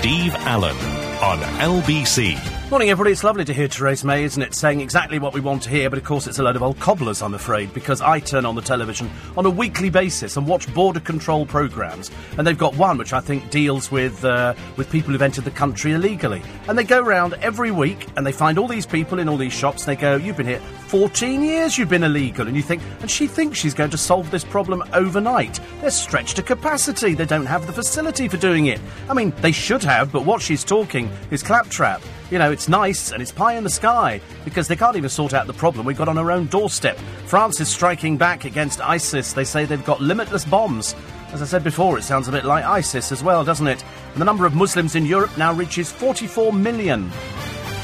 Steve 0.00 0.34
Allen 0.46 1.09
on 1.22 1.38
LBC. 1.60 2.38
Morning, 2.70 2.88
everybody. 2.88 3.10
It's 3.10 3.24
lovely 3.24 3.44
to 3.44 3.52
hear 3.52 3.66
Theresa 3.66 4.06
May, 4.06 4.22
isn't 4.22 4.40
it? 4.40 4.54
Saying 4.54 4.80
exactly 4.80 5.18
what 5.18 5.34
we 5.34 5.40
want 5.40 5.64
to 5.64 5.70
hear, 5.70 5.90
but 5.90 5.98
of 5.98 6.04
course 6.04 6.28
it's 6.28 6.38
a 6.38 6.42
load 6.44 6.54
of 6.54 6.62
old 6.62 6.78
cobblers, 6.78 7.20
I'm 7.20 7.34
afraid, 7.34 7.74
because 7.74 8.00
I 8.00 8.20
turn 8.20 8.46
on 8.46 8.54
the 8.54 8.62
television 8.62 9.10
on 9.36 9.44
a 9.44 9.50
weekly 9.50 9.90
basis 9.90 10.36
and 10.36 10.46
watch 10.46 10.72
border 10.72 11.00
control 11.00 11.44
programmes, 11.44 12.12
and 12.38 12.46
they've 12.46 12.56
got 12.56 12.76
one 12.76 12.96
which 12.96 13.12
I 13.12 13.18
think 13.18 13.50
deals 13.50 13.90
with 13.90 14.24
uh, 14.24 14.54
with 14.76 14.88
people 14.88 15.10
who've 15.10 15.20
entered 15.20 15.44
the 15.44 15.50
country 15.50 15.92
illegally, 15.92 16.42
and 16.68 16.78
they 16.78 16.84
go 16.84 17.02
around 17.02 17.34
every 17.40 17.72
week 17.72 18.06
and 18.16 18.24
they 18.24 18.30
find 18.30 18.56
all 18.56 18.68
these 18.68 18.86
people 18.86 19.18
in 19.18 19.28
all 19.28 19.36
these 19.36 19.52
shops. 19.52 19.86
And 19.86 19.96
they 19.96 20.00
go, 20.00 20.14
"You've 20.14 20.36
been 20.36 20.46
here 20.46 20.60
14 20.86 21.42
years. 21.42 21.76
You've 21.76 21.88
been 21.88 22.04
illegal," 22.04 22.46
and 22.46 22.56
you 22.56 22.62
think, 22.62 22.82
and 23.00 23.10
she 23.10 23.26
thinks 23.26 23.58
she's 23.58 23.74
going 23.74 23.90
to 23.90 23.98
solve 23.98 24.30
this 24.30 24.44
problem 24.44 24.84
overnight. 24.92 25.58
They're 25.80 25.90
stretched 25.90 26.36
to 26.36 26.42
capacity. 26.42 27.14
They 27.14 27.26
don't 27.26 27.46
have 27.46 27.66
the 27.66 27.72
facility 27.72 28.28
for 28.28 28.36
doing 28.36 28.66
it. 28.66 28.80
I 29.08 29.14
mean, 29.14 29.32
they 29.40 29.52
should 29.52 29.82
have, 29.82 30.12
but 30.12 30.24
what 30.24 30.40
she's 30.40 30.62
talking 30.62 31.09
is 31.30 31.42
claptrap. 31.42 32.02
You 32.30 32.38
know, 32.38 32.52
it's 32.52 32.68
nice 32.68 33.12
and 33.12 33.20
it's 33.22 33.32
pie 33.32 33.54
in 33.54 33.64
the 33.64 33.70
sky 33.70 34.20
because 34.44 34.68
they 34.68 34.76
can't 34.76 34.96
even 34.96 35.10
sort 35.10 35.34
out 35.34 35.46
the 35.46 35.52
problem 35.52 35.86
we've 35.86 35.98
got 35.98 36.08
on 36.08 36.18
our 36.18 36.30
own 36.30 36.46
doorstep. 36.46 36.96
France 37.26 37.60
is 37.60 37.68
striking 37.68 38.16
back 38.16 38.44
against 38.44 38.80
ISIS. 38.80 39.32
They 39.32 39.44
say 39.44 39.64
they've 39.64 39.84
got 39.84 40.00
limitless 40.00 40.44
bombs. 40.44 40.94
As 41.32 41.42
I 41.42 41.44
said 41.44 41.62
before, 41.62 41.98
it 41.98 42.02
sounds 42.02 42.28
a 42.28 42.32
bit 42.32 42.44
like 42.44 42.64
ISIS 42.64 43.12
as 43.12 43.22
well, 43.22 43.44
doesn't 43.44 43.68
it? 43.68 43.84
And 44.12 44.20
the 44.20 44.24
number 44.24 44.46
of 44.46 44.54
Muslims 44.54 44.94
in 44.94 45.06
Europe 45.06 45.36
now 45.38 45.52
reaches 45.52 45.92
44 45.92 46.52
million. 46.52 47.10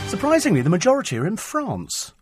Surprisingly, 0.09 0.63
the 0.63 0.71
majority 0.71 1.19
are 1.19 1.27
in 1.27 1.37
France. 1.37 2.13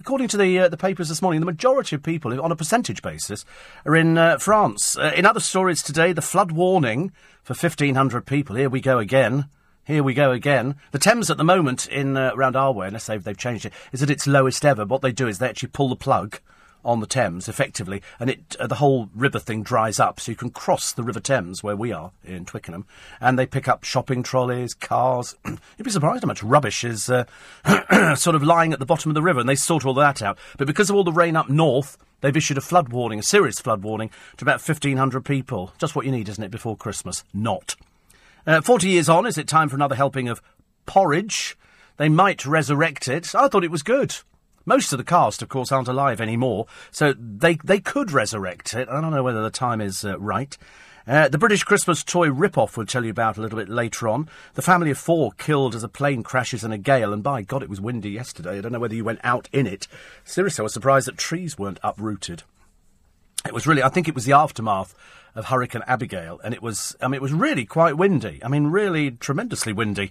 According 0.00 0.28
to 0.28 0.36
the 0.36 0.58
uh, 0.58 0.68
the 0.68 0.76
papers 0.76 1.08
this 1.08 1.22
morning, 1.22 1.40
the 1.40 1.46
majority 1.46 1.94
of 1.94 2.02
people, 2.02 2.40
on 2.40 2.50
a 2.50 2.56
percentage 2.56 3.02
basis, 3.02 3.44
are 3.86 3.94
in 3.94 4.18
uh, 4.18 4.36
France. 4.38 4.98
Uh, 4.98 5.12
in 5.14 5.24
other 5.24 5.38
stories 5.38 5.82
today, 5.82 6.12
the 6.12 6.20
flood 6.20 6.50
warning 6.50 7.12
for 7.42 7.54
1,500 7.54 8.26
people. 8.26 8.56
Here 8.56 8.68
we 8.68 8.80
go 8.80 8.98
again. 8.98 9.48
Here 9.84 10.04
we 10.04 10.14
go 10.14 10.30
again. 10.30 10.76
The 10.92 11.00
Thames 11.00 11.28
at 11.28 11.38
the 11.38 11.44
moment 11.44 11.88
in 11.88 12.16
uh, 12.16 12.30
around 12.34 12.54
our 12.54 12.70
way, 12.70 12.86
unless 12.86 13.06
they've, 13.06 13.22
they've 13.22 13.36
changed 13.36 13.66
it, 13.66 13.72
is 13.90 14.00
at 14.00 14.10
its 14.10 14.28
lowest 14.28 14.64
ever. 14.64 14.84
What 14.84 15.02
they 15.02 15.10
do 15.10 15.26
is 15.26 15.38
they 15.38 15.48
actually 15.48 15.70
pull 15.70 15.88
the 15.88 15.96
plug 15.96 16.38
on 16.84 17.00
the 17.00 17.06
Thames 17.06 17.48
effectively, 17.48 18.00
and 18.20 18.30
it 18.30 18.56
uh, 18.60 18.68
the 18.68 18.76
whole 18.76 19.08
river 19.12 19.40
thing 19.40 19.64
dries 19.64 19.98
up, 19.98 20.20
so 20.20 20.30
you 20.30 20.36
can 20.36 20.50
cross 20.50 20.92
the 20.92 21.02
River 21.02 21.18
Thames 21.18 21.64
where 21.64 21.74
we 21.74 21.92
are 21.92 22.12
in 22.24 22.44
Twickenham, 22.44 22.86
and 23.20 23.36
they 23.36 23.44
pick 23.44 23.66
up 23.66 23.82
shopping 23.82 24.22
trolleys, 24.22 24.72
cars. 24.72 25.34
You'd 25.44 25.84
be 25.84 25.90
surprised 25.90 26.22
how 26.22 26.28
much 26.28 26.44
rubbish 26.44 26.84
is 26.84 27.10
uh, 27.10 27.24
sort 28.14 28.36
of 28.36 28.44
lying 28.44 28.72
at 28.72 28.78
the 28.78 28.86
bottom 28.86 29.10
of 29.10 29.16
the 29.16 29.22
river, 29.22 29.40
and 29.40 29.48
they 29.48 29.56
sort 29.56 29.84
all 29.84 29.94
that 29.94 30.22
out. 30.22 30.38
But 30.58 30.68
because 30.68 30.90
of 30.90 30.96
all 30.96 31.04
the 31.04 31.12
rain 31.12 31.36
up 31.36 31.48
north. 31.48 31.98
They've 32.20 32.36
issued 32.36 32.56
a 32.56 32.60
flood 32.60 32.90
warning, 32.90 33.18
a 33.18 33.22
serious 33.24 33.58
flood 33.58 33.82
warning, 33.82 34.10
to 34.36 34.44
about 34.44 34.60
1,500 34.60 35.24
people. 35.24 35.72
Just 35.78 35.96
what 35.96 36.06
you 36.06 36.12
need, 36.12 36.28
isn't 36.28 36.44
it, 36.44 36.52
before 36.52 36.76
Christmas? 36.76 37.24
Not. 37.34 37.74
Uh, 38.46 38.60
40 38.60 38.88
years 38.88 39.08
on, 39.08 39.26
is 39.26 39.38
it 39.38 39.46
time 39.46 39.68
for 39.68 39.76
another 39.76 39.94
helping 39.94 40.28
of 40.28 40.42
porridge? 40.84 41.56
They 41.96 42.08
might 42.08 42.44
resurrect 42.44 43.06
it. 43.06 43.34
I 43.34 43.48
thought 43.48 43.64
it 43.64 43.70
was 43.70 43.82
good. 43.82 44.16
Most 44.64 44.92
of 44.92 44.98
the 44.98 45.04
cast, 45.04 45.42
of 45.42 45.48
course, 45.48 45.70
aren't 45.70 45.88
alive 45.88 46.20
anymore, 46.20 46.66
so 46.90 47.14
they, 47.18 47.56
they 47.64 47.80
could 47.80 48.10
resurrect 48.10 48.74
it. 48.74 48.88
I 48.88 49.00
don't 49.00 49.10
know 49.10 49.22
whether 49.22 49.42
the 49.42 49.50
time 49.50 49.80
is 49.80 50.04
uh, 50.04 50.18
right. 50.18 50.56
Uh, 51.06 51.28
the 51.28 51.38
British 51.38 51.64
Christmas 51.64 52.04
toy 52.04 52.30
rip-off 52.30 52.76
we'll 52.76 52.86
tell 52.86 53.04
you 53.04 53.10
about 53.10 53.36
a 53.36 53.40
little 53.40 53.58
bit 53.58 53.68
later 53.68 54.08
on. 54.08 54.28
The 54.54 54.62
family 54.62 54.92
of 54.92 54.98
four 54.98 55.32
killed 55.32 55.74
as 55.74 55.82
a 55.82 55.88
plane 55.88 56.22
crashes 56.22 56.62
in 56.62 56.72
a 56.72 56.78
gale, 56.78 57.12
and 57.12 57.22
by 57.22 57.42
God, 57.42 57.62
it 57.62 57.68
was 57.68 57.80
windy 57.80 58.10
yesterday. 58.10 58.58
I 58.58 58.60
don't 58.60 58.72
know 58.72 58.78
whether 58.78 58.94
you 58.94 59.04
went 59.04 59.20
out 59.24 59.48
in 59.52 59.66
it. 59.66 59.88
Seriously, 60.24 60.62
I 60.62 60.64
was 60.64 60.74
surprised 60.74 61.08
that 61.08 61.18
trees 61.18 61.58
weren't 61.58 61.80
uprooted. 61.82 62.44
It 63.44 63.52
was 63.52 63.66
really, 63.66 63.82
I 63.82 63.88
think 63.88 64.06
it 64.06 64.14
was 64.14 64.24
the 64.24 64.32
aftermath 64.32 64.94
of 65.34 65.46
Hurricane 65.46 65.82
Abigail, 65.86 66.40
and 66.44 66.52
it 66.52 66.62
was, 66.62 66.96
I 67.00 67.08
mean, 67.08 67.14
it 67.14 67.22
was 67.22 67.32
really 67.32 67.64
quite 67.64 67.96
windy. 67.96 68.40
I 68.44 68.48
mean, 68.48 68.66
really 68.66 69.12
tremendously 69.12 69.72
windy. 69.72 70.10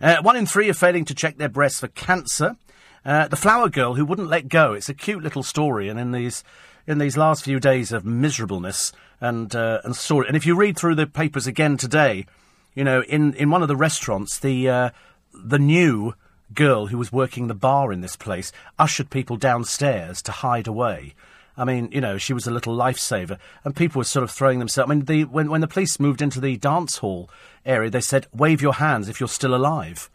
Uh, 0.00 0.22
one 0.22 0.36
in 0.36 0.46
three 0.46 0.70
are 0.70 0.74
failing 0.74 1.04
to 1.06 1.14
check 1.14 1.36
their 1.36 1.48
breasts 1.48 1.80
for 1.80 1.88
cancer. 1.88 2.56
Uh, 3.04 3.28
the 3.28 3.36
flower 3.36 3.68
girl 3.68 3.94
who 3.94 4.04
wouldn't 4.04 4.28
let 4.28 4.48
go. 4.48 4.72
It's 4.72 4.88
a 4.88 4.94
cute 4.94 5.22
little 5.22 5.42
story, 5.42 5.88
and 5.88 5.98
in 5.98 6.12
these 6.12 6.44
in 6.86 6.98
these 6.98 7.16
last 7.16 7.44
few 7.44 7.60
days 7.60 7.92
of 7.92 8.04
miserableness 8.04 8.92
and 9.20 9.54
uh, 9.54 9.80
and 9.84 9.94
story, 9.94 10.26
and 10.26 10.36
if 10.36 10.46
you 10.46 10.56
read 10.56 10.76
through 10.76 10.94
the 10.94 11.06
papers 11.06 11.46
again 11.46 11.76
today, 11.76 12.26
you 12.74 12.84
know, 12.84 13.02
in, 13.02 13.34
in 13.34 13.50
one 13.50 13.62
of 13.62 13.68
the 13.68 13.76
restaurants, 13.76 14.38
the 14.38 14.68
uh, 14.68 14.90
the 15.32 15.58
new 15.58 16.14
girl 16.54 16.86
who 16.86 16.98
was 16.98 17.12
working 17.12 17.46
the 17.46 17.54
bar 17.54 17.92
in 17.92 18.00
this 18.00 18.16
place 18.16 18.52
ushered 18.78 19.10
people 19.10 19.36
downstairs 19.36 20.22
to 20.22 20.32
hide 20.32 20.66
away. 20.66 21.14
I 21.56 21.64
mean, 21.64 21.90
you 21.92 22.00
know, 22.00 22.18
she 22.18 22.32
was 22.32 22.46
a 22.46 22.50
little 22.50 22.76
lifesaver, 22.76 23.38
and 23.64 23.76
people 23.76 24.00
were 24.00 24.04
sort 24.04 24.24
of 24.24 24.30
throwing 24.30 24.58
themselves. 24.58 24.90
I 24.90 24.94
mean, 24.94 25.04
the, 25.04 25.24
when 25.24 25.50
when 25.50 25.60
the 25.60 25.68
police 25.68 26.00
moved 26.00 26.22
into 26.22 26.40
the 26.40 26.56
dance 26.56 26.98
hall 26.98 27.28
area, 27.64 27.90
they 27.90 28.00
said, 28.00 28.26
"Wave 28.32 28.62
your 28.62 28.74
hands 28.74 29.08
if 29.08 29.20
you're 29.20 29.28
still 29.28 29.54
alive." 29.54 30.10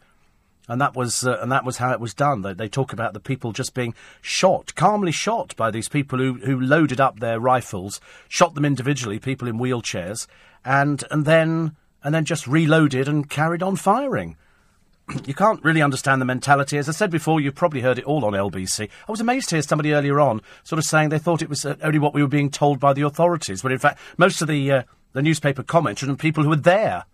and 0.68 0.80
that 0.80 0.94
was 0.94 1.26
uh, 1.26 1.38
and 1.40 1.50
that 1.50 1.64
was 1.64 1.78
how 1.78 1.92
it 1.92 2.00
was 2.00 2.14
done. 2.14 2.42
They, 2.42 2.52
they, 2.52 2.68
talk 2.68 2.92
about 2.92 3.14
the 3.14 3.20
people 3.20 3.52
just 3.52 3.74
being 3.74 3.94
shot, 4.20 4.74
calmly 4.74 5.12
shot 5.12 5.56
by 5.56 5.70
these 5.70 5.88
people 5.88 6.18
who, 6.18 6.34
who 6.34 6.60
loaded 6.60 7.00
up 7.00 7.18
their 7.18 7.40
rifles, 7.40 8.00
shot 8.28 8.54
them 8.54 8.66
individually, 8.66 9.18
people 9.18 9.48
in 9.48 9.58
wheelchairs, 9.58 10.26
and 10.64 11.02
and 11.10 11.24
then 11.24 11.74
and 12.04 12.14
then 12.14 12.24
just 12.24 12.46
reloaded 12.46 13.08
and 13.08 13.30
carried 13.30 13.62
on 13.62 13.76
firing. 13.76 14.36
You 15.26 15.34
can't 15.34 15.62
really 15.64 15.82
understand 15.82 16.20
the 16.20 16.26
mentality. 16.26 16.78
As 16.78 16.88
I 16.88 16.92
said 16.92 17.10
before, 17.10 17.40
you've 17.40 17.54
probably 17.54 17.80
heard 17.80 17.98
it 17.98 18.04
all 18.04 18.24
on 18.24 18.32
LBC. 18.32 18.88
I 19.08 19.10
was 19.10 19.20
amazed 19.20 19.48
to 19.50 19.56
hear 19.56 19.62
somebody 19.62 19.92
earlier 19.92 20.20
on 20.20 20.40
sort 20.64 20.78
of 20.78 20.84
saying 20.84 21.08
they 21.08 21.18
thought 21.18 21.42
it 21.42 21.48
was 21.48 21.64
uh, 21.64 21.76
only 21.82 21.98
what 21.98 22.14
we 22.14 22.22
were 22.22 22.28
being 22.28 22.50
told 22.50 22.80
by 22.80 22.92
the 22.92 23.02
authorities, 23.02 23.62
but 23.62 23.72
in 23.72 23.78
fact, 23.78 23.98
most 24.16 24.42
of 24.42 24.48
the 24.48 24.70
uh, 24.70 24.82
the 25.12 25.22
newspaper 25.22 25.62
comments 25.62 26.02
are 26.02 26.06
from 26.06 26.16
people 26.16 26.44
who 26.44 26.50
were 26.50 26.56
there. 26.56 27.04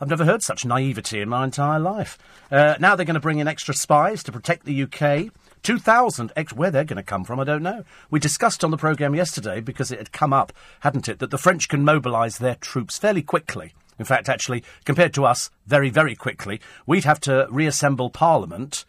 I've 0.00 0.08
never 0.08 0.24
heard 0.24 0.42
such 0.42 0.64
naivety 0.64 1.20
in 1.20 1.28
my 1.28 1.44
entire 1.44 1.80
life. 1.80 2.18
Uh, 2.52 2.76
now 2.78 2.94
they're 2.94 3.06
going 3.06 3.14
to 3.14 3.20
bring 3.20 3.40
in 3.40 3.48
extra 3.48 3.74
spies 3.74 4.22
to 4.24 4.32
protect 4.32 4.64
the 4.64 4.82
UK. 4.84 5.32
2,000 5.62 6.32
ex- 6.36 6.52
where 6.52 6.70
they're 6.70 6.84
going 6.84 6.98
to 6.98 7.02
come 7.02 7.24
from, 7.24 7.40
I 7.40 7.44
don't 7.44 7.64
know. 7.64 7.84
We 8.10 8.20
discussed 8.20 8.62
on 8.62 8.70
the 8.70 8.76
programme 8.76 9.16
yesterday, 9.16 9.60
because 9.60 9.90
it 9.90 9.98
had 9.98 10.12
come 10.12 10.32
up, 10.32 10.52
hadn't 10.80 11.08
it, 11.08 11.18
that 11.18 11.30
the 11.30 11.38
French 11.38 11.68
can 11.68 11.84
mobilise 11.84 12.38
their 12.38 12.54
troops 12.54 12.96
fairly 12.96 13.22
quickly. 13.22 13.74
In 13.98 14.04
fact, 14.04 14.28
actually, 14.28 14.62
compared 14.84 15.14
to 15.14 15.24
us, 15.24 15.50
very, 15.66 15.90
very 15.90 16.14
quickly. 16.14 16.60
We'd 16.86 17.04
have 17.04 17.20
to 17.20 17.46
reassemble 17.50 18.10
Parliament 18.10 18.84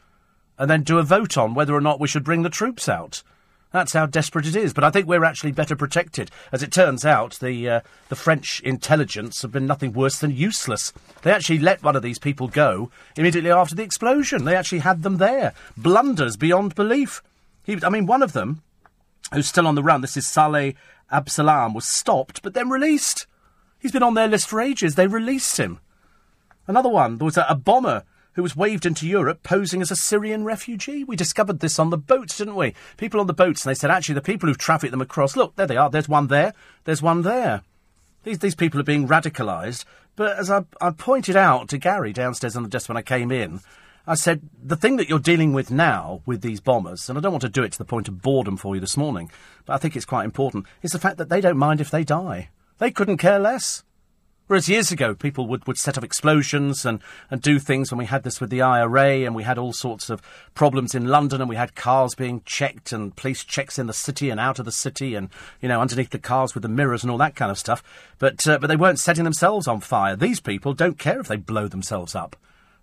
and 0.58 0.70
then 0.70 0.84
do 0.84 1.00
a 1.00 1.04
vote 1.04 1.38
on 1.38 1.54
whether 1.54 1.74
or 1.74 1.82
not 1.82 2.00
we 2.00 2.08
should 2.08 2.24
bring 2.24 2.44
the 2.44 2.50
troops 2.50 2.88
out. 2.88 3.24
That's 3.72 3.94
how 3.94 4.08
desperate 4.08 4.48
it 4.48 4.56
is. 4.56 4.74
But 4.74 4.84
I 4.84 4.90
think 4.90 5.08
we're 5.08 5.24
actually 5.24 5.52
better 5.52 5.76
protected. 5.76 6.32
As 6.52 6.64
it 6.64 6.72
turns 6.72 7.06
out, 7.06 7.38
the 7.40 7.70
uh, 7.70 7.82
the 8.10 8.16
French 8.16 8.62
intelligence 8.62 9.42
have 9.44 9.52
been 9.52 9.68
nothing 9.68 9.94
worse 9.94 10.20
than 10.20 10.36
useless. 10.36 10.92
They 11.22 11.32
actually 11.32 11.60
let 11.60 11.84
one 11.84 11.96
of 11.96 12.02
these 12.02 12.20
people 12.20 12.48
go 12.48 12.90
immediately 13.16 13.52
after 13.52 13.76
the 13.76 13.84
explosion. 13.84 14.46
They 14.46 14.56
actually 14.56 14.80
had 14.80 15.04
them 15.04 15.18
there. 15.18 15.54
Blunders 15.78 16.36
beyond 16.36 16.74
belief. 16.74 17.22
He, 17.64 17.78
I 17.84 17.90
mean, 17.90 18.08
one 18.08 18.24
of 18.24 18.34
them, 18.34 18.64
who's 19.32 19.48
still 19.48 19.68
on 19.68 19.76
the 19.76 19.84
run, 19.84 20.02
this 20.02 20.18
is 20.18 20.26
Saleh 20.26 20.74
Abdeslam, 21.12 21.76
was 21.76 21.86
stopped 21.86 22.42
but 22.42 22.56
then 22.56 22.70
released. 22.70 23.28
He's 23.80 23.92
been 23.92 24.04
on 24.04 24.14
their 24.14 24.28
list 24.28 24.48
for 24.48 24.62
ages. 24.62 24.96
They 24.96 25.08
released 25.08 25.58
him. 25.58 25.80
Another 26.68 26.90
one, 26.90 27.18
there 27.18 27.26
was 27.26 27.38
a, 27.38 27.46
a 27.50 27.56
bomber 27.56 28.04
who 28.34 28.44
was 28.44 28.56
waved 28.56 28.86
into 28.86 29.08
Europe 29.08 29.42
posing 29.44 29.82
as 29.82 29.92
a 29.92 29.96
Syrian 29.96 30.44
refugee. 30.44 31.04
We 31.04 31.16
discovered 31.16 31.60
this 31.60 31.80
on 31.80 31.90
the 31.90 31.98
boats, 31.98 32.38
didn't 32.38 32.56
we? 32.56 32.76
People 32.98 33.20
on 33.20 33.28
the 33.28 33.34
boats, 33.34 33.66
and 33.66 33.72
they 33.72 33.78
said, 33.78 33.90
actually, 33.90 34.16
the 34.16 34.22
people 34.22 34.48
who've 34.48 34.58
trafficked 34.58 34.92
them 34.92 35.02
across, 35.02 35.36
look, 35.36 35.56
there 35.56 35.68
they 35.68 35.78
are, 35.78 35.90
there's 35.90 36.08
one 36.08 36.28
there, 36.28 36.54
there's 36.84 37.02
one 37.02 37.24
there. 37.24 37.64
These, 38.24 38.40
these 38.40 38.56
people 38.56 38.80
are 38.80 38.84
being 38.84 39.08
radicalised. 39.08 39.86
But 40.16 40.38
as 40.38 40.52
I, 40.52 40.64
I 40.82 40.92
pointed 40.92 41.36
out 41.36 41.70
to 41.70 41.78
Gary 41.78 42.14
downstairs 42.14 42.56
on 42.56 42.64
the 42.64 42.70
desk 42.70 42.90
when 42.90 42.98
I 42.98 43.02
came 43.02 43.32
in, 43.32 43.62
I 44.06 44.16
said, 44.16 44.42
the 44.62 44.76
thing 44.76 44.98
that 44.98 45.08
you're 45.10 45.20
dealing 45.20 45.54
with 45.54 45.72
now 45.72 46.22
with 46.26 46.42
these 46.42 46.60
bombers, 46.60 47.10
and 47.10 47.18
I 47.18 47.22
don't 47.22 47.32
want 47.32 47.42
to 47.44 47.50
do 47.50 47.64
it 47.64 47.72
to 47.74 47.78
the 47.78 47.86
point 47.86 48.08
of 48.08 48.22
boredom 48.22 48.58
for 48.58 48.76
you 48.76 48.82
this 48.82 48.98
morning, 48.98 49.32
but 49.66 49.74
I 49.74 49.78
think 49.78 49.96
it's 49.96 50.06
quite 50.06 50.26
important, 50.26 50.66
is 50.82 50.92
the 50.92 51.00
fact 51.00 51.18
that 51.18 51.30
they 51.30 51.42
don't 51.42 51.58
mind 51.58 51.80
if 51.80 51.92
they 51.92 52.04
die. 52.04 52.50
They 52.80 52.92
couldn't 52.92 53.18
care 53.18 53.40
less. 53.40 53.84
Whereas 54.48 54.68
years 54.68 54.92
ago, 54.92 55.14
people 55.14 55.46
would, 55.46 55.68
would 55.68 55.78
set 55.78 55.96
off 55.96 56.04
explosions 56.04 56.84
and, 56.84 57.02
and 57.30 57.40
do 57.40 57.60
things 57.60 57.92
when 57.92 58.00
we 58.00 58.06
had 58.06 58.24
this 58.24 58.42
with 58.42 58.50
the 58.50 58.64
IRA 58.64 59.24
and 59.24 59.36
we 59.36 59.44
had 59.44 59.60
all 59.60 59.74
sorts 59.74 60.10
of 60.10 60.24
problems 60.56 60.96
in 60.96 61.06
London 61.06 61.40
and 61.40 61.48
we 61.48 61.56
had 61.56 61.76
cars 61.76 62.16
being 62.16 62.42
checked 62.46 62.92
and 62.92 63.16
police 63.16 63.44
checks 63.44 63.78
in 63.78 63.86
the 63.86 63.94
city 63.94 64.32
and 64.32 64.40
out 64.40 64.58
of 64.58 64.66
the 64.66 64.72
city 64.72 65.14
and, 65.14 65.30
you 65.62 65.70
know, 65.70 65.80
underneath 65.80 66.10
the 66.10 66.18
cars 66.18 66.56
with 66.56 66.64
the 66.64 66.68
mirrors 66.68 67.04
and 67.04 67.12
all 67.12 67.20
that 67.20 67.36
kind 67.36 67.52
of 67.52 67.60
stuff. 67.60 67.84
But, 68.18 68.48
uh, 68.48 68.58
but 68.58 68.66
they 68.66 68.76
weren't 68.76 69.00
setting 69.00 69.24
themselves 69.24 69.68
on 69.68 69.82
fire. 69.82 70.16
These 70.16 70.40
people 70.40 70.74
don't 70.74 70.98
care 70.98 71.20
if 71.20 71.28
they 71.28 71.38
blow 71.38 71.68
themselves 71.68 72.16
up. 72.16 72.36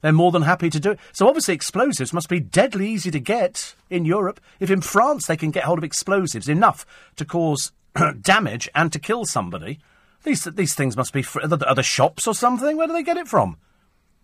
They're 0.02 0.12
more 0.12 0.30
than 0.30 0.42
happy 0.42 0.70
to 0.70 0.78
do 0.78 0.92
it. 0.92 1.00
So 1.12 1.26
obviously 1.26 1.54
explosives 1.54 2.12
must 2.12 2.28
be 2.28 2.38
deadly 2.38 2.88
easy 2.88 3.10
to 3.10 3.18
get 3.18 3.74
in 3.90 4.04
Europe. 4.04 4.40
If 4.60 4.70
in 4.70 4.82
France 4.82 5.26
they 5.26 5.36
can 5.36 5.50
get 5.50 5.64
hold 5.64 5.78
of 5.78 5.84
explosives 5.84 6.48
enough 6.48 6.86
to 7.16 7.24
cause 7.24 7.72
damage 8.20 8.68
and 8.74 8.92
to 8.92 8.98
kill 8.98 9.24
somebody, 9.24 9.80
these, 10.24 10.44
these 10.44 10.74
things 10.74 10.96
must 10.96 11.12
be 11.12 11.22
fr- 11.22 11.40
are 11.42 11.74
the 11.74 11.82
shops 11.82 12.26
or 12.26 12.34
something. 12.34 12.76
Where 12.76 12.86
do 12.86 12.92
they 12.92 13.02
get 13.02 13.16
it 13.16 13.28
from? 13.28 13.56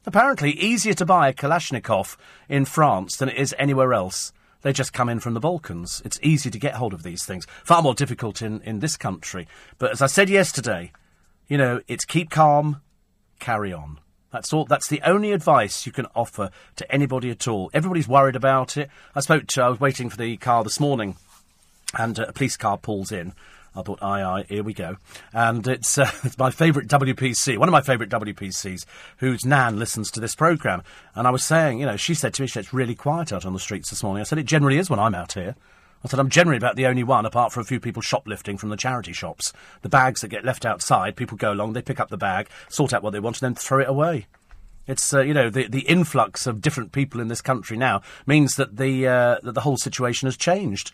Apparently, 0.04 0.50
easier 0.52 0.94
to 0.94 1.06
buy 1.06 1.28
a 1.28 1.32
Kalashnikov 1.32 2.16
in 2.48 2.64
France 2.64 3.16
than 3.16 3.28
it 3.28 3.36
is 3.36 3.54
anywhere 3.58 3.92
else. 3.94 4.32
They 4.62 4.72
just 4.72 4.92
come 4.92 5.08
in 5.08 5.20
from 5.20 5.34
the 5.34 5.40
Balkans. 5.40 6.02
It's 6.04 6.18
easy 6.22 6.50
to 6.50 6.58
get 6.58 6.74
hold 6.74 6.92
of 6.92 7.02
these 7.02 7.24
things. 7.24 7.46
Far 7.64 7.82
more 7.82 7.94
difficult 7.94 8.42
in, 8.42 8.60
in 8.62 8.80
this 8.80 8.96
country. 8.96 9.46
But 9.78 9.92
as 9.92 10.02
I 10.02 10.06
said 10.06 10.28
yesterday, 10.28 10.92
you 11.48 11.56
know, 11.56 11.80
it's 11.86 12.04
keep 12.04 12.30
calm, 12.30 12.80
carry 13.38 13.72
on. 13.72 13.98
That's 14.32 14.52
all. 14.52 14.64
That's 14.64 14.88
the 14.88 15.02
only 15.02 15.32
advice 15.32 15.84
you 15.84 15.92
can 15.92 16.06
offer 16.14 16.50
to 16.76 16.92
anybody 16.92 17.30
at 17.30 17.46
all. 17.46 17.70
Everybody's 17.74 18.08
worried 18.08 18.36
about 18.36 18.76
it. 18.76 18.88
I 19.14 19.20
spoke 19.20 19.46
to. 19.48 19.62
I 19.62 19.68
was 19.68 19.78
waiting 19.78 20.08
for 20.08 20.16
the 20.16 20.36
car 20.38 20.64
this 20.64 20.80
morning, 20.80 21.16
and 21.98 22.18
a 22.18 22.32
police 22.32 22.56
car 22.56 22.78
pulls 22.78 23.12
in. 23.12 23.34
I 23.74 23.82
thought, 23.82 24.02
aye, 24.02 24.22
aye, 24.22 24.44
here 24.48 24.62
we 24.62 24.74
go. 24.74 24.96
And 25.32 25.66
it's, 25.66 25.96
uh, 25.96 26.10
it's 26.24 26.38
my 26.38 26.50
favourite 26.50 26.88
WPC, 26.88 27.56
one 27.58 27.68
of 27.68 27.72
my 27.72 27.80
favourite 27.80 28.10
WPCs, 28.10 28.84
whose 29.18 29.44
Nan 29.44 29.78
listens 29.78 30.10
to 30.10 30.20
this 30.20 30.34
programme. 30.34 30.82
And 31.14 31.26
I 31.26 31.30
was 31.30 31.44
saying, 31.44 31.80
you 31.80 31.86
know, 31.86 31.96
she 31.96 32.14
said 32.14 32.34
to 32.34 32.42
me, 32.42 32.48
it's 32.54 32.74
really 32.74 32.94
quiet 32.94 33.32
out 33.32 33.46
on 33.46 33.52
the 33.52 33.58
streets 33.58 33.90
this 33.90 34.02
morning. 34.02 34.20
I 34.20 34.24
said, 34.24 34.38
it 34.38 34.46
generally 34.46 34.78
is 34.78 34.90
when 34.90 34.98
I'm 34.98 35.14
out 35.14 35.32
here. 35.32 35.56
I 36.04 36.08
said, 36.08 36.18
I'm 36.18 36.30
generally 36.30 36.56
about 36.56 36.76
the 36.76 36.86
only 36.86 37.04
one, 37.04 37.26
apart 37.26 37.52
from 37.52 37.60
a 37.60 37.64
few 37.64 37.78
people 37.78 38.02
shoplifting 38.02 38.58
from 38.58 38.70
the 38.70 38.76
charity 38.76 39.12
shops. 39.12 39.52
The 39.82 39.88
bags 39.88 40.20
that 40.20 40.28
get 40.28 40.44
left 40.44 40.66
outside, 40.66 41.16
people 41.16 41.36
go 41.36 41.52
along, 41.52 41.72
they 41.72 41.82
pick 41.82 42.00
up 42.00 42.08
the 42.08 42.16
bag, 42.16 42.48
sort 42.68 42.92
out 42.92 43.02
what 43.02 43.10
they 43.10 43.20
want, 43.20 43.40
and 43.40 43.54
then 43.54 43.54
throw 43.54 43.80
it 43.80 43.88
away. 43.88 44.26
It's 44.86 45.14
uh, 45.14 45.20
you 45.20 45.32
know 45.32 45.48
the 45.48 45.68
the 45.68 45.82
influx 45.82 46.44
of 46.46 46.60
different 46.60 46.90
people 46.90 47.20
in 47.20 47.28
this 47.28 47.40
country 47.40 47.76
now 47.76 48.02
means 48.26 48.56
that 48.56 48.76
the 48.76 49.06
uh, 49.06 49.38
that 49.44 49.52
the 49.52 49.60
whole 49.60 49.76
situation 49.76 50.26
has 50.26 50.36
changed. 50.36 50.92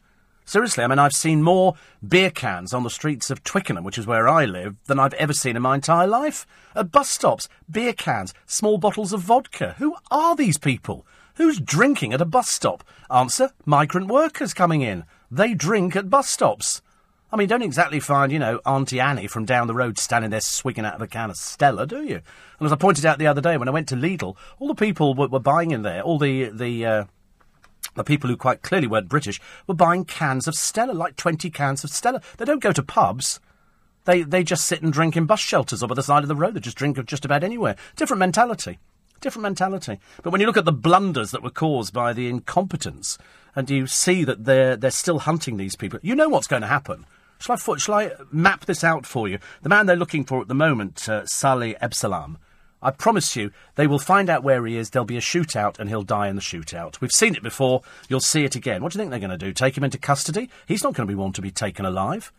Seriously, 0.49 0.83
I 0.83 0.87
mean, 0.87 0.99
I've 0.99 1.13
seen 1.13 1.43
more 1.43 1.75
beer 2.03 2.31
cans 2.31 2.73
on 2.73 2.83
the 2.83 2.89
streets 2.89 3.29
of 3.29 3.45
Twickenham, 3.45 3.85
which 3.85 3.99
is 3.99 4.07
where 4.07 4.27
I 4.27 4.47
live, 4.47 4.77
than 4.87 4.99
I've 4.99 5.13
ever 5.13 5.35
seen 5.35 5.57
in 5.57 5.61
my 5.61 5.75
entire 5.75 6.07
life. 6.07 6.47
At 6.75 6.91
bus 6.91 7.11
stops, 7.11 7.51
beer 7.71 7.93
cans, 7.93 8.33
small 8.47 8.79
bottles 8.79 9.13
of 9.13 9.21
vodka. 9.21 9.75
Who 9.77 9.95
are 10.11 10.35
these 10.35 10.57
people? 10.57 11.07
Who's 11.35 11.61
drinking 11.61 12.15
at 12.15 12.23
a 12.23 12.25
bus 12.25 12.49
stop? 12.49 12.83
Answer, 13.11 13.51
migrant 13.67 14.09
workers 14.09 14.55
coming 14.55 14.81
in. 14.81 15.05
They 15.31 15.53
drink 15.53 15.95
at 15.95 16.09
bus 16.09 16.31
stops. 16.31 16.81
I 17.31 17.37
mean, 17.37 17.49
don't 17.49 17.61
exactly 17.61 18.01
find, 18.01 18.33
you 18.33 18.39
know, 18.39 18.63
Auntie 18.65 19.01
Annie 19.01 19.27
from 19.27 19.45
down 19.45 19.67
the 19.67 19.75
road 19.75 19.99
standing 19.99 20.31
there 20.31 20.41
swigging 20.41 20.87
out 20.87 20.95
of 20.95 21.03
a 21.03 21.07
can 21.07 21.29
of 21.29 21.37
Stella, 21.37 21.87
do 21.87 22.03
you? 22.03 22.23
And 22.59 22.65
as 22.65 22.73
I 22.73 22.77
pointed 22.77 23.05
out 23.05 23.19
the 23.19 23.27
other 23.27 23.43
day 23.43 23.59
when 23.59 23.69
I 23.69 23.73
went 23.73 23.89
to 23.89 23.97
Lidl, 23.97 24.35
all 24.59 24.69
the 24.69 24.75
people 24.75 25.15
were, 25.15 25.29
were 25.29 25.41
buying 25.41 25.73
in 25.73 25.83
there, 25.83 26.01
all 26.01 26.19
the, 26.19 26.45
the, 26.45 26.87
uh, 26.87 27.05
the 27.99 28.05
people 28.05 28.31
who 28.31 28.37
quite 28.37 28.63
clearly 28.63 28.87
weren't 28.87 29.09
British 29.09 29.41
were 29.67 29.75
buying 29.75 30.05
cans 30.05 30.49
of 30.49 30.55
Stella, 30.55 30.93
like 30.93 31.17
20 31.17 31.51
cans 31.51 31.85
of 31.85 31.91
Stella. 31.91 32.23
They 32.37 32.45
don't 32.45 32.63
go 32.63 32.73
to 32.73 32.83
pubs. 32.83 33.41
They, 34.05 34.23
they 34.23 34.43
just 34.43 34.67
sit 34.67 34.83
and 34.83 34.93
drink 34.93 35.17
in 35.17 35.27
bus 35.27 35.41
shelters 35.41 35.83
or 35.83 35.89
by 35.89 35.95
the 35.95 36.03
side 36.03 36.23
of 36.23 36.29
the 36.29 36.37
road. 36.37 36.55
They 36.55 36.61
just 36.61 36.79
drink 36.79 37.05
just 37.05 37.25
about 37.27 37.45
anywhere. 37.45 37.77
Different 37.97 38.21
mentality. 38.21 38.79
Different 39.21 39.43
mentality. 39.43 39.99
But 40.23 40.31
when 40.31 40.41
you 40.41 40.47
look 40.47 40.57
at 40.57 40.65
the 40.65 40.73
blunders 40.73 41.31
that 41.33 41.43
were 41.43 41.51
caused 41.51 41.93
by 41.93 42.13
the 42.13 42.29
incompetence 42.29 43.19
and 43.55 43.69
you 43.69 43.87
see 43.87 44.25
that 44.25 44.45
they're, 44.45 44.77
they're 44.77 44.91
still 44.91 45.19
hunting 45.19 45.57
these 45.57 45.77
people, 45.77 45.99
you 46.03 46.15
know 46.15 46.29
what's 46.29 46.47
going 46.47 46.63
to 46.63 46.69
happen. 46.69 47.05
Shall 47.41 47.57
I, 47.57 47.77
shall 47.77 47.95
I 47.95 48.13
map 48.33 48.65
this 48.65 48.83
out 48.83 49.07
for 49.07 49.29
you? 49.29 49.39
The 49.63 49.69
man 49.69 49.87
they're 49.87 49.97
looking 49.97 50.25
for 50.25 50.41
at 50.41 50.49
the 50.49 50.55
moment, 50.55 51.09
uh, 51.09 51.27
Saleh 51.27 51.79
Abdeslam, 51.81 52.37
I 52.81 52.91
promise 52.93 53.35
you, 53.35 53.51
they 53.75 53.87
will 53.87 53.99
find 53.99 54.31
out 54.31 54.45
where 54.45 54.65
he 54.65 54.77
is, 54.77 54.91
there'll 54.91 55.05
be 55.05 55.17
a 55.17 55.21
shootout, 55.21 55.79
and 55.79 55.89
he'll 55.89 56.03
die 56.03 56.29
in 56.29 56.37
the 56.37 56.43
shootout. 56.43 57.01
We've 57.01 57.11
seen 57.11 57.35
it 57.35 57.43
before, 57.43 57.83
you'll 58.09 58.21
see 58.21 58.45
it 58.45 58.55
again. 58.55 58.83
What 58.83 58.93
do 58.93 58.99
you 58.99 59.03
think 59.03 59.11
they're 59.11 59.19
going 59.19 59.31
to 59.31 59.39
do? 59.39 59.53
Take 59.53 59.77
him 59.77 59.85
into 59.85 59.99
custody? 59.99 60.49
He's 60.67 60.85
not 60.85 60.95
going 60.95 61.07
to 61.07 61.11
be 61.11 61.17
one 61.17 61.33
to 61.33 61.43
be 61.43 61.51
taken 61.51 61.85
alive. 61.85 62.33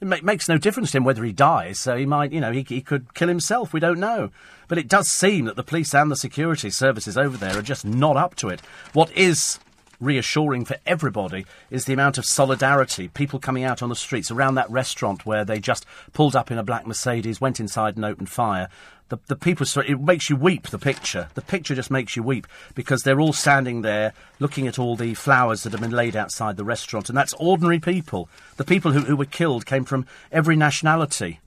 It 0.00 0.06
ma- 0.06 0.16
makes 0.22 0.48
no 0.48 0.58
difference 0.58 0.90
to 0.92 0.98
him 0.98 1.04
whether 1.04 1.24
he 1.24 1.32
dies, 1.32 1.78
so 1.78 1.96
he 1.96 2.06
might, 2.06 2.32
you 2.32 2.40
know, 2.40 2.52
he, 2.52 2.64
he 2.68 2.80
could 2.80 3.14
kill 3.14 3.28
himself, 3.28 3.72
we 3.72 3.80
don't 3.80 4.00
know. 4.00 4.30
But 4.66 4.78
it 4.78 4.88
does 4.88 5.08
seem 5.08 5.44
that 5.46 5.56
the 5.56 5.62
police 5.62 5.94
and 5.94 6.10
the 6.10 6.16
security 6.16 6.70
services 6.70 7.16
over 7.16 7.36
there 7.36 7.56
are 7.56 7.62
just 7.62 7.84
not 7.84 8.16
up 8.16 8.34
to 8.36 8.48
it. 8.48 8.60
What 8.92 9.12
is 9.12 9.58
reassuring 10.00 10.64
for 10.64 10.76
everybody 10.86 11.44
is 11.70 11.84
the 11.84 11.92
amount 11.92 12.18
of 12.18 12.24
solidarity, 12.24 13.08
people 13.08 13.38
coming 13.38 13.64
out 13.64 13.82
on 13.82 13.88
the 13.88 13.96
streets 13.96 14.30
around 14.30 14.54
that 14.54 14.70
restaurant 14.70 15.26
where 15.26 15.44
they 15.44 15.60
just 15.60 15.84
pulled 16.12 16.36
up 16.36 16.50
in 16.50 16.58
a 16.58 16.62
black 16.62 16.86
Mercedes, 16.86 17.40
went 17.40 17.60
inside 17.60 17.96
and 17.96 18.04
opened 18.04 18.30
fire, 18.30 18.68
the, 19.08 19.18
the 19.26 19.36
people, 19.36 19.66
it 19.80 20.00
makes 20.00 20.28
you 20.28 20.36
weep, 20.36 20.68
the 20.68 20.78
picture. 20.78 21.28
The 21.34 21.40
picture 21.40 21.74
just 21.74 21.90
makes 21.90 22.14
you 22.14 22.22
weep 22.22 22.46
because 22.74 23.02
they're 23.02 23.20
all 23.20 23.32
standing 23.32 23.82
there 23.82 24.12
looking 24.38 24.66
at 24.66 24.78
all 24.78 24.96
the 24.96 25.14
flowers 25.14 25.62
that 25.62 25.72
have 25.72 25.80
been 25.80 25.90
laid 25.90 26.14
outside 26.14 26.56
the 26.56 26.64
restaurant. 26.64 27.08
And 27.08 27.16
that's 27.16 27.32
ordinary 27.34 27.80
people. 27.80 28.28
The 28.56 28.64
people 28.64 28.92
who, 28.92 29.00
who 29.00 29.16
were 29.16 29.24
killed 29.24 29.64
came 29.64 29.84
from 29.84 30.06
every 30.30 30.56
nationality. 30.56 31.40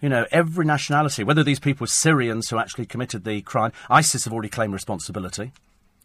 You 0.00 0.08
know, 0.08 0.26
every 0.30 0.64
nationality. 0.64 1.24
Whether 1.24 1.42
these 1.42 1.60
people 1.60 1.84
were 1.84 1.88
Syrians 1.88 2.50
who 2.50 2.58
actually 2.58 2.86
committed 2.86 3.24
the 3.24 3.42
crime, 3.42 3.72
ISIS 3.90 4.24
have 4.24 4.32
already 4.32 4.50
claimed 4.50 4.72
responsibility. 4.72 5.52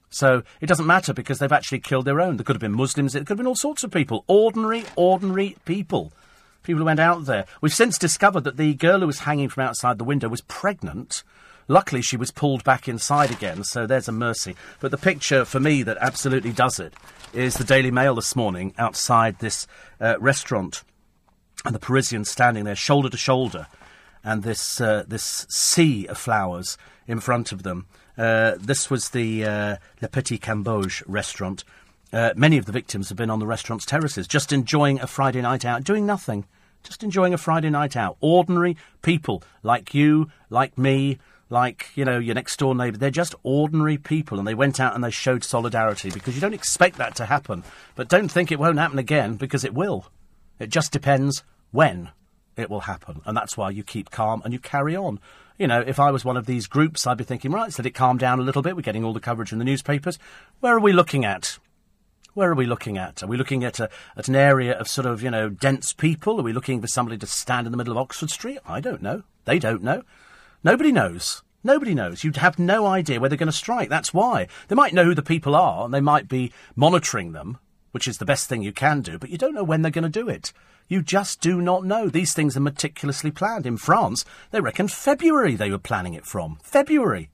So 0.09 0.43
it 0.59 0.65
doesn't 0.65 0.87
matter 0.87 1.13
because 1.13 1.39
they've 1.39 1.51
actually 1.51 1.79
killed 1.79 2.05
their 2.05 2.21
own. 2.21 2.37
There 2.37 2.43
could 2.43 2.55
have 2.55 2.61
been 2.61 2.75
Muslims, 2.75 3.15
it 3.15 3.19
could 3.19 3.29
have 3.29 3.37
been 3.37 3.47
all 3.47 3.55
sorts 3.55 3.83
of 3.83 3.91
people. 3.91 4.23
Ordinary, 4.27 4.83
ordinary 4.95 5.55
people 5.65 6.11
people 6.63 6.79
who 6.79 6.85
went 6.85 6.99
out 6.99 7.25
there. 7.25 7.45
We've 7.61 7.73
since 7.73 7.97
discovered 7.97 8.43
that 8.43 8.57
the 8.57 8.73
girl 8.75 8.99
who 8.99 9.07
was 9.07 9.19
hanging 9.19 9.49
from 9.49 9.63
outside 9.63 9.97
the 9.97 10.03
window 10.03 10.27
was 10.27 10.41
pregnant. 10.41 11.23
Luckily, 11.67 12.01
she 12.01 12.17
was 12.17 12.31
pulled 12.31 12.63
back 12.63 12.87
inside 12.87 13.31
again, 13.31 13.63
so 13.63 13.85
there's 13.85 14.07
a 14.07 14.11
mercy. 14.11 14.55
But 14.79 14.91
the 14.91 14.97
picture 14.97 15.45
for 15.45 15.59
me 15.59 15.83
that 15.83 15.97
absolutely 15.99 16.51
does 16.51 16.79
it 16.79 16.93
is 17.33 17.55
the 17.55 17.63
Daily 17.63 17.91
Mail 17.91 18.15
this 18.15 18.35
morning 18.35 18.73
outside 18.77 19.39
this 19.39 19.67
uh, 20.01 20.15
restaurant, 20.19 20.83
and 21.65 21.75
the 21.75 21.79
Parisians 21.79 22.29
standing 22.29 22.63
there 22.65 22.75
shoulder 22.75 23.09
to 23.09 23.17
shoulder, 23.17 23.67
and 24.23 24.43
this 24.43 24.81
uh, 24.81 25.03
this 25.07 25.45
sea 25.49 26.07
of 26.07 26.17
flowers 26.17 26.77
in 27.07 27.19
front 27.19 27.51
of 27.51 27.63
them. 27.63 27.85
Uh, 28.19 28.55
this 28.59 28.89
was 28.89 29.09
the 29.09 29.45
uh, 29.45 29.77
Le 30.01 30.09
Petit 30.09 30.37
Cambodge 30.37 31.01
restaurant. 31.07 31.63
Uh, 32.11 32.31
many 32.35 32.57
of 32.57 32.65
the 32.65 32.71
victims 32.73 33.07
have 33.07 33.17
been 33.17 33.29
on 33.29 33.39
the 33.39 33.47
restaurant's 33.47 33.85
terraces, 33.85 34.27
just 34.27 34.51
enjoying 34.51 34.99
a 34.99 35.07
Friday 35.07 35.41
night 35.41 35.63
out, 35.63 35.85
doing 35.85 36.05
nothing. 36.05 36.45
Just 36.83 37.03
enjoying 37.03 37.33
a 37.33 37.37
Friday 37.37 37.69
night 37.69 37.95
out. 37.95 38.17
Ordinary 38.19 38.75
people 39.01 39.43
like 39.63 39.93
you, 39.93 40.29
like 40.49 40.77
me, 40.77 41.17
like, 41.49 41.89
you 41.95 42.05
know, 42.05 42.19
your 42.19 42.35
next 42.35 42.57
door 42.57 42.75
neighbour. 42.75 42.97
They're 42.97 43.09
just 43.09 43.35
ordinary 43.43 43.97
people 43.97 44.37
and 44.37 44.47
they 44.47 44.53
went 44.53 44.79
out 44.79 44.95
and 44.95 45.03
they 45.03 45.11
showed 45.11 45.43
solidarity 45.43 46.09
because 46.09 46.35
you 46.35 46.41
don't 46.41 46.53
expect 46.53 46.97
that 46.97 47.15
to 47.15 47.25
happen. 47.25 47.63
But 47.95 48.09
don't 48.09 48.29
think 48.29 48.51
it 48.51 48.59
won't 48.59 48.79
happen 48.79 48.99
again 48.99 49.35
because 49.35 49.63
it 49.63 49.73
will. 49.73 50.05
It 50.59 50.69
just 50.69 50.91
depends 50.91 51.43
when 51.71 52.09
it 52.55 52.69
will 52.69 52.81
happen. 52.81 53.21
And 53.25 53.35
that's 53.35 53.57
why 53.57 53.69
you 53.71 53.83
keep 53.83 54.09
calm 54.09 54.41
and 54.43 54.53
you 54.53 54.59
carry 54.59 54.95
on. 54.95 55.19
You 55.59 55.67
know, 55.67 55.81
if 55.81 55.99
I 55.99 56.09
was 56.09 56.23
one 56.23 56.37
of 56.37 56.45
these 56.45 56.67
groups, 56.67 57.05
I'd 57.05 57.17
be 57.17 57.25
thinking, 57.25 57.51
right, 57.51 57.77
let 57.77 57.85
it 57.85 57.91
calm 57.91 58.17
down 58.17 58.39
a 58.39 58.43
little 58.43 58.61
bit. 58.61 58.77
We're 58.77 58.81
getting 58.81 59.03
all 59.03 59.11
the 59.11 59.19
coverage 59.19 59.51
in 59.51 59.59
the 59.59 59.65
newspapers. 59.65 60.17
Where 60.61 60.73
are 60.73 60.79
we 60.79 60.93
looking 60.93 61.25
at? 61.25 61.59
Where 62.33 62.49
are 62.49 62.55
we 62.55 62.65
looking 62.65 62.97
at? 62.97 63.21
Are 63.21 63.27
we 63.27 63.35
looking 63.35 63.65
at, 63.65 63.77
a, 63.77 63.89
at 64.15 64.29
an 64.29 64.37
area 64.37 64.79
of 64.79 64.87
sort 64.87 65.05
of, 65.05 65.21
you 65.21 65.29
know, 65.29 65.49
dense 65.49 65.91
people? 65.91 66.39
Are 66.39 66.43
we 66.43 66.53
looking 66.53 66.79
for 66.79 66.87
somebody 66.87 67.17
to 67.17 67.27
stand 67.27 67.67
in 67.67 67.71
the 67.71 67.77
middle 67.77 67.91
of 67.91 67.97
Oxford 67.97 68.29
Street? 68.29 68.59
I 68.65 68.79
don't 68.79 69.01
know. 69.01 69.23
They 69.43 69.59
don't 69.59 69.83
know. 69.83 70.03
Nobody 70.63 70.93
knows. 70.93 71.43
Nobody 71.61 71.93
knows. 71.93 72.23
You'd 72.23 72.37
have 72.37 72.57
no 72.57 72.85
idea 72.85 73.19
where 73.19 73.27
they're 73.27 73.37
going 73.37 73.47
to 73.47 73.53
strike. 73.53 73.89
That's 73.89 74.13
why. 74.13 74.47
They 74.69 74.75
might 74.75 74.93
know 74.93 75.03
who 75.03 75.15
the 75.15 75.21
people 75.21 75.57
are, 75.57 75.83
and 75.83 75.93
they 75.93 75.99
might 75.99 76.29
be 76.29 76.53
monitoring 76.77 77.33
them, 77.33 77.57
which 77.91 78.07
is 78.07 78.17
the 78.17 78.25
best 78.25 78.47
thing 78.47 78.61
you 78.61 78.71
can 78.71 79.01
do, 79.01 79.17
but 79.19 79.29
you 79.29 79.37
don't 79.37 79.55
know 79.55 79.65
when 79.65 79.81
they're 79.81 79.91
going 79.91 80.09
to 80.09 80.09
do 80.09 80.29
it. 80.29 80.53
You 80.89 81.03
just 81.03 81.39
do 81.39 81.61
not 81.61 81.85
know. 81.85 82.09
These 82.09 82.33
things 82.33 82.57
are 82.57 82.61
meticulously 82.61 83.29
planned. 83.29 83.67
In 83.67 83.77
France, 83.77 84.25
they 84.49 84.59
reckon 84.59 84.87
February 84.87 85.55
they 85.55 85.69
were 85.69 85.77
planning 85.77 86.15
it 86.15 86.25
from. 86.25 86.57
February. 86.63 87.29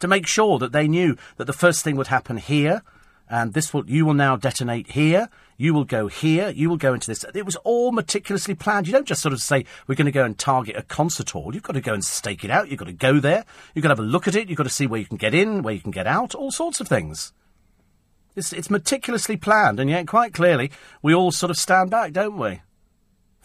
To 0.00 0.08
make 0.08 0.26
sure 0.26 0.58
that 0.58 0.72
they 0.72 0.88
knew 0.88 1.16
that 1.36 1.44
the 1.44 1.52
first 1.52 1.84
thing 1.84 1.96
would 1.96 2.06
happen 2.06 2.38
here, 2.38 2.82
and 3.28 3.52
this 3.52 3.72
will 3.72 3.88
you 3.88 4.06
will 4.06 4.14
now 4.14 4.36
detonate 4.36 4.92
here. 4.92 5.28
You 5.58 5.74
will 5.74 5.84
go 5.84 6.08
here. 6.08 6.48
You 6.48 6.70
will 6.70 6.78
go 6.78 6.94
into 6.94 7.06
this. 7.06 7.24
It 7.34 7.44
was 7.44 7.56
all 7.56 7.92
meticulously 7.92 8.54
planned. 8.54 8.86
You 8.86 8.94
don't 8.94 9.06
just 9.06 9.22
sort 9.22 9.34
of 9.34 9.40
say 9.40 9.66
we're 9.86 9.94
going 9.94 10.06
to 10.06 10.10
go 10.10 10.24
and 10.24 10.36
target 10.38 10.76
a 10.76 10.82
concert 10.82 11.30
hall. 11.30 11.54
You've 11.54 11.62
got 11.62 11.74
to 11.74 11.80
go 11.82 11.94
and 11.94 12.04
stake 12.04 12.42
it 12.42 12.50
out. 12.50 12.70
You've 12.70 12.78
got 12.78 12.86
to 12.86 12.92
go 12.92 13.20
there. 13.20 13.44
You've 13.74 13.82
got 13.82 13.90
to 13.90 13.96
have 13.96 14.04
a 14.04 14.10
look 14.10 14.26
at 14.26 14.34
it. 14.34 14.48
You've 14.48 14.58
got 14.58 14.64
to 14.64 14.70
see 14.70 14.86
where 14.86 15.00
you 15.00 15.06
can 15.06 15.18
get 15.18 15.34
in, 15.34 15.62
where 15.62 15.74
you 15.74 15.80
can 15.80 15.90
get 15.90 16.06
out, 16.06 16.34
all 16.34 16.50
sorts 16.50 16.80
of 16.80 16.88
things. 16.88 17.32
It's, 18.34 18.52
it's 18.52 18.70
meticulously 18.70 19.36
planned, 19.36 19.78
and 19.78 19.88
yet 19.88 20.08
quite 20.08 20.34
clearly 20.34 20.72
we 21.02 21.14
all 21.14 21.30
sort 21.30 21.50
of 21.50 21.56
stand 21.56 21.90
back, 21.90 22.12
don't 22.12 22.36
we? 22.38 22.62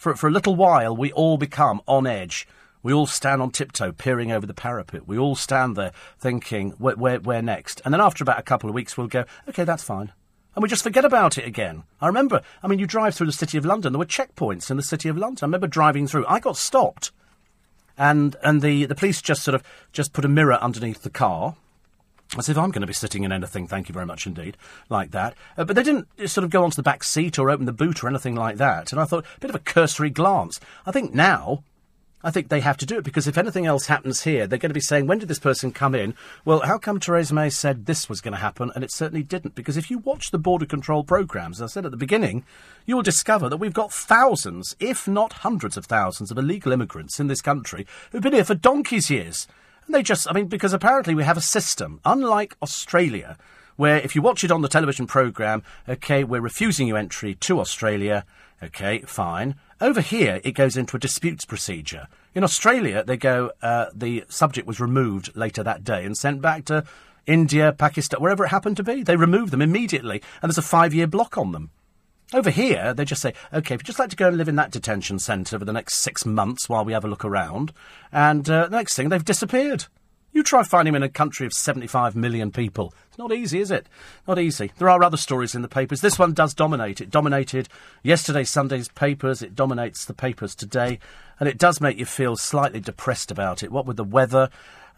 For 0.00 0.16
for 0.16 0.26
a 0.26 0.32
little 0.32 0.56
while, 0.56 0.96
we 0.96 1.12
all 1.12 1.36
become 1.38 1.80
on 1.86 2.06
edge 2.06 2.48
we 2.82 2.92
all 2.92 3.06
stand 3.06 3.42
on 3.42 3.50
tiptoe, 3.50 3.92
peering 3.92 4.32
over 4.32 4.46
the 4.46 4.54
parapet. 4.54 5.06
We 5.06 5.18
all 5.18 5.36
stand 5.36 5.76
there 5.76 5.92
thinking, 6.18 6.70
where, 6.72 6.96
where, 6.96 7.20
where 7.20 7.42
next? 7.42 7.82
And 7.84 7.92
then 7.92 8.00
after 8.00 8.24
about 8.24 8.38
a 8.38 8.42
couple 8.42 8.70
of 8.70 8.74
weeks, 8.74 8.96
we'll 8.96 9.06
go, 9.06 9.24
okay, 9.48 9.64
that's 9.64 9.82
fine. 9.82 10.12
And 10.54 10.62
we 10.62 10.68
just 10.68 10.82
forget 10.82 11.04
about 11.04 11.38
it 11.38 11.46
again. 11.46 11.84
I 12.00 12.06
remember, 12.06 12.40
I 12.62 12.68
mean, 12.68 12.78
you 12.78 12.86
drive 12.86 13.14
through 13.14 13.26
the 13.26 13.32
City 13.32 13.58
of 13.58 13.66
London, 13.66 13.92
there 13.92 13.98
were 13.98 14.06
checkpoints 14.06 14.70
in 14.70 14.76
the 14.76 14.82
City 14.82 15.08
of 15.08 15.16
London. 15.16 15.44
I 15.44 15.46
remember 15.46 15.66
driving 15.66 16.06
through. 16.06 16.26
I 16.26 16.40
got 16.40 16.56
stopped. 16.56 17.12
And, 17.98 18.34
and 18.42 18.62
the, 18.62 18.86
the 18.86 18.94
police 18.94 19.20
just 19.20 19.42
sort 19.42 19.54
of 19.54 19.62
just 19.92 20.14
put 20.14 20.24
a 20.24 20.28
mirror 20.28 20.54
underneath 20.54 21.02
the 21.02 21.10
car, 21.10 21.56
as 22.38 22.48
if 22.48 22.56
I'm 22.56 22.70
going 22.70 22.82
to 22.82 22.86
be 22.86 22.92
sitting 22.92 23.24
in 23.24 23.32
anything, 23.32 23.66
thank 23.66 23.88
you 23.88 23.92
very 23.92 24.06
much 24.06 24.26
indeed, 24.26 24.56
like 24.88 25.10
that. 25.10 25.34
Uh, 25.56 25.64
but 25.64 25.76
they 25.76 25.82
didn't 25.82 26.08
sort 26.28 26.44
of 26.44 26.50
go 26.50 26.64
onto 26.64 26.76
the 26.76 26.82
back 26.82 27.02
seat 27.02 27.38
or 27.38 27.50
open 27.50 27.66
the 27.66 27.72
boot 27.72 28.02
or 28.02 28.08
anything 28.08 28.34
like 28.34 28.56
that. 28.56 28.92
And 28.92 29.00
I 29.00 29.04
thought, 29.04 29.24
a 29.36 29.40
bit 29.40 29.50
of 29.50 29.56
a 29.56 29.60
cursory 29.60 30.10
glance. 30.10 30.60
I 30.86 30.92
think 30.92 31.12
now 31.12 31.64
I 32.22 32.30
think 32.30 32.48
they 32.48 32.60
have 32.60 32.76
to 32.78 32.86
do 32.86 32.98
it 32.98 33.04
because 33.04 33.26
if 33.26 33.38
anything 33.38 33.64
else 33.64 33.86
happens 33.86 34.24
here, 34.24 34.46
they're 34.46 34.58
going 34.58 34.70
to 34.70 34.74
be 34.74 34.80
saying, 34.80 35.06
when 35.06 35.18
did 35.18 35.28
this 35.28 35.38
person 35.38 35.72
come 35.72 35.94
in? 35.94 36.14
Well, 36.44 36.60
how 36.60 36.76
come 36.76 37.00
Theresa 37.00 37.32
May 37.32 37.48
said 37.48 37.86
this 37.86 38.10
was 38.10 38.20
going 38.20 38.32
to 38.32 38.40
happen 38.40 38.70
and 38.74 38.84
it 38.84 38.92
certainly 38.92 39.22
didn't? 39.22 39.54
Because 39.54 39.78
if 39.78 39.90
you 39.90 39.98
watch 39.98 40.30
the 40.30 40.38
border 40.38 40.66
control 40.66 41.02
programmes, 41.02 41.62
as 41.62 41.70
I 41.70 41.72
said 41.72 41.86
at 41.86 41.92
the 41.92 41.96
beginning, 41.96 42.44
you 42.84 42.94
will 42.94 43.02
discover 43.02 43.48
that 43.48 43.56
we've 43.56 43.72
got 43.72 43.92
thousands, 43.92 44.76
if 44.78 45.08
not 45.08 45.32
hundreds 45.32 45.78
of 45.78 45.86
thousands, 45.86 46.30
of 46.30 46.36
illegal 46.36 46.72
immigrants 46.72 47.20
in 47.20 47.28
this 47.28 47.40
country 47.40 47.86
who've 48.12 48.22
been 48.22 48.34
here 48.34 48.44
for 48.44 48.54
donkey's 48.54 49.08
years. 49.08 49.46
And 49.90 49.94
they 49.96 50.04
just, 50.04 50.30
I 50.30 50.32
mean, 50.32 50.46
because 50.46 50.72
apparently 50.72 51.16
we 51.16 51.24
have 51.24 51.36
a 51.36 51.40
system, 51.40 51.98
unlike 52.04 52.56
Australia, 52.62 53.36
where 53.74 53.96
if 53.96 54.14
you 54.14 54.22
watch 54.22 54.44
it 54.44 54.52
on 54.52 54.62
the 54.62 54.68
television 54.68 55.08
programme, 55.08 55.64
okay, 55.88 56.22
we're 56.22 56.40
refusing 56.40 56.86
you 56.86 56.94
entry 56.94 57.34
to 57.34 57.58
Australia, 57.58 58.24
okay, 58.62 59.00
fine. 59.00 59.56
Over 59.80 60.00
here, 60.00 60.40
it 60.44 60.52
goes 60.52 60.76
into 60.76 60.96
a 60.96 61.00
disputes 61.00 61.44
procedure. 61.44 62.06
In 62.36 62.44
Australia, 62.44 63.02
they 63.02 63.16
go, 63.16 63.50
uh, 63.62 63.86
the 63.92 64.22
subject 64.28 64.64
was 64.64 64.78
removed 64.78 65.34
later 65.34 65.64
that 65.64 65.82
day 65.82 66.04
and 66.04 66.16
sent 66.16 66.40
back 66.40 66.66
to 66.66 66.84
India, 67.26 67.72
Pakistan, 67.72 68.20
wherever 68.20 68.44
it 68.44 68.50
happened 68.50 68.76
to 68.76 68.84
be. 68.84 69.02
They 69.02 69.16
remove 69.16 69.50
them 69.50 69.60
immediately, 69.60 70.22
and 70.40 70.50
there's 70.50 70.56
a 70.56 70.62
five 70.62 70.94
year 70.94 71.08
block 71.08 71.36
on 71.36 71.50
them. 71.50 71.70
Over 72.32 72.50
here, 72.50 72.94
they 72.94 73.04
just 73.04 73.22
say, 73.22 73.34
okay, 73.52 73.74
if 73.74 73.80
you'd 73.80 73.86
just 73.86 73.98
like 73.98 74.10
to 74.10 74.16
go 74.16 74.28
and 74.28 74.36
live 74.36 74.48
in 74.48 74.54
that 74.54 74.70
detention 74.70 75.18
centre 75.18 75.58
for 75.58 75.64
the 75.64 75.72
next 75.72 75.96
six 75.96 76.24
months 76.24 76.68
while 76.68 76.84
we 76.84 76.92
have 76.92 77.04
a 77.04 77.08
look 77.08 77.24
around, 77.24 77.72
and 78.12 78.48
uh, 78.48 78.68
the 78.68 78.76
next 78.76 78.94
thing, 78.94 79.08
they've 79.08 79.24
disappeared. 79.24 79.86
You 80.32 80.44
try 80.44 80.62
finding 80.62 80.92
them 80.92 81.02
in 81.02 81.08
a 81.08 81.12
country 81.12 81.44
of 81.44 81.52
75 81.52 82.14
million 82.14 82.52
people. 82.52 82.94
It's 83.08 83.18
not 83.18 83.32
easy, 83.32 83.58
is 83.58 83.72
it? 83.72 83.88
Not 84.28 84.38
easy. 84.38 84.70
There 84.78 84.88
are 84.88 85.02
other 85.02 85.16
stories 85.16 85.56
in 85.56 85.62
the 85.62 85.68
papers. 85.68 86.02
This 86.02 86.20
one 86.20 86.32
does 86.32 86.54
dominate. 86.54 87.00
It 87.00 87.10
dominated 87.10 87.68
yesterday, 88.04 88.44
Sunday's 88.44 88.88
papers. 88.88 89.42
It 89.42 89.56
dominates 89.56 90.04
the 90.04 90.14
papers 90.14 90.54
today. 90.54 91.00
And 91.40 91.48
it 91.48 91.58
does 91.58 91.80
make 91.80 91.98
you 91.98 92.06
feel 92.06 92.36
slightly 92.36 92.78
depressed 92.78 93.32
about 93.32 93.64
it. 93.64 93.72
What 93.72 93.86
with 93.86 93.96
the 93.96 94.04
weather 94.04 94.50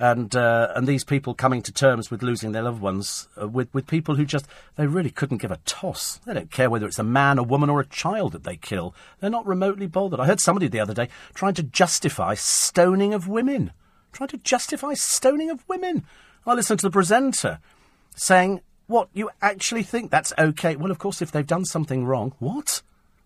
and 0.02 0.34
uh, 0.34 0.72
and 0.74 0.88
these 0.88 1.04
people 1.04 1.32
coming 1.32 1.62
to 1.62 1.70
terms 1.70 2.10
with 2.10 2.24
losing 2.24 2.50
their 2.50 2.64
loved 2.64 2.82
ones, 2.82 3.28
uh, 3.40 3.46
with 3.46 3.72
with 3.72 3.86
people 3.86 4.16
who 4.16 4.24
just 4.24 4.48
they 4.74 4.88
really 4.88 5.12
couldn't 5.12 5.40
give 5.40 5.52
a 5.52 5.60
toss. 5.64 6.18
They 6.26 6.34
don't 6.34 6.50
care 6.50 6.68
whether 6.68 6.86
it's 6.86 6.98
a 6.98 7.04
man, 7.04 7.38
a 7.38 7.44
woman, 7.44 7.70
or 7.70 7.78
a 7.78 7.86
child 7.86 8.32
that 8.32 8.42
they 8.42 8.56
kill. 8.56 8.96
They're 9.20 9.30
not 9.30 9.46
remotely 9.46 9.86
bothered. 9.86 10.18
I 10.18 10.26
heard 10.26 10.40
somebody 10.40 10.66
the 10.66 10.80
other 10.80 10.92
day 10.92 11.08
trying 11.34 11.54
to 11.54 11.62
justify 11.62 12.34
stoning 12.34 13.14
of 13.14 13.28
women, 13.28 13.70
trying 14.12 14.30
to 14.30 14.38
justify 14.38 14.94
stoning 14.94 15.50
of 15.50 15.66
women. 15.68 16.04
I 16.44 16.54
listened 16.54 16.80
to 16.80 16.86
the 16.86 16.90
presenter 16.90 17.60
saying, 18.16 18.60
"What 18.88 19.08
you 19.12 19.30
actually 19.40 19.84
think 19.84 20.10
that's 20.10 20.32
okay?" 20.36 20.74
Well, 20.74 20.90
of 20.90 20.98
course, 20.98 21.22
if 21.22 21.30
they've 21.30 21.46
done 21.46 21.64
something 21.64 22.04
wrong, 22.04 22.34
what 22.40 22.82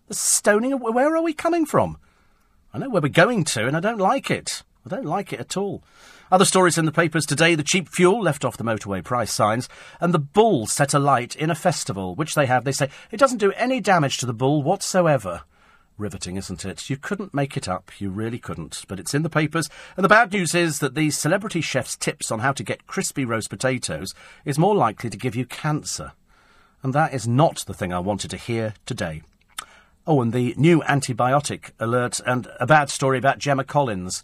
the 0.09 0.13
stoning 0.13 0.73
of 0.73 0.81
where 0.81 1.15
are 1.15 1.23
we 1.23 1.33
coming 1.33 1.65
from? 1.65 1.97
I 2.71 2.77
know 2.77 2.89
where 2.89 3.01
we're 3.01 3.07
going 3.07 3.45
to, 3.45 3.65
and 3.65 3.75
I 3.75 3.79
don't 3.79 3.97
like 3.97 4.29
it. 4.29 4.61
I 4.87 4.95
don't 4.95 5.05
like 5.05 5.33
it 5.33 5.39
at 5.41 5.57
all. 5.57 5.83
Other 6.31 6.45
stories 6.45 6.77
in 6.77 6.85
the 6.85 6.93
papers 6.93 7.25
today 7.25 7.55
the 7.55 7.63
cheap 7.63 7.89
fuel 7.89 8.21
left 8.21 8.45
off 8.45 8.55
the 8.55 8.63
motorway 8.63 9.03
price 9.03 9.33
signs, 9.33 9.67
and 9.99 10.13
the 10.13 10.19
bull 10.19 10.65
set 10.65 10.93
alight 10.93 11.35
in 11.35 11.49
a 11.49 11.55
festival, 11.55 12.15
which 12.15 12.35
they 12.35 12.45
have. 12.45 12.63
They 12.63 12.71
say 12.71 12.89
it 13.11 13.19
doesn't 13.19 13.39
do 13.39 13.51
any 13.53 13.81
damage 13.81 14.17
to 14.19 14.25
the 14.25 14.33
bull 14.33 14.63
whatsoever. 14.63 15.41
Riveting, 15.97 16.37
isn't 16.37 16.63
it? 16.63 16.89
You 16.89 16.95
couldn't 16.95 17.33
make 17.33 17.57
it 17.57 17.67
up. 17.67 17.91
You 17.99 18.11
really 18.11 18.39
couldn't. 18.39 18.85
But 18.87 18.99
it's 18.99 19.13
in 19.13 19.23
the 19.23 19.29
papers. 19.29 19.67
And 19.97 20.05
the 20.05 20.09
bad 20.09 20.31
news 20.31 20.55
is 20.55 20.79
that 20.79 20.95
the 20.95 21.09
celebrity 21.09 21.59
chef's 21.59 21.97
tips 21.97 22.31
on 22.31 22.39
how 22.39 22.53
to 22.53 22.63
get 22.63 22.87
crispy 22.87 23.25
roast 23.25 23.49
potatoes 23.49 24.13
is 24.45 24.59
more 24.59 24.75
likely 24.75 25.09
to 25.09 25.17
give 25.17 25.35
you 25.35 25.45
cancer. 25.45 26.13
And 26.81 26.93
that 26.93 27.13
is 27.13 27.27
not 27.27 27.65
the 27.65 27.73
thing 27.73 27.91
I 27.91 27.99
wanted 27.99 28.29
to 28.31 28.37
hear 28.37 28.75
today. 28.85 29.23
Oh, 30.05 30.21
and 30.21 30.31
the 30.31 30.53
new 30.55 30.81
antibiotic 30.83 31.71
alert 31.79 32.21
and 32.25 32.47
a 32.61 32.67
bad 32.67 32.89
story 32.89 33.17
about 33.17 33.39
Gemma 33.39 33.65
Collins. 33.65 34.23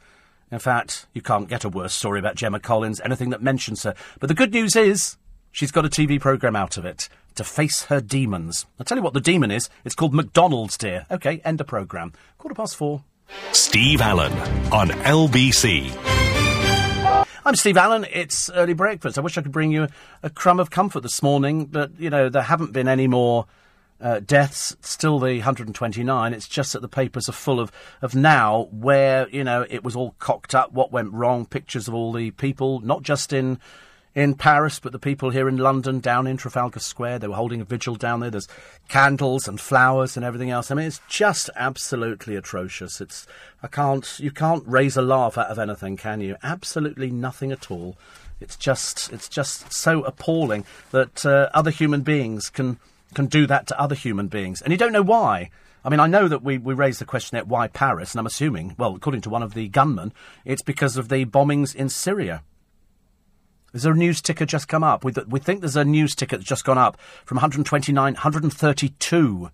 In 0.54 0.60
fact, 0.60 1.08
you 1.16 1.22
can't 1.24 1.50
get 1.50 1.64
a 1.64 1.70
worse 1.70 1.96
story 1.96 2.20
about 2.20 2.36
Gemma 2.36 2.60
Collins, 2.60 3.02
anything 3.04 3.32
that 3.32 3.42
mentions 3.42 3.82
her. 3.82 3.96
But 4.20 4.28
the 4.28 4.36
good 4.36 4.54
news 4.54 4.76
is, 4.76 5.18
she's 5.52 5.72
got 5.72 5.84
a 5.84 5.90
TV 5.90 6.22
programme 6.22 6.56
out 6.56 6.78
of 6.78 6.86
it 6.86 7.10
to 7.34 7.44
face 7.44 7.86
her 7.86 8.00
demons. 8.00 8.68
I'll 8.80 8.86
tell 8.86 8.96
you 8.96 9.04
what 9.04 9.16
the 9.16 9.20
demon 9.20 9.50
is. 9.50 9.68
It's 9.84 9.96
called 9.96 10.14
McDonald's, 10.14 10.78
dear. 10.78 11.08
OK, 11.10 11.42
end 11.44 11.58
the 11.58 11.64
programme. 11.64 12.14
Quarter 12.38 12.54
past 12.54 12.76
four. 12.76 13.04
Steve 13.52 14.00
Allen 14.00 14.32
on 14.72 14.90
LBC. 14.90 15.92
I'm 17.44 17.56
Steve 17.56 17.78
Allen. 17.78 18.06
It's 18.14 18.52
early 18.52 18.76
breakfast. 18.76 19.18
I 19.18 19.22
wish 19.22 19.40
I 19.40 19.42
could 19.42 19.52
bring 19.52 19.72
you 19.72 19.88
a 20.22 20.30
crumb 20.30 20.60
of 20.60 20.70
comfort 20.70 21.02
this 21.02 21.24
morning, 21.24 21.66
but, 21.66 22.00
you 22.00 22.12
know, 22.12 22.30
there 22.30 22.44
haven't 22.44 22.74
been 22.74 22.88
any 22.88 23.08
more 23.08 23.48
uh, 24.04 24.20
deaths, 24.20 24.76
still 24.82 25.18
the 25.18 25.38
129. 25.38 26.34
It's 26.34 26.48
just 26.48 26.74
that 26.74 26.82
the 26.82 26.90
papers 26.90 27.30
are 27.30 27.34
full 27.34 27.60
of, 27.60 27.72
of 28.02 28.14
now 28.14 28.68
where, 28.70 29.30
you 29.30 29.46
know, 29.46 29.66
it 29.70 29.82
was 29.82 29.96
all 29.96 30.14
cocked 30.20 30.54
up, 30.54 30.74
what 30.74 30.92
went 30.92 31.14
wrong, 31.14 31.46
pictures 31.46 31.88
of 31.88 31.94
all 31.94 32.12
the 32.12 32.32
people, 32.32 32.82
not 32.82 33.02
just 33.02 33.32
in 33.32 33.60
in 34.16 34.36
Paris, 34.36 34.80
but 34.80 34.92
the 34.92 35.00
people 35.00 35.32
here 35.32 35.50
in 35.50 35.58
London, 35.58 36.00
down 36.00 36.28
in 36.28 36.38
Trafalgar 36.38 36.80
Square. 36.80 37.18
They 37.18 37.28
were 37.28 37.34
holding 37.34 37.62
a 37.62 37.66
vigil 37.66 37.96
down 37.96 38.20
there. 38.20 38.30
There's 38.30 38.48
candles 38.88 39.48
and 39.48 39.60
flowers 39.60 40.16
and 40.16 40.24
everything 40.24 40.52
else. 40.52 40.70
I 40.70 40.76
mean, 40.76 40.86
it's 40.86 41.02
just 41.08 41.50
absolutely 41.56 42.36
atrocious. 42.36 43.02
It's 43.02 43.26
I 43.64 43.68
can't 43.68 44.20
you 44.20 44.30
can't 44.30 44.64
raise 44.68 44.98
a 44.98 45.02
laugh 45.02 45.36
out 45.36 45.48
of 45.48 45.58
anything, 45.58 45.98
can 45.98 46.22
you? 46.22 46.36
Absolutely 46.44 47.10
nothing 47.10 47.52
at 47.52 47.72
all. 47.72 47.98
It's 48.40 48.56
just 48.56 49.12
it's 49.12 49.30
just 49.30 49.74
so 49.74 50.04
appalling 50.04 50.66
that 50.92 51.26
uh, 51.26 51.50
other 51.54 51.72
human 51.72 52.02
beings 52.02 52.52
can 52.52 52.78
can 53.14 53.28
do 53.28 53.48
that 53.48 53.68
to 53.68 53.80
other 53.80 53.96
human 53.96 54.28
beings. 54.28 54.62
And 54.62 54.72
you 54.72 54.78
don't 54.78 54.92
know 54.92 55.02
why. 55.02 55.50
I 55.86 55.90
mean, 55.90 56.00
I 56.00 56.08
know 56.08 56.28
that 56.28 56.44
we, 56.44 56.58
we 56.58 56.74
raised 56.74 57.02
the 57.02 57.06
question 57.06 57.38
at 57.38 57.48
why 57.48 57.68
Paris, 57.68 58.14
and 58.14 58.20
I'm 58.20 58.26
assuming, 58.26 58.76
well, 58.78 58.96
according 58.96 59.22
to 59.22 59.30
one 59.30 59.44
of 59.44 59.54
the 59.54 59.68
gunmen, 59.68 60.14
it's 60.46 60.62
because 60.62 60.98
of 60.98 61.10
the 61.10 61.26
bombings 61.26 61.76
in 61.76 61.90
Syria. 61.90 62.44
Is 63.74 63.84
there 63.84 63.94
a 63.94 63.98
news 63.98 64.22
ticker 64.22 64.46
just 64.46 64.68
come 64.68 64.84
up? 64.84 65.04
We, 65.04 65.12
we 65.28 65.40
think 65.40 65.62
there's 65.62 65.76
a 65.76 65.84
news 65.84 66.16
ticker 66.16 66.38
that's 66.38 66.48
just 66.48 66.64
gone 66.64 66.78
up 66.78 67.00
from 67.26 67.38
129, 67.38 67.96
132 68.14 69.50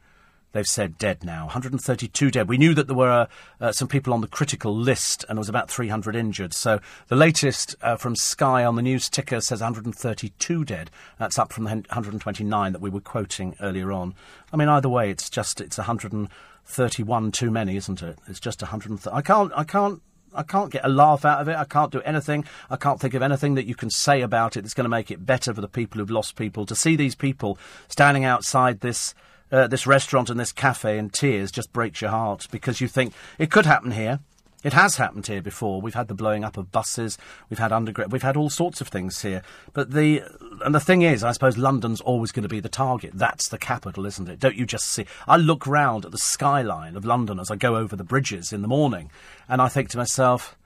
they've 0.51 0.65
said 0.65 0.97
dead 0.97 1.23
now. 1.23 1.45
132 1.45 2.31
dead. 2.31 2.47
We 2.47 2.57
knew 2.57 2.73
that 2.73 2.87
there 2.87 2.95
were 2.95 3.27
uh, 3.59 3.71
some 3.71 3.87
people 3.87 4.13
on 4.13 4.21
the 4.21 4.27
critical 4.27 4.75
list, 4.75 5.25
and 5.27 5.37
there 5.37 5.41
was 5.41 5.49
about 5.49 5.69
300 5.69 6.15
injured. 6.15 6.53
So 6.53 6.79
the 7.07 7.15
latest 7.15 7.75
uh, 7.81 7.95
from 7.95 8.15
Sky 8.15 8.63
on 8.63 8.75
the 8.75 8.81
news 8.81 9.09
ticker 9.09 9.41
says 9.41 9.61
132 9.61 10.65
dead. 10.65 10.91
That's 11.17 11.39
up 11.39 11.53
from 11.53 11.65
the 11.65 11.69
129 11.69 12.71
that 12.73 12.81
we 12.81 12.89
were 12.89 13.01
quoting 13.01 13.55
earlier 13.61 13.91
on. 13.91 14.15
I 14.51 14.57
mean, 14.57 14.69
either 14.69 14.89
way, 14.89 15.09
it's 15.09 15.29
just 15.29 15.61
it's 15.61 15.77
131 15.77 17.31
too 17.31 17.51
many, 17.51 17.75
isn't 17.75 18.01
it? 18.01 18.17
It's 18.27 18.39
just 18.39 18.61
130. 18.61 19.15
I 19.15 19.21
can't. 19.21 19.51
I 19.55 19.63
can't. 19.63 20.01
I 20.31 20.43
can't 20.43 20.71
get 20.71 20.85
a 20.85 20.89
laugh 20.89 21.25
out 21.25 21.41
of 21.41 21.47
it. 21.47 21.55
I 21.55 21.63
can't 21.63 21.91
do 21.91 22.01
anything. 22.01 22.45
I 22.69 22.75
can't 22.75 22.99
think 22.99 23.15
of 23.15 23.23
anything 23.23 23.55
that 23.55 23.65
you 23.65 23.73
can 23.73 23.89
say 23.89 24.21
about 24.21 24.57
it 24.57 24.61
that's 24.61 24.75
going 24.75 24.85
to 24.85 24.89
make 24.89 25.09
it 25.09 25.25
better 25.25 25.55
for 25.55 25.61
the 25.61 25.67
people 25.67 25.97
who've 25.99 26.11
lost 26.11 26.35
people. 26.35 26.67
To 26.67 26.75
see 26.75 26.95
these 26.95 27.15
people 27.15 27.57
standing 27.87 28.25
outside 28.25 28.81
this 28.81 29.15
uh, 29.51 29.67
this 29.67 29.87
restaurant 29.87 30.29
and 30.29 30.39
this 30.39 30.51
cafe 30.51 30.97
in 30.97 31.09
tears 31.09 31.51
just 31.51 31.73
breaks 31.73 32.01
your 32.01 32.11
heart 32.11 32.47
because 32.51 32.81
you 32.81 32.87
think 32.87 33.13
it 33.37 33.51
could 33.51 33.65
happen 33.65 33.91
here. 33.91 34.19
It 34.61 34.73
has 34.73 34.97
happened 34.97 35.25
here 35.25 35.41
before. 35.41 35.79
We've 35.79 35.93
had 35.93 36.09
the 36.09 36.13
blowing 36.13 36.43
up 36.43 36.57
of 36.57 36.71
buses. 36.71 37.17
We've 37.49 37.59
had 37.59 37.71
underground. 37.71 38.11
We've 38.11 38.21
had 38.21 38.35
all 38.35 38.49
sorts 38.49 38.81
of 38.81 38.89
things 38.89 39.21
here. 39.21 39.41
But 39.71 39.91
the 39.91 40.21
and 40.65 40.75
the 40.75 40.81
thing 40.81 41.01
is, 41.01 41.23
I 41.23 41.31
suppose 41.31 41.57
London's 41.57 42.01
always 42.01 42.33
going 42.33 42.43
to 42.43 42.49
be 42.49 42.59
the 42.59 42.67
target. 42.67 43.11
That's 43.13 43.47
the 43.47 43.57
capital, 43.57 44.05
isn't 44.05 44.27
it? 44.27 44.39
Don't 44.39 44.57
you 44.57 44.65
just 44.65 44.87
see? 44.87 45.05
I 45.27 45.37
look 45.37 45.65
round 45.65 46.03
at 46.03 46.11
the 46.11 46.17
skyline 46.17 46.97
of 46.97 47.05
London 47.05 47.39
as 47.39 47.49
I 47.49 47.55
go 47.55 47.77
over 47.77 47.95
the 47.95 48.03
bridges 48.03 48.51
in 48.51 48.61
the 48.61 48.67
morning, 48.67 49.09
and 49.47 49.61
I 49.61 49.69
think 49.69 49.89
to 49.91 49.97
myself, 49.97 50.57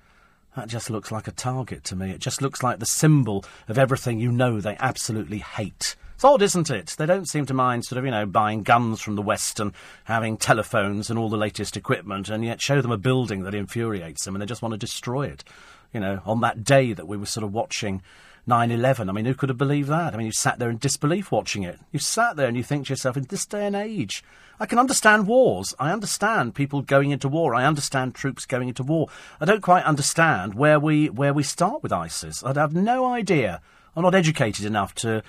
that 0.55 0.69
just 0.69 0.89
looks 0.89 1.11
like 1.11 1.27
a 1.27 1.31
target 1.31 1.83
to 1.85 1.95
me. 1.95 2.09
It 2.09 2.19
just 2.19 2.41
looks 2.41 2.63
like 2.63 2.79
the 2.79 2.87
symbol 2.87 3.45
of 3.67 3.77
everything 3.77 4.19
you 4.19 4.31
know 4.31 4.59
they 4.59 4.75
absolutely 4.79 5.39
hate. 5.39 5.95
It's 6.23 6.31
odd, 6.31 6.41
isn't 6.41 6.69
it? 6.69 6.95
They 6.97 7.05
don't 7.05 7.27
seem 7.27 7.45
to 7.47 7.53
mind 7.53 7.83
sort 7.83 7.99
of, 7.99 8.05
you 8.05 8.11
know, 8.11 8.25
buying 8.25 8.63
guns 8.63 9.01
from 9.01 9.15
the 9.15 9.21
West 9.21 9.59
and 9.59 9.73
having 10.05 10.37
telephones 10.37 11.09
and 11.09 11.19
all 11.19 11.27
the 11.27 11.35
latest 11.35 11.75
equipment, 11.75 12.29
and 12.29 12.45
yet 12.45 12.61
show 12.61 12.81
them 12.81 12.93
a 12.93 12.97
building 12.97 13.43
that 13.43 13.53
infuriates 13.53 14.23
them 14.23 14.33
and 14.33 14.41
they 14.41 14.45
just 14.45 14.61
want 14.61 14.71
to 14.71 14.77
destroy 14.77 15.23
it. 15.27 15.43
You 15.91 15.99
know, 15.99 16.21
on 16.23 16.39
that 16.39 16.63
day 16.63 16.93
that 16.93 17.09
we 17.09 17.17
were 17.17 17.25
sort 17.25 17.43
of 17.43 17.51
watching 17.51 18.01
9 18.47 18.71
11. 18.71 19.09
I 19.09 19.11
mean, 19.11 19.25
who 19.25 19.33
could 19.33 19.49
have 19.49 19.57
believed 19.57 19.89
that? 19.89 20.13
I 20.13 20.17
mean, 20.17 20.25
you 20.25 20.31
sat 20.31 20.59
there 20.59 20.69
in 20.69 20.77
disbelief 20.77 21.29
watching 21.29 21.63
it. 21.63 21.77
You 21.91 21.99
sat 21.99 22.37
there 22.37 22.47
and 22.47 22.55
you 22.55 22.63
think 22.63 22.85
to 22.85 22.93
yourself, 22.93 23.17
in 23.17 23.23
this 23.23 23.45
day 23.45 23.67
and 23.67 23.75
age, 23.75 24.23
I 24.61 24.65
can 24.65 24.79
understand 24.79 25.27
wars. 25.27 25.75
I 25.77 25.91
understand 25.91 26.55
people 26.55 26.83
going 26.83 27.11
into 27.11 27.27
war. 27.27 27.53
I 27.53 27.65
understand 27.65 28.15
troops 28.15 28.45
going 28.45 28.69
into 28.69 28.83
war. 28.83 29.09
I 29.41 29.45
don't 29.45 29.59
quite 29.59 29.83
understand 29.83 30.53
where 30.53 30.79
we, 30.79 31.09
where 31.09 31.33
we 31.33 31.43
start 31.43 31.83
with 31.83 31.91
ISIS. 31.91 32.45
I'd 32.45 32.55
have 32.55 32.73
no 32.73 33.07
idea. 33.07 33.59
I'm 33.95 34.03
not 34.03 34.15
educated 34.15 34.65
enough 34.65 34.95
to 34.95 35.21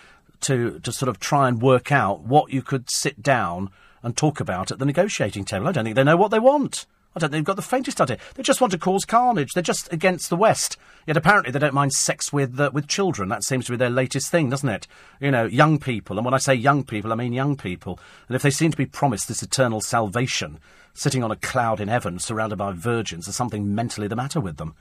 to, 0.44 0.78
to 0.80 0.92
sort 0.92 1.08
of 1.08 1.18
try 1.18 1.48
and 1.48 1.60
work 1.60 1.90
out 1.90 2.20
what 2.20 2.52
you 2.52 2.62
could 2.62 2.90
sit 2.90 3.22
down 3.22 3.70
and 4.02 4.16
talk 4.16 4.40
about 4.40 4.70
at 4.70 4.78
the 4.78 4.86
negotiating 4.86 5.44
table. 5.44 5.68
I 5.68 5.72
don't 5.72 5.84
think 5.84 5.96
they 5.96 6.04
know 6.04 6.16
what 6.16 6.30
they 6.30 6.38
want. 6.38 6.86
I 7.16 7.20
don't 7.20 7.30
think 7.30 7.46
they've 7.46 7.54
got 7.54 7.56
the 7.56 7.62
faintest 7.62 8.00
idea. 8.00 8.18
They 8.34 8.42
just 8.42 8.60
want 8.60 8.72
to 8.72 8.78
cause 8.78 9.04
carnage. 9.04 9.52
They're 9.52 9.62
just 9.62 9.92
against 9.92 10.30
the 10.30 10.36
West. 10.36 10.76
Yet 11.06 11.16
apparently 11.16 11.52
they 11.52 11.60
don't 11.60 11.74
mind 11.74 11.92
sex 11.92 12.32
with 12.32 12.58
uh, 12.58 12.70
with 12.72 12.88
children. 12.88 13.28
That 13.28 13.44
seems 13.44 13.66
to 13.66 13.72
be 13.72 13.76
their 13.76 13.90
latest 13.90 14.30
thing, 14.30 14.50
doesn't 14.50 14.68
it? 14.68 14.88
You 15.20 15.30
know, 15.30 15.44
young 15.44 15.78
people. 15.78 16.18
And 16.18 16.24
when 16.24 16.34
I 16.34 16.38
say 16.38 16.54
young 16.54 16.82
people, 16.82 17.12
I 17.12 17.14
mean 17.14 17.32
young 17.32 17.56
people. 17.56 18.00
And 18.28 18.34
if 18.34 18.42
they 18.42 18.50
seem 18.50 18.72
to 18.72 18.76
be 18.76 18.86
promised 18.86 19.28
this 19.28 19.42
eternal 19.42 19.80
salvation, 19.80 20.58
sitting 20.92 21.22
on 21.22 21.30
a 21.30 21.36
cloud 21.36 21.80
in 21.80 21.88
heaven, 21.88 22.18
surrounded 22.18 22.56
by 22.56 22.72
virgins, 22.72 23.26
there's 23.26 23.36
something 23.36 23.74
mentally 23.74 24.08
the 24.08 24.16
matter 24.16 24.40
with 24.40 24.56
them 24.56 24.74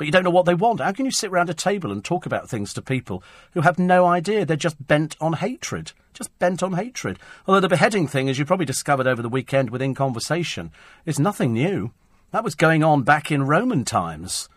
but 0.00 0.06
you 0.06 0.12
don't 0.12 0.24
know 0.24 0.30
what 0.30 0.46
they 0.46 0.54
want. 0.54 0.80
How 0.80 0.92
can 0.92 1.04
you 1.04 1.10
sit 1.10 1.30
round 1.30 1.50
a 1.50 1.54
table 1.54 1.92
and 1.92 2.02
talk 2.02 2.24
about 2.24 2.48
things 2.48 2.72
to 2.72 2.80
people 2.80 3.22
who 3.52 3.60
have 3.60 3.78
no 3.78 4.06
idea? 4.06 4.46
They're 4.46 4.56
just 4.56 4.86
bent 4.86 5.14
on 5.20 5.34
hatred. 5.34 5.92
Just 6.14 6.38
bent 6.38 6.62
on 6.62 6.72
hatred. 6.72 7.18
Although 7.46 7.60
the 7.60 7.68
beheading 7.68 8.08
thing, 8.08 8.30
as 8.30 8.38
you 8.38 8.46
probably 8.46 8.64
discovered 8.64 9.06
over 9.06 9.20
the 9.20 9.28
weekend 9.28 9.68
within 9.68 9.94
conversation, 9.94 10.70
is 11.04 11.18
nothing 11.18 11.52
new. 11.52 11.92
That 12.30 12.44
was 12.44 12.54
going 12.54 12.82
on 12.82 13.02
back 13.02 13.30
in 13.30 13.46
Roman 13.46 13.84
times. 13.84 14.48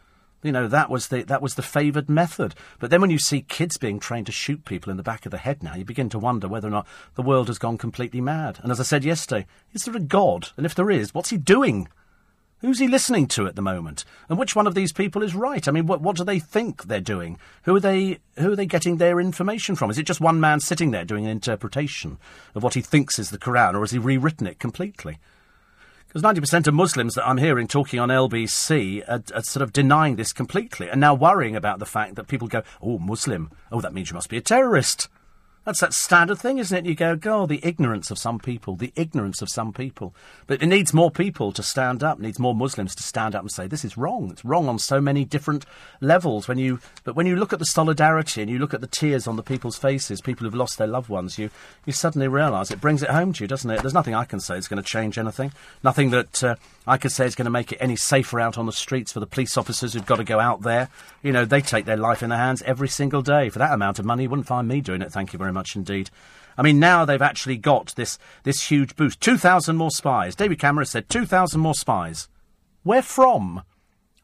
You 0.44 0.54
know, 0.54 0.70
that 0.70 0.90
was 0.90 1.10
the 1.10 1.24
that 1.24 1.42
was 1.42 1.56
the 1.56 1.62
favoured 1.62 2.08
method. 2.08 2.56
But 2.80 2.90
then 2.90 3.02
when 3.02 3.12
you 3.12 3.20
see 3.20 3.42
kids 3.42 3.76
being 3.76 4.00
trained 4.00 4.28
to 4.28 4.32
shoot 4.32 4.64
people 4.64 4.92
in 4.92 4.98
the 4.98 5.04
back 5.04 5.26
of 5.26 5.34
the 5.34 5.38
head 5.38 5.62
now, 5.62 5.76
you 5.76 5.84
begin 5.84 6.08
to 6.12 6.20
wonder 6.20 6.48
whether 6.48 6.70
or 6.70 6.72
not 6.72 6.88
the 7.16 7.22
world 7.22 7.50
has 7.50 7.60
gone 7.60 7.78
completely 7.78 8.22
mad. 8.22 8.60
And 8.64 8.72
as 8.72 8.80
I 8.80 8.84
said 8.84 9.04
yesterday, 9.04 9.46
is 9.74 9.84
there 9.84 9.98
a 9.98 10.00
God? 10.00 10.52
And 10.56 10.66
if 10.66 10.74
there 10.74 10.90
is, 10.90 11.14
what's 11.14 11.32
he 11.32 11.38
doing? 11.38 11.90
Who's 12.64 12.80
he 12.80 12.88
listening 12.88 13.28
to 13.28 13.46
at 13.46 13.58
the 13.58 13.62
moment? 13.62 14.06
And 14.30 14.40
which 14.40 14.56
one 14.56 14.68
of 14.68 14.74
these 14.74 14.94
people 14.94 15.22
is 15.22 15.36
right? 15.36 15.68
I 15.68 15.72
mean, 15.72 15.86
what, 15.86 16.00
what 16.00 16.16
do 16.16 16.24
they 16.24 16.40
think 16.40 16.84
they're 16.86 17.02
doing? 17.02 17.38
Who 17.64 17.76
are 17.76 17.80
they? 17.82 18.20
Who 18.40 18.54
are 18.54 18.56
they 18.56 18.66
getting 18.66 18.98
their 18.98 19.20
information 19.20 19.76
from? 19.76 19.92
Is 19.92 19.98
it 19.98 20.06
just 20.06 20.22
one 20.22 20.40
man 20.40 20.62
sitting 20.62 20.92
there 20.92 21.04
doing 21.04 21.26
an 21.26 21.32
interpretation 21.32 22.18
of 22.56 22.64
what 22.64 22.76
he 22.76 22.82
thinks 22.82 23.20
is 23.20 23.32
the 23.32 23.38
Quran, 23.38 23.76
or 23.76 23.82
has 23.82 23.92
he 23.92 24.00
rewritten 24.00 24.48
it 24.48 24.60
completely? 24.60 25.18
Because 26.08 26.22
90% 26.22 26.68
of 26.68 26.74
Muslims 26.74 27.16
that 27.16 27.28
I'm 27.28 27.38
hearing 27.38 27.68
talking 27.68 28.00
on 28.00 28.08
LBC 28.08 29.04
are, 29.10 29.24
are, 29.36 29.42
sort 29.42 29.62
of 29.62 29.74
denying 29.74 30.16
this 30.16 30.32
completely 30.32 30.88
and 30.88 31.02
now 31.02 31.14
worrying 31.14 31.58
about 31.58 31.80
the 31.80 31.86
fact 31.86 32.16
that 32.16 32.28
people 32.28 32.48
go, 32.48 32.64
oh, 32.82 32.98
Muslim, 32.98 33.52
oh, 33.74 33.82
that 33.82 33.94
means 33.94 34.12
you 34.12 34.14
must 34.14 34.30
be 34.30 34.38
a 34.38 34.42
terrorist. 34.42 35.10
That's 35.66 35.80
that 35.80 35.94
standard 35.94 36.40
thing, 36.40 36.58
isn't 36.58 36.78
it? 36.78 36.86
You 36.86 36.94
go, 36.94 37.16
God, 37.16 37.48
the 37.48 37.62
ignorance 37.64 38.12
of 38.12 38.18
some 38.18 38.38
people, 38.38 38.76
the 38.76 38.92
ignorance 38.98 39.42
of 39.42 39.50
some 39.50 39.72
people. 39.72 40.14
But 40.46 40.62
it 40.62 40.68
needs 40.68 40.94
more 40.94 41.10
people 41.10 41.54
to 41.54 41.64
stand 41.64 42.04
up, 42.04 42.20
needs 42.20 42.38
more 42.38 42.54
Muslims 42.54 42.94
to 42.96 43.04
stand 43.04 43.34
up 43.34 43.44
and 43.44 43.52
say, 43.52 43.68
this 43.68 43.86
is 43.86 43.98
wrong. 43.98 44.30
It's 44.30 44.44
wrong 44.44 44.68
on 44.68 44.78
so 44.78 45.00
many 45.00 45.24
different 45.24 45.66
levels. 46.02 46.50
When 46.50 46.58
you, 46.58 46.80
but 47.06 47.16
when 47.16 47.28
you 47.28 47.38
look 47.38 47.54
at 47.54 47.60
the 47.60 47.66
solidarity 47.66 48.42
and 48.42 48.52
you 48.52 48.60
look 48.60 48.74
at 48.74 48.82
the 48.82 48.88
tears 48.88 49.26
on 49.26 49.38
the 49.38 49.44
people's 49.44 49.78
faces, 49.78 50.20
people 50.20 50.44
who've 50.44 50.54
lost 50.54 50.78
their 50.78 50.88
loved 50.88 51.08
ones, 51.08 51.40
you, 51.40 51.50
you 51.86 51.94
suddenly 51.94 52.28
realise 52.28 52.70
it 52.70 52.82
brings 52.82 53.02
it 53.02 53.10
home 53.10 53.32
to 53.32 53.44
you, 53.46 53.48
doesn't 53.48 53.72
it? 53.72 53.82
There's 53.82 53.94
nothing 53.94 54.16
I 54.16 54.26
can 54.26 54.42
say 54.42 54.56
that's 54.56 54.68
going 54.68 54.84
to 54.84 54.88
change 54.88 55.18
anything. 55.18 55.54
Nothing 55.82 56.10
that 56.10 56.44
uh, 56.44 56.56
I 56.86 56.98
could 56.98 57.12
say 57.12 57.26
is 57.26 57.36
going 57.36 57.46
to 57.46 57.52
make 57.52 57.72
it 57.72 57.78
any 57.80 57.96
safer 57.96 58.40
out 58.40 58.58
on 58.58 58.66
the 58.66 58.74
streets 58.74 59.14
for 59.14 59.20
the 59.20 59.28
police 59.28 59.58
officers 59.58 59.94
who've 59.94 60.06
got 60.06 60.18
to 60.18 60.24
go 60.24 60.40
out 60.40 60.64
there. 60.64 60.90
You 61.22 61.32
know, 61.32 61.46
they 61.46 61.62
take 61.62 61.86
their 61.86 61.98
life 61.98 62.22
in 62.22 62.30
their 62.30 62.40
hands 62.40 62.62
every 62.64 62.90
single 62.90 63.22
day. 63.22 63.50
For 63.50 63.60
that 63.60 63.74
amount 63.74 64.00
of 64.00 64.06
money, 64.06 64.24
you 64.24 64.30
wouldn't 64.30 64.48
find 64.48 64.68
me 64.68 64.82
doing 64.82 65.02
it, 65.02 65.12
thank 65.12 65.32
you 65.32 65.40
very 65.40 65.54
much 65.54 65.76
indeed. 65.76 66.10
I 66.58 66.62
mean, 66.62 66.80
now 66.80 67.06
they've 67.06 67.22
actually 67.22 67.58
got 67.58 67.96
this, 67.96 68.20
this 68.44 68.70
huge 68.70 68.96
boost. 68.96 69.22
2,000 69.22 69.76
more 69.76 69.92
spies. 69.92 70.36
David 70.36 70.60
Cameron 70.60 70.86
said 70.86 71.10
2,000 71.10 71.60
more 71.60 71.74
spies. 71.74 72.28
Where 72.84 73.02
from? 73.02 73.64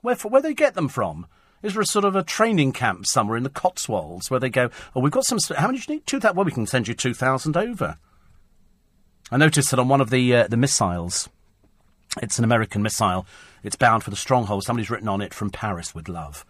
Where, 0.01 0.16
for, 0.16 0.30
where 0.30 0.42
they 0.42 0.54
get 0.54 0.75
them 0.75 0.89
from? 0.89 1.28
Is 1.63 1.74
there 1.74 1.82
a 1.82 1.86
sort 1.86 2.06
of 2.06 2.16
a 2.16 2.24
training 2.24 2.72
camp 2.72 3.06
somewhere 3.06 3.38
in 3.38 3.44
the 3.44 3.50
Cotswolds 3.50 4.30
where 4.30 4.39
they 4.39 4.50
go, 4.50 4.70
oh, 4.96 5.01
we've 5.01 5.12
got 5.12 5.25
some, 5.25 5.39
how 5.58 5.68
many 5.68 5.80
do 5.80 5.86
you 5.88 5.96
need? 5.96 6.08
2,000? 6.08 6.36
Well, 6.36 6.46
we 6.46 6.51
can 6.51 6.68
send 6.68 6.88
you 6.88 6.94
2,000 6.94 7.58
over. 7.58 7.98
I 9.32 9.38
noticed 9.38 9.72
that 9.72 9.80
on 9.80 9.89
one 9.89 10.01
of 10.01 10.10
the, 10.10 10.36
uh, 10.36 10.48
the 10.48 10.58
missiles, 10.58 11.30
it's 12.22 12.38
an 12.38 12.44
American 12.44 12.82
missile, 12.82 13.25
it's 13.63 13.75
bound 13.75 14.04
for 14.04 14.10
the 14.10 14.16
stronghold, 14.16 14.63
somebody's 14.63 14.89
written 14.89 15.08
on 15.08 15.22
it, 15.22 15.34
from 15.34 15.50
Paris 15.50 15.94
with 15.94 16.10
love. 16.10 16.46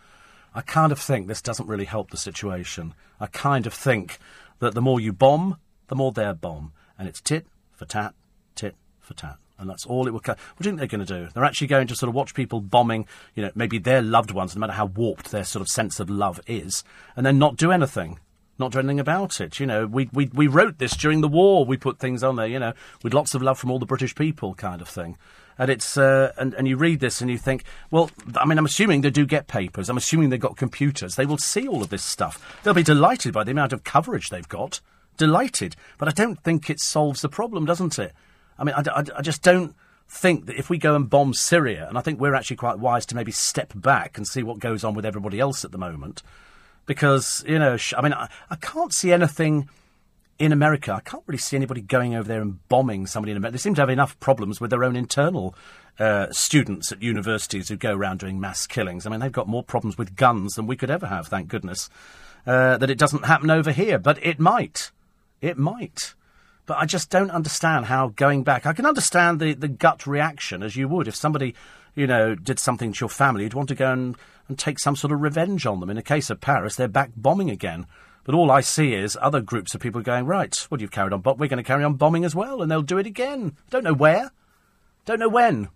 I 0.53 0.61
kind 0.61 0.91
of 0.91 0.99
think 0.99 1.27
this 1.27 1.41
doesn't 1.41 1.67
really 1.67 1.85
help 1.85 2.11
the 2.11 2.17
situation. 2.17 2.93
I 3.19 3.27
kind 3.27 3.67
of 3.67 3.73
think 3.73 4.17
that 4.59 4.73
the 4.73 4.81
more 4.81 4.99
you 4.99 5.13
bomb, 5.13 5.57
the 5.87 5.95
more 5.95 6.11
they'll 6.11 6.33
bomb. 6.33 6.73
And 6.97 7.07
it's 7.07 7.21
tit 7.21 7.45
for 7.71 7.85
tat, 7.85 8.13
tit 8.55 8.75
for 8.99 9.13
tat. 9.13 9.37
And 9.57 9.69
that's 9.69 9.85
all 9.85 10.07
it 10.07 10.11
will. 10.11 10.21
What 10.25 10.37
do 10.37 10.37
you 10.59 10.63
think 10.63 10.77
they're 10.77 10.87
going 10.87 11.05
to 11.05 11.25
do? 11.25 11.29
They're 11.33 11.43
actually 11.43 11.67
going 11.67 11.87
to 11.87 11.95
sort 11.95 12.07
of 12.07 12.15
watch 12.15 12.33
people 12.33 12.61
bombing, 12.61 13.05
you 13.35 13.43
know, 13.43 13.51
maybe 13.55 13.77
their 13.77 14.01
loved 14.01 14.31
ones, 14.31 14.55
no 14.55 14.59
matter 14.61 14.73
how 14.73 14.85
warped 14.85 15.31
their 15.31 15.43
sort 15.43 15.61
of 15.61 15.67
sense 15.67 15.99
of 15.99 16.09
love 16.09 16.39
is, 16.47 16.83
and 17.15 17.25
then 17.25 17.37
not 17.37 17.57
do 17.57 17.71
anything. 17.71 18.19
Not 18.57 18.71
do 18.71 18.79
anything 18.79 18.99
about 18.99 19.39
it. 19.39 19.59
You 19.59 19.65
know, 19.65 19.85
we, 19.85 20.09
we, 20.13 20.29
we 20.33 20.47
wrote 20.47 20.79
this 20.79 20.95
during 20.95 21.21
the 21.21 21.27
war. 21.27 21.65
We 21.65 21.77
put 21.77 21.99
things 21.99 22.23
on 22.23 22.37
there, 22.37 22.47
you 22.47 22.59
know, 22.59 22.73
with 23.03 23.13
lots 23.13 23.33
of 23.33 23.41
love 23.41 23.59
from 23.59 23.71
all 23.71 23.79
the 23.79 23.85
British 23.85 24.15
people 24.15 24.55
kind 24.55 24.81
of 24.81 24.87
thing 24.89 25.17
and 25.59 25.69
it's 25.69 25.97
uh, 25.97 26.31
and, 26.37 26.53
and 26.55 26.67
you 26.67 26.77
read 26.77 27.01
this 27.01 27.21
and 27.21 27.29
you 27.29 27.37
think, 27.37 27.65
well, 27.91 28.09
I 28.37 28.45
mean, 28.45 28.57
I'm 28.57 28.65
assuming 28.65 29.01
they 29.01 29.11
do 29.11 29.25
get 29.25 29.47
papers. 29.47 29.89
I'm 29.89 29.97
assuming 29.97 30.29
they've 30.29 30.39
got 30.39 30.57
computers. 30.57 31.15
They 31.15 31.25
will 31.25 31.37
see 31.37 31.67
all 31.67 31.83
of 31.83 31.89
this 31.89 32.03
stuff. 32.03 32.59
They'll 32.63 32.73
be 32.73 32.81
delighted 32.81 33.33
by 33.33 33.43
the 33.43 33.51
amount 33.51 33.73
of 33.73 33.83
coverage 33.83 34.29
they've 34.29 34.47
got. 34.47 34.79
Delighted, 35.17 35.75
but 35.97 36.07
I 36.07 36.11
don't 36.11 36.41
think 36.41 36.69
it 36.69 36.79
solves 36.79 37.21
the 37.21 37.27
problem, 37.27 37.65
doesn't 37.65 37.99
it? 37.99 38.13
I 38.57 38.63
mean, 38.63 38.73
I, 38.73 38.83
I, 38.89 39.03
I 39.17 39.21
just 39.21 39.43
don't 39.43 39.75
think 40.07 40.45
that 40.45 40.57
if 40.57 40.69
we 40.69 40.77
go 40.77 40.95
and 40.95 41.09
bomb 41.09 41.33
Syria, 41.33 41.87
and 41.89 41.97
I 41.97 42.01
think 42.01 42.21
we're 42.21 42.35
actually 42.35 42.55
quite 42.55 42.79
wise 42.79 43.05
to 43.07 43.15
maybe 43.15 43.33
step 43.33 43.73
back 43.75 44.17
and 44.17 44.25
see 44.25 44.43
what 44.43 44.59
goes 44.59 44.85
on 44.85 44.93
with 44.93 45.05
everybody 45.05 45.41
else 45.41 45.65
at 45.65 45.73
the 45.73 45.77
moment, 45.77 46.23
because 46.85 47.43
you 47.45 47.59
know, 47.59 47.77
I 47.97 48.01
mean, 48.01 48.13
I, 48.13 48.29
I 48.49 48.55
can't 48.55 48.93
see 48.93 49.11
anything 49.11 49.69
in 50.39 50.53
America, 50.53 50.93
I 50.93 51.01
can't 51.01 51.23
really 51.27 51.37
see 51.37 51.57
anybody 51.57 51.81
going 51.81 52.15
over 52.15 52.27
there 52.27 52.41
and 52.41 52.65
bombing 52.69 53.05
somebody 53.05 53.31
in 53.31 53.37
America. 53.37 53.57
They 53.57 53.61
seem 53.61 53.75
to 53.75 53.81
have 53.81 53.89
enough 53.89 54.17
problems 54.21 54.61
with 54.61 54.69
their 54.69 54.85
own 54.85 54.95
internal 54.95 55.53
uh, 55.99 56.27
students 56.31 56.93
at 56.93 57.03
universities 57.03 57.67
who 57.67 57.75
go 57.75 57.93
around 57.93 58.21
doing 58.21 58.39
mass 58.39 58.65
killings. 58.65 59.05
I 59.05 59.09
mean, 59.09 59.19
they've 59.19 59.31
got 59.31 59.49
more 59.49 59.63
problems 59.63 59.97
with 59.97 60.15
guns 60.15 60.53
than 60.53 60.65
we 60.65 60.77
could 60.77 60.89
ever 60.89 61.07
have, 61.07 61.27
thank 61.27 61.49
goodness. 61.49 61.89
Uh, 62.47 62.77
that 62.77 62.89
it 62.89 62.97
doesn't 62.97 63.25
happen 63.25 63.51
over 63.51 63.71
here, 63.71 63.99
but 63.99 64.17
it 64.25 64.39
might. 64.39 64.91
It 65.41 65.57
might. 65.57 66.15
But 66.65 66.77
I 66.77 66.85
just 66.85 67.09
don't 67.09 67.31
understand 67.31 67.87
how 67.87 68.09
going 68.15 68.43
back. 68.43 68.65
I 68.65 68.71
can 68.71 68.85
understand 68.85 69.41
the, 69.41 69.53
the 69.53 69.67
gut 69.67 70.07
reaction 70.07 70.63
as 70.63 70.77
you 70.77 70.87
would 70.87 71.09
if 71.09 71.15
somebody, 71.15 71.53
you 71.95 72.07
know, 72.07 72.33
did 72.33 72.59
something 72.59 72.93
to 72.93 72.99
your 73.01 73.09
family. 73.09 73.43
You'd 73.43 73.55
want 73.55 73.69
to 73.69 73.75
go 73.75 73.91
and, 73.91 74.15
and 74.47 74.57
take 74.57 74.79
some 74.79 74.95
sort 74.95 75.11
of 75.11 75.19
revenge 75.19 75.65
on 75.65 75.81
them. 75.81 75.89
In 75.89 75.97
the 75.97 76.01
case 76.01 76.29
of 76.29 76.39
Paris, 76.39 76.77
they're 76.77 76.87
back 76.87 77.11
bombing 77.17 77.49
again. 77.49 77.85
But 78.23 78.35
all 78.35 78.51
I 78.51 78.61
see 78.61 78.93
is 78.93 79.17
other 79.21 79.41
groups 79.41 79.73
of 79.73 79.81
people 79.81 80.01
going, 80.01 80.25
right, 80.25 80.67
well, 80.69 80.79
you've 80.79 80.91
carried 80.91 81.13
on, 81.13 81.21
but 81.21 81.37
we're 81.37 81.47
going 81.47 81.57
to 81.57 81.67
carry 81.67 81.83
on 81.83 81.95
bombing 81.95 82.25
as 82.25 82.35
well, 82.35 82.61
and 82.61 82.69
they'll 82.69 82.81
do 82.81 82.97
it 82.97 83.07
again. 83.07 83.55
Don't 83.69 83.83
know 83.83 83.93
where. 83.93 84.31
Don't 85.05 85.19
know 85.19 85.29
when. 85.29 85.69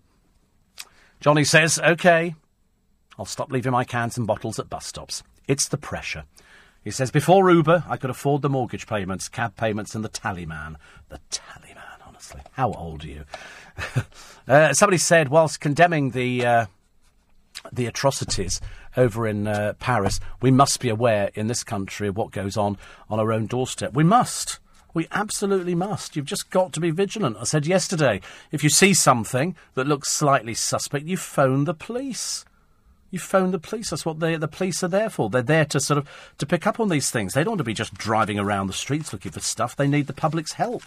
Johnny 1.20 1.44
says, 1.44 1.78
OK, 1.78 2.34
I'll 3.18 3.24
stop 3.24 3.50
leaving 3.50 3.72
my 3.72 3.84
cans 3.84 4.16
and 4.18 4.26
bottles 4.26 4.58
at 4.58 4.68
bus 4.68 4.86
stops. 4.86 5.22
It's 5.48 5.68
the 5.68 5.78
pressure. 5.78 6.24
He 6.82 6.90
says, 6.90 7.10
before 7.10 7.50
Uber, 7.50 7.84
I 7.88 7.96
could 7.96 8.10
afford 8.10 8.42
the 8.42 8.50
mortgage 8.50 8.86
payments, 8.86 9.28
cab 9.28 9.56
payments, 9.56 9.94
and 9.94 10.04
the 10.04 10.10
tallyman. 10.10 10.76
The 11.08 11.18
tallyman, 11.30 12.06
honestly. 12.06 12.42
How 12.52 12.72
old 12.72 13.04
are 13.04 13.08
you? 13.08 13.24
uh, 14.48 14.74
somebody 14.74 14.98
said, 14.98 15.30
whilst 15.30 15.60
condemning 15.60 16.10
the, 16.10 16.44
uh, 16.44 16.66
the 17.72 17.86
atrocities 17.86 18.60
over 18.96 19.26
in 19.26 19.46
uh, 19.46 19.74
Paris, 19.78 20.20
we 20.40 20.50
must 20.50 20.80
be 20.80 20.88
aware 20.88 21.30
in 21.34 21.46
this 21.46 21.64
country 21.64 22.08
of 22.08 22.16
what 22.16 22.30
goes 22.30 22.56
on 22.56 22.78
on 23.08 23.18
our 23.18 23.32
own 23.32 23.46
doorstep. 23.46 23.94
We 23.94 24.04
must. 24.04 24.58
We 24.92 25.08
absolutely 25.10 25.74
must. 25.74 26.14
You've 26.14 26.24
just 26.24 26.50
got 26.50 26.72
to 26.72 26.80
be 26.80 26.90
vigilant. 26.90 27.36
I 27.40 27.44
said 27.44 27.66
yesterday, 27.66 28.20
if 28.52 28.62
you 28.62 28.70
see 28.70 28.94
something 28.94 29.56
that 29.74 29.88
looks 29.88 30.12
slightly 30.12 30.54
suspect, 30.54 31.06
you 31.06 31.16
phone 31.16 31.64
the 31.64 31.74
police. 31.74 32.44
You 33.10 33.18
phone 33.18 33.50
the 33.50 33.58
police. 33.58 33.90
That's 33.90 34.06
what 34.06 34.20
they, 34.20 34.36
the 34.36 34.48
police 34.48 34.82
are 34.84 34.88
there 34.88 35.10
for. 35.10 35.28
They're 35.28 35.42
there 35.42 35.64
to 35.66 35.80
sort 35.80 35.98
of 35.98 36.08
to 36.38 36.46
pick 36.46 36.66
up 36.66 36.78
on 36.78 36.88
these 36.88 37.10
things. 37.10 37.34
They 37.34 37.42
don't 37.42 37.52
want 37.52 37.58
to 37.58 37.64
be 37.64 37.74
just 37.74 37.94
driving 37.94 38.38
around 38.38 38.68
the 38.68 38.72
streets 38.72 39.12
looking 39.12 39.32
for 39.32 39.40
stuff. 39.40 39.74
They 39.74 39.88
need 39.88 40.06
the 40.06 40.12
public's 40.12 40.52
help 40.52 40.84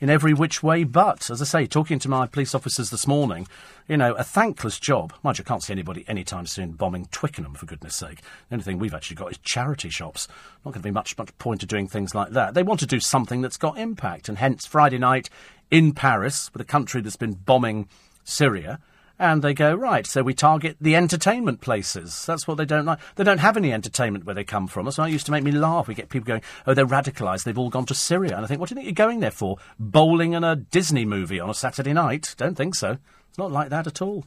in 0.00 0.10
every 0.10 0.34
which 0.34 0.62
way 0.62 0.84
but. 0.84 1.30
As 1.30 1.40
I 1.40 1.44
say, 1.44 1.66
talking 1.66 1.98
to 2.00 2.08
my 2.08 2.26
police 2.26 2.54
officers 2.54 2.90
this 2.90 3.06
morning, 3.06 3.46
you 3.88 3.96
know, 3.96 4.14
a 4.14 4.24
thankless 4.24 4.78
job. 4.78 5.12
Mind 5.22 5.38
you, 5.38 5.44
I 5.46 5.48
can't 5.48 5.62
see 5.62 5.72
anybody 5.72 6.04
anytime 6.08 6.46
soon 6.46 6.72
bombing 6.72 7.06
Twickenham, 7.06 7.54
for 7.54 7.66
goodness 7.66 7.96
sake. 7.96 8.20
The 8.48 8.54
only 8.54 8.64
thing 8.64 8.78
we've 8.78 8.94
actually 8.94 9.16
got 9.16 9.30
is 9.30 9.38
charity 9.38 9.90
shops. 9.90 10.28
Not 10.64 10.72
going 10.72 10.82
to 10.82 10.88
be 10.88 10.90
much, 10.90 11.16
much 11.16 11.36
point 11.38 11.62
of 11.62 11.68
doing 11.68 11.88
things 11.88 12.14
like 12.14 12.30
that. 12.30 12.54
They 12.54 12.62
want 12.62 12.80
to 12.80 12.86
do 12.86 13.00
something 13.00 13.40
that's 13.40 13.56
got 13.56 13.78
impact, 13.78 14.28
and 14.28 14.38
hence 14.38 14.66
Friday 14.66 14.98
night 14.98 15.30
in 15.70 15.92
Paris, 15.92 16.50
with 16.52 16.62
a 16.62 16.66
country 16.66 17.00
that's 17.00 17.16
been 17.16 17.34
bombing 17.34 17.88
Syria, 18.24 18.80
and 19.18 19.42
they 19.42 19.54
go, 19.54 19.74
right, 19.74 20.06
so 20.06 20.22
we 20.22 20.34
target 20.34 20.76
the 20.80 20.96
entertainment 20.96 21.60
places. 21.60 22.26
That's 22.26 22.46
what 22.46 22.56
they 22.58 22.64
don't 22.64 22.84
like. 22.84 22.98
They 23.14 23.24
don't 23.24 23.38
have 23.38 23.56
any 23.56 23.72
entertainment 23.72 24.24
where 24.24 24.34
they 24.34 24.44
come 24.44 24.66
from. 24.66 24.84
That's 24.84 24.98
why 24.98 25.08
it 25.08 25.12
used 25.12 25.26
to 25.26 25.32
make 25.32 25.44
me 25.44 25.52
laugh. 25.52 25.88
We 25.88 25.94
get 25.94 26.08
people 26.08 26.26
going, 26.26 26.42
oh, 26.66 26.74
they're 26.74 26.86
radicalised. 26.86 27.44
They've 27.44 27.58
all 27.58 27.70
gone 27.70 27.86
to 27.86 27.94
Syria. 27.94 28.36
And 28.36 28.44
I 28.44 28.48
think, 28.48 28.60
what 28.60 28.68
do 28.68 28.74
you 28.74 28.76
think 28.76 28.86
you're 28.86 29.06
going 29.06 29.20
there 29.20 29.30
for? 29.30 29.58
Bowling 29.78 30.34
and 30.34 30.44
a 30.44 30.56
Disney 30.56 31.04
movie 31.04 31.40
on 31.40 31.48
a 31.48 31.54
Saturday 31.54 31.92
night? 31.92 32.34
Don't 32.36 32.56
think 32.56 32.74
so. 32.74 32.98
It's 33.30 33.38
not 33.38 33.52
like 33.52 33.68
that 33.70 33.86
at 33.86 34.00
all. 34.00 34.24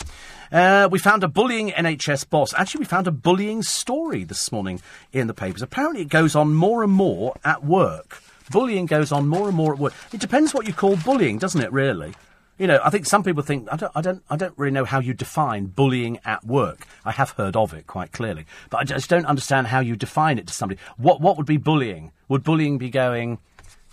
Uh, 0.52 0.88
we 0.91 0.99
found 0.99 1.23
a 1.23 1.28
bullying 1.28 1.69
NHS 1.69 2.30
boss. 2.30 2.54
Actually, 2.54 2.80
we 2.80 2.86
found 2.86 3.08
a 3.08 3.12
bullying 3.12 3.63
story 3.63 4.23
this 4.23 4.52
morning 4.52 4.82
in 5.12 5.28
the 5.28 5.34
papers. 5.34 5.62
Apparently, 5.62 6.02
it 6.02 6.10
goes 6.10 6.36
on 6.36 6.54
more 6.54 6.84
and 6.84 6.93
more 6.93 7.36
at 7.43 7.63
work. 7.63 8.21
Bullying 8.52 8.86
goes 8.86 9.12
on 9.12 9.28
more 9.28 9.47
and 9.47 9.58
more 9.58 9.73
at 9.73 9.80
work. 9.80 9.93
It 10.13 10.19
depends 10.19 10.54
what 10.54 10.67
you 10.67 10.73
call 10.73 10.95
bullying, 10.95 11.38
doesn't 11.38 11.62
it, 11.62 11.71
really? 11.71 12.13
You 12.59 12.67
know, 12.67 12.81
I 12.83 12.89
think 12.89 13.05
some 13.05 13.23
people 13.23 13.41
think 13.41 13.69
I 13.71 13.77
don't, 13.77 13.91
I 13.95 14.01
don't, 14.01 14.21
I 14.29 14.35
don't 14.35 14.53
really 14.57 14.73
know 14.73 14.83
how 14.83 14.99
you 14.99 15.13
define 15.13 15.67
bullying 15.67 16.19
at 16.25 16.45
work. 16.45 16.85
I 17.05 17.11
have 17.11 17.31
heard 17.31 17.55
of 17.55 17.73
it 17.73 17.87
quite 17.87 18.11
clearly, 18.11 18.45
but 18.69 18.79
I 18.79 18.83
just 18.83 19.09
don't 19.09 19.25
understand 19.25 19.67
how 19.67 19.79
you 19.79 19.95
define 19.95 20.37
it 20.37 20.45
to 20.47 20.53
somebody. 20.53 20.77
What, 20.97 21.21
what 21.21 21.37
would 21.37 21.45
be 21.45 21.55
bullying? 21.55 22.11
Would 22.27 22.43
bullying 22.43 22.77
be 22.77 22.89
going, 22.89 23.37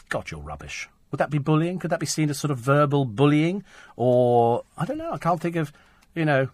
God, 0.08 0.32
you're 0.32 0.40
rubbish? 0.40 0.88
Would 1.12 1.18
that 1.18 1.30
be 1.30 1.38
bullying? 1.38 1.78
Could 1.78 1.90
that 1.92 2.00
be 2.00 2.06
seen 2.06 2.28
as 2.28 2.40
sort 2.40 2.50
of 2.50 2.58
verbal 2.58 3.04
bullying, 3.04 3.62
or 3.94 4.64
I 4.76 4.84
don't 4.84 4.98
know. 4.98 5.12
I 5.12 5.18
can't 5.18 5.40
think 5.40 5.54
of, 5.54 5.72
you 6.16 6.24
know, 6.24 6.48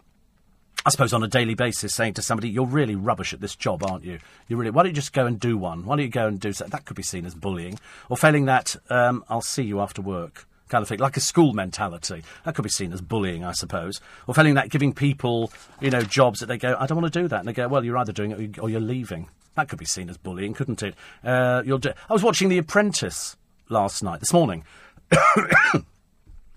I 0.84 0.90
suppose 0.90 1.14
on 1.14 1.22
a 1.22 1.28
daily 1.28 1.54
basis, 1.54 1.94
saying 1.94 2.14
to 2.14 2.22
somebody, 2.22 2.50
"You're 2.50 2.66
really 2.66 2.94
rubbish 2.94 3.32
at 3.32 3.40
this 3.40 3.56
job, 3.56 3.82
aren't 3.82 4.04
you? 4.04 4.18
You 4.48 4.58
really. 4.58 4.70
Why 4.70 4.82
don't 4.82 4.90
you 4.90 4.96
just 4.96 5.14
go 5.14 5.24
and 5.24 5.40
do 5.40 5.56
one? 5.56 5.86
Why 5.86 5.96
don't 5.96 6.04
you 6.04 6.10
go 6.10 6.26
and 6.26 6.38
do 6.38 6.52
that?" 6.52 6.72
That 6.72 6.84
could 6.84 6.96
be 6.96 7.02
seen 7.02 7.24
as 7.24 7.34
bullying. 7.34 7.78
Or 8.10 8.18
failing 8.18 8.44
that, 8.44 8.76
um, 8.90 9.24
I'll 9.30 9.40
see 9.40 9.62
you 9.62 9.80
after 9.80 10.02
work 10.02 10.46
kind 10.72 10.82
of 10.82 10.88
thing, 10.88 10.98
like 10.98 11.16
a 11.16 11.20
school 11.20 11.52
mentality. 11.52 12.22
That 12.44 12.54
could 12.54 12.62
be 12.62 12.70
seen 12.70 12.92
as 12.92 13.02
bullying, 13.02 13.44
I 13.44 13.52
suppose. 13.52 14.00
Or 14.26 14.34
failing 14.34 14.54
that, 14.54 14.70
giving 14.70 14.94
people, 14.94 15.52
you 15.80 15.90
know, 15.90 16.00
jobs 16.00 16.40
that 16.40 16.46
they 16.46 16.56
go, 16.56 16.76
I 16.80 16.86
don't 16.86 17.00
want 17.00 17.12
to 17.12 17.22
do 17.22 17.28
that. 17.28 17.40
And 17.40 17.46
they 17.48 17.52
go, 17.52 17.68
well, 17.68 17.84
you're 17.84 17.98
either 17.98 18.12
doing 18.12 18.32
it 18.32 18.58
or 18.58 18.70
you're 18.70 18.80
leaving. 18.80 19.28
That 19.54 19.68
could 19.68 19.78
be 19.78 19.84
seen 19.84 20.08
as 20.08 20.16
bullying, 20.16 20.54
couldn't 20.54 20.82
it? 20.82 20.94
Uh, 21.22 21.62
you'll 21.64 21.78
do- 21.78 21.92
I 22.08 22.12
was 22.12 22.22
watching 22.22 22.48
The 22.48 22.56
Apprentice 22.56 23.36
last 23.68 24.02
night, 24.02 24.20
this 24.20 24.32
morning. 24.32 24.64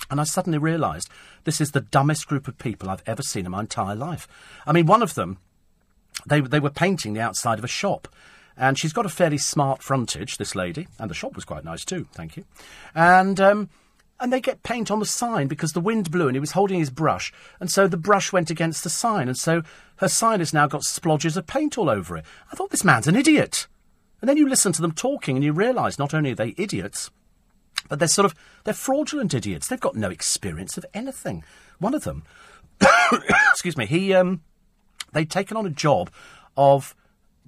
and 0.10 0.22
I 0.22 0.24
suddenly 0.24 0.60
realised 0.60 1.10
this 1.44 1.60
is 1.60 1.72
the 1.72 1.82
dumbest 1.82 2.26
group 2.26 2.48
of 2.48 2.58
people 2.58 2.90
I've 2.90 3.04
ever 3.06 3.22
seen 3.22 3.46
in 3.46 3.52
my 3.52 3.60
entire 3.60 3.96
life. 3.96 4.30
I 4.66 4.72
mean, 4.72 4.86
one 4.86 5.02
of 5.02 5.16
them, 5.16 5.40
they, 6.26 6.40
they 6.40 6.62
were 6.62 6.70
painting 6.70 7.14
the 7.14 7.22
outside 7.22 7.60
of 7.60 7.66
a 7.66 7.70
shop. 7.70 8.08
And 8.58 8.80
she's 8.80 8.94
got 8.94 9.06
a 9.06 9.10
fairly 9.10 9.38
smart 9.38 9.84
frontage, 9.84 10.38
this 10.38 10.56
lady, 10.56 10.88
and 10.98 11.12
the 11.12 11.16
shop 11.16 11.36
was 11.36 11.44
quite 11.44 11.66
nice 11.66 11.84
too, 11.84 12.08
thank 12.14 12.38
you. 12.38 12.46
And 12.96 13.42
um, 13.42 13.70
and 14.20 14.32
they 14.32 14.40
get 14.40 14.64
paint 14.64 14.90
on 14.90 15.00
the 15.00 15.06
sign 15.06 15.48
because 15.48 15.74
the 15.74 15.82
wind 15.82 16.12
blew 16.12 16.28
and 16.28 16.36
he 16.36 16.40
was 16.40 16.52
holding 16.52 16.80
his 16.80 16.90
brush, 16.90 17.34
and 17.60 17.70
so 17.70 17.88
the 17.88 17.98
brush 17.98 18.32
went 18.32 18.50
against 18.50 18.84
the 18.84 18.90
sign, 18.90 19.28
and 19.28 19.38
so 19.38 19.62
her 19.98 20.08
sign 20.08 20.40
has 20.40 20.54
now 20.54 20.68
got 20.68 20.82
splodges 20.82 21.38
of 21.38 21.48
paint 21.48 21.78
all 21.78 21.90
over 21.90 22.18
it. 22.18 22.26
I 22.52 22.56
thought 22.56 22.72
this 22.72 22.84
man's 22.84 23.08
an 23.08 23.16
idiot. 23.16 23.68
And 24.22 24.30
then 24.30 24.38
you 24.38 24.48
listen 24.48 24.72
to 24.72 24.82
them 24.82 24.94
talking 24.94 25.36
and 25.36 25.44
you 25.44 25.54
realise 25.54 26.00
not 26.00 26.14
only 26.14 26.32
are 26.32 26.36
they 26.36 26.56
idiots, 26.58 27.12
but 27.90 28.00
they're 28.00 28.08
sort 28.08 28.26
of 28.26 28.36
they're 28.64 28.74
fraudulent 28.74 29.34
idiots. 29.34 29.68
They've 29.68 29.80
got 29.80 29.96
no 29.96 30.10
experience 30.10 30.78
of 30.78 30.86
anything. 30.94 31.44
One 31.80 31.94
of 31.94 32.06
them, 32.06 32.24
excuse 33.52 33.78
me, 33.78 33.86
he 33.86 34.14
um, 34.14 34.42
they'd 35.14 35.30
taken 35.30 35.58
on 35.58 35.66
a 35.66 35.70
job 35.70 36.10
of 36.58 36.96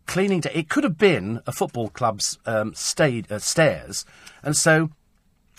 cleaning. 0.06 0.42
Da- 0.42 0.52
it 0.54 0.70
could 0.70 0.84
have 0.84 0.98
been 0.98 1.42
a 1.48 1.52
football 1.52 1.90
club's 1.90 2.38
um, 2.46 2.74
stayed, 2.76 3.32
uh, 3.32 3.40
stairs, 3.40 4.06
and 4.44 4.56
so 4.56 4.92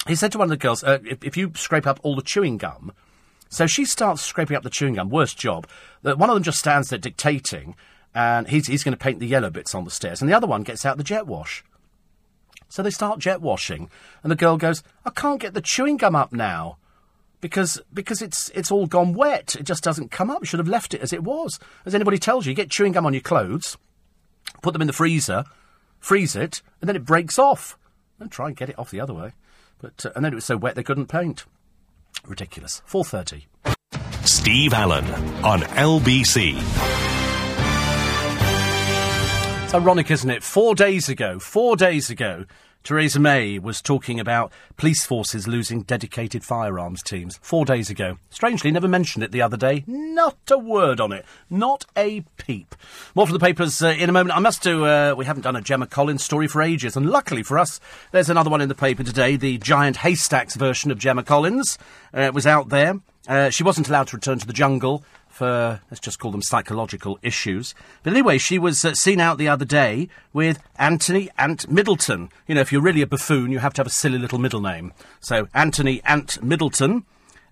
he 0.06 0.14
said 0.14 0.32
to 0.32 0.38
one 0.38 0.46
of 0.46 0.50
the 0.50 0.56
girls, 0.56 0.84
uh, 0.84 0.98
if, 1.04 1.22
if 1.22 1.36
you 1.36 1.52
scrape 1.54 1.86
up 1.86 2.00
all 2.02 2.16
the 2.16 2.22
chewing 2.22 2.56
gum. 2.56 2.92
So 3.48 3.66
she 3.66 3.84
starts 3.84 4.22
scraping 4.22 4.56
up 4.56 4.62
the 4.62 4.70
chewing 4.70 4.94
gum. 4.94 5.08
Worst 5.08 5.38
job. 5.38 5.66
One 6.02 6.28
of 6.28 6.34
them 6.34 6.42
just 6.42 6.58
stands 6.58 6.90
there 6.90 6.98
dictating, 6.98 7.74
and 8.14 8.48
he's, 8.48 8.66
he's 8.66 8.84
going 8.84 8.92
to 8.92 9.02
paint 9.02 9.20
the 9.20 9.26
yellow 9.26 9.50
bits 9.50 9.74
on 9.74 9.84
the 9.84 9.90
stairs, 9.90 10.20
and 10.20 10.30
the 10.30 10.36
other 10.36 10.46
one 10.46 10.62
gets 10.62 10.84
out 10.84 10.98
the 10.98 11.04
jet 11.04 11.26
wash. 11.26 11.64
So 12.68 12.82
they 12.82 12.90
start 12.90 13.18
jet 13.18 13.40
washing, 13.40 13.88
and 14.22 14.30
the 14.30 14.36
girl 14.36 14.58
goes, 14.58 14.82
"I 15.04 15.10
can't 15.10 15.40
get 15.40 15.54
the 15.54 15.62
chewing 15.62 15.96
gum 15.96 16.14
up 16.14 16.32
now." 16.32 16.76
Because 17.40 17.80
because 17.94 18.20
it's 18.20 18.50
it's 18.50 18.70
all 18.70 18.86
gone 18.86 19.14
wet. 19.14 19.54
It 19.54 19.62
just 19.62 19.84
doesn't 19.84 20.10
come 20.10 20.28
up. 20.28 20.40
You 20.40 20.46
should 20.46 20.58
have 20.58 20.68
left 20.68 20.92
it 20.92 21.00
as 21.00 21.12
it 21.12 21.22
was. 21.22 21.58
As 21.86 21.94
anybody 21.94 22.18
tells 22.18 22.44
you, 22.44 22.50
you 22.50 22.56
get 22.56 22.70
chewing 22.70 22.92
gum 22.92 23.06
on 23.06 23.14
your 23.14 23.22
clothes, 23.22 23.78
put 24.60 24.72
them 24.72 24.82
in 24.82 24.88
the 24.88 24.92
freezer, 24.92 25.44
freeze 25.98 26.36
it, 26.36 26.60
and 26.80 26.88
then 26.88 26.96
it 26.96 27.06
breaks 27.06 27.38
off. 27.38 27.78
And 28.20 28.32
try 28.32 28.48
and 28.48 28.56
get 28.56 28.68
it 28.68 28.78
off 28.78 28.90
the 28.90 29.00
other 29.00 29.14
way. 29.14 29.32
But 29.80 30.04
uh, 30.06 30.10
and 30.16 30.24
then 30.24 30.32
it 30.32 30.36
was 30.36 30.44
so 30.44 30.56
wet 30.56 30.74
they 30.74 30.82
couldn't 30.82 31.06
paint. 31.06 31.44
Ridiculous. 32.26 32.82
Four 32.84 33.04
thirty. 33.04 33.46
Steve 34.24 34.72
Allen 34.74 35.04
on 35.44 35.60
LBC. 35.60 36.56
It's 39.64 39.74
ironic, 39.74 40.10
isn't 40.10 40.30
it? 40.30 40.42
Four 40.42 40.74
days 40.74 41.08
ago, 41.08 41.38
four 41.38 41.76
days 41.76 42.08
ago, 42.10 42.46
Theresa 42.88 43.20
May 43.20 43.58
was 43.58 43.82
talking 43.82 44.18
about 44.18 44.50
police 44.78 45.04
forces 45.04 45.46
losing 45.46 45.82
dedicated 45.82 46.42
firearms 46.42 47.02
teams. 47.02 47.38
Four 47.42 47.66
days 47.66 47.90
ago. 47.90 48.16
Strangely, 48.30 48.70
never 48.70 48.88
mentioned 48.88 49.22
it 49.22 49.30
the 49.30 49.42
other 49.42 49.58
day. 49.58 49.84
Not 49.86 50.38
a 50.50 50.56
word 50.56 50.98
on 50.98 51.12
it. 51.12 51.26
Not 51.50 51.84
a 51.98 52.22
peep. 52.38 52.74
More 53.14 53.26
from 53.26 53.34
the 53.34 53.44
papers 53.44 53.82
uh, 53.82 53.88
in 53.88 54.08
a 54.08 54.12
moment. 54.14 54.34
I 54.34 54.40
must 54.40 54.62
do, 54.62 54.86
uh, 54.86 55.14
we 55.14 55.26
haven't 55.26 55.42
done 55.42 55.54
a 55.54 55.60
Gemma 55.60 55.86
Collins 55.86 56.24
story 56.24 56.48
for 56.48 56.62
ages, 56.62 56.96
and 56.96 57.10
luckily 57.10 57.42
for 57.42 57.58
us, 57.58 57.78
there's 58.10 58.30
another 58.30 58.48
one 58.48 58.62
in 58.62 58.70
the 58.70 58.74
paper 58.74 59.02
today, 59.02 59.36
the 59.36 59.58
giant 59.58 59.98
haystacks 59.98 60.56
version 60.56 60.90
of 60.90 60.98
Gemma 60.98 61.24
Collins. 61.24 61.76
Uh, 62.14 62.30
was 62.32 62.46
out 62.46 62.70
there. 62.70 63.00
Uh, 63.28 63.50
she 63.50 63.62
wasn't 63.62 63.86
allowed 63.90 64.06
to 64.06 64.16
return 64.16 64.38
to 64.38 64.46
the 64.46 64.54
jungle 64.54 65.04
for, 65.38 65.80
let's 65.90 66.00
just 66.00 66.18
call 66.18 66.32
them 66.32 66.42
psychological 66.42 67.18
issues. 67.22 67.74
But 68.02 68.12
anyway, 68.12 68.38
she 68.38 68.58
was 68.58 68.84
uh, 68.84 68.94
seen 68.94 69.20
out 69.20 69.38
the 69.38 69.48
other 69.48 69.64
day 69.64 70.08
with 70.32 70.58
Anthony 70.76 71.30
Ant 71.38 71.70
Middleton. 71.70 72.28
You 72.48 72.56
know, 72.56 72.60
if 72.60 72.72
you're 72.72 72.82
really 72.82 73.02
a 73.02 73.06
buffoon, 73.06 73.52
you 73.52 73.60
have 73.60 73.72
to 73.74 73.80
have 73.80 73.86
a 73.86 73.90
silly 73.90 74.18
little 74.18 74.38
middle 74.38 74.60
name. 74.60 74.92
So 75.20 75.46
Anthony 75.54 76.02
Ant 76.04 76.42
Middleton 76.42 77.04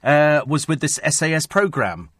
uh, 0.03 0.42
was 0.46 0.66
with 0.66 0.81
this 0.81 0.99
SAS 1.09 1.46
programme. 1.46 2.11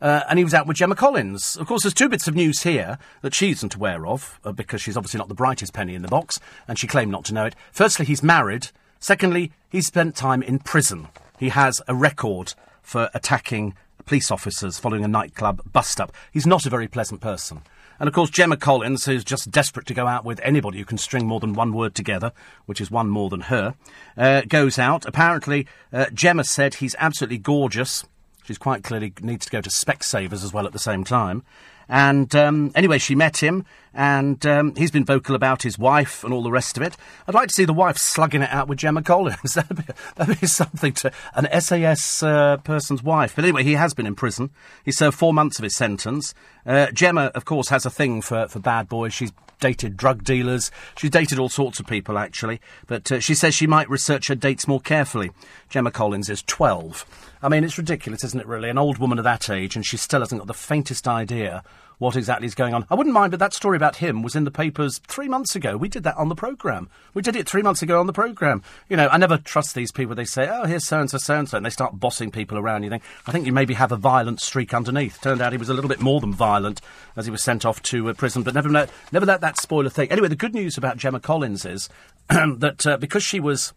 Uh, 0.00 0.22
and 0.28 0.38
he 0.38 0.44
was 0.44 0.54
out 0.54 0.66
with 0.66 0.78
Gemma 0.78 0.96
Collins. 0.96 1.56
Of 1.56 1.66
course, 1.68 1.82
there's 1.82 1.94
two 1.94 2.08
bits 2.08 2.26
of 2.26 2.34
news 2.34 2.62
here 2.62 2.98
that 3.20 3.34
she 3.34 3.50
isn't 3.50 3.74
aware 3.74 4.06
of, 4.06 4.40
uh, 4.44 4.50
because 4.50 4.80
she's 4.80 4.96
obviously 4.96 5.18
not 5.18 5.28
the 5.28 5.34
brightest 5.34 5.74
penny 5.74 5.94
in 5.94 6.02
the 6.02 6.08
box, 6.08 6.40
and 6.66 6.78
she 6.78 6.88
claimed 6.88 7.12
not 7.12 7.24
to 7.26 7.34
know 7.34 7.44
it. 7.44 7.54
Firstly, 7.70 8.06
he's 8.06 8.22
married. 8.22 8.68
Secondly, 8.98 9.52
he's 9.68 9.86
spent 9.86 10.16
time 10.16 10.42
in 10.42 10.58
prison. 10.58 11.08
He 11.38 11.50
has 11.50 11.80
a 11.86 11.94
record 11.94 12.54
for 12.82 13.10
attacking 13.14 13.74
police 14.04 14.30
officers 14.30 14.78
following 14.78 15.04
a 15.04 15.08
nightclub 15.08 15.62
bust 15.72 16.00
up. 16.00 16.12
He's 16.32 16.46
not 16.46 16.66
a 16.66 16.70
very 16.70 16.88
pleasant 16.88 17.20
person. 17.20 17.62
And 17.98 18.08
of 18.08 18.14
course, 18.14 18.30
Gemma 18.30 18.56
Collins, 18.56 19.04
who's 19.04 19.22
just 19.22 19.50
desperate 19.50 19.86
to 19.86 19.94
go 19.94 20.06
out 20.08 20.24
with 20.24 20.40
anybody 20.42 20.78
who 20.78 20.84
can 20.84 20.98
string 20.98 21.26
more 21.26 21.38
than 21.38 21.52
one 21.52 21.72
word 21.72 21.94
together, 21.94 22.32
which 22.66 22.80
is 22.80 22.90
one 22.90 23.08
more 23.08 23.30
than 23.30 23.42
her, 23.42 23.74
uh, 24.16 24.42
goes 24.48 24.78
out. 24.78 25.06
Apparently, 25.06 25.66
uh, 25.92 26.06
Gemma 26.12 26.42
said 26.44 26.74
he's 26.74 26.96
absolutely 26.98 27.38
gorgeous. 27.38 28.04
She's 28.42 28.58
quite 28.58 28.82
clearly 28.82 29.12
needs 29.20 29.46
to 29.46 29.52
go 29.52 29.60
to 29.60 29.70
Specsavers 29.70 30.42
as 30.44 30.52
well 30.52 30.66
at 30.66 30.72
the 30.72 30.78
same 30.80 31.04
time. 31.04 31.44
And 31.88 32.34
um, 32.34 32.72
anyway, 32.74 32.98
she 32.98 33.14
met 33.14 33.42
him, 33.42 33.64
and 33.94 34.44
um, 34.46 34.74
he's 34.76 34.90
been 34.90 35.04
vocal 35.04 35.34
about 35.34 35.62
his 35.62 35.78
wife 35.78 36.24
and 36.24 36.32
all 36.32 36.42
the 36.42 36.50
rest 36.50 36.76
of 36.76 36.82
it. 36.82 36.96
I'd 37.26 37.34
like 37.34 37.48
to 37.48 37.54
see 37.54 37.64
the 37.64 37.72
wife 37.72 37.98
slugging 37.98 38.42
it 38.42 38.50
out 38.50 38.68
with 38.68 38.78
Gemma 38.78 39.02
Collins. 39.02 39.54
that'd, 39.54 39.76
be, 39.76 39.92
that'd 40.16 40.40
be 40.40 40.46
something 40.46 40.92
to 40.94 41.12
an 41.34 41.60
SAS 41.60 42.22
uh, 42.22 42.56
person's 42.58 43.02
wife. 43.02 43.34
But 43.36 43.44
anyway, 43.44 43.64
he 43.64 43.74
has 43.74 43.94
been 43.94 44.06
in 44.06 44.14
prison. 44.14 44.50
He 44.84 44.92
served 44.92 45.16
four 45.16 45.34
months 45.34 45.58
of 45.58 45.64
his 45.64 45.74
sentence. 45.74 46.34
Uh, 46.64 46.90
Gemma, 46.92 47.32
of 47.34 47.44
course, 47.44 47.68
has 47.68 47.84
a 47.84 47.90
thing 47.90 48.22
for, 48.22 48.48
for 48.48 48.58
bad 48.58 48.88
boys. 48.88 49.12
She's 49.12 49.32
dated 49.62 49.96
drug 49.96 50.24
dealers. 50.24 50.70
She's 50.98 51.10
dated 51.10 51.38
all 51.38 51.48
sorts 51.48 51.80
of 51.80 51.86
people, 51.86 52.18
actually. 52.18 52.60
But 52.86 53.10
uh, 53.10 53.20
she 53.20 53.34
says 53.34 53.54
she 53.54 53.66
might 53.66 53.88
research 53.88 54.28
her 54.28 54.34
dates 54.34 54.68
more 54.68 54.80
carefully. 54.80 55.30
Gemma 55.70 55.90
Collins 55.90 56.28
is 56.28 56.42
12. 56.42 57.06
I 57.42 57.48
mean, 57.48 57.64
it's 57.64 57.78
ridiculous, 57.78 58.24
isn't 58.24 58.40
it, 58.40 58.46
really? 58.46 58.68
An 58.68 58.76
old 58.76 58.98
woman 58.98 59.18
of 59.18 59.24
that 59.24 59.48
age, 59.48 59.76
and 59.76 59.86
she 59.86 59.96
still 59.96 60.20
hasn't 60.20 60.40
got 60.40 60.48
the 60.48 60.54
faintest 60.54 61.08
idea 61.08 61.62
what 61.98 62.16
exactly 62.16 62.46
is 62.46 62.54
going 62.54 62.74
on. 62.74 62.86
I 62.90 62.94
wouldn't 62.94 63.14
mind, 63.14 63.30
but 63.30 63.40
that 63.40 63.54
story 63.54 63.76
about 63.76 63.96
him 63.96 64.22
was 64.22 64.34
in 64.34 64.44
the 64.44 64.50
papers 64.50 64.98
three 65.06 65.28
months 65.28 65.54
ago. 65.54 65.76
We 65.76 65.88
did 65.88 66.02
that 66.04 66.16
on 66.16 66.28
the 66.28 66.34
programme. 66.34 66.88
We 67.14 67.22
did 67.22 67.36
it 67.36 67.48
three 67.48 67.62
months 67.62 67.82
ago 67.82 68.00
on 68.00 68.06
the 68.06 68.12
programme. 68.12 68.62
You 68.88 68.96
know, 68.96 69.08
I 69.08 69.18
never 69.18 69.38
trust 69.38 69.74
these 69.74 69.92
people. 69.92 70.14
They 70.14 70.24
say, 70.24 70.48
oh, 70.48 70.64
here's 70.64 70.86
so 70.86 71.00
and 71.00 71.10
so, 71.10 71.18
so 71.18 71.38
and 71.38 71.48
so, 71.48 71.56
and 71.56 71.66
they 71.66 71.70
start 71.70 71.98
bossing 71.98 72.30
people 72.30 72.58
around. 72.58 72.82
You 72.82 72.90
think, 72.90 73.02
I 73.26 73.32
think 73.32 73.46
you 73.46 73.52
maybe 73.52 73.74
have 73.74 73.92
a 73.92 73.96
violent 73.96 74.40
streak 74.40 74.74
underneath. 74.74 75.20
Turned 75.20 75.40
out 75.40 75.52
he 75.52 75.58
was 75.58 75.68
a 75.68 75.74
little 75.74 75.88
bit 75.88 76.00
more 76.00 76.20
than 76.20 76.32
violent 76.32 76.80
as 77.16 77.26
he 77.26 77.30
was 77.30 77.42
sent 77.42 77.64
off 77.64 77.82
to 77.82 78.08
uh, 78.08 78.14
prison, 78.14 78.42
but 78.42 78.54
never 78.54 78.68
let, 78.68 78.90
never 79.12 79.26
let 79.26 79.40
that 79.40 79.58
spoil 79.58 79.86
a 79.86 79.90
thing. 79.90 80.10
Anyway, 80.10 80.28
the 80.28 80.36
good 80.36 80.54
news 80.54 80.76
about 80.76 80.96
Gemma 80.96 81.20
Collins 81.20 81.64
is 81.64 81.88
that 82.28 82.86
uh, 82.86 82.96
because 82.96 83.22
she 83.22 83.40
was 83.40 83.72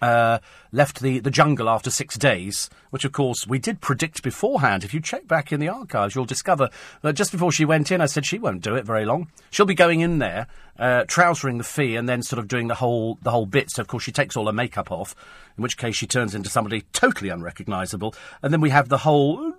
uh, 0.00 0.38
left 0.72 1.00
the, 1.00 1.18
the 1.20 1.30
jungle 1.30 1.68
after 1.68 1.90
six 1.90 2.16
days, 2.16 2.70
which 2.90 3.04
of 3.04 3.12
course 3.12 3.46
we 3.46 3.58
did 3.58 3.80
predict 3.80 4.22
beforehand. 4.22 4.84
If 4.84 4.94
you 4.94 5.00
check 5.00 5.26
back 5.28 5.52
in 5.52 5.60
the 5.60 5.68
archives, 5.68 6.14
you'll 6.14 6.24
discover 6.24 6.70
that 7.02 7.14
just 7.14 7.32
before 7.32 7.52
she 7.52 7.64
went 7.64 7.90
in, 7.90 8.00
I 8.00 8.06
said 8.06 8.26
she 8.26 8.38
won't 8.38 8.62
do 8.62 8.74
it 8.74 8.84
very 8.84 9.04
long. 9.04 9.28
She'll 9.50 9.66
be 9.66 9.74
going 9.74 10.00
in 10.00 10.18
there, 10.18 10.46
uh, 10.78 11.04
trousering 11.06 11.58
the 11.58 11.64
fee, 11.64 11.96
and 11.96 12.08
then 12.08 12.22
sort 12.22 12.38
of 12.38 12.48
doing 12.48 12.68
the 12.68 12.76
whole 12.76 13.18
the 13.22 13.30
whole 13.30 13.46
bit. 13.46 13.70
So 13.70 13.82
of 13.82 13.88
course 13.88 14.04
she 14.04 14.12
takes 14.12 14.36
all 14.36 14.46
her 14.46 14.52
makeup 14.52 14.90
off, 14.90 15.14
in 15.56 15.62
which 15.62 15.76
case 15.76 15.96
she 15.96 16.06
turns 16.06 16.34
into 16.34 16.48
somebody 16.48 16.82
totally 16.92 17.30
unrecognisable, 17.30 18.14
and 18.42 18.52
then 18.52 18.60
we 18.60 18.70
have 18.70 18.88
the 18.88 18.98
whole. 18.98 19.52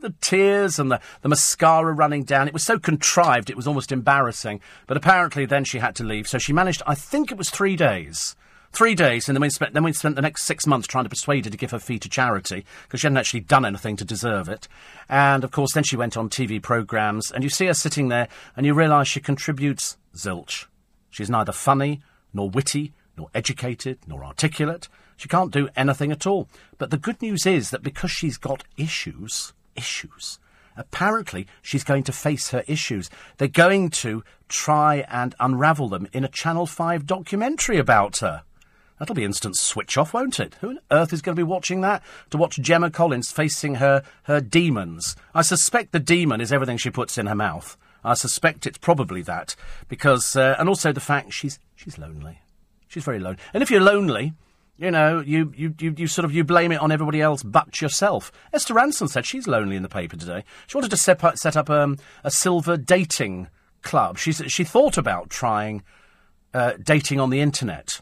The 0.00 0.14
tears 0.20 0.80
and 0.80 0.90
the, 0.90 1.00
the 1.20 1.28
mascara 1.28 1.92
running 1.92 2.24
down. 2.24 2.48
It 2.48 2.52
was 2.52 2.64
so 2.64 2.76
contrived, 2.76 3.50
it 3.50 3.56
was 3.56 3.68
almost 3.68 3.92
embarrassing. 3.92 4.60
But 4.88 4.96
apparently, 4.96 5.46
then 5.46 5.62
she 5.62 5.78
had 5.78 5.94
to 5.96 6.02
leave. 6.02 6.26
So 6.26 6.38
she 6.38 6.52
managed, 6.52 6.82
I 6.88 6.96
think 6.96 7.30
it 7.30 7.38
was 7.38 7.50
three 7.50 7.76
days 7.76 8.34
Three 8.72 8.94
days, 8.94 9.28
and 9.28 9.36
then 9.36 9.42
we 9.42 9.50
spent 9.50 9.74
then 9.74 9.84
we 9.84 9.92
spent 9.92 10.16
the 10.16 10.22
next 10.22 10.44
six 10.44 10.66
months 10.66 10.86
trying 10.86 11.04
to 11.04 11.10
persuade 11.10 11.44
her 11.44 11.50
to 11.50 11.56
give 11.58 11.72
her 11.72 11.78
fee 11.78 11.98
to 11.98 12.08
charity 12.08 12.64
because 12.84 13.00
she 13.00 13.06
hadn't 13.06 13.18
actually 13.18 13.40
done 13.40 13.66
anything 13.66 13.96
to 13.96 14.04
deserve 14.04 14.48
it. 14.48 14.66
And 15.10 15.44
of 15.44 15.50
course, 15.50 15.74
then 15.74 15.84
she 15.84 15.96
went 15.96 16.16
on 16.16 16.30
TV 16.30 16.60
programmes, 16.62 17.30
and 17.30 17.44
you 17.44 17.50
see 17.50 17.66
her 17.66 17.74
sitting 17.74 18.08
there, 18.08 18.28
and 18.56 18.64
you 18.64 18.72
realise 18.72 19.08
she 19.08 19.20
contributes 19.20 19.98
zilch. 20.16 20.66
She's 21.10 21.28
neither 21.28 21.52
funny 21.52 22.00
nor 22.32 22.48
witty 22.48 22.94
nor 23.14 23.28
educated 23.34 23.98
nor 24.06 24.24
articulate. 24.24 24.88
She 25.18 25.28
can't 25.28 25.52
do 25.52 25.68
anything 25.76 26.10
at 26.10 26.26
all. 26.26 26.48
But 26.78 26.90
the 26.90 26.96
good 26.96 27.20
news 27.20 27.44
is 27.44 27.70
that 27.70 27.82
because 27.82 28.10
she's 28.10 28.38
got 28.38 28.64
issues, 28.78 29.52
issues. 29.76 30.38
Apparently, 30.78 31.46
she's 31.60 31.84
going 31.84 32.04
to 32.04 32.12
face 32.12 32.50
her 32.50 32.64
issues. 32.66 33.10
They're 33.36 33.48
going 33.48 33.90
to 33.90 34.24
try 34.48 35.04
and 35.10 35.34
unravel 35.38 35.90
them 35.90 36.08
in 36.14 36.24
a 36.24 36.28
Channel 36.28 36.64
5 36.64 37.06
documentary 37.06 37.76
about 37.76 38.16
her. 38.18 38.44
That'll 39.02 39.16
be 39.16 39.24
instant 39.24 39.56
switch 39.56 39.98
off, 39.98 40.14
won't 40.14 40.38
it? 40.38 40.54
Who 40.60 40.68
on 40.68 40.78
earth 40.92 41.12
is 41.12 41.22
going 41.22 41.34
to 41.34 41.40
be 41.40 41.42
watching 41.42 41.80
that? 41.80 42.04
To 42.30 42.38
watch 42.38 42.60
Gemma 42.60 42.88
Collins 42.88 43.32
facing 43.32 43.74
her, 43.74 44.04
her 44.22 44.40
demons. 44.40 45.16
I 45.34 45.42
suspect 45.42 45.90
the 45.90 45.98
demon 45.98 46.40
is 46.40 46.52
everything 46.52 46.76
she 46.76 46.88
puts 46.88 47.18
in 47.18 47.26
her 47.26 47.34
mouth. 47.34 47.76
I 48.04 48.14
suspect 48.14 48.64
it's 48.64 48.78
probably 48.78 49.20
that. 49.22 49.56
Because, 49.88 50.36
uh, 50.36 50.54
and 50.56 50.68
also 50.68 50.92
the 50.92 51.00
fact 51.00 51.32
she's, 51.32 51.58
she's 51.74 51.98
lonely. 51.98 52.42
She's 52.86 53.02
very 53.02 53.18
lonely. 53.18 53.40
And 53.52 53.60
if 53.60 53.72
you're 53.72 53.80
lonely, 53.80 54.34
you 54.78 54.92
know, 54.92 55.18
you, 55.18 55.52
you, 55.56 55.74
you, 55.80 55.94
you 55.98 56.06
sort 56.06 56.24
of 56.24 56.32
you 56.32 56.44
blame 56.44 56.70
it 56.70 56.80
on 56.80 56.92
everybody 56.92 57.20
else 57.20 57.42
but 57.42 57.80
yourself. 57.80 58.30
Esther 58.52 58.74
Rantzen 58.74 59.08
said 59.08 59.26
she's 59.26 59.48
lonely 59.48 59.74
in 59.74 59.82
the 59.82 59.88
paper 59.88 60.16
today. 60.16 60.44
She 60.68 60.76
wanted 60.76 60.92
to 60.92 60.96
set 60.96 61.24
up, 61.24 61.38
set 61.38 61.56
up 61.56 61.68
um, 61.68 61.98
a 62.22 62.30
silver 62.30 62.76
dating 62.76 63.48
club. 63.82 64.16
She 64.16 64.30
she 64.30 64.62
thought 64.62 64.96
about 64.96 65.28
trying 65.28 65.82
uh, 66.54 66.74
dating 66.80 67.18
on 67.18 67.30
the 67.30 67.40
internet, 67.40 68.00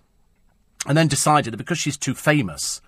and 0.87 0.97
then 0.97 1.09
decided 1.09 1.53
that 1.53 1.59
because 1.59 1.79
she's 1.79 1.97
too 1.97 2.15
famous, 2.15 2.81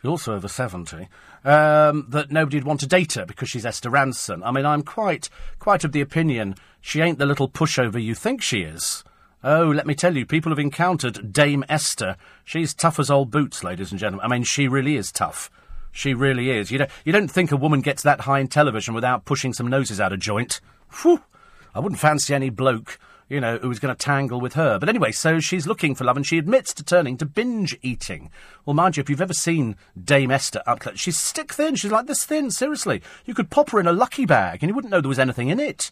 she's 0.00 0.08
also 0.08 0.34
over 0.34 0.48
seventy, 0.48 1.08
um, 1.44 2.06
that 2.08 2.30
nobody'd 2.30 2.64
want 2.64 2.80
to 2.80 2.86
date 2.86 3.14
her 3.14 3.26
because 3.26 3.48
she's 3.48 3.66
Esther 3.66 3.90
Rantzen. 3.90 4.42
I 4.44 4.50
mean, 4.50 4.66
I'm 4.66 4.82
quite 4.82 5.28
quite 5.58 5.84
of 5.84 5.92
the 5.92 6.00
opinion 6.00 6.54
she 6.80 7.00
ain't 7.00 7.18
the 7.18 7.26
little 7.26 7.48
pushover 7.48 8.02
you 8.02 8.14
think 8.14 8.42
she 8.42 8.62
is. 8.62 9.04
Oh, 9.44 9.68
let 9.68 9.86
me 9.86 9.94
tell 9.94 10.16
you, 10.16 10.26
people 10.26 10.50
have 10.50 10.58
encountered 10.58 11.32
Dame 11.32 11.64
Esther. 11.68 12.16
She's 12.44 12.74
tough 12.74 12.98
as 12.98 13.10
old 13.10 13.30
boots, 13.30 13.62
ladies 13.62 13.90
and 13.90 14.00
gentlemen. 14.00 14.24
I 14.24 14.28
mean, 14.28 14.44
she 14.44 14.66
really 14.66 14.96
is 14.96 15.12
tough. 15.12 15.50
She 15.92 16.14
really 16.14 16.50
is. 16.50 16.70
You 16.70 16.78
don't, 16.78 16.90
you 17.04 17.12
don't 17.12 17.30
think 17.30 17.52
a 17.52 17.56
woman 17.56 17.80
gets 17.80 18.02
that 18.02 18.22
high 18.22 18.40
in 18.40 18.48
television 18.48 18.92
without 18.92 19.24
pushing 19.24 19.52
some 19.52 19.68
noses 19.68 20.00
out 20.00 20.12
of 20.12 20.20
joint. 20.20 20.60
Whew! 21.02 21.22
I 21.74 21.80
wouldn't 21.80 22.00
fancy 22.00 22.34
any 22.34 22.50
bloke, 22.50 22.98
you 23.28 23.40
know, 23.40 23.58
who 23.58 23.68
was 23.68 23.80
going 23.80 23.94
to 23.94 23.98
tangle 23.98 24.40
with 24.40 24.54
her. 24.54 24.78
But 24.78 24.88
anyway, 24.88 25.12
so 25.12 25.40
she's 25.40 25.66
looking 25.66 25.94
for 25.94 26.04
love 26.04 26.16
and 26.16 26.26
she 26.26 26.38
admits 26.38 26.72
to 26.74 26.84
turning 26.84 27.16
to 27.16 27.26
binge 27.26 27.76
eating. 27.82 28.30
Well, 28.64 28.74
mind 28.74 28.96
you, 28.96 29.00
if 29.00 29.10
you've 29.10 29.20
ever 29.20 29.32
seen 29.32 29.76
Dame 30.00 30.30
Esther 30.30 30.62
up 30.66 30.80
close, 30.80 31.00
she's 31.00 31.18
stick 31.18 31.52
thin. 31.52 31.74
She's 31.74 31.90
like 31.90 32.06
this 32.06 32.24
thin, 32.24 32.50
seriously. 32.50 33.02
You 33.24 33.34
could 33.34 33.50
pop 33.50 33.70
her 33.70 33.80
in 33.80 33.88
a 33.88 33.92
lucky 33.92 34.26
bag 34.26 34.62
and 34.62 34.70
you 34.70 34.74
wouldn't 34.74 34.92
know 34.92 35.00
there 35.00 35.08
was 35.08 35.18
anything 35.18 35.48
in 35.48 35.58
it. 35.58 35.90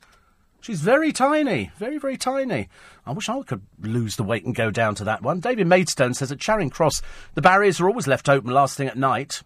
She's 0.61 0.81
very 0.81 1.13
tiny, 1.13 1.73
very, 1.77 1.99
very 1.99 2.17
tiny. 2.17 2.69
I 3.05 3.13
wish 3.13 3.29
I 3.29 3.43
could 3.43 3.63
lose 3.81 4.17
the 4.17 4.23
weight 4.23 4.47
and 4.47 4.55
go 4.55 4.71
down 4.71 4.95
to 4.95 5.05
that 5.05 5.21
one. 5.21 5.41
David 5.41 5.67
Maidstone 5.67 6.15
says 6.15 6.33
at 6.33 6.39
Charing 6.39 6.71
Cross, 6.71 7.03
the 7.35 7.43
barriers 7.43 7.81
are 7.81 7.89
always 7.89 8.07
left 8.07 8.31
open 8.31 8.51
last 8.51 8.77
thing 8.77 8.89
at 8.89 8.97
night. 8.97 9.43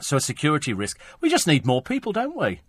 So 0.00 0.18
a 0.18 0.20
security 0.20 0.72
risk. 0.72 1.00
We 1.20 1.30
just 1.30 1.48
need 1.48 1.66
more 1.66 1.82
people, 1.82 2.12
don't 2.12 2.36
we? 2.36 2.60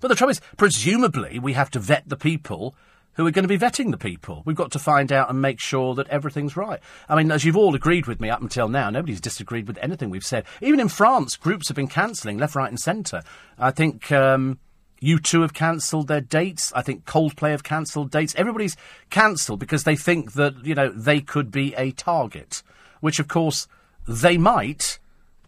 But 0.00 0.08
the 0.08 0.16
trouble 0.16 0.32
is, 0.32 0.40
presumably, 0.56 1.38
we 1.38 1.52
have 1.52 1.70
to 1.70 1.78
vet 1.78 2.08
the 2.08 2.16
people 2.16 2.74
who 3.14 3.26
are 3.26 3.30
going 3.30 3.44
to 3.44 3.48
be 3.48 3.58
vetting 3.58 3.90
the 3.90 3.98
people. 3.98 4.42
We've 4.44 4.56
got 4.56 4.72
to 4.72 4.78
find 4.78 5.12
out 5.12 5.30
and 5.30 5.40
make 5.40 5.60
sure 5.60 5.94
that 5.94 6.08
everything's 6.08 6.56
right. 6.56 6.80
I 7.08 7.16
mean, 7.16 7.30
as 7.30 7.44
you've 7.44 7.56
all 7.56 7.74
agreed 7.74 8.06
with 8.06 8.20
me 8.20 8.30
up 8.30 8.42
until 8.42 8.68
now, 8.68 8.90
nobody's 8.90 9.20
disagreed 9.20 9.66
with 9.66 9.78
anything 9.78 10.10
we've 10.10 10.24
said. 10.24 10.44
Even 10.60 10.80
in 10.80 10.88
France, 10.88 11.36
groups 11.36 11.68
have 11.68 11.76
been 11.76 11.88
cancelling 11.88 12.38
left, 12.38 12.54
right, 12.54 12.70
and 12.70 12.80
centre. 12.80 13.22
I 13.58 13.70
think. 13.70 14.10
Um, 14.12 14.58
U2 15.02 15.42
have 15.42 15.52
cancelled 15.52 16.08
their 16.08 16.22
dates. 16.22 16.72
I 16.74 16.80
think 16.80 17.04
Coldplay 17.04 17.50
have 17.50 17.62
cancelled 17.62 18.10
dates. 18.10 18.34
Everybody's 18.36 18.74
cancelled 19.10 19.60
because 19.60 19.84
they 19.84 19.96
think 19.96 20.32
that, 20.32 20.64
you 20.64 20.74
know, 20.74 20.88
they 20.88 21.20
could 21.20 21.50
be 21.50 21.74
a 21.74 21.90
target, 21.90 22.62
which 23.00 23.18
of 23.18 23.28
course 23.28 23.68
they 24.08 24.38
might. 24.38 24.98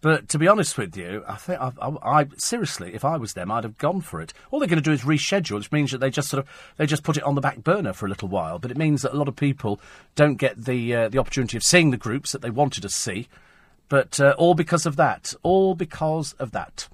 But 0.01 0.29
to 0.29 0.39
be 0.39 0.47
honest 0.47 0.77
with 0.79 0.97
you, 0.97 1.25
I 1.27 1.37
think 1.37 1.61
I, 1.61 1.73
I, 1.81 2.21
I, 2.21 2.27
seriously, 2.37 2.95
if 2.95 3.05
I 3.05 3.17
was 3.17 3.33
them, 3.33 3.51
I'd 3.51 3.65
have 3.65 3.79
gone 3.79 4.01
for 4.01 4.21
it. 4.21 4.33
All 4.51 4.59
they're 4.59 4.69
going 4.69 4.83
to 4.83 4.83
do 4.83 4.93
is 4.93 5.03
reschedule, 5.03 5.57
which 5.57 5.73
means 5.73 5.91
that 5.91 5.99
they 5.99 6.11
just 6.11 6.29
sort 6.29 6.45
of 6.45 6.75
they 6.77 6.87
just 6.87 7.03
put 7.03 7.17
it 7.17 7.23
on 7.23 7.35
the 7.35 7.41
back 7.41 7.65
burner 7.65 7.93
for 7.93 8.07
a 8.07 8.09
little 8.09 8.29
while. 8.29 8.59
But 8.59 8.71
it 8.71 8.77
means 8.77 9.03
that 9.03 9.13
a 9.13 9.17
lot 9.17 9.29
of 9.29 9.37
people 9.37 9.81
don't 10.15 10.37
get 10.37 10.65
the 10.65 10.95
uh, 10.95 11.09
the 11.09 11.19
opportunity 11.19 11.57
of 11.57 11.63
seeing 11.63 11.91
the 11.91 11.97
groups 11.97 12.33
that 12.33 12.43
they 12.43 12.51
wanted 12.51 12.83
to 12.83 12.89
see. 12.89 13.29
But 13.89 14.21
uh, 14.21 14.35
all 14.37 14.55
because 14.55 14.85
of 14.85 14.97
that, 14.97 15.35
all 15.43 15.75
because 15.75 16.33
of 16.35 16.53
that. 16.53 16.89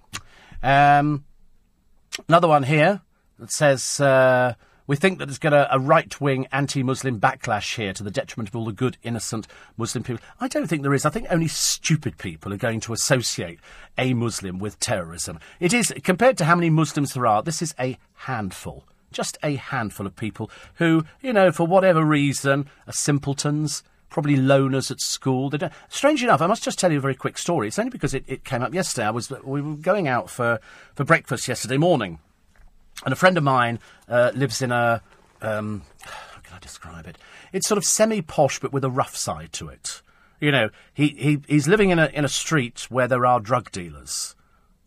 Um, 0.63 1.25
Another 2.29 2.49
one 2.49 2.65
here 2.65 3.01
that 3.39 3.51
says 3.51 4.01
uh, 4.01 4.55
we 4.87 4.97
think 4.97 5.19
that 5.19 5.27
there's 5.27 5.39
going 5.39 5.53
to 5.53 5.73
a 5.73 5.79
right 5.79 6.21
wing 6.21 6.47
anti 6.53 6.83
Muslim 6.83 7.21
backlash 7.21 7.77
here 7.77 7.93
to 7.93 8.03
the 8.03 8.11
detriment 8.11 8.49
of 8.49 8.57
all 8.57 8.65
the 8.65 8.73
good, 8.73 8.99
innocent 9.03 9.47
Muslim 9.77 10.03
people. 10.03 10.25
I 10.41 10.49
don't 10.49 10.67
think 10.67 10.83
there 10.83 10.95
is. 10.95 11.05
I 11.05 11.11
think 11.11 11.27
only 11.31 11.49
stupid 11.49 12.19
people 12.19 12.53
are 12.53 12.59
going 12.59 12.81
to 12.81 12.93
associate 12.93 13.61
a 13.97 14.15
Muslim 14.15 14.59
with 14.59 14.81
terrorism. 14.81 15.39
It 15.61 15.73
is, 15.73 15.93
compared 16.03 16.37
to 16.39 16.45
how 16.45 16.57
many 16.57 16.71
Muslims 16.71 17.15
there 17.15 17.27
are, 17.27 17.43
this 17.43 17.63
is 17.63 17.75
a 17.79 17.99
handful. 18.15 18.85
Just 19.13 19.39
a 19.43 19.57
handful 19.57 20.07
of 20.07 20.17
people 20.17 20.51
who, 20.75 21.05
you 21.21 21.33
know, 21.33 21.53
for 21.53 21.67
whatever 21.67 22.03
reason, 22.03 22.69
are 22.87 22.93
simpletons, 22.93 23.83
probably 24.09 24.37
loners 24.37 24.91
at 24.91 25.01
school. 25.01 25.51
They 25.51 25.59
don't... 25.59 25.73
Strange 25.89 26.23
enough, 26.23 26.41
I 26.41 26.47
must 26.47 26.63
just 26.65 26.79
tell 26.79 26.91
you 26.91 26.99
a 26.99 27.03
very 27.03 27.15
quick 27.15 27.39
story. 27.39 27.69
It's 27.69 27.79
only 27.79 27.91
because 27.91 28.15
it, 28.15 28.25
it 28.27 28.45
came 28.45 28.63
up 28.63 28.75
yesterday. 28.75 29.07
I 29.07 29.11
was 29.11 29.31
we 29.45 29.61
were 29.61 29.75
going 29.75 30.09
out 30.09 30.31
for, 30.31 30.61
for 30.95 31.05
breakfast 31.05 31.49
yesterday 31.49 31.77
morning, 31.77 32.19
and 33.05 33.13
a 33.13 33.17
friend 33.17 33.37
of 33.37 33.45
mine 33.45 33.79
uh, 34.09 34.33
lives 34.35 34.63
in 34.63 34.73
a 34.73 35.03
um, 35.41 35.83
how 36.03 36.41
can 36.41 36.55
I 36.55 36.59
describe 36.59 37.07
it? 37.07 37.19
It's 37.53 37.69
sort 37.69 37.79
of 37.79 37.85
semi 37.85 38.23
posh, 38.23 38.61
but 38.61 38.73
with 38.73 38.85
a 38.85 38.91
rough 38.91 39.17
side 39.17 39.53
to 39.55 39.69
it. 39.69 40.03
You 40.41 40.51
know, 40.51 40.71
he, 40.95 41.09
he 41.09 41.39
he's 41.47 41.69
living 41.69 41.91
in 41.91 41.99
a 41.99 42.07
in 42.07 42.25
a 42.25 42.29
street 42.29 42.87
where 42.89 43.09
there 43.09 43.27
are 43.27 43.41
drug 43.41 43.71
dealers. 43.71 44.35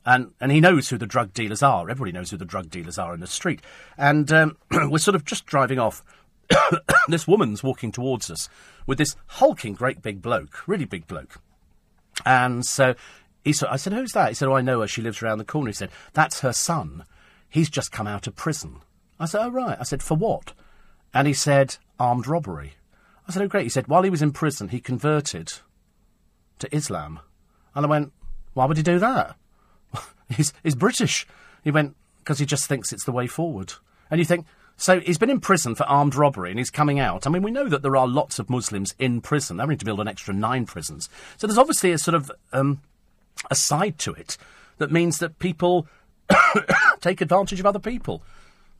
And, 0.07 0.33
and 0.39 0.51
he 0.51 0.61
knows 0.61 0.89
who 0.89 0.99
the 0.99 1.07
drug 1.07 1.33
dealers 1.33 1.63
are. 1.63 1.89
Everybody 1.89 2.11
knows 2.11 2.29
who 2.29 2.37
the 2.37 2.45
drug 2.45 2.69
dealers 2.69 2.99
are 2.99 3.15
in 3.15 3.21
the 3.21 3.27
street. 3.27 3.59
And 3.97 4.31
um, 4.31 4.57
we're 4.71 4.99
sort 4.99 5.15
of 5.15 5.25
just 5.25 5.47
driving 5.47 5.79
off. 5.79 6.03
this 7.07 7.27
woman's 7.27 7.63
walking 7.63 7.91
towards 7.91 8.29
us 8.29 8.47
with 8.85 8.99
this 8.99 9.15
hulking 9.25 9.73
great 9.73 10.03
big 10.03 10.21
bloke, 10.21 10.67
really 10.67 10.85
big 10.85 11.07
bloke. 11.07 11.41
And 12.23 12.63
so 12.63 12.93
he 13.43 13.51
said, 13.51 13.69
I 13.69 13.77
said, 13.77 13.93
who's 13.93 14.11
that? 14.11 14.29
He 14.29 14.35
said, 14.35 14.47
oh, 14.47 14.53
I 14.53 14.61
know 14.61 14.81
her. 14.81 14.87
She 14.87 15.01
lives 15.01 15.23
around 15.23 15.39
the 15.39 15.45
corner. 15.45 15.69
He 15.69 15.73
said, 15.73 15.89
that's 16.13 16.41
her 16.41 16.53
son. 16.53 17.03
He's 17.49 17.69
just 17.69 17.91
come 17.91 18.07
out 18.07 18.27
of 18.27 18.35
prison. 18.35 18.81
I 19.19 19.25
said, 19.25 19.45
oh, 19.45 19.51
right. 19.51 19.77
I 19.79 19.83
said, 19.83 20.03
for 20.03 20.15
what? 20.15 20.53
And 21.13 21.27
he 21.27 21.33
said, 21.33 21.77
armed 21.99 22.27
robbery. 22.27 22.73
I 23.27 23.31
said, 23.31 23.41
oh, 23.41 23.47
great. 23.47 23.63
He 23.63 23.69
said, 23.69 23.87
while 23.87 24.03
he 24.03 24.09
was 24.09 24.21
in 24.21 24.31
prison, 24.31 24.69
he 24.69 24.79
converted 24.79 25.53
to 26.59 26.75
Islam. 26.75 27.19
And 27.73 27.85
I 27.85 27.89
went, 27.89 28.11
why 28.53 28.65
would 28.65 28.77
he 28.77 28.83
do 28.83 28.99
that? 28.99 29.35
he's, 30.29 30.53
he's 30.63 30.75
British. 30.75 31.25
He 31.63 31.71
went, 31.71 31.95
because 32.19 32.39
he 32.39 32.45
just 32.45 32.67
thinks 32.67 32.91
it's 32.91 33.05
the 33.05 33.11
way 33.11 33.27
forward. 33.27 33.73
And 34.11 34.19
you 34.19 34.25
think, 34.25 34.45
so 34.77 34.99
he's 34.99 35.17
been 35.17 35.29
in 35.29 35.39
prison 35.39 35.75
for 35.75 35.83
armed 35.83 36.15
robbery 36.15 36.49
and 36.49 36.59
he's 36.59 36.69
coming 36.69 36.99
out. 36.99 37.25
I 37.25 37.29
mean, 37.29 37.41
we 37.41 37.51
know 37.51 37.69
that 37.69 37.81
there 37.81 37.95
are 37.95 38.07
lots 38.07 38.39
of 38.39 38.49
Muslims 38.49 38.93
in 38.99 39.21
prison. 39.21 39.57
They're 39.57 39.63
having 39.63 39.77
to 39.77 39.85
build 39.85 40.01
an 40.01 40.07
extra 40.07 40.33
nine 40.33 40.65
prisons. 40.65 41.09
So 41.37 41.47
there's 41.47 41.57
obviously 41.57 41.91
a 41.91 41.97
sort 41.97 42.15
of 42.15 42.31
um, 42.51 42.81
a 43.49 43.55
side 43.55 43.97
to 43.99 44.13
it 44.13 44.37
that 44.77 44.91
means 44.91 45.19
that 45.19 45.39
people 45.39 45.87
take 47.05 47.21
advantage 47.21 47.59
of 47.59 47.65
other 47.65 47.79
people. 47.79 48.23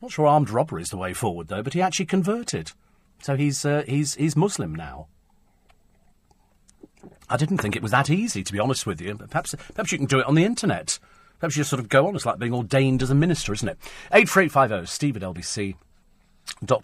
Not 0.02 0.12
sure 0.12 0.26
armed 0.26 0.50
robbery 0.50 0.82
is 0.82 0.90
the 0.90 0.96
way 0.96 1.14
forward 1.14 1.48
though, 1.48 1.62
but 1.62 1.72
he 1.72 1.80
actually 1.80 2.06
converted. 2.06 2.72
So 3.22 3.36
he's 3.36 3.64
uh, 3.64 3.84
he's 3.86 4.14
he's 4.16 4.36
Muslim 4.36 4.74
now. 4.74 5.06
I 7.28 7.36
didn't 7.36 7.58
think 7.58 7.74
it 7.74 7.82
was 7.82 7.90
that 7.90 8.10
easy, 8.10 8.42
to 8.42 8.52
be 8.52 8.60
honest 8.60 8.86
with 8.86 9.00
you. 9.00 9.14
But 9.14 9.30
Perhaps 9.30 9.54
perhaps 9.74 9.92
you 9.92 9.98
can 9.98 10.06
do 10.06 10.18
it 10.18 10.26
on 10.26 10.34
the 10.34 10.44
internet. 10.44 10.98
Perhaps 11.38 11.56
you 11.56 11.60
just 11.60 11.70
sort 11.70 11.80
of 11.80 11.88
go 11.88 12.06
on. 12.06 12.14
It's 12.14 12.26
like 12.26 12.38
being 12.38 12.54
ordained 12.54 13.02
as 13.02 13.10
a 13.10 13.14
minister, 13.14 13.52
isn't 13.52 13.68
it? 13.68 13.78
Eight 14.12 14.28
four 14.28 14.42
eight 14.42 14.52
five 14.52 14.70
zero. 14.70 14.84
Steve 14.84 15.16
at 15.16 15.22
LBC 15.22 15.74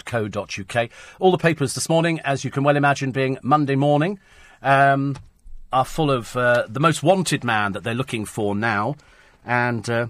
co.uk. 0.04 0.88
All 1.20 1.30
the 1.30 1.38
papers 1.38 1.74
this 1.74 1.88
morning, 1.88 2.20
as 2.20 2.44
you 2.44 2.50
can 2.50 2.64
well 2.64 2.76
imagine, 2.76 3.12
being 3.12 3.38
Monday 3.42 3.76
morning, 3.76 4.18
um, 4.60 5.16
are 5.72 5.84
full 5.84 6.10
of 6.10 6.36
uh, 6.36 6.66
the 6.68 6.80
most 6.80 7.02
wanted 7.02 7.44
man 7.44 7.72
that 7.72 7.84
they're 7.84 7.94
looking 7.94 8.24
for 8.24 8.54
now, 8.54 8.96
and 9.46 9.88
uh, 9.88 10.06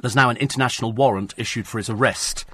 there's 0.00 0.16
now 0.16 0.30
an 0.30 0.36
international 0.36 0.92
warrant 0.92 1.34
issued 1.36 1.66
for 1.66 1.78
his 1.78 1.90
arrest. 1.90 2.44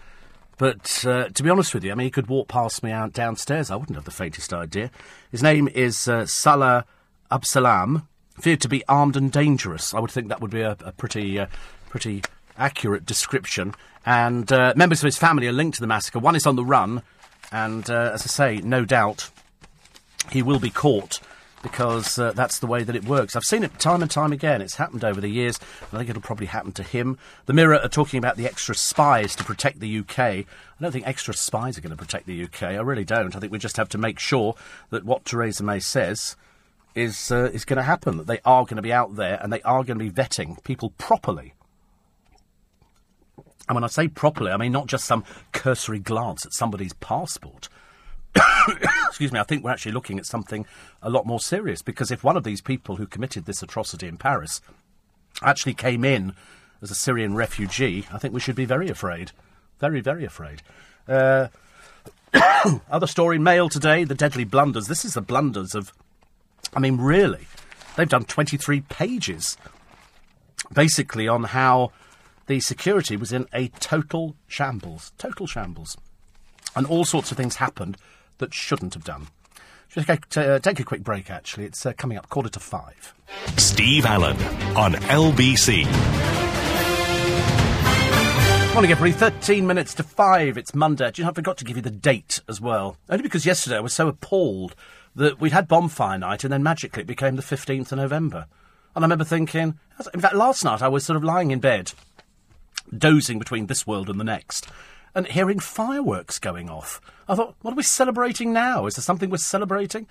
But 0.57 1.05
uh, 1.07 1.29
to 1.31 1.43
be 1.43 1.51
honest 1.51 1.75
with 1.75 1.85
you, 1.85 1.93
I 1.93 1.95
mean, 1.95 2.07
he 2.07 2.11
could 2.11 2.29
walk 2.29 2.49
past 2.49 2.83
me 2.83 2.91
out 2.91 3.13
downstairs. 3.13 3.71
I 3.71 3.77
wouldn't 3.77 3.97
have 3.97 4.05
the 4.05 4.11
faintest 4.11 4.53
idea. 4.53 4.91
His 5.31 5.43
name 5.43 5.69
is 5.69 6.07
uh, 6.07 6.27
Salah 6.27 6.85
Abdeslam, 7.31 8.07
feared 8.41 8.61
to 8.61 8.69
be 8.69 8.85
armed 8.89 9.17
and 9.17 9.33
dangerous. 9.33 9.95
I 9.95 10.01
would 10.01 10.11
think 10.11 10.29
that 10.29 10.41
would 10.41 10.53
be 10.53 10.61
a, 10.61 10.77
a 10.85 10.93
pretty, 10.93 11.39
uh, 11.39 11.47
pretty 11.89 12.23
accurate 12.57 13.05
description. 13.05 13.75
And 14.07 14.51
uh, 14.53 14.75
members 14.77 15.01
of 15.01 15.07
his 15.07 15.19
family 15.19 15.49
are 15.49 15.53
linked 15.53 15.77
to 15.77 15.81
the 15.81 15.87
massacre. 15.87 16.19
One 16.19 16.37
is 16.37 16.47
on 16.47 16.57
the 16.57 16.65
run, 16.65 17.03
and 17.51 17.89
uh, 17.91 18.11
as 18.15 18.23
I 18.23 18.27
say, 18.27 18.57
no 18.63 18.85
doubt 18.85 19.31
he 20.31 20.43
will 20.43 20.59
be 20.61 20.71
caught 20.71 21.21
because 21.65 22.19
uh, 22.19 22.31
that's 22.33 22.61
the 22.61 22.67
way 22.69 22.85
that 22.85 22.95
it 22.95 23.05
works. 23.05 23.35
I've 23.35 23.43
seen 23.43 23.65
it 23.65 23.81
time 23.81 24.03
and 24.03 24.11
time 24.11 24.33
again. 24.33 24.61
It's 24.61 24.77
happened 24.77 25.03
over 25.03 25.21
the 25.21 25.29
years. 25.29 25.59
I 25.93 25.97
think 25.97 26.11
it'll 26.11 26.23
probably 26.23 26.47
happen 26.47 26.71
to 26.73 26.85
him. 26.85 27.19
The 27.47 27.55
Mirror 27.55 27.81
are 27.81 27.89
talking 27.89 28.19
about 28.19 28.37
the 28.37 28.47
extra 28.47 28.75
spies 28.75 29.35
to 29.35 29.45
protect 29.45 29.81
the 29.81 29.99
UK. 29.99 30.19
I 30.19 30.45
don't 30.81 30.93
think 30.93 31.09
extra 31.09 31.35
spies 31.35 31.77
are 31.77 31.81
going 31.81 31.91
to 31.91 31.97
protect 31.97 32.27
the 32.27 32.45
UK. 32.45 32.63
I 32.63 32.81
really 32.81 33.05
don't. 33.05 33.35
I 33.35 33.41
think 33.41 33.51
we 33.51 33.59
just 33.59 33.79
have 33.79 33.89
to 33.89 33.99
make 33.99 34.19
sure 34.21 34.55
that 34.91 35.05
what 35.05 35.25
Theresa 35.25 35.65
May 35.65 35.81
says 35.81 36.37
is 36.95 37.33
uh, 37.33 37.51
is 37.53 37.65
going 37.65 37.79
to 37.79 37.83
happen. 37.83 38.19
That 38.19 38.27
they 38.27 38.41
are 38.45 38.65
going 38.65 38.77
to 38.77 38.83
be 38.83 38.93
out 38.93 39.17
there 39.17 39.41
and 39.43 39.53
they 39.53 39.63
are 39.63 39.83
going 39.83 39.99
to 39.99 40.05
be 40.05 40.11
vetting 40.11 40.63
people 40.65 40.91
properly. 40.91 41.55
And 43.67 43.75
when 43.75 43.85
I 43.85 43.89
say 43.89 44.07
properly, 44.07 44.53
I 44.53 44.59
mean 44.59 44.73
not 44.73 44.87
just 44.87 45.07
some 45.07 45.25
cursory 45.53 45.99
glance 45.99 46.45
at 46.45 46.53
somebody's 46.53 46.93
passport. 46.93 47.71
Excuse 49.09 49.33
me, 49.33 49.39
I 49.39 49.45
think 49.45 49.63
we're 49.63 49.71
actually 49.71 49.93
looking 49.93 50.19
at 50.19 50.27
something 50.27 50.67
a 51.03 51.11
lot 51.11 51.27
more 51.27 51.41
serious 51.41 51.83
because 51.83 52.11
if 52.11 52.25
one 52.25 52.37
of 52.37 52.45
these 52.45 52.61
people 52.61 52.97
who 52.97 53.07
committed 53.07 53.45
this 53.45 53.63
atrocity 53.63 54.09
in 54.09 54.17
Paris 54.17 54.61
actually 55.43 55.75
came 55.75 56.05
in 56.05 56.35
as 56.83 56.91
a 56.91 56.95
Syrian 56.95 57.35
refugee, 57.35 58.07
I 58.13 58.19
think 58.19 58.35
we 58.35 58.41
should 58.41 58.57
be 58.57 58.65
very 58.65 58.89
afraid. 58.89 59.33
Very, 59.79 60.01
very 60.01 60.25
afraid. 60.25 60.63
Uh, 61.07 61.49
other 62.91 63.07
story, 63.07 63.39
Mail 63.39 63.69
today, 63.69 64.05
the 64.05 64.15
deadly 64.15 64.45
blunders. 64.45 64.87
This 64.87 65.05
is 65.05 65.15
the 65.15 65.21
blunders 65.21 65.75
of 65.75 65.93
I 66.75 66.81
mean, 66.81 66.97
really, 66.97 67.47
they've 67.97 68.09
done 68.09 68.25
23 68.25 68.81
pages 68.83 69.57
basically 70.73 71.29
on 71.29 71.45
how 71.45 71.93
the 72.47 72.61
security 72.61 73.17
was 73.17 73.33
in 73.33 73.47
a 73.53 73.69
total 73.69 74.35
shambles. 74.47 75.13
Total 75.19 75.47
shambles. 75.47 75.97
And 76.75 76.87
all 76.87 77.05
sorts 77.05 77.31
of 77.31 77.37
things 77.37 77.57
happened 77.57 77.97
that 78.39 78.55
shouldn't 78.55 78.95
have 78.95 79.05
done. 79.05 79.29
Just 79.89 80.09
take, 80.09 80.37
uh, 80.37 80.59
take 80.59 80.81
a 80.81 80.85
quick 80.85 81.03
break, 81.03 81.31
actually. 81.31 81.67
It's 81.67 81.87
uh, 81.87 81.93
coming 81.93 82.19
up 82.19 82.29
quarter 82.29 82.49
to 82.49 82.61
five. 82.61 83.15
Steve 83.57 84.07
Allen 84.07 84.37
on 84.77 84.95
LBC. 84.95 85.85
Morning, 88.75 88.91
everybody. 88.91 89.13
13 89.13 89.69
minutes 89.69 89.95
to 89.95 90.03
5. 90.03 90.59
It's 90.59 90.75
Monday. 90.75 91.09
Do 91.13 91.23
you 91.23 91.25
know, 91.25 91.31
I 91.31 91.35
forgot 91.35 91.57
to 91.59 91.65
give 91.65 91.77
you 91.77 91.83
the 91.83 91.93
date 91.93 92.41
as 92.49 92.61
well. 92.61 92.97
Only 93.09 93.23
because 93.23 93.47
yesterday 93.47 93.77
I 93.77 93.81
was 93.81 93.93
so 93.93 94.09
appalled 94.09 94.75
that 95.15 95.41
we'd 95.41 95.53
had 95.53 95.69
bonfire 95.69 96.19
night 96.19 96.43
and 96.43 96.53
then 96.53 96.65
magically 96.65 97.03
it 97.03 97.07
became 97.07 97.37
the 97.37 97.43
15th 97.43 97.93
of 97.93 97.99
November. 97.99 98.47
And 98.97 99.05
I 99.05 99.07
remember 99.07 99.25
thinking, 99.25 99.79
in 100.13 100.21
fact, 100.21 100.35
last 100.35 100.65
night 100.65 100.83
I 100.83 100.89
was 100.89 101.05
sort 101.05 101.17
of 101.17 101.23
lying 101.23 101.53
in 101.53 101.61
bed, 101.61 101.93
dozing 102.97 103.39
between 103.39 103.69
this 103.69 103.87
world 103.87 104.11
and 104.11 104.19
the 104.19 104.25
next, 104.25 104.67
and 105.15 105.27
hearing 105.27 105.59
fireworks 105.59 106.39
going 106.39 106.69
off. 106.69 107.01
I 107.29 107.35
thought, 107.35 107.55
what 107.63 107.73
are 107.73 107.77
we 107.77 107.83
celebrating 107.83 108.53
now? 108.53 108.87
Is 108.87 108.95
there 108.97 109.03
something 109.03 109.31
we're 109.31 109.39
celebrating? 109.39 110.07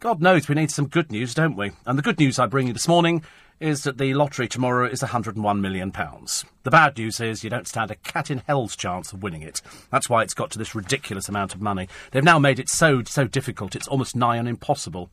God 0.00 0.20
knows 0.20 0.48
we 0.48 0.54
need 0.54 0.70
some 0.70 0.86
good 0.86 1.10
news, 1.10 1.34
don't 1.34 1.56
we? 1.56 1.72
And 1.86 1.98
the 1.98 2.02
good 2.02 2.18
news 2.18 2.38
I 2.38 2.46
bring 2.46 2.66
you 2.66 2.72
this 2.72 2.88
morning 2.88 3.22
is 3.60 3.84
that 3.84 3.98
the 3.98 4.14
lottery 4.14 4.48
tomorrow 4.48 4.86
is 4.86 5.00
£101 5.00 5.60
million. 5.60 5.90
The 5.90 6.70
bad 6.70 6.98
news 6.98 7.20
is 7.20 7.44
you 7.44 7.50
don't 7.50 7.68
stand 7.68 7.90
a 7.90 7.96
cat 7.96 8.30
in 8.30 8.42
hell's 8.46 8.76
chance 8.76 9.12
of 9.12 9.22
winning 9.22 9.42
it. 9.42 9.62
That's 9.90 10.10
why 10.10 10.22
it's 10.22 10.34
got 10.34 10.50
to 10.52 10.58
this 10.58 10.74
ridiculous 10.74 11.28
amount 11.28 11.54
of 11.54 11.60
money. 11.60 11.88
They've 12.10 12.24
now 12.24 12.38
made 12.38 12.58
it 12.58 12.68
so, 12.68 13.02
so 13.04 13.26
difficult, 13.26 13.76
it's 13.76 13.88
almost 13.88 14.16
nigh 14.16 14.38
on 14.38 14.46
impossible. 14.46 15.10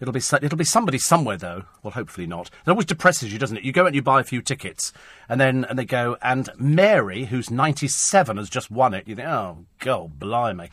It'll 0.00 0.12
be 0.12 0.22
it'll 0.42 0.56
be 0.56 0.64
somebody 0.64 0.96
somewhere 0.96 1.36
though. 1.36 1.64
Well, 1.82 1.90
hopefully 1.90 2.26
not. 2.26 2.48
It 2.66 2.70
always 2.70 2.86
depresses 2.86 3.32
you, 3.32 3.38
doesn't 3.38 3.58
it? 3.58 3.64
You 3.64 3.72
go 3.72 3.84
and 3.84 3.94
you 3.94 4.00
buy 4.00 4.20
a 4.20 4.24
few 4.24 4.40
tickets, 4.40 4.94
and 5.28 5.38
then 5.38 5.66
and 5.66 5.78
they 5.78 5.84
go 5.84 6.16
and 6.22 6.48
Mary, 6.56 7.26
who's 7.26 7.50
ninety 7.50 7.86
seven, 7.86 8.38
has 8.38 8.48
just 8.48 8.70
won 8.70 8.94
it. 8.94 9.06
You 9.06 9.14
think, 9.14 9.28
oh 9.28 9.66
god, 9.78 10.18
blimey! 10.18 10.70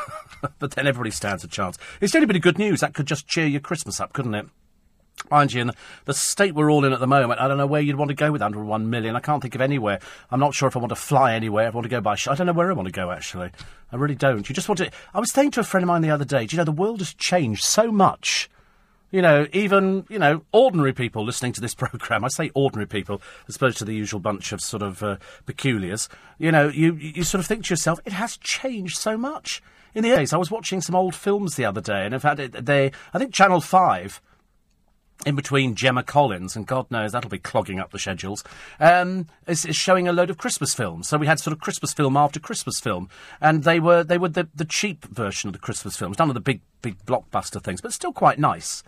but 0.58 0.72
then 0.72 0.86
everybody 0.86 1.10
stands 1.10 1.42
a 1.42 1.48
chance. 1.48 1.78
It's 2.02 2.14
only 2.14 2.26
been 2.26 2.38
good 2.40 2.58
news. 2.58 2.80
That 2.80 2.92
could 2.92 3.06
just 3.06 3.26
cheer 3.26 3.46
your 3.46 3.60
Christmas 3.60 3.98
up, 3.98 4.12
couldn't 4.12 4.34
it? 4.34 4.46
Mind 5.30 5.54
you, 5.54 5.62
in 5.62 5.72
the 6.04 6.12
state 6.12 6.54
we're 6.54 6.70
all 6.70 6.84
in 6.84 6.92
at 6.92 7.00
the 7.00 7.06
moment, 7.06 7.40
I 7.40 7.48
don't 7.48 7.56
know 7.56 7.66
where 7.66 7.80
you'd 7.80 7.96
want 7.96 8.10
to 8.10 8.14
go 8.14 8.30
with 8.30 8.42
under 8.42 8.62
one 8.62 8.90
million. 8.90 9.16
I 9.16 9.20
can't 9.20 9.40
think 9.40 9.54
of 9.54 9.62
anywhere. 9.62 10.00
I'm 10.30 10.38
not 10.38 10.54
sure 10.54 10.68
if 10.68 10.76
I 10.76 10.80
want 10.80 10.90
to 10.90 10.96
fly 10.96 11.34
anywhere. 11.34 11.66
I 11.66 11.70
want 11.70 11.86
to 11.86 11.88
go 11.88 12.02
by. 12.02 12.14
Sh- 12.14 12.28
I 12.28 12.34
don't 12.34 12.46
know 12.46 12.52
where 12.52 12.70
I 12.70 12.74
want 12.74 12.86
to 12.86 12.92
go 12.92 13.10
actually. 13.10 13.50
I 13.90 13.96
really 13.96 14.14
don't. 14.14 14.46
You 14.46 14.54
just 14.54 14.68
want 14.68 14.78
to. 14.78 14.90
I 15.14 15.20
was 15.20 15.32
saying 15.32 15.52
to 15.52 15.60
a 15.60 15.64
friend 15.64 15.82
of 15.82 15.88
mine 15.88 16.02
the 16.02 16.10
other 16.10 16.26
day. 16.26 16.44
Do 16.44 16.54
you 16.54 16.58
know 16.58 16.64
the 16.64 16.72
world 16.72 16.98
has 16.98 17.14
changed 17.14 17.64
so 17.64 17.90
much? 17.90 18.50
You 19.10 19.22
know, 19.22 19.46
even 19.52 20.04
you 20.08 20.18
know, 20.18 20.42
ordinary 20.52 20.92
people 20.92 21.24
listening 21.24 21.52
to 21.54 21.60
this 21.60 21.74
program. 21.84 22.24
I 22.24 22.28
say 22.28 22.50
ordinary 22.54 22.86
people 22.86 23.22
as 23.48 23.56
opposed 23.56 23.78
to 23.78 23.84
the 23.84 23.94
usual 23.94 24.20
bunch 24.20 24.52
of 24.52 24.60
sort 24.60 24.82
of 24.82 25.02
uh, 25.02 25.16
peculiars. 25.46 26.08
You 26.38 26.52
know, 26.52 26.68
you 26.68 26.94
you 26.94 27.22
sort 27.22 27.40
of 27.40 27.46
think 27.46 27.64
to 27.64 27.72
yourself, 27.72 28.00
it 28.04 28.12
has 28.12 28.36
changed 28.36 28.98
so 28.98 29.16
much. 29.16 29.62
In 29.94 30.02
the 30.02 30.10
days, 30.10 30.34
I 30.34 30.36
was 30.36 30.50
watching 30.50 30.82
some 30.82 30.94
old 30.94 31.14
films 31.14 31.56
the 31.56 31.64
other 31.64 31.80
day, 31.80 32.04
and 32.04 32.12
in 32.12 32.20
fact, 32.20 32.64
they 32.66 32.92
I 33.14 33.18
think 33.18 33.32
Channel 33.32 33.60
Five 33.60 34.20
in 35.26 35.34
between 35.34 35.74
Gemma 35.74 36.04
Collins, 36.04 36.54
and 36.54 36.66
God 36.66 36.88
knows 36.90 37.12
that'll 37.12 37.28
be 37.28 37.38
clogging 37.38 37.80
up 37.80 37.90
the 37.90 37.98
schedules, 37.98 38.44
um, 38.78 39.26
is, 39.48 39.66
is, 39.66 39.74
showing 39.76 40.06
a 40.06 40.12
load 40.12 40.30
of 40.30 40.38
Christmas 40.38 40.72
films. 40.72 41.08
So 41.08 41.18
we 41.18 41.26
had 41.26 41.40
sort 41.40 41.52
of 41.52 41.60
Christmas 41.60 41.92
film 41.92 42.16
after 42.16 42.38
Christmas 42.38 42.78
film, 42.78 43.10
and 43.40 43.64
they 43.64 43.80
were 43.80 44.04
they 44.04 44.18
were 44.18 44.28
the, 44.28 44.48
the 44.54 44.64
cheap 44.64 45.04
version 45.06 45.48
of 45.48 45.52
the 45.52 45.58
Christmas 45.58 45.96
films, 45.96 46.18
none 46.18 46.30
of 46.30 46.34
the 46.34 46.40
big 46.40 46.60
big 46.80 47.04
blockbuster 47.04 47.60
things, 47.60 47.80
but 47.80 47.92
still 47.92 48.12
quite 48.12 48.38
nice. 48.38 48.84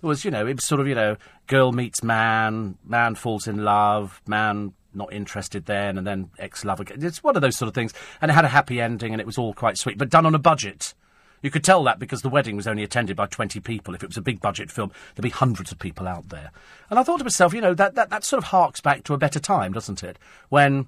There 0.00 0.08
was, 0.08 0.24
you 0.24 0.30
know, 0.32 0.46
it 0.46 0.54
was 0.54 0.64
sort 0.64 0.80
of, 0.80 0.88
you 0.88 0.96
know, 0.96 1.16
girl 1.46 1.70
meets 1.70 2.02
man, 2.02 2.76
man 2.84 3.14
falls 3.14 3.46
in 3.46 3.62
love, 3.62 4.20
man 4.26 4.72
not 4.94 5.12
interested 5.12 5.66
then, 5.66 5.98
and 5.98 6.06
then 6.06 6.30
ex 6.38 6.64
lover. 6.64 6.84
It's 6.88 7.22
one 7.22 7.36
of 7.36 7.42
those 7.42 7.56
sort 7.56 7.68
of 7.68 7.74
things, 7.74 7.92
and 8.20 8.30
it 8.30 8.34
had 8.34 8.44
a 8.44 8.48
happy 8.48 8.80
ending, 8.80 9.12
and 9.12 9.20
it 9.20 9.26
was 9.26 9.38
all 9.38 9.52
quite 9.52 9.78
sweet, 9.78 9.98
but 9.98 10.10
done 10.10 10.26
on 10.26 10.34
a 10.34 10.38
budget. 10.38 10.94
You 11.42 11.50
could 11.50 11.64
tell 11.64 11.84
that 11.84 11.98
because 11.98 12.22
the 12.22 12.28
wedding 12.28 12.56
was 12.56 12.66
only 12.66 12.82
attended 12.82 13.16
by 13.16 13.26
20 13.26 13.60
people. 13.60 13.94
If 13.94 14.02
it 14.02 14.08
was 14.08 14.16
a 14.16 14.22
big 14.22 14.40
budget 14.40 14.70
film, 14.70 14.92
there'd 15.14 15.22
be 15.22 15.30
hundreds 15.30 15.72
of 15.72 15.78
people 15.78 16.08
out 16.08 16.28
there. 16.28 16.50
And 16.88 16.98
I 16.98 17.02
thought 17.02 17.18
to 17.18 17.24
myself, 17.24 17.52
you 17.52 17.60
know, 17.60 17.74
that, 17.74 17.96
that, 17.96 18.10
that 18.10 18.24
sort 18.24 18.38
of 18.38 18.48
harks 18.50 18.80
back 18.80 19.04
to 19.04 19.14
a 19.14 19.18
better 19.18 19.40
time, 19.40 19.72
doesn't 19.72 20.02
it? 20.02 20.18
When 20.48 20.86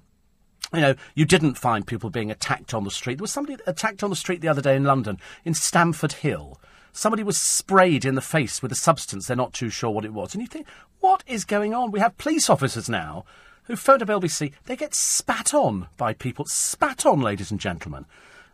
you 0.73 0.81
know, 0.81 0.95
you 1.13 1.25
didn't 1.25 1.57
find 1.57 1.85
people 1.85 2.09
being 2.09 2.31
attacked 2.31 2.73
on 2.73 2.83
the 2.83 2.91
street. 2.91 3.17
There 3.17 3.23
was 3.23 3.31
somebody 3.31 3.61
attacked 3.67 4.03
on 4.03 4.09
the 4.09 4.15
street 4.15 4.41
the 4.41 4.47
other 4.47 4.61
day 4.61 4.75
in 4.75 4.83
London, 4.83 5.19
in 5.43 5.53
Stamford 5.53 6.13
Hill. 6.13 6.59
Somebody 6.91 7.23
was 7.23 7.37
sprayed 7.37 8.05
in 8.05 8.15
the 8.15 8.21
face 8.21 8.61
with 8.61 8.71
a 8.71 8.75
substance 8.75 9.27
they're 9.27 9.35
not 9.35 9.53
too 9.53 9.69
sure 9.69 9.91
what 9.91 10.05
it 10.05 10.13
was. 10.13 10.33
And 10.33 10.41
you 10.41 10.47
think, 10.47 10.67
what 11.01 11.23
is 11.27 11.45
going 11.45 11.73
on? 11.73 11.91
We 11.91 11.99
have 11.99 12.17
police 12.17 12.49
officers 12.49 12.89
now 12.89 13.25
who 13.63 13.75
phoned 13.75 14.01
up 14.01 14.07
LBC. 14.07 14.53
They 14.65 14.75
get 14.75 14.95
spat 14.95 15.53
on 15.53 15.87
by 15.97 16.13
people. 16.13 16.45
Spat 16.45 17.05
on, 17.05 17.21
ladies 17.21 17.51
and 17.51 17.59
gentlemen. 17.59 18.05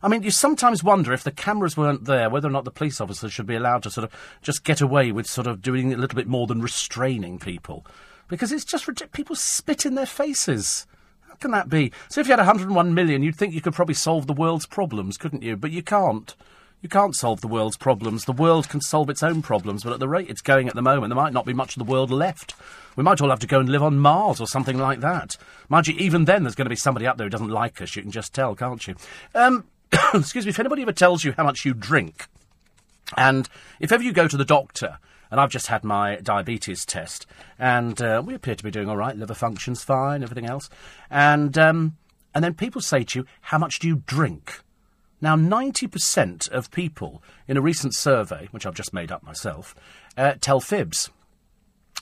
I 0.03 0.07
mean, 0.07 0.23
you 0.23 0.31
sometimes 0.31 0.83
wonder 0.83 1.13
if 1.13 1.23
the 1.23 1.31
cameras 1.31 1.77
weren't 1.77 2.05
there, 2.05 2.29
whether 2.29 2.47
or 2.47 2.51
not 2.51 2.65
the 2.65 2.71
police 2.71 2.99
officers 2.99 3.31
should 3.31 3.45
be 3.45 3.55
allowed 3.55 3.83
to 3.83 3.91
sort 3.91 4.05
of 4.05 4.39
just 4.41 4.63
get 4.63 4.81
away 4.81 5.11
with 5.11 5.27
sort 5.27 5.47
of 5.47 5.61
doing 5.61 5.93
a 5.93 5.97
little 5.97 6.15
bit 6.15 6.27
more 6.27 6.47
than 6.47 6.61
restraining 6.61 7.37
people. 7.37 7.85
Because 8.27 8.51
it's 8.51 8.65
just 8.65 8.87
ridiculous. 8.87 9.15
People 9.15 9.35
spit 9.35 9.85
in 9.85 9.95
their 9.95 10.05
faces. 10.05 10.87
How 11.27 11.35
can 11.35 11.51
that 11.51 11.69
be? 11.69 11.91
So 12.09 12.21
if 12.21 12.27
you 12.27 12.31
had 12.31 12.39
101 12.39 12.93
million, 12.93 13.21
you'd 13.21 13.35
think 13.35 13.53
you 13.53 13.61
could 13.61 13.73
probably 13.73 13.93
solve 13.93 14.25
the 14.25 14.33
world's 14.33 14.65
problems, 14.65 15.17
couldn't 15.17 15.43
you? 15.43 15.55
But 15.55 15.71
you 15.71 15.83
can't. 15.83 16.35
You 16.81 16.89
can't 16.89 17.15
solve 17.15 17.41
the 17.41 17.47
world's 17.47 17.77
problems. 17.77 18.25
The 18.25 18.31
world 18.31 18.67
can 18.67 18.81
solve 18.81 19.11
its 19.11 19.21
own 19.21 19.43
problems, 19.43 19.83
but 19.83 19.93
at 19.93 19.99
the 19.99 20.07
rate 20.07 20.31
it's 20.31 20.41
going 20.41 20.67
at 20.67 20.73
the 20.73 20.81
moment, 20.81 21.11
there 21.11 21.21
might 21.21 21.33
not 21.33 21.45
be 21.45 21.53
much 21.53 21.77
of 21.77 21.85
the 21.85 21.91
world 21.91 22.09
left. 22.09 22.55
We 22.95 23.03
might 23.03 23.21
all 23.21 23.29
have 23.29 23.39
to 23.39 23.47
go 23.47 23.59
and 23.59 23.69
live 23.69 23.83
on 23.83 23.99
Mars 23.99 24.41
or 24.41 24.47
something 24.47 24.79
like 24.79 24.99
that. 25.01 25.37
Mind 25.69 25.87
you, 25.87 25.95
even 25.99 26.25
then, 26.25 26.41
there's 26.41 26.55
going 26.55 26.65
to 26.65 26.71
be 26.71 26.75
somebody 26.75 27.05
up 27.05 27.17
there 27.17 27.25
who 27.25 27.29
doesn't 27.29 27.49
like 27.49 27.81
us. 27.83 27.95
You 27.95 28.01
can 28.01 28.11
just 28.11 28.33
tell, 28.33 28.55
can't 28.55 28.87
you? 28.87 28.95
Um, 29.35 29.65
excuse 30.19 30.45
me, 30.45 30.49
if 30.49 30.59
anybody 30.59 30.81
ever 30.81 30.91
tells 30.91 31.23
you 31.23 31.33
how 31.33 31.43
much 31.43 31.65
you 31.65 31.73
drink, 31.73 32.27
and 33.15 33.47
if 33.79 33.91
ever 33.91 34.03
you 34.03 34.11
go 34.11 34.27
to 34.27 34.37
the 34.37 34.45
doctor, 34.45 34.97
and 35.29 35.39
I've 35.39 35.49
just 35.49 35.67
had 35.67 35.83
my 35.83 36.17
diabetes 36.17 36.85
test, 36.85 37.25
and 37.57 38.01
uh, 38.01 38.21
we 38.25 38.33
appear 38.33 38.55
to 38.55 38.63
be 38.63 38.71
doing 38.71 38.89
all 38.89 38.97
right, 38.97 39.15
liver 39.15 39.33
function's 39.33 39.83
fine, 39.83 40.23
everything 40.23 40.45
else, 40.45 40.69
and 41.09 41.57
um, 41.57 41.97
and 42.33 42.43
then 42.43 42.53
people 42.53 42.81
say 42.81 43.03
to 43.03 43.19
you, 43.19 43.25
how 43.41 43.57
much 43.57 43.79
do 43.79 43.87
you 43.87 44.03
drink? 44.05 44.61
Now, 45.23 45.35
90% 45.35 46.49
of 46.49 46.71
people 46.71 47.21
in 47.47 47.55
a 47.55 47.61
recent 47.61 47.93
survey, 47.93 48.47
which 48.49 48.65
I've 48.65 48.73
just 48.73 48.93
made 48.93 49.11
up 49.11 49.21
myself, 49.21 49.75
uh, 50.17 50.33
tell 50.41 50.59
fibs. 50.59 51.11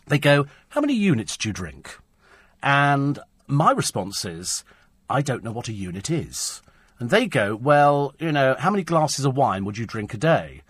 They 0.08 0.20
go, 0.20 0.48
How 0.70 0.82
many 0.82 0.94
units 0.94 1.36
do 1.36 1.50
you 1.50 1.54
drink? 1.54 2.00
And 2.64 3.20
my 3.46 3.72
response 3.72 4.24
is, 4.24 4.64
I 5.10 5.22
don't 5.22 5.44
know 5.44 5.52
what 5.52 5.68
a 5.68 5.74
unit 5.74 6.10
is. 6.10 6.62
And 7.00 7.10
they 7.10 7.28
go, 7.28 7.56
well, 7.56 8.14
you 8.20 8.32
know, 8.32 8.56
how 8.60 8.70
many 8.70 8.84
glasses 8.84 9.26
of 9.26 9.36
wine 9.36 9.64
would 9.66 9.78
you 9.78 9.86
drink 9.86 10.14
a 10.14 10.18
day? 10.18 10.62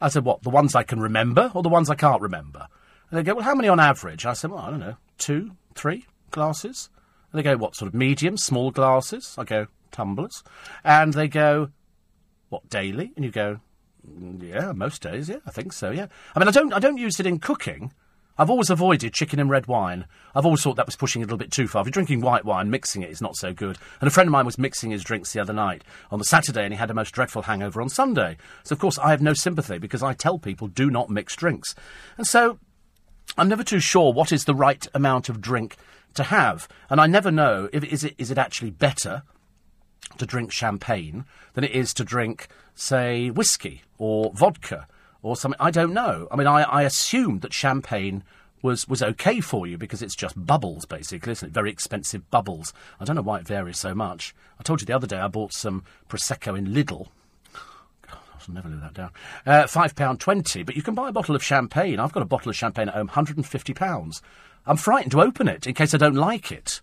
I 0.00 0.08
said, 0.08 0.24
what, 0.24 0.42
the 0.42 0.50
ones 0.50 0.74
I 0.74 0.82
can 0.82 1.00
remember 1.00 1.50
or 1.54 1.62
the 1.62 1.68
ones 1.68 1.90
I 1.90 1.94
can't 1.94 2.22
remember? 2.22 2.68
And 3.10 3.18
they 3.18 3.22
go, 3.22 3.34
well, 3.34 3.44
how 3.44 3.54
many 3.54 3.68
on 3.68 3.80
average? 3.80 4.26
I 4.26 4.34
said, 4.34 4.50
well, 4.50 4.60
I 4.60 4.70
don't 4.70 4.80
know, 4.80 4.96
two, 5.18 5.52
three 5.74 6.06
glasses? 6.30 6.90
And 7.32 7.38
they 7.38 7.42
go, 7.42 7.56
what, 7.56 7.74
sort 7.74 7.88
of 7.88 7.94
medium, 7.94 8.36
small 8.36 8.70
glasses? 8.70 9.34
I 9.38 9.44
go, 9.44 9.66
tumblers. 9.90 10.42
And 10.84 11.14
they 11.14 11.28
go, 11.28 11.70
what, 12.50 12.68
daily? 12.68 13.12
And 13.16 13.24
you 13.24 13.30
go, 13.30 13.60
mm, 14.06 14.42
yeah, 14.42 14.72
most 14.72 15.02
days, 15.02 15.28
yeah, 15.28 15.38
I 15.46 15.50
think 15.50 15.72
so, 15.72 15.90
yeah. 15.90 16.06
I 16.34 16.38
mean, 16.38 16.48
I 16.48 16.52
don't, 16.52 16.72
I 16.72 16.78
don't 16.78 16.98
use 16.98 17.20
it 17.20 17.26
in 17.26 17.38
cooking. 17.38 17.92
I've 18.38 18.50
always 18.50 18.70
avoided 18.70 19.12
chicken 19.12 19.38
and 19.38 19.50
red 19.50 19.66
wine. 19.66 20.06
I've 20.34 20.46
always 20.46 20.62
thought 20.62 20.76
that 20.76 20.86
was 20.86 20.96
pushing 20.96 21.20
it 21.20 21.24
a 21.24 21.26
little 21.26 21.38
bit 21.38 21.50
too 21.50 21.68
far. 21.68 21.80
If 21.80 21.86
you're 21.86 21.92
drinking 21.92 22.20
white 22.20 22.44
wine, 22.44 22.70
mixing 22.70 23.02
it 23.02 23.10
is 23.10 23.20
not 23.20 23.36
so 23.36 23.52
good. 23.52 23.76
And 24.00 24.08
a 24.08 24.10
friend 24.10 24.28
of 24.28 24.32
mine 24.32 24.46
was 24.46 24.58
mixing 24.58 24.90
his 24.90 25.04
drinks 25.04 25.32
the 25.32 25.40
other 25.40 25.52
night 25.52 25.84
on 26.10 26.18
the 26.18 26.24
Saturday 26.24 26.64
and 26.64 26.72
he 26.72 26.78
had 26.78 26.90
a 26.90 26.94
most 26.94 27.10
dreadful 27.10 27.42
hangover 27.42 27.82
on 27.82 27.88
Sunday. 27.88 28.36
So, 28.62 28.72
of 28.72 28.78
course, 28.78 28.98
I 28.98 29.10
have 29.10 29.20
no 29.20 29.34
sympathy 29.34 29.78
because 29.78 30.02
I 30.02 30.14
tell 30.14 30.38
people 30.38 30.68
do 30.68 30.90
not 30.90 31.10
mix 31.10 31.36
drinks. 31.36 31.74
And 32.16 32.26
so 32.26 32.58
I'm 33.36 33.48
never 33.48 33.64
too 33.64 33.80
sure 33.80 34.12
what 34.12 34.32
is 34.32 34.44
the 34.44 34.54
right 34.54 34.86
amount 34.94 35.28
of 35.28 35.40
drink 35.40 35.76
to 36.14 36.24
have. 36.24 36.68
And 36.88 37.00
I 37.00 37.06
never 37.06 37.30
know 37.30 37.68
if 37.72 37.84
is 37.84 38.04
it, 38.04 38.14
is 38.18 38.30
it 38.30 38.38
actually 38.38 38.70
better 38.70 39.22
to 40.18 40.26
drink 40.26 40.52
champagne 40.52 41.24
than 41.54 41.64
it 41.64 41.72
is 41.72 41.94
to 41.94 42.04
drink, 42.04 42.48
say, 42.74 43.30
whiskey 43.30 43.82
or 43.98 44.32
vodka 44.34 44.86
or 45.22 45.36
something. 45.36 45.60
I 45.60 45.70
don't 45.70 45.92
know. 45.92 46.28
I 46.30 46.36
mean, 46.36 46.46
I, 46.46 46.62
I 46.62 46.82
assumed 46.82 47.42
that 47.42 47.52
champagne 47.52 48.24
was, 48.62 48.88
was 48.88 49.02
okay 49.02 49.40
for 49.40 49.66
you 49.66 49.78
because 49.78 50.02
it's 50.02 50.14
just 50.14 50.34
bubbles, 50.46 50.84
basically, 50.84 51.32
isn't 51.32 51.48
it? 51.48 51.54
Very 51.54 51.70
expensive 51.70 52.30
bubbles. 52.30 52.72
I 52.98 53.04
don't 53.04 53.16
know 53.16 53.22
why 53.22 53.38
it 53.38 53.46
varies 53.46 53.78
so 53.78 53.94
much. 53.94 54.34
I 54.58 54.62
told 54.62 54.80
you 54.80 54.86
the 54.86 54.96
other 54.96 55.06
day 55.06 55.18
I 55.18 55.28
bought 55.28 55.52
some 55.52 55.84
Prosecco 56.08 56.56
in 56.56 56.68
Lidl. 56.68 57.08
God, 58.06 58.18
I'll 58.34 58.54
never 58.54 58.68
live 58.68 58.80
that 58.80 58.94
down. 58.94 59.10
Uh, 59.46 59.64
£5.20, 59.64 60.66
but 60.66 60.76
you 60.76 60.82
can 60.82 60.94
buy 60.94 61.08
a 61.08 61.12
bottle 61.12 61.34
of 61.34 61.42
champagne. 61.42 61.98
I've 61.98 62.12
got 62.12 62.22
a 62.22 62.26
bottle 62.26 62.50
of 62.50 62.56
champagne 62.56 62.88
at 62.88 62.94
home, 62.94 63.08
£150. 63.08 64.22
I'm 64.66 64.76
frightened 64.76 65.12
to 65.12 65.22
open 65.22 65.48
it 65.48 65.66
in 65.66 65.74
case 65.74 65.94
I 65.94 65.98
don't 65.98 66.14
like 66.14 66.52
it. 66.52 66.80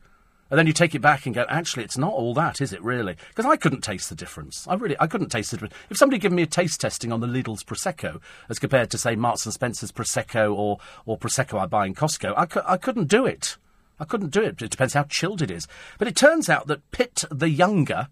And 0.50 0.58
then 0.58 0.68
you 0.68 0.74
take 0.74 0.95
it 0.95 1.02
back 1.02 1.26
and 1.26 1.36
go, 1.36 1.45
actually, 1.50 1.84
it's 1.84 1.98
not 1.98 2.14
all 2.14 2.34
that, 2.36 2.62
is 2.62 2.72
it 2.72 2.82
really? 2.82 3.18
Because 3.30 3.45
I 3.45 3.58
couldn't 3.58 3.82
taste 3.82 4.10
the 4.10 4.16
difference. 4.16 4.66
I 4.68 4.76
really, 4.76 4.95
I 5.00 5.08
couldn't 5.08 5.30
taste 5.30 5.52
the 5.52 5.58
difference. 5.58 5.76
If 5.89 5.98
somebody 5.98 6.20
gave 6.20 6.32
me 6.32 6.43
a 6.43 6.48
taste 6.48 6.80
testing 6.80 7.12
on 7.12 7.20
the 7.20 7.28
Lidl's 7.28 7.64
Prosecco, 7.64 8.22
as 8.50 8.60
compared 8.60 8.89
to, 8.91 8.98
say, 8.98 9.16
Marks 9.16 9.45
and 9.45 9.54
Spencer's 9.54 9.91
Prosecco 9.91 10.56
or, 10.56 10.80
or 11.06 11.18
Prosecco 11.18 11.60
I 11.60 11.66
buy 11.66 11.86
in 11.86 11.95
Costco, 11.95 12.34
I, 12.38 12.45
cu- 12.45 12.62
I 12.66 12.78
couldn't 12.78 13.08
do 13.08 13.26
it. 13.26 13.58
I 14.00 14.06
couldn't 14.06 14.30
do 14.30 14.41
it. 14.41 14.62
It 14.62 14.72
depends 14.72 14.93
how 14.93 15.04
chilled 15.04 15.41
it 15.41 15.52
is. 15.52 15.68
But 15.98 16.08
it 16.08 16.16
turns 16.16 16.50
out 16.50 16.68
that 16.68 16.91
Pitt 16.91 17.26
the 17.30 17.50
Younger, 17.50 18.08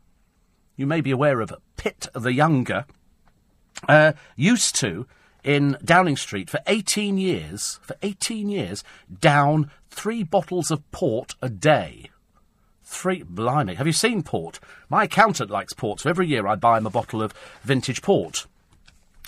you 0.75 0.87
may 0.87 1.01
be 1.01 1.11
aware 1.11 1.41
of 1.41 1.53
Pitt 1.77 2.07
the 2.13 2.33
Younger, 2.33 2.85
uh, 3.87 4.13
used 4.35 4.75
to, 4.77 5.05
in 5.43 5.77
Downing 5.85 6.17
Street 6.17 6.49
for 6.49 6.59
18 6.65 7.17
years, 7.17 7.79
for 7.83 7.95
18 8.01 8.49
years, 8.49 8.83
down 9.19 9.69
three 9.89 10.23
bottles 10.23 10.71
of 10.71 10.89
port 10.91 11.35
a 11.41 11.49
day. 11.49 12.09
Three, 12.85 13.23
blimey. 13.23 13.75
Have 13.75 13.87
you 13.87 13.93
seen 13.93 14.21
port? 14.21 14.59
My 14.89 15.05
accountant 15.05 15.49
likes 15.49 15.73
port, 15.73 16.01
so 16.01 16.09
every 16.09 16.27
year 16.27 16.45
I 16.45 16.55
buy 16.55 16.77
him 16.77 16.85
a 16.85 16.91
bottle 16.91 17.23
of 17.23 17.33
vintage 17.63 18.03
port 18.03 18.45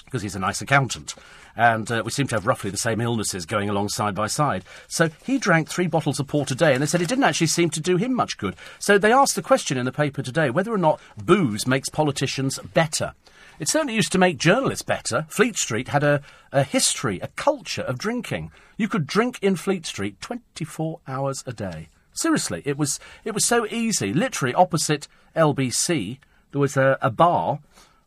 because 0.06 0.22
he's 0.22 0.36
a 0.36 0.40
nice 0.40 0.62
accountant. 0.62 1.16
And 1.56 1.92
uh, 1.92 2.04
we 2.06 2.12
seem 2.12 2.28
to 2.28 2.36
have 2.36 2.46
roughly 2.46 2.70
the 2.70 2.78
same 2.78 3.02
illnesses 3.02 3.48
going 3.48 3.68
along 3.68 3.90
side 3.90 4.14
by 4.14 4.28
side. 4.28 4.64
So 4.88 5.10
he 5.26 5.40
drank 5.40 5.68
three 5.68 5.88
bottles 5.88 6.20
of 6.20 6.28
port 6.28 6.52
a 6.52 6.56
day, 6.56 6.74
and 6.74 6.82
they 6.82 6.86
said 6.86 7.02
it 7.02 7.10
didn't 7.10 7.24
actually 7.24 7.48
seem 7.48 7.72
to 7.72 7.82
do 7.82 7.98
him 7.98 8.14
much 8.14 8.38
good. 8.38 8.56
So 8.78 8.98
they 9.00 9.12
asked 9.12 9.36
the 9.36 9.42
question 9.42 9.76
in 9.76 9.86
the 9.86 9.92
paper 9.92 10.22
today 10.22 10.52
whether 10.52 10.72
or 10.72 10.78
not 10.78 11.02
booze 11.18 11.66
makes 11.66 11.90
politicians 11.90 12.60
better. 12.74 13.14
It 13.60 13.68
certainly 13.68 13.96
used 13.96 14.12
to 14.12 14.20
make 14.20 14.38
journalists 14.38 14.84
better. 14.84 15.26
Fleet 15.30 15.58
Street 15.58 15.88
had 15.88 16.04
a, 16.04 16.22
a 16.52 16.64
history, 16.64 17.20
a 17.20 17.28
culture 17.30 17.82
of 17.82 17.98
drinking. 17.98 18.52
You 18.78 18.88
could 18.88 19.08
drink 19.08 19.40
in 19.42 19.56
Fleet 19.56 19.88
Street 19.88 20.22
24 20.22 21.00
hours 21.08 21.44
a 21.48 21.54
day. 21.54 21.90
Seriously, 22.18 22.64
it 22.66 22.78
was 22.78 23.00
it 23.24 23.34
was 23.34 23.46
so 23.46 23.68
easy. 23.68 24.12
Literally 24.12 24.56
opposite 24.56 25.08
LBC, 25.36 26.18
there 26.52 26.62
was 26.62 26.76
a, 26.76 26.98
a 27.00 27.12
bar 27.12 27.60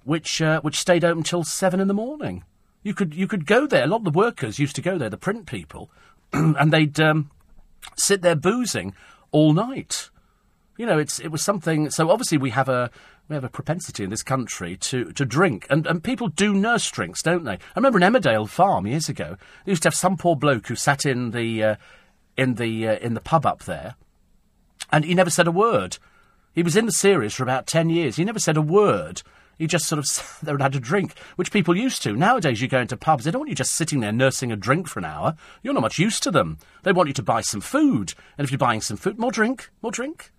which 0.03 0.43
uh, 0.43 0.61
which 0.63 0.79
stayed 0.79 1.05
open 1.05 1.23
till 1.23 1.45
seven 1.45 1.79
in 1.79 1.87
the 1.87 1.95
morning. 1.95 2.43
You 2.83 2.93
could 2.93 3.15
you 3.15 3.29
could 3.29 3.47
go 3.47 3.69
there. 3.69 3.85
A 3.85 3.87
lot 3.87 3.99
of 3.99 4.05
the 4.05 4.11
workers 4.11 4.59
used 4.59 4.75
to 4.77 4.83
go 4.83 4.99
there, 4.99 5.11
the 5.11 5.17
print 5.17 5.47
people, 5.47 5.91
and 6.33 6.73
they'd 6.73 6.99
um, 6.99 7.31
sit 7.97 8.23
there 8.23 8.35
boozing 8.35 8.95
all 9.31 9.53
night. 9.53 10.11
You 10.77 10.87
know, 10.87 10.99
it's 10.99 11.21
it 11.21 11.29
was 11.29 11.43
something. 11.43 11.91
So 11.91 12.11
obviously 12.11 12.39
we 12.39 12.51
have 12.51 12.69
a 12.69 12.91
we 13.29 13.35
have 13.35 13.45
a 13.45 13.49
propensity 13.49 14.03
in 14.03 14.11
this 14.11 14.25
country 14.25 14.77
to, 14.77 15.13
to 15.13 15.25
drink, 15.25 15.69
and, 15.71 15.87
and 15.87 16.03
people 16.03 16.27
do 16.27 16.53
nurse 16.53 16.91
drinks, 16.91 17.23
don't 17.23 17.45
they? 17.45 17.53
I 17.53 17.59
remember 17.77 18.01
in 18.01 18.13
Emmerdale 18.13 18.49
Farm 18.49 18.89
years 18.89 19.09
ago, 19.09 19.37
they 19.65 19.71
used 19.71 19.85
to 19.85 19.87
have 19.87 19.95
some 19.95 20.17
poor 20.17 20.35
bloke 20.35 20.67
who 20.67 20.75
sat 20.75 21.07
in 21.07 21.31
the 21.31 21.63
uh, 21.63 21.77
in 22.41 22.55
the 22.55 22.89
uh, 22.89 22.97
in 22.97 23.13
the 23.15 23.21
pub 23.21 23.45
up 23.45 23.65
there, 23.65 23.95
and 24.91 25.05
he 25.05 25.15
never 25.15 25.31
said 25.31 25.47
a 25.47 25.53
word. 25.53 25.99
He 26.55 26.63
was 26.63 26.75
in 26.75 26.87
the 26.87 26.93
series 26.93 27.35
for 27.35 27.43
about 27.43 27.67
ten 27.67 27.91
years. 27.91 28.17
He 28.17 28.25
never 28.25 28.39
said 28.39 28.57
a 28.57 28.63
word. 28.63 29.23
He 29.59 29.67
just 29.67 29.87
sort 29.87 29.99
of 29.99 30.07
sat 30.07 30.41
there 30.43 30.55
and 30.55 30.63
had 30.63 30.75
a 30.75 30.81
drink, 30.81 31.13
which 31.37 31.53
people 31.53 31.77
used 31.77 32.03
to. 32.03 32.17
Nowadays, 32.17 32.63
you 32.63 32.67
go 32.69 32.81
into 32.81 32.97
pubs, 32.97 33.25
they 33.25 33.31
don't 33.31 33.41
want 33.41 33.51
you 33.51 33.55
just 33.55 33.75
sitting 33.75 34.01
there 34.01 34.11
nursing 34.11 34.51
a 34.51 34.57
drink 34.57 34.89
for 34.89 35.01
an 35.01 35.05
hour. 35.05 35.37
You're 35.63 35.75
not 35.75 35.83
much 35.83 35.99
used 35.99 36.23
to 36.23 36.31
them. 36.31 36.57
They 36.83 36.93
want 36.93 37.09
you 37.09 37.15
to 37.15 37.23
buy 37.23 37.43
some 37.43 37.61
food. 37.61 38.15
And 38.39 38.47
if 38.47 38.51
you're 38.51 38.59
buying 38.59 38.81
some 38.81 38.97
food, 38.97 39.19
more 39.19 39.31
drink, 39.31 39.69
more 39.83 39.93
drink. 39.93 40.33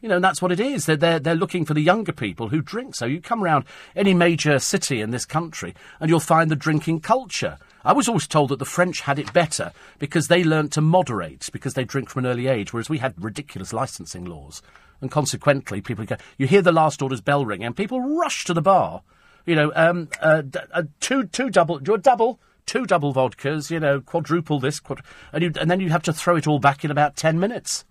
You 0.00 0.08
know, 0.08 0.18
that's 0.18 0.42
what 0.42 0.50
it 0.50 0.58
is. 0.58 0.86
They're, 0.86 0.96
they're, 0.96 1.20
they're 1.20 1.34
looking 1.36 1.64
for 1.64 1.74
the 1.74 1.80
younger 1.82 2.12
people 2.12 2.48
who 2.48 2.60
drink. 2.60 2.96
So 2.96 3.06
you 3.06 3.20
come 3.20 3.44
around 3.44 3.66
any 3.94 4.14
major 4.14 4.58
city 4.58 5.00
in 5.00 5.10
this 5.10 5.26
country 5.26 5.74
and 6.00 6.10
you'll 6.10 6.18
find 6.18 6.50
the 6.50 6.56
drinking 6.56 7.00
culture. 7.00 7.58
I 7.84 7.92
was 7.92 8.08
always 8.08 8.26
told 8.26 8.50
that 8.50 8.58
the 8.58 8.64
French 8.64 9.00
had 9.00 9.18
it 9.18 9.32
better 9.32 9.72
because 9.98 10.28
they 10.28 10.44
learnt 10.44 10.72
to 10.74 10.80
moderate, 10.80 11.48
because 11.52 11.74
they 11.74 11.84
drink 11.84 12.10
from 12.10 12.24
an 12.24 12.30
early 12.30 12.46
age, 12.46 12.72
whereas 12.72 12.90
we 12.90 12.98
had 12.98 13.22
ridiculous 13.22 13.72
licensing 13.72 14.24
laws. 14.24 14.62
And 15.00 15.10
consequently, 15.10 15.80
people 15.80 16.04
go, 16.04 16.16
you 16.36 16.46
hear 16.46 16.60
the 16.60 16.72
last 16.72 17.00
order's 17.00 17.22
bell 17.22 17.44
ring 17.46 17.64
and 17.64 17.74
people 17.76 18.00
rush 18.00 18.44
to 18.44 18.54
the 18.54 18.60
bar. 18.60 19.02
You 19.46 19.56
know, 19.56 19.72
um, 19.74 20.08
uh, 20.20 20.42
uh, 20.72 20.82
two, 21.00 21.24
two 21.24 21.48
double, 21.48 21.78
do 21.78 21.94
a 21.94 21.98
double, 21.98 22.38
two 22.66 22.84
double 22.84 23.14
vodkas, 23.14 23.70
you 23.70 23.80
know, 23.80 24.02
quadruple 24.02 24.60
this, 24.60 24.78
quad- 24.78 25.02
and, 25.32 25.42
you, 25.42 25.52
and 25.58 25.70
then 25.70 25.80
you 25.80 25.88
have 25.88 26.02
to 26.02 26.12
throw 26.12 26.36
it 26.36 26.46
all 26.46 26.58
back 26.58 26.84
in 26.84 26.90
about 26.90 27.16
ten 27.16 27.40
minutes. 27.40 27.86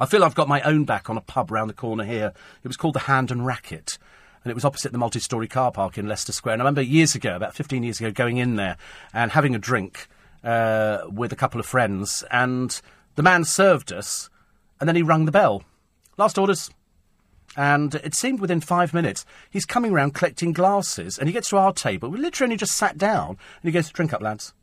I 0.00 0.06
feel 0.06 0.24
I've 0.24 0.34
got 0.34 0.48
my 0.48 0.62
own 0.62 0.84
back 0.84 1.08
on 1.08 1.16
a 1.16 1.20
pub 1.20 1.50
round 1.50 1.70
the 1.70 1.74
corner 1.74 2.04
here. 2.04 2.32
It 2.64 2.68
was 2.68 2.76
called 2.76 2.94
the 2.94 3.00
Hand 3.00 3.30
and 3.30 3.46
Racket. 3.46 3.98
And 4.42 4.50
it 4.50 4.54
was 4.54 4.64
opposite 4.64 4.92
the 4.92 4.98
multi 4.98 5.20
story 5.20 5.48
car 5.48 5.70
park 5.70 5.98
in 5.98 6.08
Leicester 6.08 6.32
Square. 6.32 6.54
And 6.54 6.62
I 6.62 6.64
remember 6.64 6.82
years 6.82 7.14
ago, 7.14 7.36
about 7.36 7.54
15 7.54 7.82
years 7.82 8.00
ago, 8.00 8.10
going 8.10 8.38
in 8.38 8.56
there 8.56 8.76
and 9.12 9.32
having 9.32 9.54
a 9.54 9.58
drink 9.58 10.08
uh, 10.42 11.00
with 11.10 11.32
a 11.32 11.36
couple 11.36 11.60
of 11.60 11.66
friends. 11.66 12.24
And 12.30 12.80
the 13.16 13.22
man 13.22 13.44
served 13.44 13.92
us, 13.92 14.30
and 14.78 14.88
then 14.88 14.96
he 14.96 15.02
rung 15.02 15.26
the 15.26 15.32
bell. 15.32 15.62
Last 16.16 16.38
orders. 16.38 16.70
And 17.56 17.96
it 17.96 18.14
seemed 18.14 18.40
within 18.40 18.60
five 18.60 18.94
minutes, 18.94 19.26
he's 19.50 19.66
coming 19.66 19.92
round 19.92 20.14
collecting 20.14 20.52
glasses. 20.52 21.18
And 21.18 21.28
he 21.28 21.32
gets 21.32 21.50
to 21.50 21.56
our 21.56 21.72
table. 21.72 22.08
We 22.08 22.18
literally 22.18 22.56
just 22.56 22.76
sat 22.76 22.96
down. 22.96 23.30
And 23.30 23.38
he 23.64 23.72
goes, 23.72 23.90
Drink 23.90 24.12
up, 24.12 24.22
lads. 24.22 24.54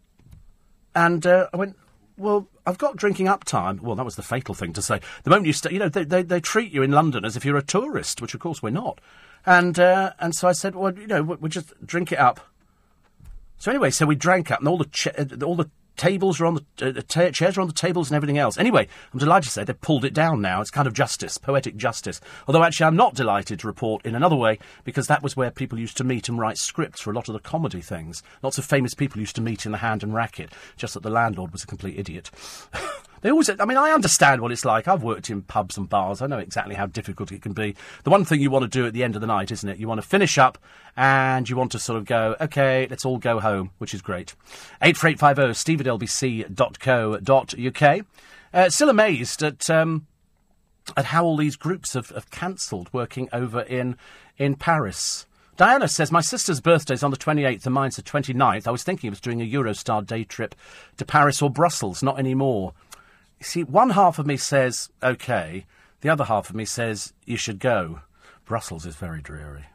And 0.95 1.27
uh, 1.27 1.47
I 1.53 1.57
went, 1.57 1.75
well, 2.17 2.47
I've 2.65 2.79
got 2.79 2.95
drinking 2.95 3.27
up 3.27 3.43
time. 3.43 3.79
Well, 3.81 3.95
that 3.95 4.03
was 4.03 4.15
the 4.15 4.23
fatal 4.23 4.55
thing 4.55 4.73
to 4.73 4.81
say. 4.81 4.99
The 5.23 5.29
moment 5.29 5.45
you 5.45 5.53
start, 5.53 5.73
you 5.73 5.79
know, 5.79 5.89
they, 5.89 6.03
they, 6.03 6.23
they, 6.23 6.39
treat 6.39 6.71
you 6.71 6.81
in 6.81 6.91
London 6.91 7.23
as 7.23 7.37
if 7.37 7.45
you're 7.45 7.57
a 7.57 7.63
tourist, 7.63 8.21
which 8.21 8.33
of 8.33 8.39
course 8.39 8.63
we're 8.63 8.71
not. 8.71 8.99
And 9.47 9.79
uh, 9.79 10.11
and 10.19 10.35
so 10.35 10.49
I 10.49 10.51
said, 10.51 10.75
well, 10.75 10.93
you 10.93 11.07
know, 11.07 11.23
we 11.23 11.35
we'll 11.37 11.49
just 11.49 11.73
drink 11.85 12.11
it 12.11 12.19
up. 12.19 12.41
So 13.57 13.71
anyway, 13.71 13.89
so 13.91 14.05
we 14.05 14.13
drank 14.13 14.51
up, 14.51 14.59
and 14.59 14.67
all 14.67 14.77
the 14.77 14.85
ch- 14.85 15.07
all 15.41 15.55
the 15.55 15.69
tables 15.95 16.41
are 16.41 16.45
on 16.45 16.55
the 16.55 16.89
uh, 16.89 17.01
t- 17.07 17.31
chairs 17.31 17.57
are 17.57 17.61
on 17.61 17.67
the 17.67 17.73
tables 17.73 18.09
and 18.09 18.17
everything 18.17 18.37
else. 18.37 18.57
Anyway, 18.57 18.89
I'm 19.13 19.19
delighted 19.19 19.45
to 19.45 19.51
say 19.51 19.63
they've 19.63 19.79
pulled 19.79 20.03
it 20.03 20.13
down 20.13 20.41
now. 20.41 20.59
It's 20.59 20.69
kind 20.69 20.85
of 20.85 20.93
justice, 20.93 21.37
poetic 21.37 21.77
justice. 21.77 22.19
Although 22.45 22.61
actually, 22.61 22.87
I'm 22.87 22.97
not 22.97 23.15
delighted 23.15 23.61
to 23.61 23.67
report 23.67 24.05
in 24.05 24.15
another 24.15 24.35
way 24.35 24.59
because 24.83 25.07
that 25.07 25.23
was 25.23 25.37
where 25.37 25.49
people 25.49 25.79
used 25.79 25.95
to 25.97 26.03
meet 26.03 26.27
and 26.27 26.37
write 26.37 26.57
scripts 26.57 26.99
for 26.99 27.11
a 27.11 27.15
lot 27.15 27.29
of 27.29 27.33
the 27.33 27.39
comedy 27.39 27.79
things. 27.79 28.21
Lots 28.43 28.57
of 28.57 28.65
famous 28.65 28.93
people 28.93 29.21
used 29.21 29.37
to 29.37 29.41
meet 29.41 29.65
in 29.65 29.71
the 29.71 29.77
Hand 29.77 30.03
and 30.03 30.13
Racket. 30.13 30.51
Just 30.75 30.93
that 30.93 31.03
the 31.03 31.09
landlord 31.09 31.53
was 31.53 31.63
a 31.63 31.67
complete 31.67 31.97
idiot. 31.97 32.31
They 33.21 33.31
always, 33.31 33.49
I 33.49 33.65
mean, 33.65 33.77
I 33.77 33.91
understand 33.91 34.41
what 34.41 34.51
it's 34.51 34.65
like. 34.65 34.87
I've 34.87 35.03
worked 35.03 35.29
in 35.29 35.41
pubs 35.41 35.77
and 35.77 35.89
bars. 35.89 36.21
I 36.21 36.27
know 36.27 36.37
exactly 36.37 36.75
how 36.75 36.85
difficult 36.85 37.31
it 37.31 37.41
can 37.41 37.53
be. 37.53 37.75
The 38.03 38.09
one 38.09 38.25
thing 38.25 38.41
you 38.41 38.51
want 38.51 38.63
to 38.63 38.69
do 38.69 38.85
at 38.85 38.93
the 38.93 39.03
end 39.03 39.15
of 39.15 39.21
the 39.21 39.27
night, 39.27 39.51
isn't 39.51 39.67
it? 39.67 39.77
You 39.77 39.87
want 39.87 40.01
to 40.01 40.07
finish 40.07 40.37
up 40.37 40.57
and 40.95 41.49
you 41.49 41.55
want 41.55 41.71
to 41.71 41.79
sort 41.79 41.97
of 41.97 42.05
go, 42.05 42.35
okay, 42.39 42.87
let's 42.89 43.05
all 43.05 43.17
go 43.17 43.39
home, 43.39 43.71
which 43.77 43.93
is 43.93 44.01
great. 44.01 44.35
84850 44.81 45.53
steve 45.53 45.81
at 45.81 45.87
lbc.co.uk. 45.87 47.25
Uh, 48.53 48.69
still 48.69 48.89
amazed 48.89 49.43
at, 49.43 49.69
um, 49.69 50.07
at 50.95 51.05
how 51.05 51.25
all 51.25 51.37
these 51.37 51.55
groups 51.55 51.93
have, 51.93 52.09
have 52.09 52.31
cancelled 52.31 52.89
working 52.93 53.29
over 53.33 53.61
in, 53.61 53.97
in 54.37 54.55
Paris. 54.55 55.25
Diana 55.57 55.87
says, 55.87 56.11
My 56.11 56.21
sister's 56.21 56.61
birthday's 56.61 57.01
on 57.01 57.09
the 57.09 57.17
28th 57.17 57.65
and 57.65 57.73
mine's 57.73 57.95
the 57.95 58.03
29th. 58.03 58.67
I 58.67 58.71
was 58.71 58.83
thinking 58.83 59.11
of 59.11 59.19
doing 59.21 59.41
a 59.41 59.51
Eurostar 59.51 60.05
day 60.05 60.23
trip 60.23 60.53
to 60.97 61.05
Paris 61.05 61.41
or 61.41 61.49
Brussels, 61.49 62.03
not 62.03 62.19
anymore. 62.19 62.73
See, 63.39 63.63
one 63.63 63.91
half 63.91 64.19
of 64.19 64.25
me 64.25 64.37
says, 64.37 64.89
okay, 65.03 65.65
the 66.01 66.09
other 66.09 66.25
half 66.25 66.49
of 66.49 66.55
me 66.55 66.65
says, 66.65 67.13
you 67.25 67.37
should 67.37 67.59
go. 67.59 68.01
Brussels 68.45 68.85
is 68.85 68.95
very 68.95 69.21
dreary. 69.21 69.65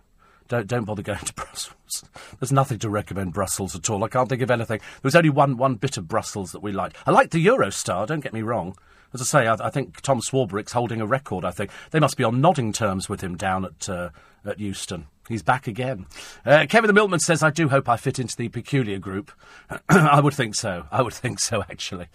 Don't, 0.49 0.67
don't 0.67 0.85
bother 0.85 1.03
going 1.03 1.19
to 1.25 1.35
Brussels. 1.35 2.05
There's 2.39 2.53
nothing 2.53 2.79
to 2.81 2.91
recommend 2.91 3.33
Brussels 3.33 3.77
at 3.77 3.89
all. 3.89 4.03
I 4.05 4.09
can't 4.09 4.29
think 4.29 4.43
of 4.43 4.51
anything. 4.51 4.79
There 4.79 5.01
was 5.05 5.17
only 5.17 5.31
one, 5.31 5.57
one 5.57 5.77
bit 5.77 5.97
of 5.97 6.09
Brussels 6.09 6.53
that 6.53 6.61
we 6.61 6.73
liked. 6.73 6.97
I 7.07 7.11
liked 7.11 7.33
the 7.33 7.45
Eurostar, 7.45 8.07
don't 8.07 8.21
get 8.21 8.33
me 8.33 8.43
wrong. 8.43 8.77
As 9.15 9.21
I 9.21 9.25
say, 9.25 9.47
I, 9.47 9.55
I 9.61 9.71
think 9.71 10.01
Tom 10.01 10.21
Swarbrick's 10.21 10.73
holding 10.73 11.01
a 11.01 11.07
record, 11.07 11.45
I 11.45 11.51
think. 11.51 11.71
They 11.91 12.01
must 12.01 12.17
be 12.17 12.25
on 12.25 12.41
nodding 12.41 12.73
terms 12.73 13.09
with 13.09 13.21
him 13.21 13.37
down 13.37 13.65
at, 13.65 13.89
uh, 13.89 14.11
at 14.45 14.59
Euston. 14.59 15.07
He's 15.29 15.43
back 15.43 15.67
again. 15.67 16.07
Uh, 16.45 16.67
Kevin 16.69 16.89
the 16.89 16.95
Milkman 16.95 17.21
says, 17.21 17.43
I 17.43 17.51
do 17.51 17.69
hope 17.69 17.89
I 17.89 17.97
fit 17.97 18.19
into 18.19 18.37
the 18.37 18.49
peculiar 18.49 18.99
group. 18.99 19.31
I 19.89 20.21
would 20.21 20.35
think 20.35 20.55
so. 20.55 20.87
I 20.91 21.03
would 21.03 21.15
think 21.15 21.39
so, 21.39 21.63
actually. 21.63 22.07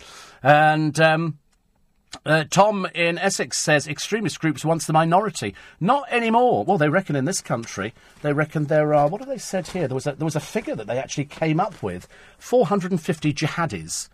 And 0.44 1.00
um, 1.00 1.40
uh, 2.26 2.44
Tom 2.50 2.88
in 2.94 3.18
Essex 3.18 3.58
says, 3.58 3.88
extremist 3.88 4.40
groups 4.40 4.66
once 4.66 4.86
the 4.86 4.94
minority. 4.94 5.56
Not 5.80 6.12
anymore. 6.12 6.64
Well, 6.64 6.78
they 6.78 6.90
reckon 6.90 7.16
in 7.16 7.26
this 7.26 7.42
country, 7.42 7.94
they 8.22 8.34
reckon 8.34 8.66
there 8.66 8.94
are, 8.94 9.08
what 9.08 9.22
have 9.22 9.30
they 9.30 9.38
said 9.38 9.68
here? 9.68 9.88
There 9.88 9.96
was 9.96 10.08
a, 10.08 10.14
there 10.14 10.26
was 10.26 10.36
a 10.36 10.42
figure 10.42 10.76
that 10.76 10.88
they 10.88 10.98
actually 10.98 11.26
came 11.26 11.60
up 11.60 11.82
with 11.82 12.08
450 12.40 13.34
jihadis 13.34 14.10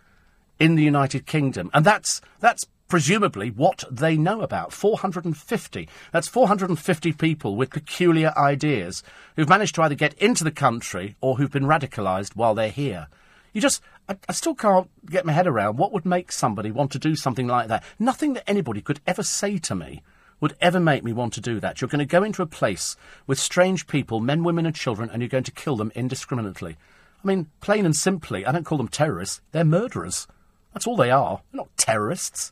in 0.60 0.76
the 0.76 0.84
United 0.84 1.26
Kingdom. 1.26 1.70
And 1.74 1.86
that's, 1.86 2.22
that's 2.40 2.66
presumably 2.88 3.50
what 3.50 3.84
they 3.90 4.18
know 4.18 4.42
about. 4.42 4.74
450. 4.74 5.90
That's 6.12 6.28
450 6.28 7.14
people 7.14 7.56
with 7.56 7.72
peculiar 7.72 8.34
ideas 8.38 9.04
who've 9.36 9.50
managed 9.50 9.76
to 9.76 9.82
either 9.82 9.96
get 9.96 10.14
into 10.16 10.44
the 10.44 10.52
country 10.52 11.16
or 11.22 11.38
who've 11.38 11.52
been 11.52 11.64
radicalised 11.64 12.36
while 12.36 12.54
they're 12.54 12.70
here. 12.70 13.08
You 13.54 13.62
just, 13.62 13.82
I, 14.10 14.18
I, 14.28 14.34
still 14.34 14.56
can't 14.56 14.90
get 15.06 15.26
my 15.26 15.32
head 15.32 15.48
around 15.48 15.78
what 15.78 15.94
would 15.94 16.06
make 16.06 16.32
somebody 16.32 16.72
want 16.72 16.92
to 16.92 17.00
do 17.00 17.16
something 17.16 17.48
like 17.48 17.68
that. 17.68 17.84
Nothing 18.00 18.34
that 18.34 18.50
anybody 18.50 18.82
could 18.82 19.00
ever 19.06 19.24
say 19.24 19.60
to 19.60 19.76
me 19.76 20.02
would 20.40 20.56
ever 20.60 20.80
make 20.80 21.04
me 21.04 21.14
want 21.14 21.34
to 21.34 21.42
do 21.42 21.60
that. 21.60 21.80
You're 21.80 21.88
going 21.88 22.00
to 22.00 22.06
go 22.06 22.24
into 22.24 22.42
a 22.42 22.48
place 22.48 22.96
with 23.28 23.40
strange 23.40 23.88
people, 23.88 24.20
men, 24.20 24.44
women, 24.44 24.66
and 24.66 24.76
children, 24.76 25.10
and 25.10 25.22
you're 25.22 25.30
going 25.30 25.44
to 25.46 25.52
kill 25.52 25.78
them 25.78 25.92
indiscriminately. 25.96 26.78
I 27.24 27.28
mean, 27.28 27.48
plain 27.62 27.86
and 27.86 27.96
simply, 27.96 28.46
I 28.46 28.52
don't 28.52 28.66
call 28.66 28.78
them 28.78 28.90
terrorists, 28.90 29.40
they're 29.52 29.64
murderers. 29.64 30.28
That's 30.74 30.86
all 30.86 30.98
they 30.98 31.12
are. 31.12 31.42
They're 31.52 31.60
not 31.60 31.78
terrorists. 31.78 32.52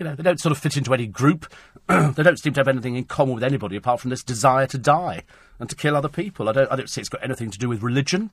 You 0.00 0.06
know, 0.06 0.14
they 0.14 0.22
don't 0.22 0.40
sort 0.40 0.52
of 0.52 0.56
fit 0.56 0.78
into 0.78 0.94
any 0.94 1.06
group. 1.06 1.52
they 1.86 2.22
don't 2.22 2.38
seem 2.38 2.54
to 2.54 2.60
have 2.60 2.68
anything 2.68 2.96
in 2.96 3.04
common 3.04 3.34
with 3.34 3.44
anybody 3.44 3.76
apart 3.76 4.00
from 4.00 4.08
this 4.08 4.22
desire 4.22 4.66
to 4.68 4.78
die 4.78 5.24
and 5.58 5.68
to 5.68 5.76
kill 5.76 5.94
other 5.94 6.08
people. 6.08 6.48
I 6.48 6.52
don't, 6.52 6.72
I 6.72 6.76
don't 6.76 6.88
see 6.88 7.02
it's 7.02 7.10
got 7.10 7.22
anything 7.22 7.50
to 7.50 7.58
do 7.58 7.68
with 7.68 7.82
religion. 7.82 8.30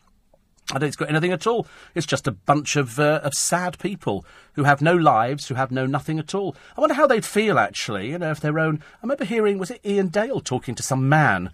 I 0.70 0.76
don't 0.76 0.80
think 0.80 0.88
it's 0.88 0.96
got 0.96 1.10
anything 1.10 1.34
at 1.34 1.46
all. 1.46 1.68
It's 1.94 2.08
just 2.08 2.26
a 2.26 2.32
bunch 2.32 2.78
of 2.78 3.00
uh, 3.00 3.20
of 3.22 3.34
sad 3.34 3.78
people 3.80 4.26
who 4.54 4.64
have 4.64 4.82
no 4.82 4.96
lives, 4.96 5.50
who 5.50 5.56
have 5.56 5.72
no 5.72 5.86
nothing 5.86 6.20
at 6.20 6.34
all. 6.34 6.56
I 6.78 6.82
wonder 6.82 6.96
how 6.96 7.06
they'd 7.06 7.26
feel 7.26 7.60
actually, 7.60 8.12
you 8.12 8.18
know, 8.18 8.32
if 8.32 8.40
their 8.40 8.60
own. 8.60 8.82
I 8.96 9.00
remember 9.04 9.26
hearing 9.26 9.58
was 9.58 9.72
it 9.72 9.86
Ian 9.86 10.08
Dale 10.08 10.40
talking 10.40 10.74
to 10.76 10.84
some 10.84 11.10
man 11.10 11.52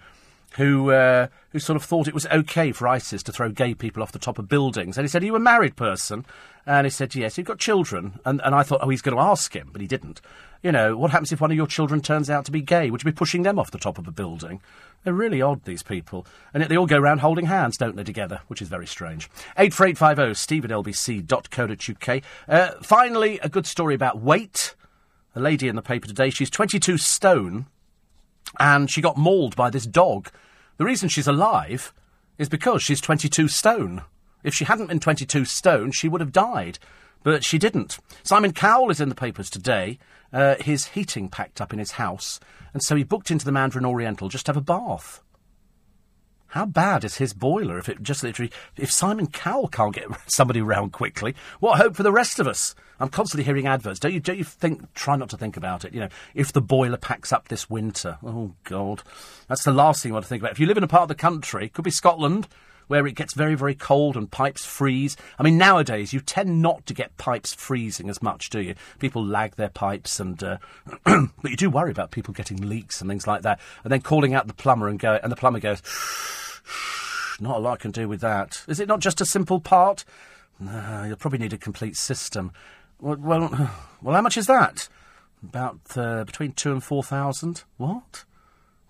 who 0.54 0.92
uh, 0.92 1.28
who 1.52 1.60
sort 1.60 1.76
of 1.76 1.84
thought 1.84 2.08
it 2.08 2.14
was 2.14 2.26
okay 2.28 2.72
for 2.72 2.88
ISIS 2.88 3.24
to 3.24 3.32
throw 3.32 3.50
gay 3.50 3.74
people 3.74 4.04
off 4.04 4.12
the 4.12 4.20
top 4.20 4.40
of 4.40 4.48
buildings, 4.48 4.98
and 4.98 5.06
he 5.06 5.10
said, 5.10 5.24
"Are 5.24 5.26
you 5.26 5.36
a 5.36 5.40
married 5.40 5.76
person?" 5.76 6.26
And 6.66 6.86
he 6.86 6.92
said, 6.92 7.14
"Yes." 7.16 7.38
You've 7.38 7.48
got 7.48 7.60
children, 7.60 8.20
and 8.26 8.42
and 8.44 8.56
I 8.56 8.64
thought, 8.64 8.80
oh, 8.82 8.90
he's 8.90 9.02
going 9.02 9.18
to 9.18 9.24
ask 9.24 9.56
him, 9.56 9.70
but 9.72 9.82
he 9.82 9.88
didn't. 9.88 10.22
You 10.62 10.72
know, 10.72 10.96
what 10.96 11.12
happens 11.12 11.34
if 11.34 11.42
one 11.42 11.52
of 11.52 11.58
your 11.58 11.68
children 11.68 12.02
turns 12.02 12.30
out 12.30 12.46
to 12.46 12.52
be 12.52 12.62
gay? 12.62 12.90
Would 12.90 13.04
you 13.04 13.12
be 13.12 13.16
pushing 13.16 13.44
them 13.44 13.60
off 13.60 13.72
the 13.72 13.78
top 13.78 13.98
of 13.98 14.08
a 14.08 14.12
building? 14.12 14.62
They're 15.04 15.14
really 15.14 15.42
odd, 15.42 15.66
these 15.66 15.84
people. 15.84 16.26
And 16.54 16.62
yet 16.62 16.70
they 16.70 16.78
all 16.78 16.86
go 16.86 16.98
around 16.98 17.20
holding 17.20 17.48
hands, 17.48 17.76
don't 17.76 17.98
they, 17.98 18.04
together, 18.06 18.40
which 18.48 18.62
is 18.62 18.70
very 18.70 18.88
strange. 18.88 19.30
84850 19.58 20.34
steve 20.34 20.64
at 20.64 20.72
lbc.co.uk. 20.72 22.24
Uh, 22.48 22.72
finally, 22.82 23.40
a 23.40 23.50
good 23.50 23.68
story 23.68 23.94
about 23.94 24.22
weight. 24.22 24.76
A 25.36 25.42
lady 25.42 25.68
in 25.68 25.76
the 25.76 25.82
paper 25.82 26.08
today, 26.08 26.30
she's 26.30 26.50
22 26.50 26.98
stone, 26.98 27.66
and 28.60 28.90
she 28.90 29.02
got 29.02 29.18
mauled 29.18 29.56
by 29.56 29.70
this 29.70 29.86
dog. 29.86 30.30
The 30.78 30.86
reason 30.86 31.10
she's 31.10 31.28
alive 31.28 31.94
is 32.38 32.50
because 32.50 32.84
she's 32.84 33.02
22 33.02 33.48
stone. 33.48 34.04
If 34.44 34.54
she 34.54 34.66
hadn't 34.66 34.88
been 34.88 35.00
22 35.00 35.46
stone, 35.46 35.92
she 35.92 36.10
would 36.10 36.22
have 36.22 36.32
died. 36.32 36.80
But 37.24 37.46
she 37.46 37.58
didn't. 37.58 38.00
Simon 38.24 38.52
Cowell 38.52 38.92
is 38.92 39.00
in 39.00 39.10
the 39.10 39.16
papers 39.16 39.50
today. 39.50 39.98
Uh, 40.34 40.56
his 40.60 40.88
heating 40.88 41.30
packed 41.30 41.62
up 41.62 41.72
in 41.72 41.80
his 41.80 41.92
house, 41.92 42.40
and 42.74 42.84
so 42.84 42.96
he 42.96 43.04
booked 43.04 43.32
into 43.32 43.46
the 43.46 43.52
Mandarin 43.52 43.86
Oriental 43.86 44.30
just 44.30 44.48
to 44.48 44.50
have 44.50 44.58
a 44.58 44.62
bath. 44.62 45.23
How 46.54 46.68
bad 46.68 47.04
is 47.04 47.18
his 47.18 47.34
boiler 47.34 47.80
if 47.80 47.90
it 47.90 48.04
just 48.04 48.22
literally. 48.22 48.52
If 48.78 48.92
Simon 48.92 49.26
Cowell 49.26 49.68
can't 49.68 49.96
get 49.96 50.06
somebody 50.28 50.62
round 50.62 50.94
quickly, 50.94 51.34
what 51.60 51.80
hope 51.80 51.96
for 51.96 52.04
the 52.04 52.12
rest 52.12 52.40
of 52.40 52.48
us? 52.48 52.76
I'm 53.00 53.10
constantly 53.10 53.44
hearing 53.44 53.66
adverts. 53.66 54.00
Don't 54.00 54.14
you, 54.14 54.20
don't 54.20 54.38
you 54.38 54.44
think. 54.44 54.94
Try 54.94 55.16
not 55.16 55.32
to 55.32 55.38
think 55.38 55.58
about 55.58 55.84
it. 55.84 55.96
You 55.96 56.02
know, 56.02 56.10
if 56.36 56.54
the 56.54 56.62
boiler 56.62 56.98
packs 56.98 57.34
up 57.34 57.48
this 57.48 57.72
winter. 57.72 58.20
Oh, 58.24 58.54
God. 58.66 59.02
That's 59.48 59.64
the 59.64 59.74
last 59.74 60.04
thing 60.04 60.12
you 60.12 60.14
want 60.14 60.26
to 60.26 60.30
think 60.30 60.44
about. 60.44 60.52
If 60.52 60.60
you 60.60 60.68
live 60.68 60.78
in 60.78 60.84
a 60.84 60.88
part 60.88 61.02
of 61.02 61.08
the 61.08 61.16
country, 61.16 61.70
could 61.70 61.86
be 61.86 61.90
Scotland, 61.90 62.48
where 62.86 63.08
it 63.08 63.16
gets 63.16 63.34
very, 63.34 63.56
very 63.56 63.74
cold 63.74 64.16
and 64.16 64.30
pipes 64.30 64.64
freeze. 64.64 65.18
I 65.40 65.42
mean, 65.42 65.58
nowadays 65.58 66.14
you 66.14 66.20
tend 66.20 66.62
not 66.62 66.86
to 66.86 66.94
get 66.94 67.18
pipes 67.18 67.52
freezing 67.56 68.12
as 68.12 68.22
much, 68.22 68.52
do 68.52 68.62
you? 68.62 68.76
People 69.00 69.26
lag 69.26 69.56
their 69.56 69.70
pipes, 69.70 70.20
and 70.20 70.44
uh, 70.44 70.58
but 71.04 71.50
you 71.50 71.58
do 71.58 71.72
worry 71.72 71.90
about 71.90 72.12
people 72.12 72.32
getting 72.32 72.58
leaks 72.58 73.02
and 73.02 73.10
things 73.10 73.26
like 73.26 73.42
that, 73.42 73.60
and 73.84 73.92
then 73.92 74.02
calling 74.02 74.36
out 74.36 74.46
the 74.46 74.54
plumber 74.54 74.88
and 74.88 75.00
go, 75.00 75.20
and 75.24 75.32
the 75.32 75.36
plumber 75.36 75.60
goes, 75.60 75.82
not 77.40 77.58
a 77.58 77.60
lot 77.60 77.74
I 77.74 77.78
can 77.78 77.92
do 77.92 78.08
with 78.08 78.22
that. 78.22 78.64
Is 78.68 78.80
it 78.80 78.88
not 78.88 79.00
just 79.00 79.22
a 79.22 79.26
simple 79.26 79.60
part? 79.60 80.06
No, 80.60 81.04
you'll 81.06 81.18
probably 81.18 81.40
need 81.40 81.54
a 81.54 81.58
complete 81.58 81.98
system. 81.98 82.52
Well, 83.00 83.18
well, 83.18 83.50
well 84.02 84.16
how 84.16 84.22
much 84.22 84.38
is 84.38 84.48
that? 84.48 84.88
About 85.44 85.80
uh, 85.96 86.24
between 86.24 86.54
two 86.54 86.72
and 86.72 86.84
four 86.84 87.04
thousand. 87.04 87.64
What? 87.78 88.24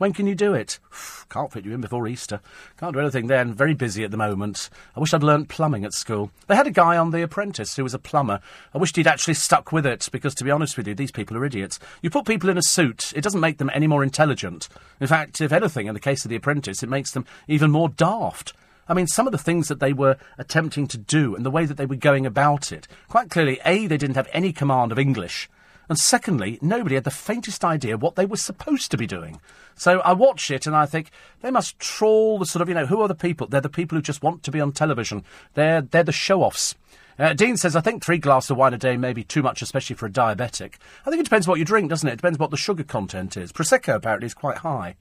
When 0.04 0.12
can 0.12 0.28
you 0.28 0.36
do 0.36 0.54
it? 0.54 0.80
Can't 1.30 1.49
fit 1.49 1.64
you 1.64 1.74
in 1.74 1.80
before 1.80 2.10
Easter. 2.10 2.41
Can't 2.78 2.91
do 2.91 2.99
anything 2.99 3.28
then. 3.28 3.54
Very 3.54 3.74
busy 3.74 4.04
at 4.04 4.12
the 4.12 4.18
moment. 4.18 4.70
I 4.97 4.99
wish 4.99 5.14
I'd 5.14 5.24
learnt 5.24 5.47
plumbing 5.47 5.86
at 5.86 5.93
school. 5.93 6.30
They 6.47 6.58
had 6.58 6.68
a 6.68 6.72
guy 6.72 6.97
on 6.97 7.12
The 7.12 7.24
Apprentice 7.24 7.78
who 7.78 7.84
was 7.84 7.93
a 7.93 7.99
plumber. 7.99 8.41
I 8.74 8.80
wished 8.80 8.97
he'd 8.97 9.08
actually 9.08 9.36
stuck 9.36 9.72
with 9.72 9.86
it 9.86 10.10
because, 10.12 10.36
to 10.36 10.43
be 10.43 10.51
honest 10.51 10.76
with 10.76 10.89
you, 10.89 10.93
these 10.93 11.14
people 11.14 11.38
are 11.38 11.45
idiots. 11.45 11.80
You 12.01 12.10
put 12.10 12.26
people 12.26 12.49
in 12.49 12.58
a 12.58 12.64
suit, 12.64 13.14
it 13.16 13.22
doesn't 13.22 13.39
make 13.39 13.60
them 13.60 13.72
any 13.74 13.88
more 13.88 14.04
intelligent. 14.04 14.68
In 14.99 15.08
fact, 15.08 15.39
if 15.39 15.54
anything, 15.54 15.88
in 15.88 15.93
the 15.93 16.01
case 16.01 16.26
of 16.26 16.30
The 16.30 16.36
Apprentice, 16.36 16.84
it 16.84 16.89
makes 16.89 17.12
them 17.12 17.26
even 17.47 17.72
more 17.72 17.88
daft. 17.88 18.51
I 18.89 18.93
mean, 18.93 19.08
some 19.08 19.26
of 19.26 19.32
the 19.32 19.38
things 19.38 19.70
that 19.70 19.80
they 19.80 19.93
were 19.93 20.18
attempting 20.38 20.88
to 20.88 20.97
do 20.97 21.34
and 21.34 21.45
the 21.45 21.49
way 21.49 21.66
that 21.66 21.78
they 21.78 21.86
were 21.86 21.95
going 21.95 22.26
about 22.26 22.74
it, 22.74 22.89
quite 23.08 23.30
clearly, 23.30 23.62
A, 23.64 23.88
they 23.88 23.95
didn't 23.95 24.18
have 24.18 24.28
any 24.34 24.51
command 24.51 24.91
of 24.91 24.99
English. 24.99 25.49
And 25.93 25.99
secondly, 25.99 26.57
nobody 26.59 26.95
had 26.95 27.03
the 27.03 27.11
faintest 27.11 27.63
idea 27.63 27.99
what 27.99 28.15
they 28.15 28.25
were 28.25 28.35
supposed 28.35 28.89
to 28.89 28.97
be 28.97 29.05
doing. 29.05 29.39
So 29.75 29.99
I 29.99 30.13
watch 30.13 30.49
it 30.49 30.65
and 30.65 30.75
I 30.75 30.87
think 30.87 31.11
they 31.41 31.51
must 31.51 31.77
trawl 31.77 32.39
the 32.39 32.47
sort 32.47 32.63
of, 32.63 32.67
you 32.67 32.73
know, 32.73 32.87
who 32.87 32.99
are 33.01 33.07
the 33.07 33.13
people? 33.13 33.45
They're 33.45 33.61
the 33.61 33.69
people 33.69 33.95
who 33.95 34.01
just 34.01 34.23
want 34.23 34.41
to 34.41 34.49
be 34.49 34.59
on 34.59 34.71
television. 34.71 35.23
They're, 35.53 35.81
they're 35.81 36.01
the 36.01 36.11
show 36.11 36.41
offs. 36.41 36.73
Uh, 37.19 37.33
Dean 37.33 37.57
says, 37.57 37.75
I 37.75 37.81
think 37.81 38.03
three 38.03 38.17
glasses 38.17 38.49
of 38.49 38.57
wine 38.57 38.73
a 38.73 38.77
day 38.79 38.97
may 38.97 39.13
be 39.13 39.23
too 39.23 39.43
much, 39.43 39.61
especially 39.61 39.95
for 39.95 40.07
a 40.07 40.11
diabetic. 40.11 40.77
I 41.05 41.11
think 41.11 41.19
it 41.19 41.25
depends 41.25 41.47
what 41.47 41.59
you 41.59 41.63
drink, 41.63 41.91
doesn't 41.91 42.09
it? 42.09 42.13
It 42.13 42.15
depends 42.15 42.39
what 42.39 42.49
the 42.49 42.57
sugar 42.57 42.83
content 42.83 43.37
is. 43.37 43.51
Prosecco 43.51 43.93
apparently 43.93 44.25
is 44.25 44.33
quite 44.33 44.57
high. 44.57 44.95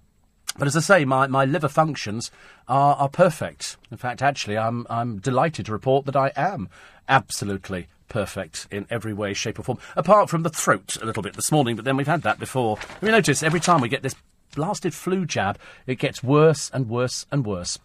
But 0.57 0.67
as 0.67 0.77
I 0.77 0.81
say, 0.81 1.05
my, 1.05 1.27
my 1.27 1.45
liver 1.45 1.69
functions 1.69 2.33
are, 2.67 2.97
are 2.97 3.09
perfect. 3.11 3.77
In 3.91 3.99
fact, 3.99 4.23
actually, 4.23 4.57
I'm, 4.57 4.87
I'm 4.91 5.19
delighted 5.19 5.67
to 5.67 5.73
report 5.73 6.07
that 6.07 6.17
I 6.17 6.33
am 6.35 6.69
absolutely 7.09 7.87
perfect 8.09 8.67
in 8.71 8.87
every 8.91 9.13
way, 9.13 9.35
shape, 9.35 9.59
or 9.59 9.63
form, 9.63 9.79
apart 9.97 10.31
from 10.31 10.43
the 10.43 10.51
throat 10.51 10.97
a 11.01 11.05
little 11.05 11.23
bit 11.23 11.35
this 11.35 11.53
morning, 11.53 11.77
but 11.77 11.85
then 11.85 11.97
we've 11.97 12.07
had 12.07 12.23
that 12.23 12.39
before. 12.39 12.79
You 13.03 13.11
noticed 13.11 13.45
every 13.45 13.61
time 13.61 13.81
we 13.81 13.89
get 13.89 14.03
this 14.03 14.15
blasted 14.55 14.95
flu 14.95 15.25
jab, 15.25 15.59
it 15.87 15.97
gets 15.97 16.23
worse 16.23 16.71
and 16.73 16.89
worse 16.89 17.27
and 17.31 17.47
worse. 17.47 17.79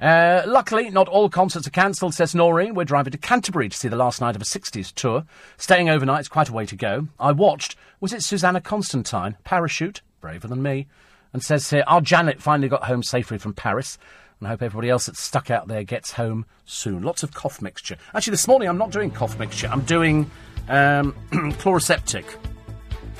Uh, 0.00 0.42
luckily, 0.46 0.90
not 0.90 1.08
all 1.08 1.28
concerts 1.28 1.66
are 1.66 1.70
cancelled, 1.70 2.14
says 2.14 2.34
Noreen. 2.34 2.74
We're 2.74 2.84
driving 2.84 3.12
to 3.12 3.18
Canterbury 3.18 3.68
to 3.68 3.76
see 3.76 3.88
the 3.88 3.96
last 3.96 4.20
night 4.20 4.36
of 4.36 4.42
a 4.42 4.44
60s 4.44 4.92
tour. 4.94 5.24
Staying 5.56 5.90
overnight 5.90 6.20
is 6.20 6.28
quite 6.28 6.48
a 6.48 6.52
way 6.52 6.66
to 6.66 6.76
go. 6.76 7.08
I 7.18 7.32
watched, 7.32 7.76
was 8.00 8.12
it 8.12 8.22
Susannah 8.22 8.60
Constantine? 8.60 9.36
Parachute, 9.44 10.02
braver 10.20 10.48
than 10.48 10.62
me. 10.62 10.86
And 11.32 11.42
says 11.42 11.70
here, 11.70 11.84
our 11.86 12.00
Janet 12.00 12.42
finally 12.42 12.68
got 12.68 12.84
home 12.84 13.02
safely 13.02 13.38
from 13.38 13.54
Paris. 13.54 13.98
And 14.40 14.48
I 14.48 14.52
hope 14.52 14.62
everybody 14.62 14.88
else 14.88 15.04
that's 15.04 15.20
stuck 15.20 15.50
out 15.50 15.68
there 15.68 15.84
gets 15.84 16.12
home 16.12 16.46
soon. 16.64 17.02
Lots 17.02 17.22
of 17.22 17.34
cough 17.34 17.60
mixture. 17.60 17.96
Actually, 18.14 18.30
this 18.30 18.48
morning 18.48 18.70
I'm 18.70 18.78
not 18.78 18.90
doing 18.90 19.10
cough 19.10 19.38
mixture. 19.38 19.68
I'm 19.68 19.82
doing 19.82 20.30
um, 20.68 21.14
Chloraseptic. 21.30 22.24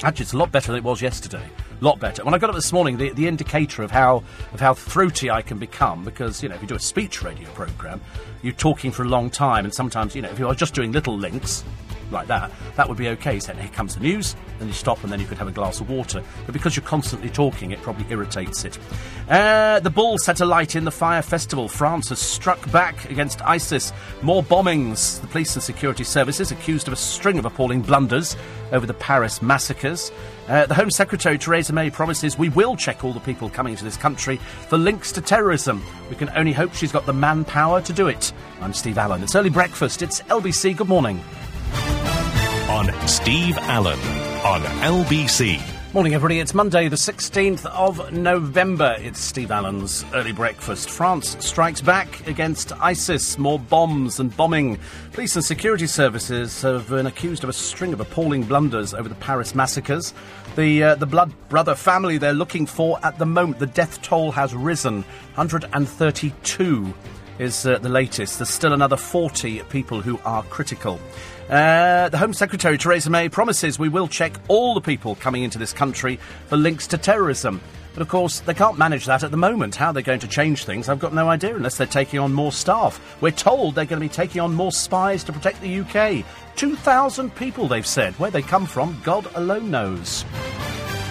Actually, 0.03 0.23
it's 0.23 0.33
a 0.33 0.39
lot 0.39 0.51
better 0.51 0.68
than 0.68 0.79
it 0.79 0.85
was 0.85 1.03
yesterday. 1.03 1.47
A 1.79 1.85
lot 1.85 2.01
better. 2.01 2.25
When 2.25 2.33
I 2.33 2.39
got 2.39 2.49
up 2.49 2.57
this 2.57 2.73
morning, 2.73 2.97
the, 2.97 3.11
the 3.11 3.29
indicator 3.29 3.83
of 3.83 3.91
how 3.91 4.25
of 4.55 4.61
how 4.61 4.73
throaty 4.73 5.31
I 5.31 5.43
can 5.43 5.59
become, 5.59 6.05
because 6.05 6.43
you 6.43 6.49
know, 6.49 6.55
if 6.55 6.62
you 6.62 6.68
do 6.68 6.75
a 6.75 6.81
speech 6.81 7.23
radio 7.23 7.51
program, 7.51 8.01
you're 8.41 8.55
talking 8.55 8.91
for 8.91 9.03
a 9.03 9.09
long 9.09 9.29
time, 9.29 9.66
and 9.66 9.75
sometimes 9.75 10.16
you 10.16 10.23
know, 10.23 10.31
if 10.31 10.39
you 10.39 10.49
are 10.49 10.55
just 10.55 10.73
doing 10.73 10.91
little 10.91 11.18
links, 11.18 11.64
like 12.12 12.26
that, 12.28 12.50
that 12.76 12.88
would 12.88 12.98
be 12.98 13.08
okay. 13.08 13.40
So 13.40 13.52
here 13.54 13.68
comes 13.68 13.94
the 13.94 14.00
news, 14.00 14.36
then 14.58 14.68
you 14.68 14.74
stop, 14.74 15.02
and 15.02 15.12
then 15.12 15.20
you 15.20 15.26
could 15.26 15.38
have 15.38 15.48
a 15.48 15.52
glass 15.52 15.80
of 15.80 15.88
water. 15.88 16.22
But 16.46 16.52
because 16.52 16.76
you're 16.76 16.84
constantly 16.84 17.30
talking, 17.30 17.70
it 17.70 17.80
probably 17.82 18.06
irritates 18.11 18.64
it. 18.64 18.78
Uh, 19.28 19.80
the 19.80 19.90
bull 19.90 20.18
set 20.18 20.40
alight 20.40 20.76
in 20.76 20.84
the 20.84 20.90
fire 20.90 21.22
festival. 21.22 21.68
France 21.68 22.08
has 22.08 22.18
struck 22.18 22.70
back 22.72 23.08
against 23.11 23.42
ISIS. 23.42 23.92
More 24.22 24.42
bombings. 24.42 25.20
The 25.20 25.26
police 25.26 25.54
and 25.54 25.62
security 25.62 26.04
services 26.04 26.50
accused 26.50 26.86
of 26.86 26.92
a 26.92 26.96
string 26.96 27.38
of 27.38 27.44
appalling 27.44 27.82
blunders 27.82 28.36
over 28.72 28.86
the 28.86 28.94
Paris 28.94 29.42
massacres. 29.42 30.12
Uh, 30.48 30.66
the 30.66 30.74
Home 30.74 30.90
Secretary 30.90 31.38
Theresa 31.38 31.72
May 31.72 31.90
promises 31.90 32.36
we 32.36 32.48
will 32.48 32.76
check 32.76 33.04
all 33.04 33.12
the 33.12 33.20
people 33.20 33.48
coming 33.48 33.76
to 33.76 33.84
this 33.84 33.96
country 33.96 34.36
for 34.68 34.78
links 34.78 35.12
to 35.12 35.20
terrorism. 35.20 35.82
We 36.08 36.16
can 36.16 36.30
only 36.30 36.52
hope 36.52 36.74
she's 36.74 36.92
got 36.92 37.06
the 37.06 37.12
manpower 37.12 37.80
to 37.82 37.92
do 37.92 38.08
it. 38.08 38.32
I'm 38.61 38.72
Steve 38.72 38.98
Allen. 38.98 39.22
It's 39.22 39.34
early 39.34 39.50
breakfast. 39.50 40.02
It's 40.02 40.22
LBC. 40.22 40.76
Good 40.76 40.88
morning 40.88 41.20
on 42.68 43.09
Steve 43.09 43.59
Allen 43.59 43.99
on 44.45 44.62
LBC. 44.83 45.61
Morning, 45.93 46.14
everybody. 46.14 46.39
It's 46.39 46.55
Monday, 46.55 46.87
the 46.87 46.95
16th 46.95 47.66
of 47.66 48.12
November. 48.12 48.95
It's 49.01 49.18
Steve 49.18 49.51
Allen's 49.51 50.05
early 50.14 50.31
breakfast. 50.31 50.89
France 50.89 51.37
strikes 51.41 51.81
back 51.81 52.25
against 52.29 52.71
ISIS. 52.81 53.39
More 53.39 53.59
bombs 53.59 54.21
and 54.21 54.35
bombing. 54.37 54.79
Police 55.11 55.35
and 55.35 55.45
security 55.45 55.89
services 55.89 56.62
have 56.62 56.89
been 56.89 57.07
accused 57.07 57.43
of 57.43 57.51
a 57.51 57.53
string 57.53 57.93
of 57.93 57.99
appalling 57.99 58.45
blunders 58.45 58.95
over 58.95 59.09
the 59.09 59.16
Paris 59.16 59.53
massacres. 59.53 60.14
The, 60.55 60.83
uh, 60.85 60.95
the 60.95 61.07
Blood 61.07 61.33
Brother 61.49 61.75
family 61.75 62.18
they're 62.18 62.33
looking 62.35 62.66
for 62.66 63.01
at 63.05 63.18
the 63.18 63.27
moment, 63.27 63.59
the 63.59 63.66
death 63.66 64.01
toll 64.01 64.31
has 64.31 64.55
risen 64.55 65.03
132 65.35 66.95
is 67.41 67.66
uh, 67.66 67.79
the 67.79 67.89
latest. 67.89 68.39
There's 68.39 68.51
still 68.51 68.75
another 68.75 68.97
40 68.97 69.62
people 69.71 70.03
who 70.03 70.21
are 70.25 70.45
critical. 70.45 71.01
Uh, 71.51 72.09
the 72.09 72.18
Home 72.18 72.32
Secretary 72.32 72.78
Theresa 72.78 73.11
May 73.11 73.28
promises 73.28 73.76
we 73.76 73.88
will 73.88 74.07
check 74.07 74.36
all 74.46 74.72
the 74.72 74.80
people 74.80 75.16
coming 75.16 75.42
into 75.42 75.59
this 75.59 75.72
country 75.72 76.20
for 76.46 76.57
links 76.57 76.86
to 76.86 76.96
terrorism. 76.96 77.61
But 77.92 78.03
of 78.03 78.09
course, 78.09 78.38
they 78.38 78.55
can't 78.55 78.78
manage 78.78 79.07
that 79.07 79.24
at 79.24 79.32
the 79.32 79.36
moment. 79.36 79.74
How 79.74 79.90
they're 79.90 80.05
going 80.05 80.20
to 80.20 80.28
change 80.28 80.64
things, 80.64 80.88
I've 80.88 81.01
got 81.01 81.12
no 81.12 81.28
idea 81.28 81.57
unless 81.57 81.76
they're 81.76 81.88
taking 81.88 82.20
on 82.20 82.32
more 82.32 82.53
staff. 82.53 83.01
We're 83.20 83.32
told 83.32 83.74
they're 83.74 83.84
going 83.84 84.01
to 84.01 84.09
be 84.09 84.14
taking 84.14 84.40
on 84.40 84.55
more 84.55 84.70
spies 84.70 85.24
to 85.24 85.32
protect 85.32 85.61
the 85.61 85.80
UK. 85.80 86.24
2,000 86.55 87.34
people, 87.34 87.66
they've 87.66 87.84
said. 87.84 88.14
Where 88.20 88.30
they 88.30 88.42
come 88.42 88.64
from, 88.64 89.01
God 89.03 89.28
alone 89.34 89.72
knows. 89.72 90.24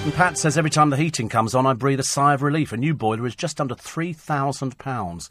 And 0.06 0.14
Pat 0.14 0.38
says 0.38 0.58
every 0.58 0.70
time 0.70 0.90
the 0.90 0.96
heating 0.96 1.28
comes 1.28 1.54
on, 1.54 1.66
I 1.66 1.74
breathe 1.74 2.00
a 2.00 2.04
sigh 2.04 2.34
of 2.34 2.44
relief. 2.44 2.72
A 2.72 2.78
new 2.78 2.94
boiler 2.94 3.28
is 3.28 3.36
just 3.36 3.60
under 3.60 3.76
£3,000. 3.76 5.30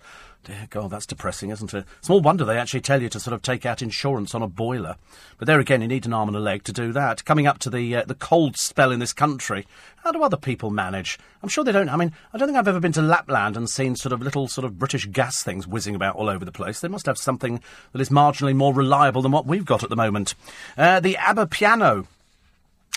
Dear 0.49 0.67
God, 0.71 0.91
that's 0.91 1.05
depressing, 1.05 1.51
isn't 1.51 1.75
it? 1.75 1.85
Small 2.01 2.23
wonder 2.23 2.43
they 2.43 2.57
actually 2.57 2.81
tell 2.81 3.03
you 3.03 3.11
to 3.11 3.21
sort 3.21 3.35
of 3.35 3.43
take 3.43 3.67
out 3.67 3.83
insurance 3.83 4.35
on 4.35 4.41
a 4.41 4.49
boiler. 4.49 4.97
But 5.37 5.47
there 5.47 5.61
again, 5.61 5.83
you 5.83 5.89
need 5.89 6.07
an 6.07 6.15
arm 6.15 6.27
and 6.27 6.37
a 6.39 6.41
leg 6.41 6.65
to 6.65 6.73
do 6.73 6.91
that. 6.93 7.27
Coming 7.27 7.47
up 7.47 7.59
to 7.59 7.71
the 7.71 7.97
uh, 7.97 8.05
the 8.07 8.15
cold 8.15 8.57
spell 8.57 8.91
in 8.91 8.99
this 8.99 9.13
country, 9.13 9.67
how 10.05 10.11
do 10.11 10.23
other 10.23 10.39
people 10.39 10.71
manage? 10.71 11.19
I'm 11.43 11.51
sure 11.51 11.65
they 11.65 11.73
don't. 11.73 11.91
I 11.91 11.97
mean, 11.97 12.15
I 12.33 12.39
don't 12.39 12.49
think 12.49 12.57
I've 12.57 12.67
ever 12.67 12.81
been 12.81 12.93
to 12.93 13.03
Lapland 13.03 13.59
and 13.59 13.69
seen 13.69 13.95
sort 13.95 14.15
of 14.15 14.23
little 14.23 14.49
sort 14.49 14.65
of 14.65 14.79
British 14.79 15.05
gas 15.05 15.43
things 15.43 15.67
whizzing 15.67 15.95
about 15.95 16.17
all 16.17 16.31
over 16.31 16.47
the 16.47 16.51
place. 16.51 16.81
They 16.81 16.89
must 16.89 17.05
have 17.05 17.19
something 17.19 17.61
that 17.93 18.01
is 18.01 18.09
marginally 18.09 18.57
more 18.57 18.73
reliable 18.73 19.21
than 19.21 19.33
what 19.33 19.45
we've 19.45 19.67
got 19.67 19.83
at 19.83 19.91
the 19.91 19.97
moment. 19.97 20.35
Uh, 20.79 20.99
the 20.99 21.19
ABBA 21.19 21.49
piano 21.49 22.07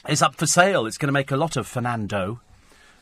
is 0.08 0.22
up 0.22 0.36
for 0.36 0.45
sale. 0.45 0.86
It's 0.86 0.97
going 0.97 1.10
to 1.10 1.12
make 1.12 1.32
a 1.32 1.38
lot 1.38 1.58
of 1.58 1.68
Fernando. 1.68 2.39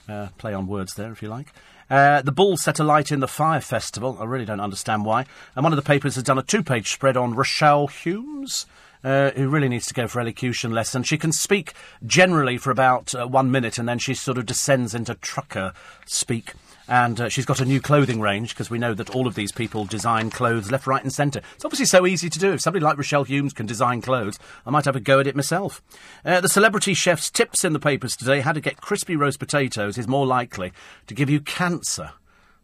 Uh, 0.08 0.30
play 0.40 0.56
on 0.56 0.66
words 0.66 0.96
there, 0.96 1.12
if 1.12 1.22
you 1.22 1.30
like. 1.30 1.54
Uh, 1.90 2.22
the 2.22 2.32
Bull 2.32 2.56
set 2.58 2.80
alight 2.80 3.12
in 3.12 3.20
the 3.20 3.28
Fire 3.28 3.62
Festival. 3.62 4.18
I 4.20 4.26
really 4.26 4.46
don't 4.46 4.60
understand 4.60 5.06
why. 5.06 5.26
And 5.56 5.64
one 5.64 5.74
of 5.74 5.78
the 5.78 5.84
papers 5.84 6.16
has 6.16 6.24
done 6.24 6.38
a 6.38 6.44
two 6.44 6.64
page 6.64 6.92
spread 6.92 7.18
on 7.18 7.34
Rochelle 7.34 7.88
Humes. 7.88 8.66
Uh, 9.02 9.32
who 9.32 9.48
really 9.48 9.70
needs 9.70 9.88
to 9.88 9.94
go 9.94 10.10
for 10.10 10.20
elocution 10.20 10.74
lessons. 10.74 11.08
She 11.08 11.18
can 11.18 11.32
speak 11.32 11.72
generally 12.06 12.58
for 12.58 12.70
about 12.70 13.16
uh, 13.16 13.26
one 13.26 13.50
minute 13.50 13.78
and 13.78 13.88
then 13.88 13.98
she 13.98 14.14
sort 14.14 14.38
of 14.38 14.46
descends 14.46 14.94
into 14.94 15.16
trucker 15.16 15.72
speak 16.06 16.52
and 16.90 17.22
uh, 17.22 17.30
she's 17.30 17.46
got 17.46 17.62
a 17.62 17.66
new 17.66 17.80
clothing 17.80 18.20
range 18.20 18.50
because 18.50 18.72
we 18.72 18.80
know 18.80 18.96
that 18.96 19.12
all 19.12 19.28
of 19.28 19.36
these 19.36 19.52
people 19.52 19.86
design 19.86 20.32
clothes 20.32 20.72
left, 20.72 20.88
right, 20.88 21.04
and 21.04 21.14
centre. 21.14 21.42
It's 21.54 21.64
obviously 21.64 21.86
so 21.86 22.08
easy 22.08 22.30
to 22.30 22.40
do. 22.40 22.52
If 22.52 22.62
somebody 22.62 22.84
like 22.84 22.98
Rochelle 22.98 23.24
Humes 23.24 23.54
can 23.54 23.68
design 23.68 24.02
clothes, 24.02 24.40
I 24.66 24.72
might 24.72 24.86
have 24.86 24.96
a 24.96 25.00
go 25.00 25.20
at 25.20 25.28
it 25.28 25.36
myself. 25.36 25.84
Uh, 26.26 26.42
the 26.42 26.50
celebrity 26.50 26.96
chef's 26.96 27.30
tips 27.30 27.64
in 27.64 27.74
the 27.74 27.80
papers 27.80 28.18
today: 28.18 28.42
how 28.42 28.54
to 28.54 28.60
get 28.60 28.82
crispy 28.82 29.16
roast 29.16 29.38
potatoes 29.38 30.00
is 30.00 30.08
more 30.08 30.26
likely 30.26 30.74
to 31.06 31.14
give 31.14 31.30
you 31.30 31.40
cancer. 31.40 32.14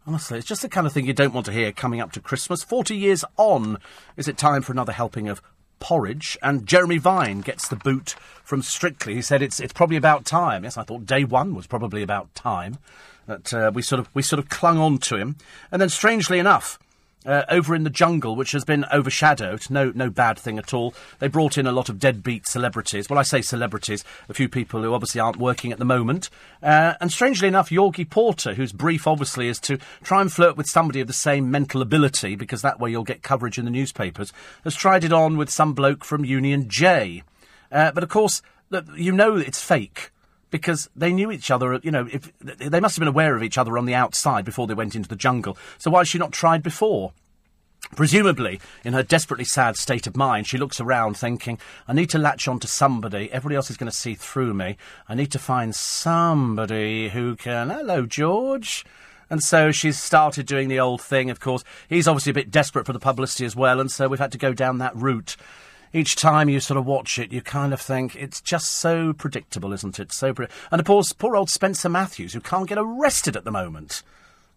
Honestly, 0.08 0.38
it's 0.38 0.46
just 0.46 0.62
the 0.62 0.68
kind 0.68 0.86
of 0.86 0.92
thing 0.92 1.06
you 1.06 1.12
don't 1.12 1.34
want 1.34 1.46
to 1.46 1.52
hear 1.52 1.70
coming 1.70 2.00
up 2.00 2.10
to 2.12 2.20
Christmas. 2.20 2.62
40 2.62 2.96
years 2.96 3.24
on, 3.36 3.78
is 4.16 4.28
it 4.28 4.36
time 4.36 4.62
for 4.62 4.72
another 4.72 4.92
helping 4.92 5.28
of 5.28 5.42
porridge? 5.80 6.38
And 6.42 6.66
Jeremy 6.66 6.98
Vine 6.98 7.40
gets 7.40 7.66
the 7.66 7.74
boot 7.74 8.14
from 8.44 8.62
Strictly. 8.62 9.14
He 9.14 9.22
said 9.22 9.42
it's, 9.42 9.58
it's 9.58 9.72
probably 9.72 9.96
about 9.96 10.24
time. 10.24 10.62
Yes, 10.62 10.76
I 10.76 10.84
thought 10.84 11.06
day 11.06 11.24
one 11.24 11.56
was 11.56 11.66
probably 11.66 12.02
about 12.02 12.32
time 12.36 12.78
that 13.26 13.52
uh, 13.52 13.70
we 13.74 13.82
sort 13.82 14.00
of 14.00 14.08
we 14.14 14.22
sort 14.22 14.38
of 14.38 14.48
clung 14.48 14.78
on 14.78 14.98
to 14.98 15.16
him, 15.16 15.36
and 15.70 15.80
then 15.80 15.88
strangely 15.88 16.38
enough. 16.38 16.78
Uh, 17.24 17.44
over 17.48 17.74
in 17.74 17.82
the 17.82 17.90
jungle, 17.90 18.36
which 18.36 18.52
has 18.52 18.64
been 18.64 18.84
overshadowed, 18.92 19.68
no, 19.68 19.90
no 19.96 20.08
bad 20.08 20.38
thing 20.38 20.60
at 20.60 20.72
all. 20.72 20.94
They 21.18 21.26
brought 21.26 21.58
in 21.58 21.66
a 21.66 21.72
lot 21.72 21.88
of 21.88 21.98
deadbeat 21.98 22.46
celebrities. 22.46 23.10
Well, 23.10 23.18
I 23.18 23.24
say 23.24 23.42
celebrities, 23.42 24.04
a 24.28 24.34
few 24.34 24.48
people 24.48 24.80
who 24.80 24.94
obviously 24.94 25.20
aren't 25.20 25.38
working 25.38 25.72
at 25.72 25.80
the 25.80 25.84
moment. 25.84 26.30
Uh, 26.62 26.94
and 27.00 27.10
strangely 27.10 27.48
enough, 27.48 27.68
Jorgie 27.68 28.08
Porter, 28.08 28.54
whose 28.54 28.70
brief 28.70 29.08
obviously 29.08 29.48
is 29.48 29.58
to 29.62 29.78
try 30.04 30.20
and 30.20 30.32
flirt 30.32 30.56
with 30.56 30.68
somebody 30.68 31.00
of 31.00 31.08
the 31.08 31.12
same 31.12 31.50
mental 31.50 31.82
ability, 31.82 32.36
because 32.36 32.62
that 32.62 32.78
way 32.78 32.92
you'll 32.92 33.02
get 33.02 33.24
coverage 33.24 33.58
in 33.58 33.64
the 33.64 33.72
newspapers, 33.72 34.32
has 34.62 34.76
tried 34.76 35.02
it 35.02 35.12
on 35.12 35.36
with 35.36 35.50
some 35.50 35.72
bloke 35.72 36.04
from 36.04 36.24
Union 36.24 36.68
J. 36.68 37.24
Uh, 37.72 37.90
but 37.90 38.04
of 38.04 38.08
course, 38.08 38.40
you 38.94 39.10
know 39.10 39.36
it's 39.36 39.60
fake 39.60 40.12
because 40.50 40.88
they 40.96 41.12
knew 41.12 41.30
each 41.30 41.50
other. 41.50 41.80
You 41.82 41.90
know, 41.90 42.08
if, 42.10 42.32
they 42.40 42.80
must 42.80 42.96
have 42.96 43.00
been 43.00 43.08
aware 43.08 43.36
of 43.36 43.42
each 43.42 43.58
other 43.58 43.76
on 43.78 43.86
the 43.86 43.94
outside 43.94 44.44
before 44.44 44.66
they 44.66 44.74
went 44.74 44.94
into 44.94 45.08
the 45.08 45.16
jungle. 45.16 45.56
So 45.78 45.90
why 45.90 46.00
has 46.00 46.08
she 46.08 46.18
not 46.18 46.32
tried 46.32 46.62
before? 46.62 47.12
Presumably, 47.94 48.60
in 48.84 48.94
her 48.94 49.02
desperately 49.02 49.44
sad 49.44 49.76
state 49.76 50.06
of 50.06 50.16
mind, 50.16 50.46
she 50.46 50.58
looks 50.58 50.80
around 50.80 51.16
thinking, 51.16 51.58
I 51.86 51.92
need 51.92 52.10
to 52.10 52.18
latch 52.18 52.48
on 52.48 52.58
to 52.60 52.66
somebody. 52.66 53.30
Everybody 53.30 53.54
else 53.54 53.70
is 53.70 53.76
going 53.76 53.90
to 53.90 53.96
see 53.96 54.14
through 54.14 54.54
me. 54.54 54.76
I 55.08 55.14
need 55.14 55.30
to 55.32 55.38
find 55.38 55.74
somebody 55.74 57.10
who 57.10 57.36
can. 57.36 57.70
Hello, 57.70 58.04
George. 58.04 58.84
And 59.30 59.42
so 59.42 59.72
she's 59.72 60.00
started 60.00 60.46
doing 60.46 60.68
the 60.68 60.80
old 60.80 61.00
thing, 61.00 61.30
of 61.30 61.40
course. 61.40 61.64
He's 61.88 62.08
obviously 62.08 62.30
a 62.30 62.34
bit 62.34 62.50
desperate 62.50 62.86
for 62.86 62.92
the 62.92 62.98
publicity 62.98 63.44
as 63.44 63.56
well, 63.56 63.80
and 63.80 63.90
so 63.90 64.08
we've 64.08 64.20
had 64.20 64.32
to 64.32 64.38
go 64.38 64.52
down 64.52 64.78
that 64.78 64.94
route 64.96 65.36
each 65.96 66.14
time 66.16 66.48
you 66.48 66.60
sort 66.60 66.76
of 66.78 66.84
watch 66.84 67.18
it, 67.18 67.32
you 67.32 67.40
kind 67.40 67.72
of 67.72 67.80
think 67.80 68.14
it's 68.14 68.40
just 68.40 68.70
so 68.70 69.12
predictable, 69.12 69.72
isn't 69.72 69.98
it? 69.98 70.12
So, 70.12 70.34
pre- 70.34 70.48
and 70.70 70.78
of 70.78 70.86
course, 70.86 71.12
poor 71.12 71.36
old 71.36 71.48
Spencer 71.48 71.88
Matthews, 71.88 72.34
who 72.34 72.40
can't 72.40 72.68
get 72.68 72.78
arrested 72.78 73.36
at 73.36 73.44
the 73.44 73.50
moment. 73.50 74.02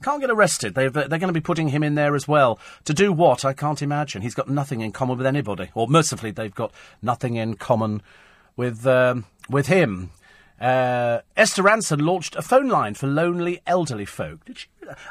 Can't 0.03 0.21
get 0.21 0.29
arrested. 0.29 0.75
they 0.75 0.85
are 0.85 0.91
going 0.91 1.19
to 1.21 1.31
be 1.33 1.41
putting 1.41 1.69
him 1.69 1.83
in 1.83 1.95
there 1.95 2.15
as 2.15 2.27
well. 2.27 2.59
To 2.85 2.93
do 2.93 3.11
what? 3.11 3.43
I 3.43 3.53
can't 3.53 3.81
imagine. 3.81 4.21
He's 4.21 4.35
got 4.35 4.49
nothing 4.49 4.81
in 4.81 4.91
common 4.91 5.17
with 5.17 5.27
anybody. 5.27 5.71
Or 5.73 5.87
mercifully, 5.87 6.31
they've 6.31 6.53
got 6.53 6.71
nothing 7.01 7.35
in 7.35 7.55
common 7.55 8.01
with, 8.55 8.87
um, 8.87 9.25
with 9.49 9.67
him. 9.67 10.11
Uh, 10.59 11.19
Esther 11.35 11.63
Rantzen 11.63 12.01
launched 12.01 12.35
a 12.35 12.41
phone 12.41 12.67
line 12.67 12.93
for 12.93 13.07
lonely 13.07 13.61
elderly 13.65 14.05
folk. 14.05 14.39
She? 14.53 14.67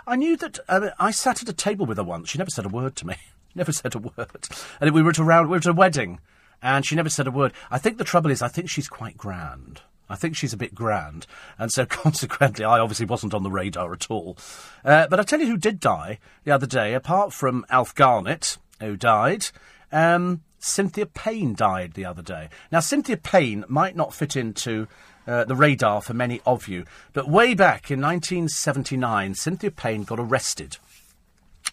I 0.07 0.17
knew 0.17 0.37
that. 0.39 0.59
Uh, 0.69 0.91
I 0.99 1.11
sat 1.11 1.43
at 1.43 1.49
a 1.49 1.55
table 1.55 1.87
with 1.87 1.99
her 1.99 2.05
once. 2.05 2.31
She 2.31 2.39
never 2.39 2.51
said 2.51 2.65
a 2.67 2.71
word 2.71 2.97
to 2.97 3.07
me. 3.07 3.17
Never 3.55 3.73
said 3.73 3.95
a 3.95 3.99
word. 3.99 4.49
And 4.81 4.93
we 4.93 5.03
were 5.03 5.11
at 5.11 5.19
a 5.19 5.25
round, 5.25 5.49
we 5.49 5.53
were 5.53 5.59
at 5.59 5.67
a 5.67 5.73
wedding, 5.73 6.21
and 6.63 6.85
she 6.85 6.97
never 6.97 7.11
said 7.11 7.27
a 7.27 7.33
word. 7.33 7.53
I 7.71 7.79
think 7.79 7.99
the 7.99 8.05
trouble 8.05 8.31
is, 8.31 8.43
I 8.43 8.49
think 8.49 8.69
she's 8.69 8.89
quite 8.89 9.17
grand. 9.17 9.83
I 10.11 10.17
think 10.17 10.37
she's 10.37 10.53
a 10.53 10.59
bit 10.59 10.75
grand, 10.75 11.27
and 11.59 11.71
so 11.71 11.85
consequently, 11.87 12.65
I 12.65 12.79
obviously 12.79 13.07
wasn't 13.07 13.35
on 13.35 13.43
the 13.43 13.51
radar 13.51 13.93
at 13.93 14.11
all. 14.11 14.39
Uh, 14.85 15.07
but 15.09 15.21
I 15.21 15.23
tell 15.23 15.41
you 15.41 15.47
who 15.47 15.57
did 15.57 15.81
die 15.81 16.19
the 16.45 16.53
other 16.53 16.67
day, 16.67 16.95
apart 16.95 17.33
from 17.33 17.67
Alf 17.69 17.95
Garnett, 17.95 18.57
who 18.81 18.97
died. 18.97 19.49
Um, 19.93 20.43
Cynthia 20.59 21.07
Payne 21.07 21.55
died 21.55 21.93
the 21.93 22.05
other 22.05 22.23
day. 22.23 22.49
Now, 22.73 22.81
Cynthia 22.81 23.17
Payne 23.17 23.65
might 23.69 23.97
not 23.97 24.15
fit 24.15 24.35
into 24.35 24.89
uh, 25.27 25.45
the 25.45 25.55
radar 25.55 26.01
for 26.01 26.15
many 26.15 26.41
of 26.47 26.69
you, 26.69 26.85
but 27.13 27.29
way 27.29 27.55
back 27.55 27.91
in 27.91 28.01
1979, 28.01 29.35
Cynthia 29.35 29.71
Payne 29.71 30.05
got 30.05 30.19
arrested 30.19 30.79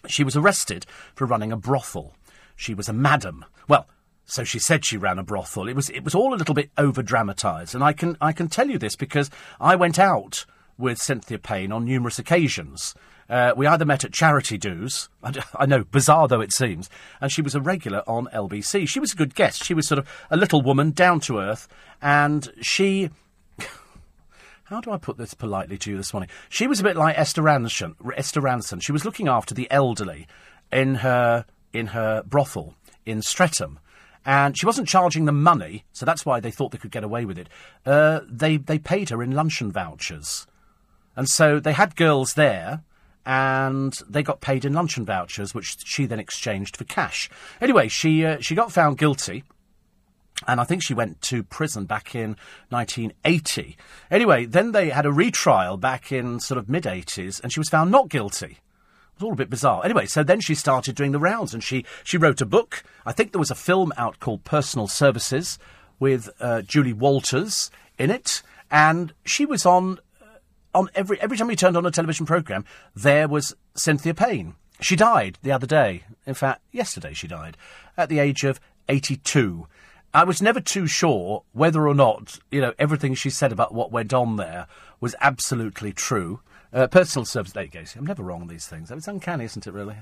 she 0.06 0.24
was 0.24 0.36
arrested 0.36 0.86
for 1.14 1.26
running 1.26 1.52
a 1.52 1.56
brothel. 1.56 2.14
She 2.54 2.74
was 2.74 2.88
a 2.88 2.92
madam. 2.92 3.44
Well, 3.68 3.86
so 4.24 4.42
she 4.44 4.58
said 4.58 4.84
she 4.84 4.96
ran 4.96 5.18
a 5.18 5.22
brothel. 5.22 5.68
It 5.68 5.76
was 5.76 5.88
it 5.90 6.04
was 6.04 6.14
all 6.14 6.34
a 6.34 6.36
little 6.36 6.54
bit 6.54 6.70
over 6.76 7.02
dramatised, 7.02 7.74
and 7.74 7.84
I 7.84 7.92
can 7.92 8.16
I 8.20 8.32
can 8.32 8.48
tell 8.48 8.68
you 8.68 8.78
this 8.78 8.96
because 8.96 9.30
I 9.60 9.76
went 9.76 9.98
out 9.98 10.44
with 10.78 11.00
Cynthia 11.00 11.38
Payne 11.38 11.72
on 11.72 11.84
numerous 11.84 12.18
occasions. 12.18 12.94
Uh, 13.28 13.52
we 13.56 13.66
either 13.66 13.84
met 13.84 14.04
at 14.04 14.12
charity 14.12 14.56
dues, 14.56 15.08
I, 15.22 15.42
I, 15.56 15.66
know, 15.66 15.82
bizarre 15.82 16.28
though 16.28 16.40
it 16.40 16.52
seems, 16.52 16.88
and 17.20 17.32
she 17.32 17.42
was 17.42 17.56
a 17.56 17.60
regular 17.60 18.02
on 18.08 18.28
LBC. 18.32 18.86
She 18.86 19.00
was 19.00 19.12
a 19.12 19.16
good 19.16 19.34
guest. 19.34 19.64
She 19.64 19.74
was 19.74 19.88
sort 19.88 19.98
of 19.98 20.08
a 20.30 20.36
little 20.36 20.62
woman, 20.62 20.92
down 20.92 21.18
to 21.20 21.38
earth, 21.38 21.66
and 22.00 22.52
she 22.60 23.10
how 24.66 24.80
do 24.80 24.90
I 24.90 24.98
put 24.98 25.16
this 25.16 25.32
politely 25.32 25.78
to 25.78 25.90
you 25.90 25.96
this 25.96 26.12
morning? 26.12 26.28
She 26.48 26.66
was 26.66 26.80
a 26.80 26.84
bit 26.84 26.96
like 26.96 27.16
Esther 27.16 27.42
Rantzen. 27.42 27.94
Esther 28.16 28.40
Rantzen. 28.40 28.82
She 28.82 28.92
was 28.92 29.04
looking 29.04 29.28
after 29.28 29.54
the 29.54 29.70
elderly 29.70 30.26
in 30.72 30.96
her 30.96 31.44
in 31.72 31.88
her 31.88 32.22
brothel 32.24 32.74
in 33.04 33.22
Streatham. 33.22 33.78
And 34.24 34.58
she 34.58 34.66
wasn't 34.66 34.88
charging 34.88 35.24
them 35.24 35.40
money, 35.40 35.84
so 35.92 36.04
that's 36.04 36.26
why 36.26 36.40
they 36.40 36.50
thought 36.50 36.72
they 36.72 36.78
could 36.78 36.90
get 36.90 37.04
away 37.04 37.24
with 37.24 37.38
it. 37.38 37.48
Uh, 37.84 38.20
they 38.28 38.56
they 38.56 38.78
paid 38.78 39.10
her 39.10 39.22
in 39.22 39.30
luncheon 39.30 39.70
vouchers, 39.70 40.48
and 41.14 41.28
so 41.28 41.60
they 41.60 41.72
had 41.72 41.94
girls 41.94 42.34
there, 42.34 42.82
and 43.24 43.92
they 44.08 44.24
got 44.24 44.40
paid 44.40 44.64
in 44.64 44.72
luncheon 44.72 45.04
vouchers, 45.04 45.54
which 45.54 45.76
she 45.84 46.06
then 46.06 46.18
exchanged 46.18 46.76
for 46.76 46.82
cash. 46.82 47.30
Anyway, 47.60 47.86
she 47.86 48.24
uh, 48.24 48.38
she 48.40 48.56
got 48.56 48.72
found 48.72 48.98
guilty 48.98 49.44
and 50.46 50.60
I 50.60 50.64
think 50.64 50.82
she 50.82 50.94
went 50.94 51.22
to 51.22 51.42
prison 51.42 51.86
back 51.86 52.14
in 52.14 52.36
1980. 52.68 53.76
Anyway, 54.10 54.44
then 54.44 54.72
they 54.72 54.90
had 54.90 55.06
a 55.06 55.12
retrial 55.12 55.76
back 55.76 56.12
in 56.12 56.40
sort 56.40 56.58
of 56.58 56.68
mid 56.68 56.84
80s, 56.84 57.42
and 57.42 57.52
she 57.52 57.60
was 57.60 57.68
found 57.68 57.90
not 57.90 58.08
guilty. 58.08 58.46
It 58.46 59.20
was 59.20 59.26
all 59.26 59.32
a 59.32 59.36
bit 59.36 59.48
bizarre. 59.50 59.82
Anyway, 59.84 60.06
so 60.06 60.22
then 60.22 60.40
she 60.40 60.54
started 60.54 60.94
doing 60.94 61.12
the 61.12 61.18
rounds, 61.18 61.54
and 61.54 61.64
she, 61.64 61.84
she 62.04 62.18
wrote 62.18 62.42
a 62.42 62.46
book. 62.46 62.82
I 63.06 63.12
think 63.12 63.32
there 63.32 63.38
was 63.38 63.50
a 63.50 63.54
film 63.54 63.92
out 63.96 64.20
called 64.20 64.44
Personal 64.44 64.88
Services 64.88 65.58
with 65.98 66.28
uh, 66.40 66.62
Julie 66.62 66.92
Walters 66.92 67.70
in 67.98 68.10
it, 68.10 68.42
and 68.70 69.14
she 69.24 69.46
was 69.46 69.64
on 69.64 69.98
uh, 70.20 70.24
on 70.74 70.90
every 70.94 71.20
every 71.20 71.36
time 71.36 71.46
we 71.46 71.56
turned 71.56 71.76
on 71.76 71.86
a 71.86 71.90
television 71.90 72.26
program. 72.26 72.64
There 72.94 73.28
was 73.28 73.56
Cynthia 73.74 74.12
Payne. 74.12 74.54
She 74.80 74.96
died 74.96 75.38
the 75.42 75.52
other 75.52 75.66
day. 75.66 76.04
In 76.26 76.34
fact, 76.34 76.60
yesterday 76.70 77.14
she 77.14 77.26
died 77.26 77.56
at 77.96 78.10
the 78.10 78.18
age 78.18 78.44
of 78.44 78.60
82. 78.88 79.66
I 80.16 80.24
was 80.24 80.40
never 80.40 80.62
too 80.62 80.86
sure 80.86 81.42
whether 81.52 81.86
or 81.86 81.94
not, 81.94 82.38
you 82.50 82.62
know, 82.62 82.72
everything 82.78 83.12
she 83.12 83.28
said 83.28 83.52
about 83.52 83.74
what 83.74 83.92
went 83.92 84.14
on 84.14 84.36
there 84.36 84.66
was 84.98 85.14
absolutely 85.20 85.92
true. 85.92 86.40
Uh, 86.72 86.86
personal 86.86 87.26
service, 87.26 87.52
there 87.52 87.64
you 87.64 87.70
go. 87.70 87.82
I'm 87.94 88.06
never 88.06 88.22
wrong 88.22 88.40
on 88.40 88.48
these 88.48 88.66
things. 88.66 88.90
It's 88.90 89.08
uncanny, 89.08 89.44
isn't 89.44 89.66
it, 89.66 89.74
really? 89.74 89.96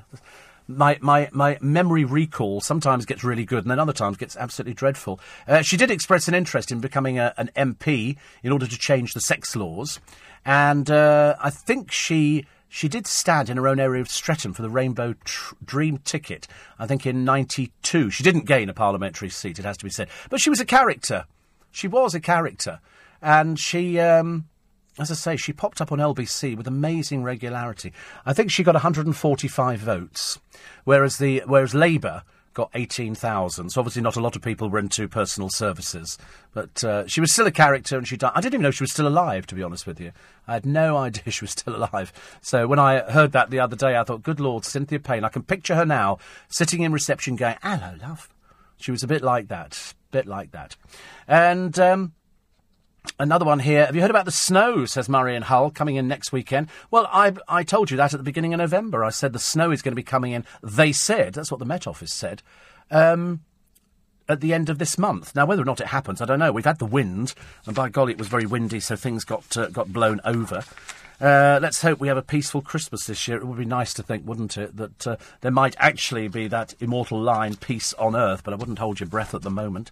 My, 0.69 0.99
my, 1.01 1.29
my 1.33 1.59
memory 1.61 2.05
recall 2.05 2.61
sometimes 2.61 3.07
gets 3.07 3.25
really 3.25 3.45
good 3.45 3.65
and 3.65 3.71
then 3.73 3.81
other 3.81 3.93
times 3.93 4.17
gets 4.17 4.37
absolutely 4.37 4.75
dreadful. 4.75 5.19
Uh, 5.49 5.63
she 5.63 5.77
did 5.77 5.91
express 5.91 6.29
an 6.29 6.35
interest 6.35 6.71
in 6.71 6.79
becoming 6.79 7.19
a, 7.19 7.35
an 7.37 7.51
MP 7.57 8.17
in 8.45 8.53
order 8.53 8.69
to 8.69 8.79
change 8.79 9.15
the 9.15 9.21
sex 9.21 9.57
laws. 9.57 9.99
And 10.45 10.93
uh, 10.93 11.35
I 11.41 11.51
think 11.51 11.91
she 11.91 12.47
she 12.75 12.89
did 12.89 13.07
stand 13.07 13.49
in 13.49 13.57
her 13.57 13.69
own 13.69 13.79
area 13.79 14.03
of 14.03 14.11
Streatham 14.11 14.53
for 14.53 14.63
the 14.63 14.69
Rainbow 14.69 15.15
tr- 15.25 15.55
Dream 15.65 15.99
ticket, 15.99 16.49
I 16.77 16.89
think 16.89 17.07
in 17.07 17.25
92. 17.25 18.11
She 18.11 18.25
didn't 18.25 18.47
gain 18.47 18.69
a 18.69 18.75
parliamentary 18.75 19.29
seat, 19.29 19.61
it 19.61 19.65
has 19.65 19.77
to 19.77 19.85
be 19.85 19.93
said. 19.93 20.09
But 20.29 20.41
she 20.41 20.51
was 20.51 20.59
a 20.59 20.65
character. 20.65 21.27
She 21.71 21.87
was 21.87 22.17
a 22.17 22.21
character. 22.21 22.81
And 23.23 23.61
she, 23.61 24.01
um, 24.01 24.49
as 24.99 25.09
I 25.09 25.15
say, 25.15 25.37
she 25.37 25.53
popped 25.53 25.81
up 25.81 25.93
on 25.93 26.01
LBC 26.01 26.57
with 26.57 26.67
amazing 26.67 27.23
regularity. 27.23 27.93
I 28.27 28.33
think 28.33 28.51
she 28.51 28.65
got 28.65 28.75
145 28.75 29.79
votes, 29.79 30.41
whereas 30.83 31.19
the 31.19 31.45
whereas 31.47 31.77
Labour 31.77 32.25
got 32.55 32.71
18,000. 32.75 33.71
So 33.71 33.81
obviously 33.81 34.01
not 34.01 34.17
a 34.17 34.21
lot 34.21 34.37
of 34.37 34.43
people 34.43 34.71
were 34.71 34.79
into 34.79 35.09
personal 35.09 35.51
services. 35.51 36.17
But 36.53 36.83
uh, 36.83 37.07
she 37.07 37.21
was 37.21 37.33
still 37.33 37.47
a 37.47 37.53
character 37.53 37.99
and 37.99 38.07
she 38.07 38.17
died. 38.17 38.33
I 38.35 38.41
didn't 38.41 38.55
even 38.55 38.63
know 38.63 38.71
she 38.71 38.85
was 38.85 38.93
still 38.93 39.09
alive, 39.09 39.47
to 39.49 39.55
be 39.55 39.63
honest 39.63 39.87
with 39.87 40.01
you. 40.01 40.13
I 40.47 40.55
had 40.55 40.65
no 40.65 40.97
idea 41.09 41.31
she 41.31 41.45
was 41.45 41.51
still 41.51 41.77
alive. 41.77 42.13
So 42.41 42.67
when 42.67 42.79
I 42.79 43.01
heard 43.11 43.33
that 43.33 43.51
the 43.51 43.61
other 43.61 43.77
day, 43.77 43.97
I 43.97 44.05
thought, 44.05 44.23
good 44.23 44.41
Lord, 44.41 44.65
Cynthia 44.65 45.01
Payne. 45.01 45.25
I 45.25 45.29
can 45.29 45.43
picture 45.43 45.75
her 45.75 45.85
now 45.85 46.19
sitting 46.49 46.83
in 46.83 46.93
reception 46.93 47.37
going, 47.37 47.57
hello, 47.63 47.97
love. 48.01 48.29
She 48.79 48.91
was 48.91 49.03
a 49.03 49.09
bit 49.09 49.23
like 49.23 49.49
that. 49.49 49.95
Bit 50.11 50.27
like 50.27 50.53
that. 50.53 50.77
And... 51.29 51.79
Um, 51.79 52.13
Another 53.19 53.45
one 53.45 53.61
here. 53.61 53.87
Have 53.87 53.95
you 53.95 54.01
heard 54.01 54.11
about 54.11 54.25
the 54.25 54.33
snow? 54.33 54.87
Says 54.87 55.09
Murray 55.09 55.37
and 55.37 55.45
Hull 55.45 55.71
coming 55.71 55.97
in 55.97 56.09
next 56.09 56.33
weekend. 56.33 56.69
Well, 56.91 57.09
I 57.13 57.35
I 57.49 57.63
told 57.63 57.91
you 57.91 57.97
that 57.97 58.13
at 58.13 58.19
the 58.19 58.25
beginning 58.25 58.55
of 58.55 58.59
November. 58.59 59.05
I 59.05 59.11
said 59.11 59.33
the 59.33 59.39
snow 59.39 59.71
is 59.71 59.83
going 59.83 59.93
to 59.93 59.97
be 59.97 60.03
coming 60.03 60.33
in. 60.33 60.45
They 60.63 60.91
said 60.93 61.35
that's 61.35 61.51
what 61.51 61.61
the 61.61 61.67
Met 61.67 61.87
Office 61.87 62.13
said. 62.13 62.43
Um, 62.91 63.41
at 64.29 64.41
the 64.41 64.55
end 64.55 64.69
of 64.71 64.79
this 64.79 64.97
month. 64.97 65.35
Now, 65.35 65.47
whether 65.47 65.63
or 65.63 65.67
not 65.67 65.81
it 65.81 65.89
happens, 65.89 66.21
I 66.21 66.25
don't 66.25 66.39
know. 66.39 66.53
We've 66.53 66.65
had 66.65 66.79
the 66.79 66.87
wind, 66.87 67.35
and 67.67 67.75
by 67.75 67.89
golly, 67.89 68.13
it 68.13 68.19
was 68.19 68.29
very 68.29 68.47
windy, 68.47 68.81
so 68.81 68.97
things 68.97 69.25
got 69.25 69.57
uh, 69.57 69.69
got 69.69 69.93
blown 69.93 70.21
over. 70.25 70.65
Uh, 71.25 71.59
let's 71.63 71.81
hope 71.81 72.01
we 72.01 72.09
have 72.09 72.19
a 72.19 72.23
peaceful 72.23 72.61
Christmas 72.61 73.07
this 73.07 73.27
year. 73.27 73.39
It 73.39 73.47
would 73.47 73.57
be 73.57 73.65
nice 73.65 73.95
to 73.95 74.03
think, 74.03 74.27
wouldn't 74.27 74.59
it, 74.59 74.77
that 74.77 75.07
uh, 75.07 75.17
there 75.41 75.51
might 75.51 75.75
actually 75.79 76.29
be 76.29 76.49
that 76.49 76.75
immortal 76.81 77.19
line, 77.19 77.57
peace 77.57 77.95
on 77.95 78.15
earth, 78.15 78.45
but 78.45 78.53
I 78.53 78.59
wouldn't 78.59 78.79
hold 78.79 79.01
your 79.01 79.09
breath 79.09 79.35
at 79.35 79.41
the 79.41 79.49
moment. 79.49 79.91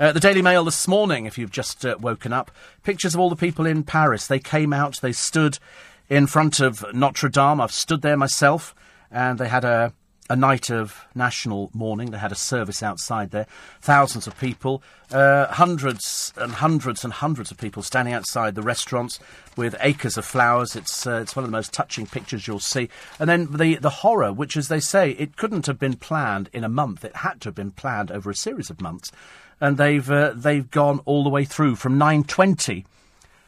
Uh, 0.00 0.10
the 0.10 0.18
Daily 0.18 0.42
Mail 0.42 0.64
this 0.64 0.88
morning, 0.88 1.24
if 1.24 1.38
you've 1.38 1.52
just 1.52 1.86
uh, 1.86 1.94
woken 2.00 2.32
up, 2.32 2.50
pictures 2.82 3.14
of 3.14 3.20
all 3.20 3.30
the 3.30 3.36
people 3.36 3.64
in 3.64 3.84
Paris. 3.84 4.26
They 4.26 4.40
came 4.40 4.72
out, 4.72 5.00
they 5.00 5.12
stood 5.12 5.60
in 6.08 6.26
front 6.26 6.58
of 6.58 6.84
Notre 6.92 7.28
Dame. 7.28 7.60
I've 7.60 7.70
stood 7.70 8.02
there 8.02 8.16
myself, 8.16 8.74
and 9.08 9.38
they 9.38 9.46
had 9.46 9.64
a 9.64 9.92
a 10.30 10.36
night 10.36 10.70
of 10.70 11.04
national 11.14 11.70
mourning. 11.74 12.10
They 12.10 12.18
had 12.18 12.32
a 12.32 12.36
service 12.36 12.82
outside 12.82 13.30
there. 13.30 13.46
Thousands 13.80 14.26
of 14.26 14.38
people, 14.38 14.82
uh, 15.10 15.48
hundreds 15.48 16.32
and 16.36 16.52
hundreds 16.52 17.04
and 17.04 17.12
hundreds 17.12 17.50
of 17.50 17.58
people 17.58 17.82
standing 17.82 18.14
outside 18.14 18.54
the 18.54 18.62
restaurants 18.62 19.18
with 19.56 19.74
acres 19.80 20.16
of 20.16 20.24
flowers. 20.24 20.76
It's 20.76 21.06
uh, 21.06 21.20
it's 21.22 21.36
one 21.36 21.44
of 21.44 21.50
the 21.50 21.56
most 21.56 21.72
touching 21.72 22.06
pictures 22.06 22.46
you'll 22.46 22.60
see. 22.60 22.88
And 23.18 23.28
then 23.28 23.48
the 23.50 23.76
the 23.76 23.90
horror, 23.90 24.32
which, 24.32 24.56
as 24.56 24.68
they 24.68 24.80
say, 24.80 25.10
it 25.12 25.36
couldn't 25.36 25.66
have 25.66 25.78
been 25.78 25.96
planned 25.96 26.48
in 26.52 26.64
a 26.64 26.68
month. 26.68 27.04
It 27.04 27.16
had 27.16 27.40
to 27.42 27.48
have 27.48 27.54
been 27.54 27.72
planned 27.72 28.10
over 28.10 28.30
a 28.30 28.34
series 28.34 28.70
of 28.70 28.80
months, 28.80 29.12
and 29.60 29.76
they've 29.76 30.10
uh, 30.10 30.32
they've 30.34 30.70
gone 30.70 31.00
all 31.04 31.24
the 31.24 31.30
way 31.30 31.44
through 31.44 31.76
from 31.76 31.98
920 31.98 32.86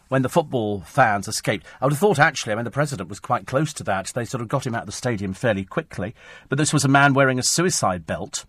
when 0.09 0.22
the 0.22 0.28
football 0.28 0.80
fans 0.80 1.28
escaped. 1.28 1.66
I 1.80 1.84
would 1.84 1.92
have 1.92 2.00
thought, 2.00 2.18
actually, 2.18 2.52
I 2.52 2.57
mean, 2.57 2.64
the 2.64 2.70
president 2.70 3.09
was 3.09 3.20
quite 3.20 3.46
close 3.46 3.72
to 3.74 3.84
that. 3.84 4.12
They 4.14 4.24
sort 4.24 4.42
of 4.42 4.48
got 4.48 4.66
him 4.66 4.74
out 4.74 4.82
of 4.82 4.86
the 4.86 4.92
stadium 4.92 5.32
fairly 5.32 5.64
quickly. 5.64 6.14
But 6.48 6.59
this 6.59 6.72
was 6.72 6.84
a 6.84 6.88
man 6.88 7.14
wearing 7.14 7.38
a 7.38 7.42
suicide 7.42 8.07
belt. 8.07 8.44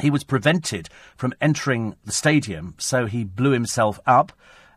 He 0.00 0.10
was 0.10 0.24
prevented 0.24 0.88
from 1.16 1.32
entering 1.40 1.96
the 2.04 2.12
stadium, 2.12 2.74
so 2.78 3.06
he 3.06 3.24
blew 3.24 3.52
himself 3.52 3.98
up. 4.06 4.32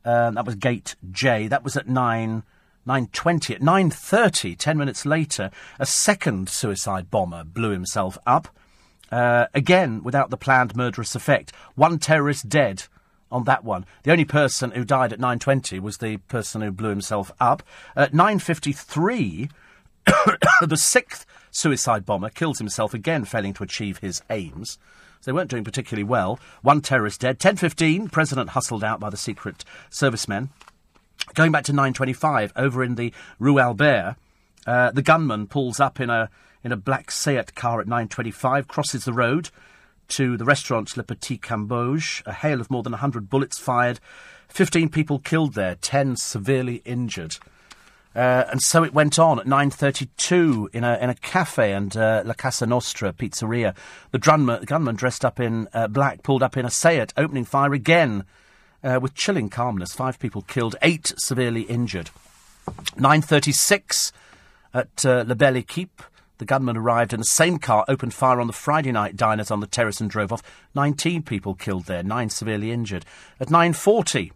Um, 0.06 0.36
that 0.36 0.46
was 0.46 0.56
gate 0.56 0.96
J. 1.12 1.48
That 1.48 1.64
was 1.64 1.76
at 1.76 1.88
9. 1.88 2.44
9.20. 2.88 3.56
At 3.56 3.62
9.30, 3.62 4.58
10 4.58 4.78
minutes 4.78 5.06
later, 5.06 5.52
a 5.78 5.86
second 5.86 6.50
suicide 6.50 7.12
bomber 7.12 7.44
blew 7.44 7.70
himself 7.70 8.18
up. 8.26 8.48
Uh, 9.12 9.46
again, 9.54 10.02
without 10.02 10.30
the 10.30 10.38
planned 10.38 10.76
murderous 10.76 11.14
effect. 11.14 11.52
One 11.76 12.00
terrorist 12.00 12.48
dead 12.50 12.86
on 13.32 13.44
that 13.46 13.64
one. 13.64 13.86
The 14.04 14.12
only 14.12 14.26
person 14.26 14.72
who 14.72 14.84
died 14.84 15.14
at 15.14 15.20
9.20 15.20 15.80
was 15.80 15.98
the 15.98 16.18
person 16.18 16.62
who 16.62 16.72
blew 16.72 16.90
himself 16.90 17.32
up. 17.40 17.64
At 17.96 18.12
9.53, 18.14 19.50
the 20.68 20.78
sixth 20.78 21.26
suicide 21.52 22.06
bomber 22.06 22.30
kills 22.30 22.60
himself 22.60 22.94
again, 22.94 23.26
failing 23.26 23.54
to 23.54 23.64
achieve 23.64 24.00
his 24.00 24.22
aims. 24.30 24.78
So 25.22 25.32
they 25.32 25.36
weren't 25.36 25.50
doing 25.50 25.64
particularly 25.64 26.06
well. 26.06 26.40
One 26.62 26.82
terrorist 26.82 27.22
dead. 27.22 27.40
10.15, 27.40 28.12
president 28.12 28.52
hustled 28.52 28.84
out 28.84 29.00
by 29.00 29.10
the 29.10 29.18
secret 29.18 29.66
servicemen. 29.90 30.50
Going 31.34 31.52
back 31.52 31.66
to 31.66 31.74
9.25, 31.74 32.52
over 32.56 32.84
in 32.84 32.96
the 32.96 33.14
Rue 33.38 33.60
Albert, 33.60 34.16
uh, 34.66 34.92
the 34.92 35.02
gunman 35.02 35.48
pulls 35.48 35.80
up 35.80 36.00
in 36.00 36.10
a 36.10 36.30
in 36.64 36.72
a 36.72 36.78
black 36.78 37.10
Seat 37.10 37.56
car 37.56 37.80
at 37.80 37.88
9.25, 37.88 38.68
crosses 38.68 39.06
the 39.06 39.14
road, 39.14 39.50
to 40.10 40.38
the 40.38 40.46
restaurant 40.46 40.96
Le 40.98 41.04
Petit 41.04 41.38
Cambodge. 41.38 42.24
A 42.26 42.34
hail 42.34 42.62
of 42.62 42.70
more 42.70 42.84
than 42.84 42.92
100 42.92 43.30
bullets 43.30 43.58
fired. 43.58 44.00
15 44.50 44.90
people 44.90 45.20
killed 45.20 45.54
there, 45.54 45.76
10 45.76 46.16
severely 46.18 46.82
injured. 46.86 47.38
Uh, 48.16 48.44
and 48.52 48.62
so 48.62 48.84
it 48.84 48.94
went 48.94 49.20
on 49.20 49.40
at 49.40 49.46
9.32 49.46 50.74
in 50.74 50.84
a, 50.84 50.98
in 50.98 51.10
a 51.10 51.16
cafe 51.16 51.74
and 51.74 51.96
uh, 51.96 52.24
La 52.26 52.34
Casa 52.34 52.66
Nostra 52.66 53.14
pizzeria. 53.14 53.76
The 54.12 54.20
gunman, 54.20 54.66
gunman 54.66 54.96
dressed 54.96 55.24
up 55.24 55.40
in 55.40 55.68
uh, 55.74 55.88
black 55.88 56.24
pulled 56.24 56.42
up 56.42 56.58
in 56.58 56.66
a 56.66 56.72
Seat, 56.72 57.14
opening 57.16 57.46
fire 57.46 57.74
again 57.74 58.26
uh, 58.84 59.00
with 59.02 59.14
chilling 59.14 59.50
calmness. 59.50 59.94
Five 59.94 60.20
people 60.20 60.42
killed, 60.42 60.76
eight 60.82 61.14
severely 61.18 61.62
injured. 61.62 62.10
9.36 62.96 64.12
at 64.74 65.06
uh, 65.06 65.24
La 65.28 65.36
Belle 65.36 65.58
Equipe. 65.58 66.02
The 66.40 66.46
gunman 66.46 66.78
arrived 66.78 67.14
in 67.14 67.20
the 67.20 67.26
same 67.26 67.58
car, 67.60 67.84
opened 67.90 68.14
fire 68.14 68.40
on 68.40 68.48
the 68.48 68.54
Friday 68.54 68.94
night 68.94 69.18
diners 69.18 69.52
on 69.52 69.60
the 69.60 69.68
terrace 69.68 70.00
and 70.00 70.10
drove 70.10 70.32
off. 70.32 70.42
Nineteen 70.74 71.22
people 71.22 71.54
killed 71.54 71.86
there, 71.86 72.02
nine 72.02 72.30
severely 72.30 72.72
injured. 72.72 73.06
At 73.42 73.50
9.40, 73.50 74.32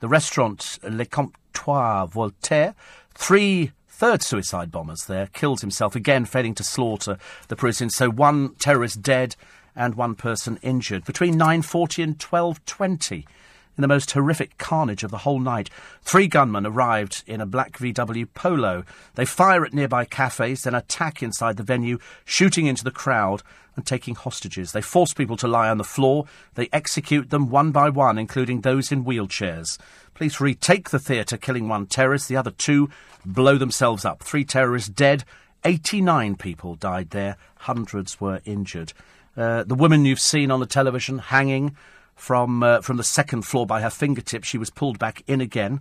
the 0.00 0.08
restaurant 0.08 0.78
Le 0.82 1.06
Comptoir 1.06 2.10
Voltaire, 2.10 2.74
three 3.14 3.72
third 3.88 4.22
suicide 4.22 4.70
bombers 4.70 5.06
there, 5.06 5.28
killed 5.28 5.62
himself 5.62 5.96
again, 5.96 6.26
failing 6.26 6.54
to 6.56 6.62
slaughter 6.62 7.16
the 7.48 7.56
Parisians. 7.56 7.94
So 7.94 8.10
one 8.10 8.54
terrorist 8.56 9.00
dead 9.00 9.34
and 9.74 9.94
one 9.94 10.16
person 10.16 10.58
injured. 10.60 11.06
Between 11.06 11.36
9.40 11.36 12.04
and 12.04 12.18
12.20, 12.18 13.24
in 13.76 13.82
the 13.82 13.88
most 13.88 14.12
horrific 14.12 14.56
carnage 14.58 15.02
of 15.02 15.10
the 15.10 15.18
whole 15.18 15.40
night. 15.40 15.70
Three 16.02 16.28
gunmen 16.28 16.66
arrived 16.66 17.22
in 17.26 17.40
a 17.40 17.46
black 17.46 17.78
VW 17.78 18.26
Polo. 18.34 18.84
They 19.14 19.24
fire 19.24 19.64
at 19.64 19.72
nearby 19.72 20.04
cafes, 20.04 20.62
then 20.62 20.74
attack 20.74 21.22
inside 21.22 21.56
the 21.56 21.62
venue, 21.62 21.98
shooting 22.24 22.66
into 22.66 22.84
the 22.84 22.90
crowd 22.90 23.42
and 23.76 23.84
taking 23.84 24.14
hostages. 24.14 24.72
They 24.72 24.80
force 24.80 25.12
people 25.12 25.36
to 25.38 25.48
lie 25.48 25.68
on 25.68 25.78
the 25.78 25.84
floor. 25.84 26.26
They 26.54 26.68
execute 26.72 27.30
them 27.30 27.50
one 27.50 27.72
by 27.72 27.90
one, 27.90 28.18
including 28.18 28.60
those 28.60 28.92
in 28.92 29.04
wheelchairs. 29.04 29.78
Police 30.14 30.40
retake 30.40 30.90
the 30.90 30.98
theatre, 30.98 31.36
killing 31.36 31.68
one 31.68 31.86
terrorist. 31.86 32.28
The 32.28 32.36
other 32.36 32.52
two 32.52 32.88
blow 33.24 33.58
themselves 33.58 34.04
up. 34.04 34.22
Three 34.22 34.44
terrorists 34.44 34.88
dead. 34.88 35.24
89 35.64 36.36
people 36.36 36.76
died 36.76 37.10
there. 37.10 37.36
Hundreds 37.60 38.20
were 38.20 38.40
injured. 38.44 38.92
Uh, 39.36 39.64
the 39.64 39.74
woman 39.74 40.04
you've 40.04 40.20
seen 40.20 40.50
on 40.50 40.60
the 40.60 40.66
television 40.66 41.18
hanging 41.18 41.76
from, 42.14 42.62
uh, 42.62 42.80
from 42.80 42.96
the 42.96 43.04
second 43.04 43.42
floor 43.42 43.66
by 43.66 43.80
her 43.80 43.90
fingertips. 43.90 44.48
She 44.48 44.58
was 44.58 44.70
pulled 44.70 44.98
back 44.98 45.22
in 45.26 45.40
again. 45.40 45.80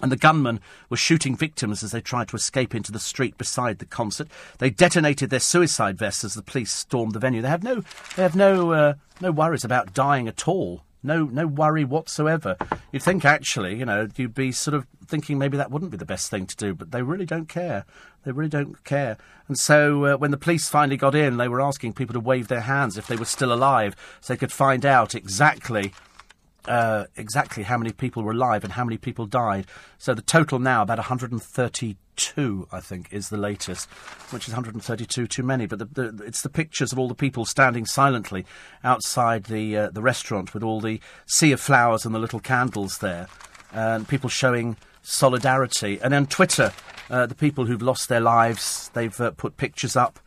And 0.00 0.12
the 0.12 0.16
gunmen 0.16 0.60
were 0.90 0.96
shooting 0.96 1.36
victims 1.36 1.82
as 1.82 1.90
they 1.90 2.00
tried 2.00 2.28
to 2.28 2.36
escape 2.36 2.74
into 2.74 2.92
the 2.92 3.00
street 3.00 3.36
beside 3.36 3.78
the 3.78 3.86
concert. 3.86 4.28
They 4.58 4.70
detonated 4.70 5.30
their 5.30 5.40
suicide 5.40 5.98
vests 5.98 6.24
as 6.24 6.34
the 6.34 6.42
police 6.42 6.72
stormed 6.72 7.14
the 7.14 7.18
venue. 7.18 7.42
They 7.42 7.48
have 7.48 7.64
no, 7.64 7.82
they 8.14 8.22
have 8.22 8.36
no, 8.36 8.72
uh, 8.72 8.94
no 9.20 9.32
worries 9.32 9.64
about 9.64 9.94
dying 9.94 10.28
at 10.28 10.46
all. 10.46 10.84
No, 11.02 11.24
no 11.24 11.46
worry 11.46 11.84
whatsoever. 11.84 12.56
You'd 12.92 13.02
think 13.02 13.24
actually, 13.24 13.76
you 13.76 13.84
know, 13.84 14.08
you'd 14.16 14.34
be 14.34 14.52
sort 14.52 14.74
of 14.74 14.86
thinking 15.06 15.38
maybe 15.38 15.56
that 15.56 15.70
wouldn't 15.70 15.90
be 15.90 15.96
the 15.96 16.04
best 16.04 16.30
thing 16.30 16.46
to 16.46 16.56
do, 16.56 16.74
but 16.74 16.90
they 16.90 17.02
really 17.02 17.24
don't 17.24 17.48
care. 17.48 17.84
They 18.24 18.32
really 18.32 18.50
don't 18.50 18.82
care. 18.84 19.16
And 19.46 19.58
so 19.58 20.04
uh, 20.04 20.16
when 20.16 20.32
the 20.32 20.36
police 20.36 20.68
finally 20.68 20.96
got 20.96 21.14
in, 21.14 21.36
they 21.36 21.48
were 21.48 21.60
asking 21.60 21.94
people 21.94 22.14
to 22.14 22.20
wave 22.20 22.48
their 22.48 22.62
hands 22.62 22.98
if 22.98 23.06
they 23.06 23.16
were 23.16 23.24
still 23.24 23.52
alive, 23.52 23.94
so 24.20 24.32
they 24.32 24.38
could 24.38 24.52
find 24.52 24.84
out 24.84 25.14
exactly. 25.14 25.92
Uh, 26.68 27.06
exactly 27.16 27.62
how 27.62 27.78
many 27.78 27.92
people 27.92 28.22
were 28.22 28.32
alive 28.32 28.62
and 28.62 28.74
how 28.74 28.84
many 28.84 28.98
people 28.98 29.24
died. 29.24 29.66
So 29.96 30.12
the 30.12 30.20
total 30.20 30.58
now, 30.58 30.82
about 30.82 30.98
132, 30.98 32.68
I 32.70 32.80
think, 32.80 33.08
is 33.10 33.30
the 33.30 33.38
latest, 33.38 33.88
which 34.30 34.46
is 34.46 34.52
132 34.52 35.26
too 35.26 35.42
many. 35.42 35.64
But 35.64 35.78
the, 35.78 35.86
the, 35.86 36.24
it's 36.24 36.42
the 36.42 36.50
pictures 36.50 36.92
of 36.92 36.98
all 36.98 37.08
the 37.08 37.14
people 37.14 37.46
standing 37.46 37.86
silently 37.86 38.44
outside 38.84 39.44
the 39.44 39.78
uh, 39.78 39.90
the 39.90 40.02
restaurant 40.02 40.52
with 40.52 40.62
all 40.62 40.82
the 40.82 41.00
sea 41.24 41.52
of 41.52 41.60
flowers 41.60 42.04
and 42.04 42.14
the 42.14 42.18
little 42.18 42.40
candles 42.40 42.98
there, 42.98 43.28
and 43.72 44.06
people 44.06 44.28
showing 44.28 44.76
solidarity. 45.00 45.98
And 46.02 46.12
on 46.12 46.26
Twitter, 46.26 46.74
uh, 47.08 47.24
the 47.24 47.34
people 47.34 47.64
who've 47.64 47.80
lost 47.80 48.10
their 48.10 48.20
lives, 48.20 48.90
they've 48.92 49.18
uh, 49.18 49.30
put 49.30 49.56
pictures 49.56 49.96
up. 49.96 50.20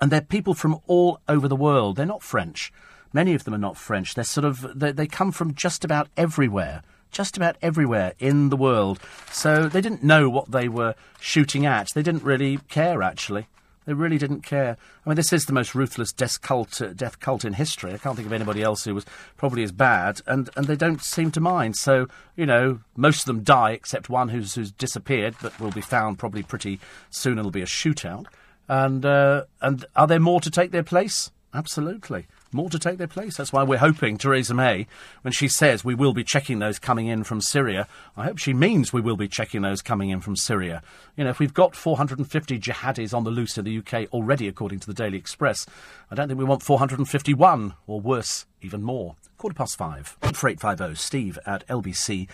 And 0.00 0.12
they're 0.12 0.20
people 0.20 0.54
from 0.54 0.78
all 0.86 1.18
over 1.26 1.48
the 1.48 1.56
world. 1.56 1.96
They're 1.96 2.06
not 2.06 2.22
French. 2.22 2.72
Many 3.16 3.32
of 3.32 3.44
them 3.44 3.54
are 3.54 3.58
not 3.58 3.78
French. 3.78 4.12
They're 4.12 4.24
sort 4.24 4.44
of, 4.44 4.78
they, 4.78 4.92
they 4.92 5.06
come 5.06 5.32
from 5.32 5.54
just 5.54 5.86
about 5.86 6.08
everywhere. 6.18 6.82
Just 7.10 7.38
about 7.38 7.56
everywhere 7.62 8.12
in 8.18 8.50
the 8.50 8.58
world. 8.58 9.00
So 9.32 9.70
they 9.70 9.80
didn't 9.80 10.02
know 10.02 10.28
what 10.28 10.50
they 10.50 10.68
were 10.68 10.94
shooting 11.18 11.64
at. 11.64 11.88
They 11.94 12.02
didn't 12.02 12.24
really 12.24 12.58
care, 12.68 13.02
actually. 13.02 13.46
They 13.86 13.94
really 13.94 14.18
didn't 14.18 14.42
care. 14.42 14.76
I 15.06 15.08
mean, 15.08 15.16
this 15.16 15.32
is 15.32 15.46
the 15.46 15.54
most 15.54 15.74
ruthless 15.74 16.12
death 16.12 16.42
cult, 16.42 16.82
uh, 16.82 16.92
death 16.92 17.18
cult 17.18 17.46
in 17.46 17.54
history. 17.54 17.94
I 17.94 17.96
can't 17.96 18.16
think 18.16 18.26
of 18.26 18.34
anybody 18.34 18.62
else 18.62 18.84
who 18.84 18.94
was 18.94 19.06
probably 19.38 19.62
as 19.62 19.72
bad, 19.72 20.20
and, 20.26 20.50
and 20.54 20.66
they 20.66 20.76
don't 20.76 21.02
seem 21.02 21.30
to 21.30 21.40
mind. 21.40 21.76
So, 21.76 22.08
you 22.36 22.44
know, 22.44 22.80
most 22.96 23.20
of 23.20 23.24
them 23.24 23.42
die 23.42 23.70
except 23.70 24.10
one 24.10 24.28
who's, 24.28 24.56
who's 24.56 24.72
disappeared, 24.72 25.36
but 25.40 25.58
will 25.58 25.70
be 25.70 25.80
found 25.80 26.18
probably 26.18 26.42
pretty 26.42 26.80
soon. 27.08 27.38
It'll 27.38 27.50
be 27.50 27.62
a 27.62 27.64
shootout. 27.64 28.26
And, 28.68 29.06
uh, 29.06 29.44
and 29.62 29.86
are 29.96 30.06
there 30.06 30.20
more 30.20 30.42
to 30.42 30.50
take 30.50 30.70
their 30.70 30.82
place? 30.82 31.30
Absolutely 31.54 32.26
more 32.52 32.70
to 32.70 32.78
take 32.78 32.98
their 32.98 33.06
place. 33.06 33.36
That's 33.36 33.52
why 33.52 33.62
we're 33.62 33.78
hoping 33.78 34.18
Theresa 34.18 34.54
May, 34.54 34.86
when 35.22 35.32
she 35.32 35.48
says 35.48 35.84
we 35.84 35.94
will 35.94 36.12
be 36.12 36.24
checking 36.24 36.58
those 36.58 36.78
coming 36.78 37.06
in 37.06 37.24
from 37.24 37.40
Syria, 37.40 37.86
I 38.16 38.24
hope 38.24 38.38
she 38.38 38.54
means 38.54 38.92
we 38.92 39.00
will 39.00 39.16
be 39.16 39.28
checking 39.28 39.62
those 39.62 39.82
coming 39.82 40.10
in 40.10 40.20
from 40.20 40.36
Syria. 40.36 40.82
You 41.16 41.24
know, 41.24 41.30
if 41.30 41.38
we've 41.38 41.54
got 41.54 41.74
450 41.76 42.58
jihadis 42.58 43.14
on 43.14 43.24
the 43.24 43.30
loose 43.30 43.58
in 43.58 43.64
the 43.64 43.78
UK 43.78 44.12
already, 44.12 44.48
according 44.48 44.80
to 44.80 44.86
the 44.86 44.94
Daily 44.94 45.18
Express, 45.18 45.66
I 46.10 46.14
don't 46.14 46.28
think 46.28 46.38
we 46.38 46.44
want 46.44 46.62
451, 46.62 47.74
or 47.86 48.00
worse, 48.00 48.46
even 48.62 48.82
more. 48.82 49.16
Quarter 49.38 49.54
past 49.54 49.76
five. 49.76 50.16
4850 50.22 50.94
steve 50.94 51.38
at 51.46 51.66
lbc.co.uk. 51.68 52.28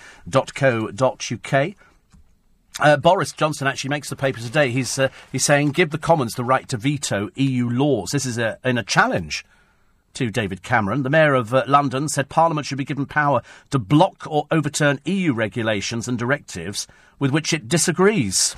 Uh, 2.80 2.96
Boris 2.96 3.32
Johnson 3.32 3.66
actually 3.66 3.90
makes 3.90 4.08
the 4.08 4.16
paper 4.16 4.40
today. 4.40 4.70
He's 4.70 4.98
uh, 4.98 5.08
he's 5.30 5.44
saying 5.44 5.72
give 5.72 5.90
the 5.90 5.98
Commons 5.98 6.36
the 6.36 6.44
right 6.44 6.66
to 6.68 6.78
veto 6.78 7.28
EU 7.34 7.68
laws. 7.68 8.12
This 8.12 8.24
is 8.24 8.38
a, 8.38 8.58
in 8.64 8.78
a 8.78 8.82
challenge 8.82 9.44
to 10.14 10.30
David 10.30 10.62
Cameron. 10.62 11.02
The 11.02 11.10
Mayor 11.10 11.34
of 11.34 11.52
uh, 11.52 11.64
London 11.66 12.08
said 12.08 12.28
Parliament 12.28 12.66
should 12.66 12.78
be 12.78 12.84
given 12.84 13.06
power 13.06 13.42
to 13.70 13.78
block 13.78 14.26
or 14.26 14.46
overturn 14.50 15.00
EU 15.04 15.32
regulations 15.32 16.08
and 16.08 16.18
directives 16.18 16.86
with 17.18 17.30
which 17.30 17.52
it 17.52 17.68
disagrees. 17.68 18.56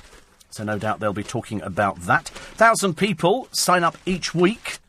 So, 0.49 0.63
no 0.63 0.79
doubt 0.79 0.99
they'll 0.99 1.13
be 1.13 1.23
talking 1.23 1.61
about 1.61 2.01
that. 2.01 2.29
Thousand 2.29 2.95
people 2.95 3.49
sign 3.51 3.83
up 3.83 3.97
each 4.05 4.33
week 4.33 4.79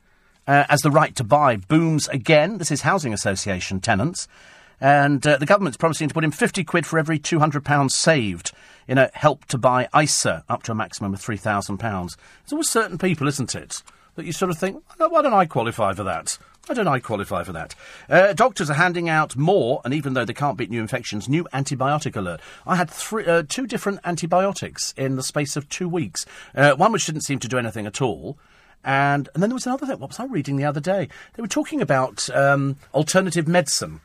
uh, 0.47 0.65
as 0.69 0.81
the 0.81 0.91
right 0.91 1.15
to 1.17 1.25
buy 1.25 1.57
booms 1.57 2.09
again. 2.09 2.59
This 2.59 2.71
is 2.71 2.83
Housing 2.83 3.13
Association 3.13 3.81
tenants. 3.81 4.29
And 4.81 5.27
uh, 5.27 5.39
the 5.39 5.47
government's 5.47 5.77
promising 5.77 6.09
to 6.09 6.15
put 6.15 6.25
in 6.25 6.31
50 6.31 6.63
quid 6.65 6.87
for 6.87 6.99
every 6.99 7.19
£200 7.19 7.91
saved 7.91 8.53
in 8.87 8.99
a 8.99 9.11
help 9.15 9.47
to 9.47 9.59
buy 9.59 9.89
ISA 9.99 10.45
up 10.49 10.63
to 10.65 10.73
a 10.73 10.75
maximum 10.75 11.15
of 11.15 11.21
£3,000. 11.21 12.17
It's 12.45 12.53
always 12.53 12.69
certain 12.69 12.99
people, 12.99 13.27
isn't 13.27 13.55
it, 13.55 13.83
that 14.17 14.27
you 14.27 14.33
sort 14.33 14.51
of 14.51 14.59
think, 14.59 14.83
why 14.99 15.23
don't 15.23 15.33
I 15.33 15.47
qualify 15.47 15.95
for 15.95 16.05
that? 16.05 16.39
Why 16.67 16.75
don't 16.75 16.87
know, 16.87 16.93
I 16.95 16.99
qualify 16.99 17.45
for 17.45 17.53
that? 17.53 17.77
Uh, 18.11 18.33
doctors 18.33 18.69
are 18.69 18.75
handing 18.75 19.09
out 19.09 19.37
more, 19.37 19.81
and 19.85 19.95
even 19.95 20.15
though 20.15 20.25
they 20.25 20.35
can't 20.35 20.59
beat 20.59 20.69
new 20.69 20.81
infections, 20.81 21.29
new 21.29 21.45
antibiotic 21.53 22.17
alert. 22.17 22.41
I 22.67 22.75
had 22.75 22.91
three, 22.91 23.25
uh, 23.25 23.45
two 23.49 23.69
different 23.69 24.01
antibiotics 24.05 24.93
in 24.97 25.15
the 25.15 25.23
space 25.23 25.57
of 25.57 25.69
two 25.69 25.89
weeks. 25.89 26.27
Uh, 26.57 26.73
one 26.73 26.91
which 26.91 27.07
didn't 27.07 27.21
seem 27.21 27.39
to 27.39 27.49
do 27.49 27.57
anything 27.57 27.87
at 27.87 28.03
all. 28.03 28.37
And, 28.83 29.29
and 29.33 29.43
then 29.43 29.51
there 29.51 29.55
was 29.55 29.67
another 29.67 29.87
thing. 29.87 30.01
What 30.01 30.11
was 30.11 30.19
I 30.19 30.25
reading 30.25 30.57
the 30.57 30.65
other 30.65 30.81
day? 30.81 31.09
They 31.35 31.41
were 31.41 31.47
talking 31.47 31.81
about 31.81 32.29
um, 32.31 32.77
alternative 32.93 33.47
medicine. 33.47 34.01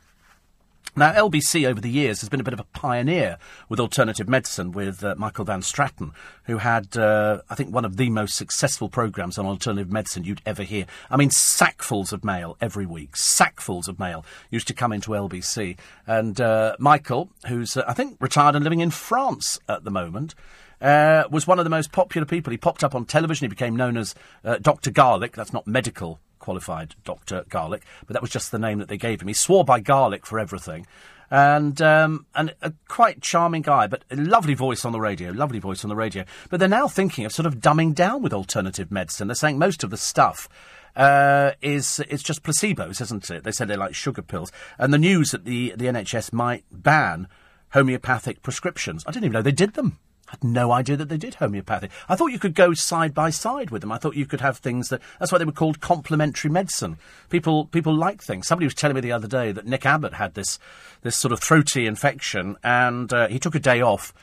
Now, 0.94 1.12
LBC 1.12 1.66
over 1.66 1.80
the 1.80 1.88
years 1.88 2.20
has 2.20 2.28
been 2.28 2.40
a 2.40 2.44
bit 2.44 2.52
of 2.52 2.60
a 2.60 2.64
pioneer 2.64 3.38
with 3.70 3.80
alternative 3.80 4.28
medicine 4.28 4.72
with 4.72 5.02
uh, 5.02 5.14
Michael 5.16 5.46
Van 5.46 5.62
Straten, 5.62 6.12
who 6.44 6.58
had, 6.58 6.98
uh, 6.98 7.40
I 7.48 7.54
think, 7.54 7.72
one 7.72 7.86
of 7.86 7.96
the 7.96 8.10
most 8.10 8.34
successful 8.34 8.90
programmes 8.90 9.38
on 9.38 9.46
alternative 9.46 9.90
medicine 9.90 10.24
you'd 10.24 10.42
ever 10.44 10.62
hear. 10.62 10.84
I 11.10 11.16
mean, 11.16 11.30
sackfuls 11.30 12.12
of 12.12 12.24
mail 12.24 12.58
every 12.60 12.84
week, 12.84 13.12
sackfuls 13.12 13.88
of 13.88 13.98
mail 13.98 14.22
used 14.50 14.68
to 14.68 14.74
come 14.74 14.92
into 14.92 15.12
LBC. 15.12 15.78
And 16.06 16.38
uh, 16.38 16.76
Michael, 16.78 17.30
who's, 17.46 17.74
uh, 17.74 17.84
I 17.88 17.94
think, 17.94 18.18
retired 18.20 18.54
and 18.54 18.62
living 18.62 18.80
in 18.80 18.90
France 18.90 19.60
at 19.70 19.84
the 19.84 19.90
moment, 19.90 20.34
uh, 20.82 21.24
was 21.30 21.46
one 21.46 21.58
of 21.58 21.64
the 21.64 21.70
most 21.70 21.90
popular 21.90 22.26
people. 22.26 22.50
He 22.50 22.58
popped 22.58 22.84
up 22.84 22.94
on 22.94 23.06
television. 23.06 23.46
He 23.46 23.48
became 23.48 23.76
known 23.76 23.96
as 23.96 24.14
uh, 24.44 24.58
Dr. 24.60 24.90
Garlic. 24.90 25.32
That's 25.32 25.54
not 25.54 25.66
medical 25.66 26.20
qualified 26.42 26.94
Dr. 27.04 27.44
Garlic, 27.48 27.82
but 28.06 28.12
that 28.12 28.20
was 28.20 28.30
just 28.30 28.50
the 28.52 28.58
name 28.58 28.78
that 28.78 28.88
they 28.88 28.98
gave 28.98 29.22
him. 29.22 29.28
He 29.28 29.34
swore 29.34 29.64
by 29.64 29.80
garlic 29.80 30.26
for 30.26 30.38
everything. 30.38 30.86
And 31.30 31.80
um, 31.80 32.26
and 32.34 32.54
a 32.60 32.74
quite 32.88 33.22
charming 33.22 33.62
guy, 33.62 33.86
but 33.86 34.04
a 34.10 34.16
lovely 34.16 34.52
voice 34.52 34.84
on 34.84 34.92
the 34.92 35.00
radio, 35.00 35.30
lovely 35.30 35.60
voice 35.60 35.82
on 35.82 35.88
the 35.88 35.96
radio. 35.96 36.26
But 36.50 36.60
they're 36.60 36.68
now 36.68 36.88
thinking 36.88 37.24
of 37.24 37.32
sort 37.32 37.46
of 37.46 37.54
dumbing 37.54 37.94
down 37.94 38.20
with 38.20 38.34
alternative 38.34 38.90
medicine. 38.90 39.28
They're 39.28 39.34
saying 39.34 39.58
most 39.58 39.82
of 39.82 39.88
the 39.88 39.96
stuff 39.96 40.46
uh, 40.94 41.52
is 41.62 42.00
it's 42.10 42.22
just 42.22 42.42
placebos, 42.42 43.00
isn't 43.00 43.30
it? 43.30 43.44
They 43.44 43.52
said 43.52 43.68
they're 43.68 43.78
like 43.78 43.94
sugar 43.94 44.20
pills. 44.20 44.52
And 44.78 44.92
the 44.92 44.98
news 44.98 45.30
that 45.30 45.46
the 45.46 45.72
the 45.74 45.86
NHS 45.86 46.34
might 46.34 46.64
ban 46.70 47.28
homeopathic 47.70 48.42
prescriptions. 48.42 49.02
I 49.06 49.12
didn't 49.12 49.24
even 49.24 49.32
know 49.32 49.42
they 49.42 49.52
did 49.52 49.72
them 49.72 49.98
had 50.32 50.42
no 50.42 50.72
idea 50.72 50.96
that 50.96 51.10
they 51.10 51.18
did 51.18 51.34
homeopathy. 51.34 51.90
I 52.08 52.16
thought 52.16 52.32
you 52.32 52.38
could 52.38 52.54
go 52.54 52.72
side 52.72 53.12
by 53.12 53.28
side 53.28 53.70
with 53.70 53.82
them. 53.82 53.92
I 53.92 53.98
thought 53.98 54.16
you 54.16 54.24
could 54.24 54.40
have 54.40 54.56
things 54.56 54.88
that. 54.88 55.02
That's 55.20 55.30
why 55.30 55.36
they 55.36 55.44
were 55.44 55.52
called 55.52 55.80
complementary 55.80 56.50
medicine. 56.50 56.96
People 57.28 57.66
people 57.66 57.94
like 57.94 58.22
things. 58.22 58.46
Somebody 58.46 58.66
was 58.66 58.74
telling 58.74 58.94
me 58.94 59.02
the 59.02 59.12
other 59.12 59.28
day 59.28 59.52
that 59.52 59.66
Nick 59.66 59.84
Abbott 59.84 60.14
had 60.14 60.32
this 60.32 60.58
this 61.02 61.16
sort 61.16 61.32
of 61.32 61.40
throaty 61.40 61.86
infection, 61.86 62.56
and 62.64 63.12
uh, 63.12 63.28
he 63.28 63.38
took 63.38 63.54
a 63.54 63.60
day 63.60 63.82
off. 63.82 64.14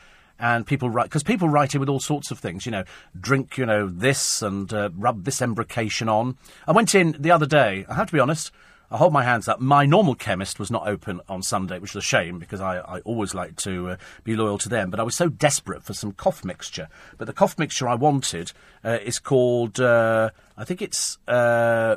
And 0.42 0.66
people 0.66 0.88
write 0.88 1.04
because 1.04 1.22
people 1.22 1.50
write 1.50 1.74
in 1.74 1.80
with 1.80 1.90
all 1.90 2.00
sorts 2.00 2.30
of 2.30 2.38
things. 2.38 2.66
You 2.66 2.72
know, 2.72 2.84
drink 3.18 3.56
you 3.56 3.66
know 3.66 3.86
this 3.86 4.42
and 4.42 4.72
uh, 4.72 4.90
rub 4.96 5.24
this 5.24 5.40
embrocation 5.40 6.08
on. 6.08 6.36
I 6.66 6.72
went 6.72 6.94
in 6.94 7.14
the 7.18 7.30
other 7.30 7.46
day. 7.46 7.84
I 7.88 7.94
have 7.94 8.08
to 8.08 8.12
be 8.12 8.20
honest. 8.20 8.50
I 8.92 8.96
hold 8.96 9.12
my 9.12 9.22
hands 9.22 9.46
up. 9.46 9.60
My 9.60 9.86
normal 9.86 10.16
chemist 10.16 10.58
was 10.58 10.70
not 10.70 10.88
open 10.88 11.20
on 11.28 11.42
Sunday, 11.42 11.78
which 11.78 11.94
was 11.94 12.02
a 12.02 12.06
shame 12.06 12.40
because 12.40 12.60
I, 12.60 12.78
I 12.78 13.00
always 13.00 13.34
like 13.34 13.54
to 13.58 13.90
uh, 13.90 13.96
be 14.24 14.34
loyal 14.34 14.58
to 14.58 14.68
them. 14.68 14.90
But 14.90 14.98
I 14.98 15.04
was 15.04 15.14
so 15.14 15.28
desperate 15.28 15.84
for 15.84 15.94
some 15.94 16.10
cough 16.12 16.44
mixture. 16.44 16.88
But 17.16 17.26
the 17.26 17.32
cough 17.32 17.56
mixture 17.56 17.88
I 17.88 17.94
wanted 17.94 18.52
uh, 18.84 18.98
is 19.00 19.20
called, 19.20 19.78
uh, 19.78 20.30
I 20.56 20.64
think 20.64 20.82
it's 20.82 21.18
uh, 21.28 21.96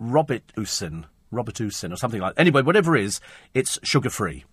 Robitussin, 0.00 1.06
Robitussin 1.32 1.92
or 1.92 1.96
something 1.96 2.20
like. 2.20 2.36
that. 2.36 2.40
Anyway, 2.40 2.62
whatever 2.62 2.96
it 2.96 3.04
is, 3.04 3.20
it's 3.52 3.80
sugar 3.82 4.10
free. 4.10 4.44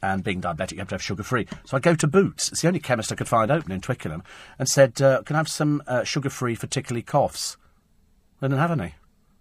And 0.00 0.24
being 0.24 0.40
diabetic, 0.40 0.72
you 0.72 0.78
have 0.78 0.88
to 0.88 0.94
have 0.94 1.02
sugar 1.02 1.24
free. 1.24 1.46
So 1.66 1.76
I 1.76 1.80
go 1.80 1.94
to 1.94 2.06
Boots. 2.06 2.50
It's 2.52 2.62
the 2.62 2.68
only 2.68 2.80
chemist 2.80 3.12
I 3.12 3.16
could 3.16 3.28
find 3.28 3.50
open 3.50 3.72
in 3.72 3.80
Twickenham, 3.80 4.22
and 4.56 4.68
said, 4.68 5.02
uh, 5.02 5.22
"Can 5.22 5.34
I 5.34 5.40
have 5.40 5.48
some 5.48 5.82
uh, 5.88 6.04
sugar 6.04 6.30
free 6.30 6.54
for 6.54 6.68
tickly 6.68 7.02
coughs?" 7.02 7.56
They 8.40 8.46
didn't 8.46 8.60
have 8.60 8.70
any 8.70 8.94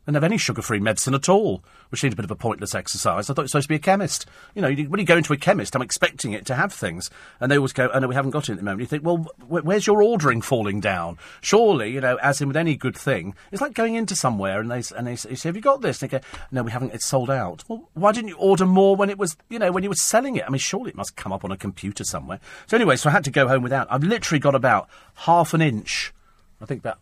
and 0.07 0.15
have 0.15 0.23
any 0.23 0.37
sugar-free 0.37 0.79
medicine 0.79 1.13
at 1.13 1.27
all, 1.27 1.61
which 1.89 2.01
seemed 2.01 2.13
a 2.13 2.15
bit 2.15 2.25
of 2.25 2.31
a 2.31 2.35
pointless 2.35 2.73
exercise. 2.73 3.29
I 3.29 3.33
thought 3.33 3.41
you 3.41 3.43
were 3.43 3.47
supposed 3.49 3.65
to 3.65 3.73
be 3.73 3.75
a 3.75 3.79
chemist. 3.79 4.25
You 4.55 4.61
know, 4.61 4.71
when 4.71 4.99
you 4.99 5.05
go 5.05 5.17
into 5.17 5.33
a 5.33 5.37
chemist, 5.37 5.75
I'm 5.75 5.81
expecting 5.81 6.31
it 6.31 6.45
to 6.47 6.55
have 6.55 6.71
things, 6.73 7.09
and 7.39 7.51
they 7.51 7.57
always 7.57 7.73
go, 7.73 7.89
"Oh 7.93 7.99
no, 7.99 8.07
we 8.07 8.15
haven't 8.15 8.31
got 8.31 8.47
it 8.47 8.53
at 8.53 8.57
the 8.57 8.63
moment." 8.63 8.79
You 8.81 8.87
think, 8.87 9.05
well, 9.05 9.17
wh- 9.17 9.65
where's 9.65 9.85
your 9.85 10.01
ordering 10.01 10.41
falling 10.41 10.79
down? 10.79 11.17
Surely, 11.41 11.91
you 11.91 12.01
know, 12.01 12.15
as 12.23 12.41
in 12.41 12.47
with 12.47 12.57
any 12.57 12.75
good 12.75 12.95
thing, 12.97 13.35
it's 13.51 13.61
like 13.61 13.73
going 13.73 13.95
into 13.95 14.15
somewhere 14.15 14.61
and 14.61 14.71
they 14.71 14.81
and 14.95 15.05
they 15.05 15.17
say, 15.17 15.49
"Have 15.49 15.55
you 15.55 15.61
got 15.61 15.81
this?" 15.81 16.01
And 16.01 16.09
they 16.09 16.17
go, 16.19 16.23
"No, 16.51 16.63
we 16.63 16.71
haven't. 16.71 16.93
It's 16.93 17.05
sold 17.05 17.29
out." 17.29 17.65
Well, 17.67 17.89
why 17.93 18.13
didn't 18.13 18.29
you 18.29 18.37
order 18.37 18.65
more 18.65 18.95
when 18.95 19.09
it 19.09 19.17
was, 19.17 19.35
you 19.49 19.59
know, 19.59 19.71
when 19.71 19.83
you 19.83 19.89
were 19.89 19.95
selling 19.95 20.37
it? 20.37 20.45
I 20.47 20.49
mean, 20.49 20.59
surely 20.59 20.91
it 20.91 20.95
must 20.95 21.17
come 21.17 21.33
up 21.33 21.43
on 21.43 21.51
a 21.51 21.57
computer 21.57 22.05
somewhere. 22.05 22.39
So 22.67 22.77
anyway, 22.77 22.95
so 22.95 23.09
I 23.09 23.11
had 23.11 23.25
to 23.25 23.31
go 23.31 23.47
home 23.47 23.61
without. 23.61 23.87
I've 23.89 24.03
literally 24.03 24.39
got 24.39 24.55
about 24.55 24.87
half 25.15 25.53
an 25.53 25.61
inch. 25.61 26.13
I 26.61 26.65
think 26.65 26.79
about 26.79 26.99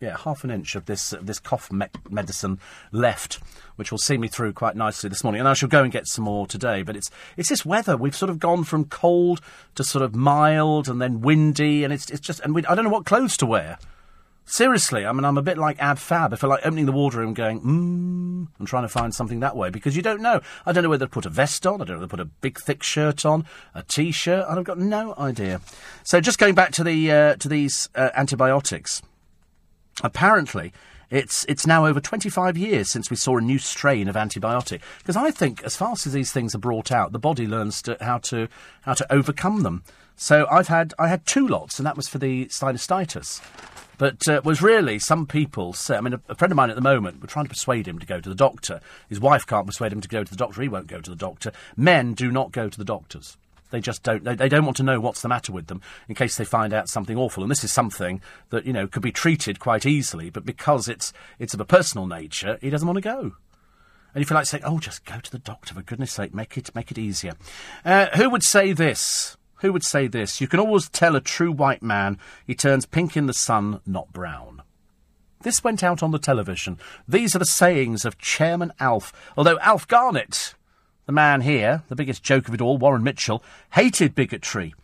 yeah, 0.00 0.16
half 0.16 0.44
an 0.44 0.50
inch 0.50 0.74
of 0.76 0.86
this 0.86 1.12
uh, 1.12 1.18
this 1.20 1.40
cough 1.40 1.72
me- 1.72 1.86
medicine 2.08 2.60
left, 2.92 3.40
which 3.76 3.90
will 3.90 3.98
see 3.98 4.16
me 4.16 4.28
through 4.28 4.52
quite 4.52 4.76
nicely 4.76 5.08
this 5.08 5.24
morning. 5.24 5.40
And 5.40 5.48
I 5.48 5.54
shall 5.54 5.68
go 5.68 5.82
and 5.82 5.92
get 5.92 6.06
some 6.06 6.24
more 6.24 6.46
today. 6.46 6.82
But 6.82 6.96
it's 6.96 7.10
it's 7.36 7.48
this 7.48 7.66
weather. 7.66 7.96
We've 7.96 8.16
sort 8.16 8.30
of 8.30 8.38
gone 8.38 8.64
from 8.64 8.84
cold 8.84 9.40
to 9.74 9.84
sort 9.84 10.04
of 10.04 10.14
mild 10.14 10.88
and 10.88 11.00
then 11.00 11.20
windy, 11.20 11.84
and 11.84 11.92
it's 11.92 12.10
it's 12.10 12.20
just 12.20 12.40
and 12.40 12.54
we, 12.54 12.64
I 12.66 12.74
don't 12.74 12.84
know 12.84 12.90
what 12.90 13.06
clothes 13.06 13.36
to 13.38 13.46
wear. 13.46 13.78
Seriously, 14.50 15.04
I 15.04 15.12
mean, 15.12 15.26
I'm 15.26 15.36
a 15.36 15.42
bit 15.42 15.58
like 15.58 15.76
Ab 15.78 15.98
Fab. 15.98 16.32
I 16.32 16.36
feel 16.36 16.48
like 16.48 16.64
opening 16.64 16.86
the 16.86 16.92
wardrobe 16.92 17.26
and 17.26 17.36
going, 17.36 17.60
mmm, 17.60 18.46
and 18.58 18.66
trying 18.66 18.84
to 18.84 18.88
find 18.88 19.14
something 19.14 19.40
that 19.40 19.54
way 19.54 19.68
because 19.68 19.94
you 19.94 20.00
don't 20.00 20.22
know. 20.22 20.40
I 20.64 20.72
don't 20.72 20.82
know 20.82 20.88
whether 20.88 21.04
to 21.04 21.10
put 21.10 21.26
a 21.26 21.28
vest 21.28 21.66
on. 21.66 21.82
I 21.82 21.84
don't 21.84 21.96
know 21.96 22.00
whether 22.00 22.06
to 22.06 22.16
put 22.16 22.20
a 22.20 22.24
big 22.24 22.58
thick 22.58 22.82
shirt 22.82 23.26
on, 23.26 23.44
a 23.74 23.82
t-shirt. 23.82 24.46
And 24.48 24.58
I've 24.58 24.64
got 24.64 24.78
no 24.78 25.14
idea. 25.18 25.60
So 26.02 26.22
just 26.22 26.38
going 26.38 26.54
back 26.54 26.72
to 26.72 26.84
the 26.84 27.12
uh, 27.12 27.34
to 27.36 27.48
these 27.48 27.90
uh, 27.94 28.08
antibiotics. 28.14 29.02
Apparently, 30.02 30.72
it's 31.10 31.44
it's 31.46 31.66
now 31.66 31.86
over 31.86 32.00
25 32.00 32.56
years 32.56 32.90
since 32.90 33.10
we 33.10 33.16
saw 33.16 33.38
a 33.38 33.40
new 33.40 33.58
strain 33.58 34.08
of 34.08 34.16
antibiotic. 34.16 34.80
Because 34.98 35.16
I 35.16 35.30
think 35.30 35.62
as 35.62 35.76
fast 35.76 36.06
as 36.06 36.12
these 36.12 36.32
things 36.32 36.54
are 36.54 36.58
brought 36.58 36.92
out, 36.92 37.12
the 37.12 37.18
body 37.18 37.46
learns 37.46 37.80
to, 37.82 37.96
how 38.00 38.18
to 38.18 38.48
how 38.82 38.94
to 38.94 39.12
overcome 39.12 39.62
them. 39.62 39.82
So 40.16 40.46
I've 40.50 40.68
had 40.68 40.94
I 40.98 41.08
had 41.08 41.24
two 41.24 41.46
lots, 41.46 41.78
and 41.78 41.86
that 41.86 41.96
was 41.96 42.08
for 42.08 42.18
the 42.18 42.46
sinusitis. 42.46 43.40
But 43.96 44.28
uh, 44.28 44.40
was 44.44 44.62
really 44.62 44.98
some 44.98 45.26
people 45.26 45.72
say. 45.72 45.96
I 45.96 46.00
mean, 46.00 46.14
a, 46.14 46.20
a, 46.28 46.34
friend 46.34 46.52
of 46.52 46.56
mine 46.56 46.70
at 46.70 46.76
the 46.76 46.82
moment, 46.82 47.20
we're 47.20 47.26
trying 47.26 47.46
to 47.46 47.48
persuade 47.48 47.88
him 47.88 47.98
to 47.98 48.06
go 48.06 48.20
to 48.20 48.28
the 48.28 48.34
doctor. 48.34 48.80
His 49.08 49.18
wife 49.18 49.46
can't 49.46 49.66
persuade 49.66 49.92
him 49.92 50.00
to 50.00 50.08
go 50.08 50.22
to 50.22 50.30
the 50.30 50.36
doctor. 50.36 50.62
He 50.62 50.68
won't 50.68 50.86
go 50.86 51.00
to 51.00 51.10
the 51.10 51.16
doctor. 51.16 51.52
Men 51.76 52.14
do 52.14 52.30
not 52.30 52.52
go 52.52 52.68
to 52.68 52.78
the 52.78 52.84
doctors. 52.84 53.36
They 53.70 53.80
just 53.80 54.02
don't. 54.02 54.24
They, 54.24 54.34
they, 54.34 54.48
don't 54.48 54.64
want 54.64 54.76
to 54.78 54.82
know 54.82 55.00
what's 55.00 55.22
the 55.22 55.28
matter 55.28 55.52
with 55.52 55.66
them 55.66 55.82
in 56.08 56.14
case 56.14 56.36
they 56.36 56.44
find 56.44 56.72
out 56.72 56.88
something 56.88 57.16
awful. 57.16 57.42
And 57.42 57.50
this 57.50 57.64
is 57.64 57.72
something 57.72 58.20
that 58.50 58.66
you 58.66 58.72
know 58.72 58.86
could 58.86 59.02
be 59.02 59.12
treated 59.12 59.60
quite 59.60 59.84
easily, 59.84 60.30
but 60.30 60.44
because 60.44 60.88
it's 60.88 61.12
it's 61.38 61.54
of 61.54 61.60
a 61.60 61.64
personal 61.64 62.06
nature, 62.06 62.58
he 62.60 62.70
doesn't 62.70 62.86
want 62.86 62.96
to 62.96 63.02
go. 63.02 63.32
And 64.14 64.22
if 64.22 64.30
you 64.30 64.34
like 64.34 64.46
saying, 64.46 64.64
"Oh, 64.64 64.78
just 64.78 65.04
go 65.04 65.20
to 65.20 65.30
the 65.30 65.38
doctor 65.38 65.74
for 65.74 65.82
goodness' 65.82 66.12
sake, 66.12 66.34
make 66.34 66.56
it 66.56 66.74
make 66.74 66.90
it 66.90 66.98
easier." 66.98 67.34
Uh, 67.84 68.06
who 68.16 68.30
would 68.30 68.42
say 68.42 68.72
this? 68.72 69.36
Who 69.56 69.72
would 69.72 69.84
say 69.84 70.06
this? 70.06 70.40
You 70.40 70.46
can 70.46 70.60
always 70.60 70.88
tell 70.88 71.16
a 71.16 71.20
true 71.20 71.52
white 71.52 71.82
man 71.82 72.18
he 72.46 72.54
turns 72.54 72.86
pink 72.86 73.16
in 73.16 73.26
the 73.26 73.34
sun, 73.34 73.80
not 73.84 74.12
brown. 74.12 74.62
This 75.42 75.62
went 75.62 75.82
out 75.82 76.02
on 76.02 76.10
the 76.10 76.18
television. 76.18 76.78
These 77.06 77.36
are 77.36 77.38
the 77.38 77.44
sayings 77.44 78.04
of 78.04 78.18
Chairman 78.18 78.72
Alf. 78.80 79.12
Although 79.36 79.58
Alf 79.60 79.86
Garnett, 79.86 80.54
the 81.08 81.12
man 81.12 81.40
here, 81.40 81.84
the 81.88 81.96
biggest 81.96 82.22
joke 82.22 82.48
of 82.48 82.54
it 82.54 82.60
all, 82.60 82.76
Warren 82.76 83.02
Mitchell, 83.02 83.42
hated 83.72 84.14
bigotry. 84.14 84.74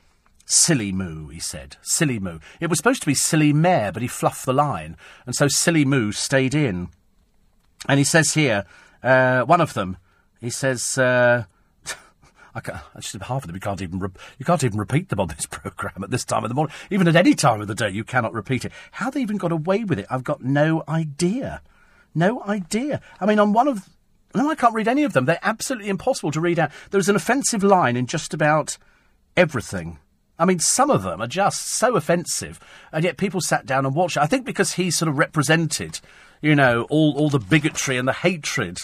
Silly 0.46 0.90
moo, 0.90 1.28
he 1.28 1.38
said. 1.38 1.76
Silly 1.82 2.18
moo. 2.18 2.38
It 2.60 2.68
was 2.68 2.78
supposed 2.78 3.02
to 3.02 3.06
be 3.06 3.14
silly 3.14 3.52
mare, 3.52 3.92
but 3.92 4.00
he 4.00 4.08
fluffed 4.08 4.46
the 4.46 4.54
line, 4.54 4.96
and 5.26 5.36
so 5.36 5.48
silly 5.48 5.84
moo 5.84 6.12
stayed 6.12 6.54
in. 6.54 6.88
And 7.90 7.98
he 7.98 8.04
says 8.04 8.32
here, 8.32 8.64
uh, 9.02 9.42
one 9.42 9.60
of 9.60 9.74
them, 9.74 9.98
he 10.40 10.48
says, 10.48 10.96
uh, 10.96 11.44
I 12.54 12.60
can't, 12.60 12.80
actually, 12.96 13.22
half 13.26 13.42
of 13.42 13.48
them 13.48 13.56
you 13.56 13.60
can't 13.60 13.82
even 13.82 13.98
re- 13.98 14.08
you 14.38 14.46
can't 14.46 14.64
even 14.64 14.78
repeat 14.78 15.10
them 15.10 15.20
on 15.20 15.28
this 15.28 15.44
program 15.50 16.02
at 16.02 16.10
this 16.10 16.24
time 16.24 16.42
of 16.42 16.48
the 16.48 16.54
morning. 16.54 16.74
Even 16.90 17.06
at 17.06 17.16
any 17.16 17.34
time 17.34 17.60
of 17.60 17.68
the 17.68 17.74
day, 17.74 17.90
you 17.90 18.02
cannot 18.02 18.32
repeat 18.32 18.64
it. 18.64 18.72
How 18.92 19.10
they 19.10 19.20
even 19.20 19.36
got 19.36 19.52
away 19.52 19.84
with 19.84 19.98
it, 19.98 20.06
I've 20.08 20.24
got 20.24 20.42
no 20.42 20.84
idea. 20.88 21.60
No 22.14 22.42
idea. 22.44 23.02
I 23.20 23.26
mean, 23.26 23.38
on 23.38 23.52
one 23.52 23.68
of 23.68 23.90
no, 24.35 24.51
I 24.51 24.55
can't 24.55 24.74
read 24.74 24.89
any 24.89 25.05
of 25.05 25.12
them. 25.12 25.24
They're 25.24 25.39
absolutely 25.43 25.89
impossible 25.89 26.30
to 26.32 26.41
read 26.41 26.59
out. 26.59 26.70
There's 26.91 27.09
an 27.09 27.16
offensive 27.16 27.62
line 27.62 27.97
in 27.97 28.07
just 28.07 28.35
about 28.35 28.76
everything. 29.37 29.99
I 30.39 30.45
mean, 30.45 30.59
some 30.59 30.91
of 30.91 31.05
them 31.05 31.22
are 31.22 31.28
just 31.28 31.66
so 31.66 31.97
offensive, 31.97 32.59
and 32.93 33.05
yet 33.05 33.16
people 33.16 33.41
sat 33.41 33.66
down 33.66 33.87
and 33.87 33.95
watched 33.95 34.16
it. 34.16 34.22
I 34.22 34.26
think 34.26 34.45
because 34.45 34.72
he 34.72 34.91
sort 34.91 35.09
of 35.09 35.16
represented, 35.16 36.01
you 36.43 36.57
know, 36.57 36.82
all, 36.91 37.16
all 37.16 37.30
the 37.30 37.39
bigotry 37.39 37.97
and 37.97 38.09
the 38.09 38.12
hatred 38.12 38.78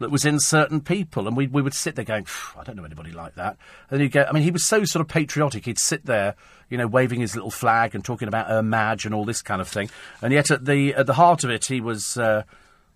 that 0.00 0.10
was 0.10 0.24
in 0.24 0.40
certain 0.40 0.80
people, 0.80 1.28
and 1.28 1.36
we, 1.36 1.46
we 1.46 1.60
would 1.60 1.74
sit 1.74 1.94
there 1.94 2.04
going, 2.04 2.26
I 2.58 2.64
don't 2.64 2.76
know 2.76 2.84
anybody 2.84 3.12
like 3.12 3.34
that. 3.34 3.58
And 3.90 4.00
you 4.00 4.08
go, 4.08 4.24
I 4.28 4.32
mean, 4.32 4.42
he 4.42 4.50
was 4.50 4.64
so 4.64 4.84
sort 4.84 5.02
of 5.02 5.08
patriotic. 5.08 5.66
He'd 5.66 5.78
sit 5.78 6.06
there, 6.06 6.34
you 6.70 6.78
know, 6.78 6.86
waving 6.86 7.20
his 7.20 7.34
little 7.34 7.50
flag 7.50 7.94
and 7.94 8.02
talking 8.02 8.26
about 8.26 8.50
Ur 8.50 8.62
Madge 8.62 9.04
and 9.04 9.14
all 9.14 9.26
this 9.26 9.42
kind 9.42 9.60
of 9.60 9.68
thing. 9.68 9.90
And 10.22 10.32
yet, 10.32 10.50
at 10.50 10.64
the 10.64 10.94
at 10.94 11.06
the 11.06 11.14
heart 11.14 11.44
of 11.44 11.50
it, 11.50 11.66
he 11.66 11.80
was. 11.80 12.16
Uh, 12.16 12.44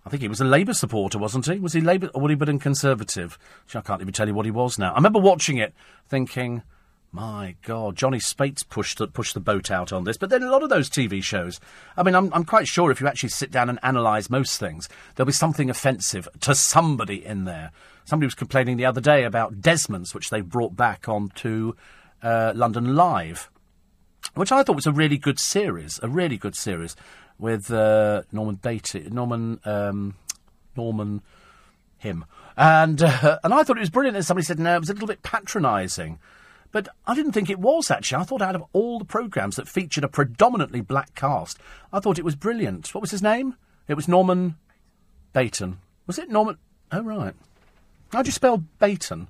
I 0.05 0.09
think 0.09 0.21
he 0.21 0.27
was 0.27 0.41
a 0.41 0.45
Labour 0.45 0.73
supporter, 0.73 1.17
wasn't 1.17 1.45
he? 1.45 1.59
Was 1.59 1.73
he 1.73 1.81
Labour 1.81 2.09
or 2.13 2.21
would 2.21 2.31
he 2.31 2.35
been 2.35 2.59
Conservative? 2.59 3.37
I 3.75 3.81
can't 3.81 4.01
even 4.01 4.13
tell 4.13 4.27
you 4.27 4.33
what 4.33 4.45
he 4.45 4.51
was 4.51 4.79
now. 4.79 4.91
I 4.91 4.95
remember 4.95 5.19
watching 5.19 5.57
it, 5.57 5.73
thinking, 6.07 6.63
my 7.11 7.55
God, 7.63 7.95
Johnny 7.95 8.19
Speight's 8.19 8.63
pushed 8.63 8.99
the, 8.99 9.07
pushed 9.07 9.33
the 9.33 9.39
boat 9.39 9.71
out 9.71 9.91
on 9.91 10.03
this. 10.03 10.17
But 10.17 10.29
then 10.29 10.43
a 10.43 10.51
lot 10.51 10.63
of 10.63 10.69
those 10.69 10.89
TV 10.89 11.23
shows, 11.23 11.59
I 11.97 12.03
mean, 12.03 12.15
I'm, 12.15 12.31
I'm 12.33 12.45
quite 12.45 12.67
sure 12.67 12.91
if 12.91 13.01
you 13.01 13.07
actually 13.07 13.29
sit 13.29 13.51
down 13.51 13.69
and 13.69 13.79
analyse 13.83 14.29
most 14.29 14.59
things, 14.59 14.87
there'll 15.15 15.27
be 15.27 15.33
something 15.33 15.69
offensive 15.69 16.27
to 16.41 16.55
somebody 16.55 17.25
in 17.25 17.45
there. 17.45 17.71
Somebody 18.05 18.27
was 18.27 18.35
complaining 18.35 18.77
the 18.77 18.85
other 18.85 19.01
day 19.01 19.23
about 19.23 19.61
Desmond's, 19.61 20.13
which 20.13 20.29
they 20.29 20.41
brought 20.41 20.75
back 20.75 21.09
onto 21.09 21.73
uh, 22.21 22.53
London 22.55 22.95
Live, 22.95 23.49
which 24.35 24.51
I 24.51 24.63
thought 24.63 24.75
was 24.75 24.87
a 24.87 24.91
really 24.91 25.17
good 25.17 25.39
series, 25.39 25.99
a 26.01 26.07
really 26.07 26.37
good 26.37 26.55
series 26.55 26.95
with 27.39 27.71
uh, 27.71 28.23
Norman 28.31 28.55
Beatty, 28.55 29.07
Norman, 29.09 29.59
um, 29.65 30.15
Norman, 30.75 31.21
him, 31.97 32.25
and 32.57 33.01
uh, 33.01 33.39
and 33.43 33.53
I 33.53 33.63
thought 33.63 33.77
it 33.77 33.81
was 33.81 33.89
brilliant. 33.89 34.17
And 34.17 34.25
somebody 34.25 34.45
said 34.45 34.59
no, 34.59 34.75
it 34.75 34.79
was 34.79 34.89
a 34.89 34.93
little 34.93 35.07
bit 35.07 35.23
patronising, 35.23 36.19
but 36.71 36.89
I 37.07 37.15
didn't 37.15 37.31
think 37.31 37.49
it 37.49 37.59
was 37.59 37.89
actually. 37.89 38.21
I 38.21 38.25
thought 38.25 38.41
out 38.41 38.55
of 38.55 38.63
all 38.73 38.99
the 38.99 39.05
programmes 39.05 39.55
that 39.55 39.67
featured 39.67 40.03
a 40.03 40.09
predominantly 40.09 40.81
black 40.81 41.15
cast, 41.15 41.57
I 41.91 41.99
thought 41.99 42.19
it 42.19 42.25
was 42.25 42.35
brilliant. 42.35 42.93
What 42.93 43.01
was 43.01 43.11
his 43.11 43.23
name? 43.23 43.55
It 43.87 43.95
was 43.95 44.07
Norman 44.07 44.55
Baton. 45.33 45.79
Was 46.05 46.19
it 46.19 46.29
Norman? 46.29 46.57
Oh 46.91 47.01
right. 47.01 47.33
How 48.11 48.21
do 48.21 48.27
you 48.27 48.33
spell 48.33 48.63
Baton? 48.79 49.29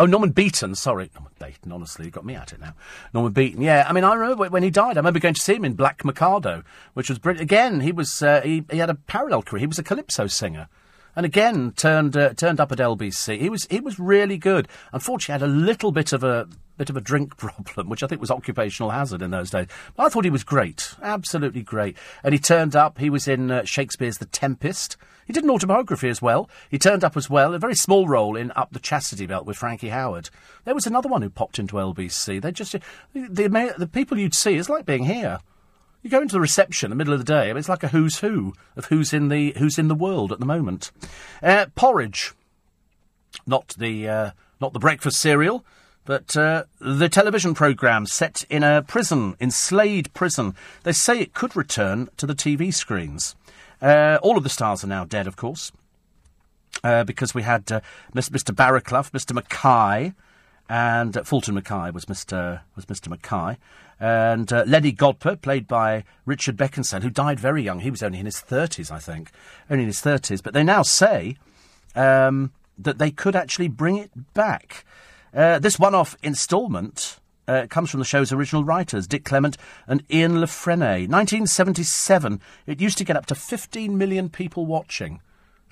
Oh, 0.00 0.06
Norman 0.06 0.30
Beaton, 0.30 0.74
sorry. 0.76 1.10
Norman 1.14 1.32
Beaton, 1.38 1.70
honestly, 1.70 2.06
you 2.06 2.10
got 2.10 2.24
me 2.24 2.34
at 2.34 2.54
it 2.54 2.60
now. 2.60 2.72
Norman 3.12 3.34
Beaton, 3.34 3.60
yeah. 3.60 3.84
I 3.86 3.92
mean, 3.92 4.02
I 4.02 4.14
remember 4.14 4.48
when 4.48 4.62
he 4.62 4.70
died, 4.70 4.96
I 4.96 5.00
remember 5.00 5.20
going 5.20 5.34
to 5.34 5.40
see 5.42 5.56
him 5.56 5.64
in 5.66 5.74
Black 5.74 6.06
Mikado, 6.06 6.62
which 6.94 7.10
was 7.10 7.18
brilliant. 7.18 7.42
Again, 7.42 7.80
he 7.80 7.92
was, 7.92 8.22
uh, 8.22 8.40
he, 8.40 8.64
he 8.70 8.78
had 8.78 8.88
a 8.88 8.94
parallel 8.94 9.42
career. 9.42 9.60
He 9.60 9.66
was 9.66 9.78
a 9.78 9.82
calypso 9.82 10.26
singer. 10.26 10.68
And 11.16 11.26
again, 11.26 11.72
turned 11.76 12.16
uh, 12.16 12.34
turned 12.34 12.60
up 12.60 12.72
at 12.72 12.78
LBC. 12.78 13.38
He 13.38 13.50
was 13.50 13.66
he 13.70 13.80
was 13.80 13.98
really 13.98 14.38
good. 14.38 14.68
Unfortunately, 14.92 15.40
had 15.40 15.50
a 15.50 15.52
little 15.52 15.92
bit 15.92 16.12
of 16.12 16.22
a 16.24 16.48
bit 16.76 16.90
of 16.90 16.96
a 16.96 17.00
drink 17.00 17.36
problem, 17.38 17.88
which 17.88 18.02
I 18.02 18.06
think 18.06 18.20
was 18.20 18.30
occupational 18.30 18.90
hazard 18.90 19.22
in 19.22 19.30
those 19.30 19.50
days. 19.50 19.66
But 19.96 20.04
I 20.04 20.08
thought 20.08 20.24
he 20.24 20.30
was 20.30 20.44
great, 20.44 20.94
absolutely 21.02 21.62
great. 21.62 21.96
And 22.24 22.32
he 22.32 22.38
turned 22.38 22.74
up. 22.74 22.98
He 22.98 23.10
was 23.10 23.28
in 23.28 23.50
uh, 23.50 23.64
Shakespeare's 23.64 24.18
The 24.18 24.26
Tempest. 24.26 24.96
He 25.26 25.32
did 25.32 25.44
an 25.44 25.50
autobiography 25.50 26.08
as 26.08 26.20
well. 26.20 26.50
He 26.70 26.78
turned 26.78 27.04
up 27.04 27.16
as 27.16 27.30
well, 27.30 27.54
a 27.54 27.58
very 27.58 27.76
small 27.76 28.08
role 28.08 28.34
in 28.34 28.50
Up 28.56 28.72
the 28.72 28.80
Chastity 28.80 29.26
Belt 29.26 29.46
with 29.46 29.58
Frankie 29.58 29.90
Howerd. 29.90 30.28
There 30.64 30.74
was 30.74 30.86
another 30.86 31.08
one 31.08 31.22
who 31.22 31.30
popped 31.30 31.58
into 31.58 31.76
LBC. 31.76 32.42
They 32.42 32.50
just 32.50 32.72
the 32.72 32.80
the, 33.14 33.74
the 33.78 33.86
people 33.86 34.18
you'd 34.18 34.34
see 34.34 34.56
is 34.56 34.68
like 34.68 34.86
being 34.86 35.04
here. 35.04 35.38
You 36.02 36.08
go 36.08 36.22
into 36.22 36.32
the 36.32 36.40
reception 36.40 36.86
in 36.86 36.90
the 36.90 36.96
middle 36.96 37.12
of 37.12 37.20
the 37.20 37.24
day. 37.24 37.50
It's 37.50 37.68
like 37.68 37.82
a 37.82 37.88
who's 37.88 38.20
who 38.20 38.54
of 38.76 38.86
who's 38.86 39.12
in 39.12 39.28
the 39.28 39.52
who's 39.58 39.78
in 39.78 39.88
the 39.88 39.94
world 39.94 40.32
at 40.32 40.40
the 40.40 40.46
moment. 40.46 40.90
Uh, 41.42 41.66
porridge, 41.74 42.32
not 43.46 43.74
the 43.78 44.08
uh, 44.08 44.30
not 44.60 44.72
the 44.72 44.78
breakfast 44.78 45.20
cereal, 45.20 45.64
but 46.06 46.36
uh, 46.36 46.64
the 46.80 47.08
television 47.08 47.52
programme 47.54 48.06
set 48.06 48.44
in 48.48 48.62
a 48.62 48.82
prison, 48.82 49.36
in 49.38 49.50
Slade 49.50 50.12
Prison. 50.14 50.54
They 50.84 50.92
say 50.92 51.20
it 51.20 51.34
could 51.34 51.54
return 51.54 52.08
to 52.16 52.26
the 52.26 52.34
TV 52.34 52.72
screens. 52.72 53.36
Uh, 53.82 54.18
all 54.22 54.36
of 54.36 54.42
the 54.42 54.48
stars 54.48 54.82
are 54.82 54.88
now 54.88 55.04
dead, 55.04 55.26
of 55.26 55.36
course, 55.36 55.70
uh, 56.82 57.04
because 57.04 57.34
we 57.34 57.42
had 57.42 57.70
uh, 57.70 57.80
Mr. 58.14 58.54
Barraclough, 58.54 59.10
Mr. 59.12 59.34
Mackay, 59.34 60.14
and 60.68 61.18
Fulton 61.24 61.54
Mackay 61.54 61.90
was 61.90 62.06
Mr. 62.06 62.60
was 62.76 62.86
Mr. 62.86 63.08
Mackay, 63.08 63.58
and 64.00 64.50
uh, 64.52 64.64
Lenny 64.66 64.92
Godber, 64.92 65.40
played 65.40 65.68
by 65.68 66.04
Richard 66.24 66.56
Beckinsale, 66.56 67.02
who 67.02 67.10
died 67.10 67.38
very 67.38 67.62
young. 67.62 67.80
He 67.80 67.90
was 67.90 68.02
only 68.02 68.18
in 68.18 68.26
his 68.26 68.40
thirties, 68.40 68.90
I 68.90 68.98
think, 68.98 69.30
only 69.68 69.84
in 69.84 69.88
his 69.88 70.00
thirties. 70.00 70.40
But 70.40 70.54
they 70.54 70.64
now 70.64 70.82
say 70.82 71.36
um, 71.94 72.52
that 72.78 72.98
they 72.98 73.10
could 73.10 73.36
actually 73.36 73.68
bring 73.68 73.98
it 73.98 74.10
back. 74.32 74.84
Uh, 75.34 75.58
this 75.58 75.78
one-off 75.78 76.16
instalment 76.22 77.20
uh, 77.46 77.66
comes 77.68 77.90
from 77.90 78.00
the 78.00 78.06
show's 78.06 78.32
original 78.32 78.64
writers, 78.64 79.06
Dick 79.06 79.24
Clement 79.24 79.56
and 79.86 80.02
Ian 80.10 80.40
La 80.40 80.46
Frenais. 80.46 81.08
1977, 81.08 82.40
it 82.66 82.80
used 82.80 82.98
to 82.98 83.04
get 83.04 83.16
up 83.16 83.26
to 83.26 83.34
15 83.34 83.98
million 83.98 84.28
people 84.28 84.66
watching. 84.66 85.20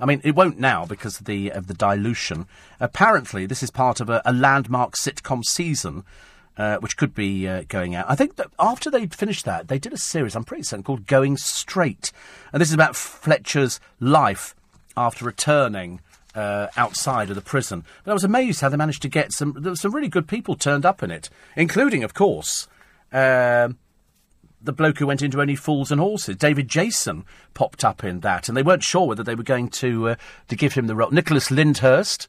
I 0.00 0.06
mean, 0.06 0.20
it 0.22 0.34
won't 0.34 0.60
now 0.60 0.86
because 0.86 1.18
of 1.20 1.26
the, 1.26 1.50
of 1.50 1.66
the 1.66 1.74
dilution. 1.74 2.46
Apparently, 2.78 3.46
this 3.46 3.62
is 3.62 3.70
part 3.70 4.00
of 4.00 4.08
a, 4.08 4.22
a 4.24 4.32
landmark 4.32 4.94
sitcom 4.94 5.44
season, 5.44 6.04
uh, 6.58 6.76
which 6.78 6.96
could 6.96 7.14
be 7.14 7.46
uh, 7.48 7.62
going 7.68 7.94
out. 7.94 8.06
I 8.08 8.16
think 8.16 8.36
that 8.36 8.50
after 8.58 8.90
they'd 8.90 9.14
finished 9.14 9.44
that, 9.44 9.68
they 9.68 9.78
did 9.78 9.92
a 9.92 9.98
series, 9.98 10.34
I'm 10.34 10.44
pretty 10.44 10.64
certain, 10.64 10.82
called 10.82 11.06
Going 11.06 11.36
Straight. 11.36 12.12
And 12.52 12.60
this 12.60 12.68
is 12.68 12.74
about 12.74 12.96
Fletcher's 12.96 13.80
life 14.00 14.54
after 14.96 15.24
returning 15.24 16.00
uh, 16.34 16.66
outside 16.76 17.30
of 17.30 17.36
the 17.36 17.42
prison. 17.42 17.84
But 18.04 18.10
I 18.10 18.14
was 18.14 18.24
amazed 18.24 18.60
how 18.60 18.68
they 18.68 18.76
managed 18.76 19.02
to 19.02 19.08
get 19.08 19.32
some. 19.32 19.54
There 19.58 19.72
were 19.72 19.76
some 19.76 19.94
really 19.94 20.08
good 20.08 20.26
people 20.26 20.56
turned 20.56 20.84
up 20.84 21.02
in 21.02 21.10
it, 21.10 21.30
including, 21.56 22.02
of 22.02 22.12
course, 22.12 22.66
uh, 23.12 23.68
the 24.60 24.72
bloke 24.72 24.98
who 24.98 25.06
went 25.06 25.22
into 25.22 25.40
Only 25.40 25.56
Fools 25.56 25.92
and 25.92 26.00
Horses. 26.00 26.36
David 26.36 26.68
Jason 26.68 27.24
popped 27.54 27.84
up 27.84 28.02
in 28.02 28.20
that, 28.20 28.48
and 28.48 28.56
they 28.56 28.62
weren't 28.62 28.82
sure 28.82 29.06
whether 29.06 29.22
they 29.22 29.36
were 29.36 29.42
going 29.44 29.68
to 29.68 30.10
uh, 30.10 30.14
to 30.48 30.56
give 30.56 30.74
him 30.74 30.88
the 30.88 30.96
role. 30.96 31.10
Nicholas 31.10 31.50
Lyndhurst 31.50 32.26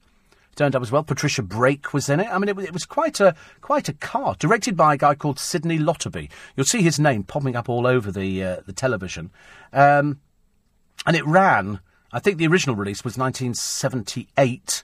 turned 0.60 0.76
up 0.76 0.84
as 0.84 0.92
well. 0.92 1.04
Patricia 1.04 1.42
Brake 1.42 1.94
was 1.94 2.10
in 2.10 2.20
it. 2.20 2.28
I 2.28 2.38
mean, 2.38 2.50
it, 2.50 2.60
it, 2.60 2.74
was 2.74 2.86
quite 2.86 3.20
a 3.20 3.36
quite 3.62 3.90
a 3.90 3.94
cast. 3.94 4.40
Directed 4.40 4.78
by 4.78 4.94
a 4.94 4.98
guy 4.98 5.16
called 5.16 5.40
Sydney 5.40 5.80
Lotterby. 5.80 6.30
You'll 6.56 6.66
see 6.66 6.84
his 6.84 7.00
name 7.00 7.24
popping 7.24 7.56
up 7.56 7.68
all 7.68 7.88
over 7.88 8.12
the 8.12 8.44
uh, 8.44 8.58
the 8.66 8.74
television, 8.74 9.32
um, 9.74 10.20
and 11.08 11.16
it 11.16 11.26
ran 11.26 11.80
I 12.12 12.20
think 12.20 12.38
the 12.38 12.48
original 12.48 12.76
release 12.76 13.04
was 13.04 13.18
1978. 13.18 14.84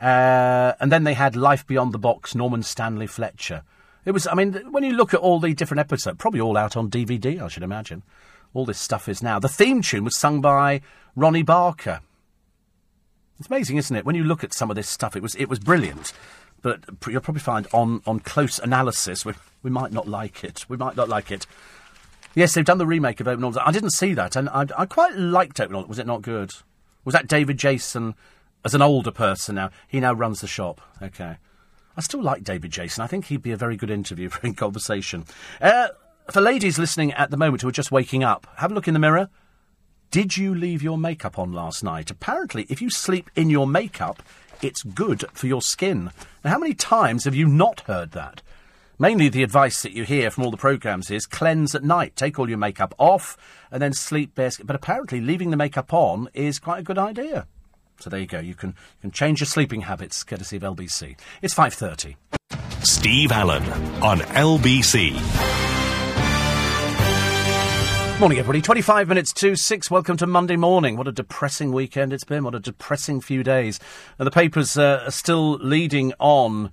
Uh, 0.00 0.72
and 0.80 0.90
then 0.90 1.04
they 1.04 1.14
had 1.14 1.36
Life 1.36 1.66
Beyond 1.66 1.92
the 1.92 1.98
Box, 1.98 2.34
Norman 2.34 2.62
Stanley 2.62 3.06
Fletcher. 3.06 3.62
It 4.04 4.12
was, 4.12 4.26
I 4.26 4.34
mean, 4.34 4.54
when 4.70 4.84
you 4.84 4.92
look 4.92 5.12
at 5.12 5.20
all 5.20 5.40
the 5.40 5.52
different 5.52 5.80
episodes, 5.80 6.16
probably 6.18 6.40
all 6.40 6.56
out 6.56 6.76
on 6.76 6.88
DVD, 6.88 7.42
I 7.42 7.48
should 7.48 7.62
imagine. 7.62 8.02
All 8.54 8.64
this 8.64 8.78
stuff 8.78 9.08
is 9.08 9.22
now. 9.22 9.38
The 9.38 9.48
theme 9.48 9.82
tune 9.82 10.04
was 10.04 10.16
sung 10.16 10.40
by 10.40 10.80
Ronnie 11.14 11.42
Barker. 11.42 12.00
It's 13.40 13.48
amazing, 13.48 13.78
isn't 13.78 13.96
it? 13.96 14.04
When 14.04 14.14
you 14.14 14.22
look 14.22 14.44
at 14.44 14.52
some 14.52 14.68
of 14.68 14.76
this 14.76 14.88
stuff, 14.88 15.16
it 15.16 15.22
was 15.22 15.34
it 15.34 15.48
was 15.48 15.58
brilliant. 15.58 16.12
But 16.60 16.84
you'll 17.08 17.22
probably 17.22 17.40
find 17.40 17.66
on, 17.72 18.02
on 18.06 18.20
close 18.20 18.58
analysis, 18.58 19.24
we, 19.24 19.32
we 19.62 19.70
might 19.70 19.92
not 19.92 20.06
like 20.06 20.44
it. 20.44 20.66
We 20.68 20.76
might 20.76 20.94
not 20.94 21.08
like 21.08 21.30
it. 21.30 21.46
Yes, 22.34 22.52
they've 22.52 22.66
done 22.66 22.76
the 22.76 22.86
remake 22.86 23.18
of 23.18 23.26
Open 23.26 23.42
All 23.42 23.50
Hours. 23.50 23.64
I 23.64 23.72
didn't 23.72 23.92
see 23.92 24.12
that, 24.12 24.36
and 24.36 24.50
I, 24.50 24.66
I 24.76 24.84
quite 24.84 25.16
liked 25.16 25.58
Open 25.58 25.74
All 25.74 25.80
Hours. 25.80 25.88
Was 25.88 25.98
it 25.98 26.06
not 26.06 26.20
good? 26.20 26.52
Was 27.06 27.14
that 27.14 27.28
David 27.28 27.56
Jason 27.56 28.14
as 28.62 28.74
an 28.74 28.82
older 28.82 29.10
person 29.10 29.54
now? 29.54 29.70
He 29.88 30.00
now 30.00 30.12
runs 30.12 30.42
the 30.42 30.46
shop. 30.46 30.82
Okay. 31.00 31.38
I 31.96 32.00
still 32.02 32.22
like 32.22 32.44
David 32.44 32.70
Jason. 32.70 33.02
I 33.02 33.06
think 33.06 33.24
he'd 33.24 33.42
be 33.42 33.52
a 33.52 33.56
very 33.56 33.76
good 33.76 33.90
interview 33.90 34.28
for 34.30 34.46
in 34.46 34.52
conversation. 34.52 35.24
Uh, 35.62 35.88
for 36.30 36.42
ladies 36.42 36.78
listening 36.78 37.14
at 37.14 37.30
the 37.30 37.38
moment 37.38 37.62
who 37.62 37.68
are 37.68 37.72
just 37.72 37.90
waking 37.90 38.22
up, 38.22 38.46
have 38.56 38.70
a 38.70 38.74
look 38.74 38.86
in 38.86 38.92
the 38.92 39.00
mirror. 39.00 39.30
Did 40.10 40.36
you 40.36 40.56
leave 40.56 40.82
your 40.82 40.98
makeup 40.98 41.38
on 41.38 41.52
last 41.52 41.84
night? 41.84 42.10
Apparently, 42.10 42.66
if 42.68 42.82
you 42.82 42.90
sleep 42.90 43.30
in 43.36 43.48
your 43.48 43.64
makeup, 43.64 44.24
it's 44.60 44.82
good 44.82 45.24
for 45.32 45.46
your 45.46 45.62
skin. 45.62 46.10
Now, 46.42 46.50
how 46.50 46.58
many 46.58 46.74
times 46.74 47.26
have 47.26 47.34
you 47.36 47.46
not 47.46 47.82
heard 47.82 48.10
that? 48.10 48.42
Mainly 48.98 49.28
the 49.28 49.44
advice 49.44 49.82
that 49.82 49.92
you 49.92 50.02
hear 50.02 50.32
from 50.32 50.42
all 50.44 50.50
the 50.50 50.56
programmes 50.56 51.12
is 51.12 51.26
cleanse 51.26 51.76
at 51.76 51.84
night, 51.84 52.16
take 52.16 52.40
all 52.40 52.48
your 52.48 52.58
makeup 52.58 52.92
off, 52.98 53.36
and 53.70 53.80
then 53.80 53.92
sleep. 53.92 54.32
But 54.34 54.58
apparently, 54.68 55.20
leaving 55.20 55.50
the 55.50 55.56
makeup 55.56 55.94
on 55.94 56.28
is 56.34 56.58
quite 56.58 56.80
a 56.80 56.84
good 56.84 56.98
idea. 56.98 57.46
So 58.00 58.10
there 58.10 58.18
you 58.18 58.26
go. 58.26 58.40
You 58.40 58.56
can 58.56 58.70
you 58.70 59.02
can 59.02 59.10
change 59.12 59.38
your 59.38 59.46
sleeping 59.46 59.82
habits, 59.82 60.24
courtesy 60.24 60.56
of 60.56 60.64
LBC. 60.64 61.16
It's 61.40 61.54
five 61.54 61.72
thirty. 61.72 62.16
Steve 62.82 63.30
Allen 63.30 63.62
on 64.02 64.18
LBC. 64.18 65.59
Morning, 68.20 68.38
everybody. 68.38 68.60
25 68.60 69.08
minutes 69.08 69.32
to 69.32 69.56
6. 69.56 69.90
Welcome 69.90 70.18
to 70.18 70.26
Monday 70.26 70.56
morning. 70.56 70.98
What 70.98 71.08
a 71.08 71.12
depressing 71.12 71.72
weekend 71.72 72.12
it's 72.12 72.22
been. 72.22 72.44
What 72.44 72.54
a 72.54 72.60
depressing 72.60 73.22
few 73.22 73.42
days. 73.42 73.80
And 74.18 74.26
the 74.26 74.30
papers 74.30 74.76
uh, 74.76 75.04
are 75.06 75.10
still 75.10 75.52
leading 75.52 76.12
on 76.18 76.70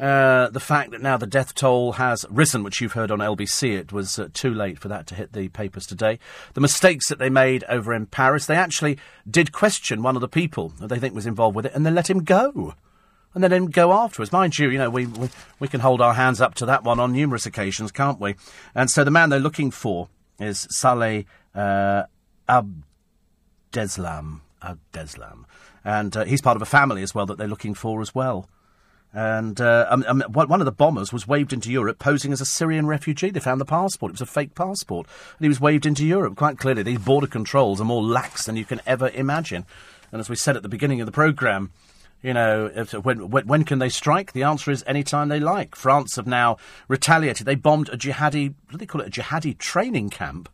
uh, 0.00 0.48
the 0.48 0.58
fact 0.58 0.90
that 0.90 1.00
now 1.00 1.16
the 1.16 1.28
death 1.28 1.54
toll 1.54 1.92
has 1.92 2.26
risen, 2.28 2.64
which 2.64 2.80
you've 2.80 2.94
heard 2.94 3.12
on 3.12 3.20
LBC. 3.20 3.78
It 3.78 3.92
was 3.92 4.18
uh, 4.18 4.30
too 4.34 4.52
late 4.52 4.80
for 4.80 4.88
that 4.88 5.06
to 5.06 5.14
hit 5.14 5.32
the 5.32 5.48
papers 5.50 5.86
today. 5.86 6.18
The 6.54 6.60
mistakes 6.60 7.08
that 7.08 7.20
they 7.20 7.30
made 7.30 7.62
over 7.68 7.94
in 7.94 8.06
Paris, 8.06 8.46
they 8.46 8.56
actually 8.56 8.98
did 9.30 9.52
question 9.52 10.02
one 10.02 10.16
of 10.16 10.20
the 10.20 10.28
people 10.28 10.70
that 10.80 10.88
they 10.88 10.98
think 10.98 11.14
was 11.14 11.24
involved 11.24 11.54
with 11.54 11.66
it, 11.66 11.72
and 11.72 11.86
they 11.86 11.92
let 11.92 12.10
him 12.10 12.24
go. 12.24 12.74
And 13.32 13.44
then 13.44 13.52
him 13.52 13.70
go 13.70 13.92
afterwards. 13.92 14.32
Mind 14.32 14.58
you, 14.58 14.68
you 14.70 14.78
know, 14.78 14.90
we, 14.90 15.06
we, 15.06 15.28
we 15.60 15.68
can 15.68 15.82
hold 15.82 16.00
our 16.00 16.14
hands 16.14 16.40
up 16.40 16.56
to 16.56 16.66
that 16.66 16.82
one 16.82 16.98
on 16.98 17.12
numerous 17.12 17.46
occasions, 17.46 17.92
can't 17.92 18.18
we? 18.18 18.34
And 18.74 18.90
so 18.90 19.04
the 19.04 19.12
man 19.12 19.30
they're 19.30 19.38
looking 19.38 19.70
for 19.70 20.08
is 20.40 20.66
Salah 20.70 21.24
uh, 21.54 22.04
Abdeslam. 22.48 24.40
Abdeslam. 24.62 25.44
And 25.84 26.16
uh, 26.16 26.24
he's 26.24 26.42
part 26.42 26.56
of 26.56 26.62
a 26.62 26.66
family 26.66 27.02
as 27.02 27.14
well 27.14 27.26
that 27.26 27.38
they're 27.38 27.48
looking 27.48 27.74
for 27.74 28.00
as 28.00 28.14
well. 28.14 28.48
And 29.12 29.60
uh, 29.60 29.86
um, 29.90 30.04
um, 30.06 30.22
one 30.32 30.60
of 30.60 30.66
the 30.66 30.72
bombers 30.72 31.12
was 31.12 31.26
waved 31.26 31.52
into 31.52 31.70
Europe 31.70 31.98
posing 31.98 32.32
as 32.32 32.40
a 32.40 32.46
Syrian 32.46 32.86
refugee. 32.86 33.30
They 33.30 33.40
found 33.40 33.60
the 33.60 33.64
passport. 33.64 34.10
It 34.10 34.14
was 34.14 34.20
a 34.20 34.26
fake 34.26 34.54
passport. 34.54 35.08
And 35.38 35.44
he 35.44 35.48
was 35.48 35.60
waved 35.60 35.84
into 35.84 36.06
Europe. 36.06 36.36
Quite 36.36 36.58
clearly, 36.58 36.84
these 36.84 37.00
border 37.00 37.26
controls 37.26 37.80
are 37.80 37.84
more 37.84 38.02
lax 38.02 38.46
than 38.46 38.56
you 38.56 38.64
can 38.64 38.80
ever 38.86 39.08
imagine. 39.08 39.66
And 40.12 40.20
as 40.20 40.28
we 40.28 40.36
said 40.36 40.56
at 40.56 40.62
the 40.62 40.68
beginning 40.68 41.00
of 41.00 41.06
the 41.06 41.12
programme, 41.12 41.72
you 42.22 42.34
know, 42.34 42.70
if, 42.74 42.92
when, 42.92 43.30
when, 43.30 43.64
can 43.64 43.78
they 43.78 43.88
strike? 43.88 44.32
The 44.32 44.42
answer 44.42 44.70
is 44.70 44.84
any 44.86 45.02
time 45.02 45.28
they 45.28 45.40
like. 45.40 45.74
France 45.74 46.16
have 46.16 46.26
now 46.26 46.58
retaliated. 46.88 47.46
They 47.46 47.54
bombed 47.54 47.88
a 47.88 47.96
jihadi, 47.96 48.54
what 48.64 48.72
do 48.72 48.78
they 48.78 48.86
call 48.86 49.00
it, 49.00 49.08
a 49.08 49.20
jihadi 49.22 49.56
training 49.56 50.10
camp. 50.10 50.48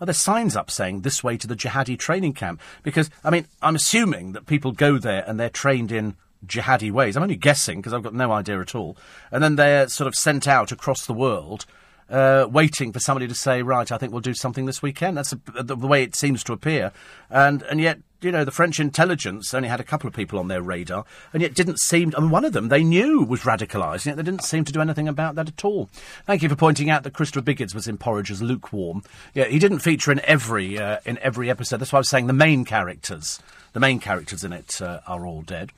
Are 0.00 0.06
there 0.06 0.14
signs 0.14 0.54
up 0.54 0.70
saying 0.70 1.00
this 1.00 1.24
way 1.24 1.36
to 1.38 1.46
the 1.46 1.56
jihadi 1.56 1.98
training 1.98 2.34
camp? 2.34 2.60
Because, 2.82 3.10
I 3.24 3.30
mean, 3.30 3.46
I'm 3.62 3.74
assuming 3.74 4.32
that 4.32 4.46
people 4.46 4.72
go 4.72 4.98
there 4.98 5.24
and 5.26 5.40
they're 5.40 5.50
trained 5.50 5.90
in 5.90 6.14
jihadi 6.46 6.92
ways. 6.92 7.16
I'm 7.16 7.22
only 7.22 7.36
guessing 7.36 7.78
because 7.78 7.92
I've 7.92 8.02
got 8.02 8.14
no 8.14 8.30
idea 8.30 8.60
at 8.60 8.74
all. 8.74 8.96
And 9.32 9.42
then 9.42 9.56
they're 9.56 9.88
sort 9.88 10.06
of 10.06 10.14
sent 10.14 10.46
out 10.46 10.70
across 10.70 11.06
the 11.06 11.14
world 11.14 11.66
uh, 12.10 12.46
waiting 12.50 12.92
for 12.92 13.00
somebody 13.00 13.28
to 13.28 13.34
say, 13.34 13.62
right, 13.62 13.90
I 13.90 13.98
think 13.98 14.12
we'll 14.12 14.20
do 14.20 14.34
something 14.34 14.66
this 14.66 14.82
weekend. 14.82 15.16
That's 15.16 15.32
a, 15.32 15.40
the, 15.62 15.76
the, 15.76 15.86
way 15.86 16.02
it 16.02 16.14
seems 16.14 16.42
to 16.44 16.52
appear. 16.52 16.92
And, 17.28 17.62
and 17.64 17.80
yet, 17.80 17.98
you 18.20 18.32
know, 18.32 18.44
the 18.44 18.50
French 18.50 18.80
intelligence 18.80 19.54
only 19.54 19.68
had 19.68 19.80
a 19.80 19.84
couple 19.84 20.08
of 20.08 20.14
people 20.14 20.38
on 20.38 20.48
their 20.48 20.62
radar, 20.62 21.04
and 21.32 21.40
yet 21.40 21.54
didn't 21.54 21.78
seem, 21.78 22.12
I 22.16 22.20
mean, 22.20 22.30
one 22.30 22.44
of 22.44 22.52
them 22.52 22.68
they 22.68 22.82
knew 22.82 23.22
was 23.22 23.42
radicalised, 23.42 24.06
yet 24.06 24.16
they 24.16 24.22
didn't 24.22 24.42
seem 24.42 24.64
to 24.64 24.72
do 24.72 24.80
anything 24.80 25.06
about 25.06 25.36
that 25.36 25.48
at 25.48 25.64
all. 25.64 25.88
Thank 26.26 26.42
you 26.42 26.48
for 26.48 26.56
pointing 26.56 26.90
out 26.90 27.04
that 27.04 27.12
Christopher 27.12 27.44
Biggins 27.44 27.74
was 27.74 27.86
in 27.86 27.96
Porridge 27.96 28.30
as 28.30 28.42
lukewarm. 28.42 29.04
Yeah, 29.34 29.44
he 29.44 29.58
didn't 29.58 29.80
feature 29.80 30.10
in 30.10 30.20
every, 30.24 30.78
uh, 30.78 30.98
in 31.04 31.18
every 31.18 31.48
episode. 31.48 31.78
That's 31.78 31.92
why 31.92 31.98
I 31.98 32.00
was 32.00 32.10
saying 32.10 32.26
the 32.26 32.32
main 32.32 32.64
characters, 32.64 33.40
the 33.72 33.80
main 33.80 34.00
characters 34.00 34.42
in 34.42 34.52
it 34.52 34.82
uh, 34.82 35.00
are 35.06 35.24
all 35.24 35.42
dead. 35.42 35.70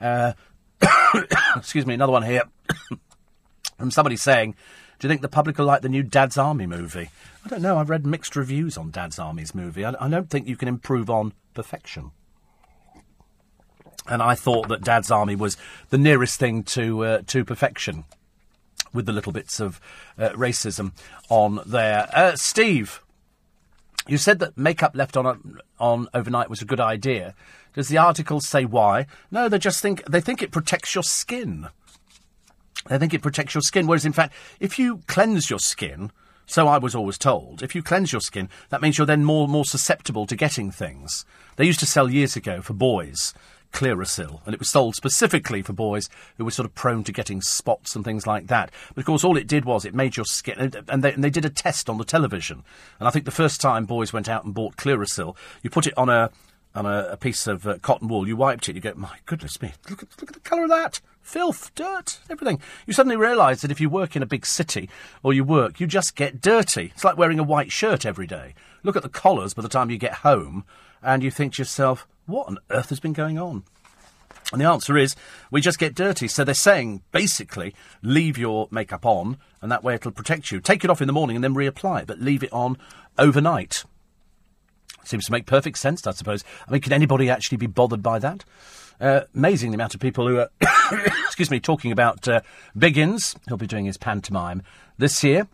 Uh, 0.00 0.34
excuse 1.56 1.86
me, 1.86 1.94
another 1.94 2.12
one 2.12 2.22
here 2.22 2.44
from 3.78 3.90
somebody 3.90 4.16
saying, 4.16 4.54
do 4.98 5.06
you 5.06 5.08
think 5.08 5.20
the 5.20 5.28
public 5.28 5.58
will 5.58 5.66
like 5.66 5.82
the 5.82 5.88
new 5.88 6.04
Dad's 6.04 6.38
Army 6.38 6.66
movie? 6.66 7.10
I 7.44 7.48
don't 7.48 7.60
know. 7.60 7.76
I've 7.76 7.90
read 7.90 8.06
mixed 8.06 8.36
reviews 8.36 8.78
on 8.78 8.92
Dad's 8.92 9.18
Army's 9.18 9.52
movie. 9.52 9.84
I, 9.84 9.94
I 9.98 10.08
don't 10.08 10.30
think 10.30 10.46
you 10.46 10.56
can 10.56 10.68
improve 10.68 11.10
on 11.10 11.32
perfection. 11.54 12.10
And 14.08 14.22
I 14.22 14.34
thought 14.34 14.68
that 14.68 14.82
Dad's 14.82 15.10
Army 15.10 15.36
was 15.36 15.56
the 15.90 15.98
nearest 15.98 16.40
thing 16.40 16.64
to 16.64 17.04
uh, 17.04 17.22
to 17.28 17.44
perfection, 17.44 18.04
with 18.92 19.06
the 19.06 19.12
little 19.12 19.32
bits 19.32 19.60
of 19.60 19.80
uh, 20.18 20.30
racism 20.30 20.92
on 21.28 21.60
there. 21.64 22.08
Uh, 22.12 22.34
Steve, 22.34 23.00
you 24.08 24.18
said 24.18 24.40
that 24.40 24.58
makeup 24.58 24.96
left 24.96 25.16
on 25.16 25.60
on 25.78 26.08
overnight 26.12 26.50
was 26.50 26.62
a 26.62 26.66
good 26.66 26.80
idea. 26.80 27.34
Does 27.74 27.88
the 27.88 27.98
article 27.98 28.40
say 28.40 28.64
why? 28.64 29.06
No, 29.30 29.48
they 29.48 29.58
just 29.58 29.80
think 29.80 30.04
they 30.06 30.20
think 30.20 30.42
it 30.42 30.50
protects 30.50 30.94
your 30.94 31.04
skin. 31.04 31.68
They 32.88 32.98
think 32.98 33.14
it 33.14 33.22
protects 33.22 33.54
your 33.54 33.62
skin, 33.62 33.86
whereas 33.86 34.04
in 34.04 34.12
fact, 34.12 34.34
if 34.58 34.78
you 34.78 35.02
cleanse 35.06 35.48
your 35.48 35.60
skin, 35.60 36.10
so 36.46 36.68
I 36.68 36.78
was 36.78 36.94
always 36.94 37.18
told, 37.18 37.62
if 37.62 37.74
you 37.74 37.82
cleanse 37.82 38.12
your 38.12 38.20
skin, 38.20 38.48
that 38.70 38.82
means 38.82 38.98
you're 38.98 39.06
then 39.06 39.24
more 39.24 39.48
more 39.48 39.64
susceptible 39.64 40.26
to 40.26 40.36
getting 40.36 40.70
things. 40.70 41.24
They 41.56 41.64
used 41.64 41.80
to 41.80 41.86
sell 41.86 42.10
years 42.10 42.36
ago 42.36 42.62
for 42.62 42.72
boys 42.72 43.34
Clearasil, 43.72 44.40
and 44.44 44.54
it 44.54 44.60
was 44.60 44.68
sold 44.68 44.94
specifically 44.94 45.62
for 45.62 45.72
boys 45.72 46.08
who 46.36 46.44
were 46.44 46.50
sort 46.50 46.66
of 46.66 46.74
prone 46.74 47.04
to 47.04 47.12
getting 47.12 47.40
spots 47.40 47.96
and 47.96 48.04
things 48.04 48.26
like 48.26 48.46
that. 48.48 48.70
But 48.94 49.00
of 49.00 49.06
course, 49.06 49.24
all 49.24 49.36
it 49.36 49.46
did 49.46 49.64
was 49.64 49.84
it 49.84 49.94
made 49.94 50.16
your 50.16 50.26
skin, 50.26 50.72
and 50.88 51.02
they, 51.02 51.12
and 51.12 51.24
they 51.24 51.30
did 51.30 51.44
a 51.44 51.50
test 51.50 51.88
on 51.88 51.98
the 51.98 52.04
television. 52.04 52.62
And 52.98 53.08
I 53.08 53.10
think 53.10 53.24
the 53.24 53.30
first 53.30 53.60
time 53.60 53.86
boys 53.86 54.12
went 54.12 54.28
out 54.28 54.44
and 54.44 54.54
bought 54.54 54.76
Clearasil, 54.76 55.34
you 55.62 55.70
put 55.70 55.86
it 55.86 55.96
on 55.96 56.08
a 56.08 56.30
on 56.74 56.86
a, 56.86 57.08
a 57.10 57.16
piece 57.18 57.46
of 57.46 57.66
uh, 57.66 57.78
cotton 57.82 58.08
wool, 58.08 58.26
you 58.26 58.34
wiped 58.34 58.66
it, 58.66 58.74
you 58.74 58.80
go, 58.80 58.94
my 58.94 59.18
goodness 59.26 59.60
me, 59.60 59.72
look 59.90 60.02
at, 60.02 60.08
look 60.20 60.30
at 60.30 60.34
the 60.34 60.40
colour 60.40 60.62
of 60.62 60.70
that. 60.70 61.02
Filth, 61.22 61.74
dirt, 61.74 62.20
everything. 62.28 62.60
You 62.86 62.92
suddenly 62.92 63.16
realise 63.16 63.62
that 63.62 63.70
if 63.70 63.80
you 63.80 63.88
work 63.88 64.16
in 64.16 64.22
a 64.22 64.26
big 64.26 64.44
city 64.44 64.90
or 65.22 65.32
you 65.32 65.44
work, 65.44 65.80
you 65.80 65.86
just 65.86 66.16
get 66.16 66.40
dirty. 66.40 66.90
It's 66.94 67.04
like 67.04 67.16
wearing 67.16 67.38
a 67.38 67.44
white 67.44 67.72
shirt 67.72 68.04
every 68.04 68.26
day. 68.26 68.54
Look 68.82 68.96
at 68.96 69.02
the 69.02 69.08
collars 69.08 69.54
by 69.54 69.62
the 69.62 69.68
time 69.68 69.88
you 69.88 69.98
get 69.98 70.14
home, 70.14 70.64
and 71.02 71.22
you 71.22 71.30
think 71.30 71.54
to 71.54 71.62
yourself, 71.62 72.06
what 72.26 72.48
on 72.48 72.58
earth 72.70 72.88
has 72.90 73.00
been 73.00 73.12
going 73.12 73.38
on? 73.38 73.64
And 74.52 74.60
the 74.60 74.68
answer 74.68 74.98
is, 74.98 75.16
we 75.50 75.60
just 75.60 75.78
get 75.78 75.94
dirty. 75.94 76.28
So 76.28 76.44
they're 76.44 76.54
saying, 76.54 77.02
basically, 77.12 77.74
leave 78.02 78.36
your 78.36 78.68
makeup 78.70 79.06
on, 79.06 79.38
and 79.62 79.70
that 79.72 79.84
way 79.84 79.94
it'll 79.94 80.10
protect 80.10 80.50
you. 80.50 80.60
Take 80.60 80.84
it 80.84 80.90
off 80.90 81.00
in 81.00 81.06
the 81.06 81.12
morning 81.12 81.36
and 81.36 81.44
then 81.44 81.54
reapply 81.54 82.02
it, 82.02 82.06
but 82.06 82.20
leave 82.20 82.42
it 82.42 82.52
on 82.52 82.76
overnight. 83.16 83.84
Seems 85.04 85.26
to 85.26 85.32
make 85.32 85.46
perfect 85.46 85.78
sense, 85.78 86.06
I 86.06 86.10
suppose. 86.12 86.44
I 86.68 86.72
mean, 86.72 86.80
can 86.80 86.92
anybody 86.92 87.30
actually 87.30 87.58
be 87.58 87.66
bothered 87.66 88.02
by 88.02 88.18
that? 88.18 88.44
Amazing 89.02 89.72
the 89.72 89.74
amount 89.74 89.94
of 89.94 90.00
people 90.00 90.28
who 90.28 90.38
are, 90.38 90.48
excuse 91.26 91.50
me, 91.50 91.58
talking 91.58 91.90
about 91.90 92.28
uh, 92.28 92.40
Biggins. 92.76 93.36
He'll 93.48 93.56
be 93.56 93.66
doing 93.66 93.84
his 93.84 93.96
pantomime 93.96 94.62
this 94.96 95.24
year. 95.24 95.48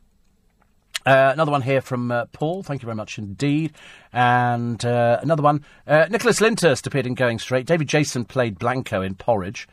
Uh, 1.06 1.30
another 1.32 1.50
one 1.50 1.62
here 1.62 1.80
from 1.80 2.10
uh, 2.10 2.26
Paul. 2.32 2.62
Thank 2.62 2.82
you 2.82 2.86
very 2.86 2.96
much 2.96 3.16
indeed. 3.16 3.72
And 4.12 4.84
uh, 4.84 5.18
another 5.22 5.42
one. 5.42 5.64
Uh, 5.86 6.06
Nicholas 6.10 6.40
Lyndhurst 6.40 6.86
appeared 6.86 7.06
in 7.06 7.14
Going 7.14 7.38
Straight. 7.38 7.64
David 7.64 7.88
Jason 7.88 8.26
played 8.26 8.58
Blanco 8.58 9.00
in 9.00 9.14
Porridge. 9.14 9.66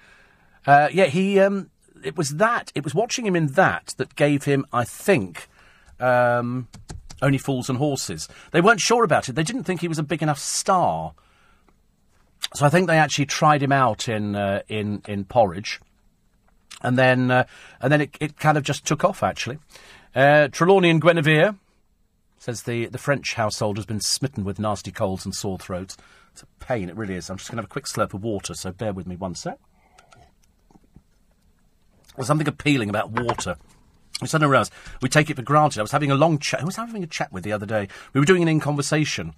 Uh, 0.65 0.87
yeah, 0.93 1.07
he. 1.07 1.39
Um, 1.41 1.69
it 2.03 2.15
was 2.15 2.37
that. 2.37 2.71
It 2.75 2.85
was 2.85 2.95
watching 2.95 3.25
him 3.25 3.35
in 3.35 3.47
that 3.47 3.95
that 3.97 4.15
gave 4.15 4.45
him, 4.45 4.65
I 4.71 4.85
think, 4.85 5.49
um, 5.99 6.69
only 7.21 7.37
Fools 7.37 7.69
and 7.69 7.77
Horses. 7.79 8.29
They 8.51 8.61
weren't 8.61 8.79
sure 8.79 9.03
about 9.03 9.27
it. 9.27 9.33
They 9.33 9.43
didn't 9.43 9.63
think 9.63 9.81
he 9.81 9.89
was 9.89 9.99
a 9.99 10.03
big 10.03 10.23
enough 10.23 10.39
star. 10.39 11.13
So 12.53 12.65
I 12.65 12.69
think 12.69 12.87
they 12.87 12.97
actually 12.97 13.25
tried 13.25 13.61
him 13.61 13.71
out 13.71 14.07
in 14.07 14.35
uh, 14.35 14.61
in 14.69 15.01
in 15.07 15.25
Porridge, 15.25 15.81
and 16.81 16.97
then 16.97 17.31
uh, 17.31 17.45
and 17.81 17.91
then 17.91 18.01
it, 18.01 18.17
it 18.19 18.37
kind 18.37 18.57
of 18.57 18.63
just 18.63 18.85
took 18.85 19.03
off. 19.03 19.23
Actually, 19.23 19.59
uh, 20.15 20.47
Trelawney 20.49 20.89
and 20.89 21.01
Guinevere 21.01 21.55
says 22.37 22.63
the 22.63 22.85
the 22.85 22.97
French 22.97 23.33
household 23.33 23.77
has 23.77 23.85
been 23.85 23.99
smitten 23.99 24.43
with 24.43 24.59
nasty 24.59 24.91
colds 24.91 25.25
and 25.25 25.35
sore 25.35 25.57
throats. 25.57 25.97
It's 26.31 26.43
a 26.43 26.47
pain, 26.59 26.89
it 26.89 26.97
really 26.97 27.15
is. 27.15 27.29
I'm 27.29 27.37
just 27.37 27.49
going 27.49 27.57
to 27.57 27.61
have 27.61 27.69
a 27.69 27.73
quick 27.73 27.85
slurp 27.85 28.13
of 28.13 28.21
water, 28.21 28.53
so 28.53 28.71
bear 28.71 28.91
with 28.91 29.07
me 29.07 29.15
one 29.15 29.35
sec. 29.35 29.57
There's 32.15 32.27
something 32.27 32.47
appealing 32.47 32.89
about 32.89 33.11
water. 33.11 33.55
I 34.21 34.25
suddenly 34.25 34.51
realised 34.51 34.73
we 35.01 35.09
take 35.09 35.29
it 35.29 35.35
for 35.35 35.41
granted. 35.41 35.79
I 35.79 35.83
was 35.83 35.91
having 35.91 36.11
a 36.11 36.15
long 36.15 36.39
chat. 36.39 36.59
Who 36.61 36.65
was 36.65 36.75
having 36.75 37.03
a 37.03 37.07
chat 37.07 37.31
with 37.31 37.43
the 37.43 37.53
other 37.53 37.65
day? 37.65 37.87
We 38.13 38.19
were 38.19 38.25
doing 38.25 38.41
an 38.41 38.47
in 38.47 38.59
conversation, 38.59 39.33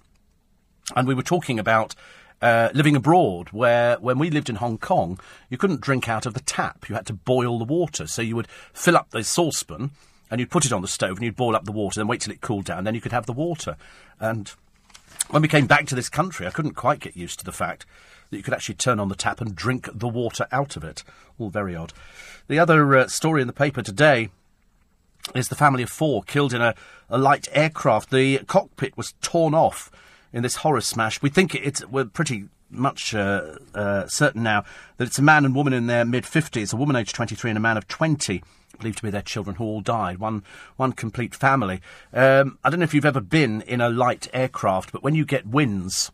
and 0.94 1.06
we 1.06 1.14
were 1.14 1.22
talking 1.22 1.58
about 1.58 1.94
uh, 2.40 2.70
living 2.72 2.96
abroad, 2.96 3.48
where 3.50 3.96
when 3.96 4.18
we 4.18 4.30
lived 4.30 4.48
in 4.48 4.56
Hong 4.56 4.78
Kong, 4.78 5.18
you 5.50 5.58
couldn't 5.58 5.80
drink 5.80 6.08
out 6.08 6.26
of 6.26 6.34
the 6.34 6.40
tap. 6.40 6.88
You 6.88 6.94
had 6.94 7.06
to 7.06 7.12
boil 7.12 7.58
the 7.58 7.64
water. 7.64 8.06
So 8.06 8.22
you 8.22 8.36
would 8.36 8.48
fill 8.72 8.96
up 8.96 9.10
the 9.10 9.24
saucepan 9.24 9.90
and 10.30 10.40
you'd 10.40 10.50
put 10.50 10.64
it 10.64 10.72
on 10.72 10.82
the 10.82 10.88
stove 10.88 11.16
and 11.16 11.24
you'd 11.24 11.36
boil 11.36 11.56
up 11.56 11.64
the 11.64 11.72
water, 11.72 12.00
then 12.00 12.06
wait 12.06 12.20
till 12.20 12.32
it 12.32 12.40
cooled 12.40 12.66
down, 12.66 12.84
then 12.84 12.94
you 12.94 13.00
could 13.00 13.12
have 13.12 13.26
the 13.26 13.32
water. 13.32 13.76
And 14.20 14.52
when 15.30 15.42
we 15.42 15.48
came 15.48 15.66
back 15.66 15.86
to 15.86 15.94
this 15.94 16.08
country, 16.08 16.46
I 16.46 16.50
couldn't 16.50 16.74
quite 16.74 17.00
get 17.00 17.16
used 17.16 17.38
to 17.40 17.44
the 17.44 17.52
fact 17.52 17.86
that 18.30 18.36
you 18.36 18.42
could 18.42 18.54
actually 18.54 18.74
turn 18.74 19.00
on 19.00 19.08
the 19.08 19.14
tap 19.14 19.40
and 19.40 19.54
drink 19.54 19.88
the 19.92 20.08
water 20.08 20.46
out 20.52 20.76
of 20.76 20.84
it. 20.84 21.02
All 21.38 21.50
very 21.50 21.74
odd. 21.74 21.92
The 22.46 22.58
other 22.58 22.96
uh, 22.96 23.08
story 23.08 23.40
in 23.40 23.46
the 23.46 23.52
paper 23.52 23.82
today 23.82 24.28
is 25.34 25.48
the 25.48 25.54
family 25.54 25.82
of 25.82 25.90
four 25.90 26.22
killed 26.22 26.54
in 26.54 26.60
a, 26.60 26.74
a 27.08 27.18
light 27.18 27.48
aircraft. 27.52 28.10
The 28.10 28.38
cockpit 28.46 28.96
was 28.96 29.14
torn 29.20 29.54
off 29.54 29.90
in 30.32 30.42
this 30.42 30.56
horror 30.56 30.80
smash. 30.80 31.22
We 31.22 31.30
think 31.30 31.54
it's 31.54 31.84
we're 31.86 32.04
pretty 32.04 32.48
much 32.70 33.14
uh, 33.14 33.56
uh, 33.74 34.06
certain 34.06 34.42
now 34.42 34.64
that 34.98 35.06
it's 35.06 35.18
a 35.18 35.22
man 35.22 35.44
and 35.44 35.54
woman 35.54 35.72
in 35.72 35.86
their 35.86 36.04
mid 36.04 36.24
50s, 36.24 36.72
a 36.72 36.76
woman 36.76 36.96
aged 36.96 37.14
23 37.14 37.50
and 37.50 37.56
a 37.56 37.60
man 37.60 37.76
of 37.76 37.88
20 37.88 38.42
believed 38.78 38.98
to 38.98 39.02
be 39.02 39.10
their 39.10 39.22
children 39.22 39.56
who 39.56 39.64
all 39.64 39.80
died. 39.80 40.18
One, 40.18 40.44
one 40.76 40.92
complete 40.92 41.34
family. 41.34 41.80
Um, 42.12 42.58
I 42.62 42.70
don't 42.70 42.78
know 42.78 42.84
if 42.84 42.94
you've 42.94 43.04
ever 43.04 43.20
been 43.20 43.62
in 43.62 43.80
a 43.80 43.88
light 43.88 44.28
aircraft, 44.32 44.92
but 44.92 45.02
when 45.02 45.14
you 45.14 45.24
get 45.24 45.46
winds 45.46 46.12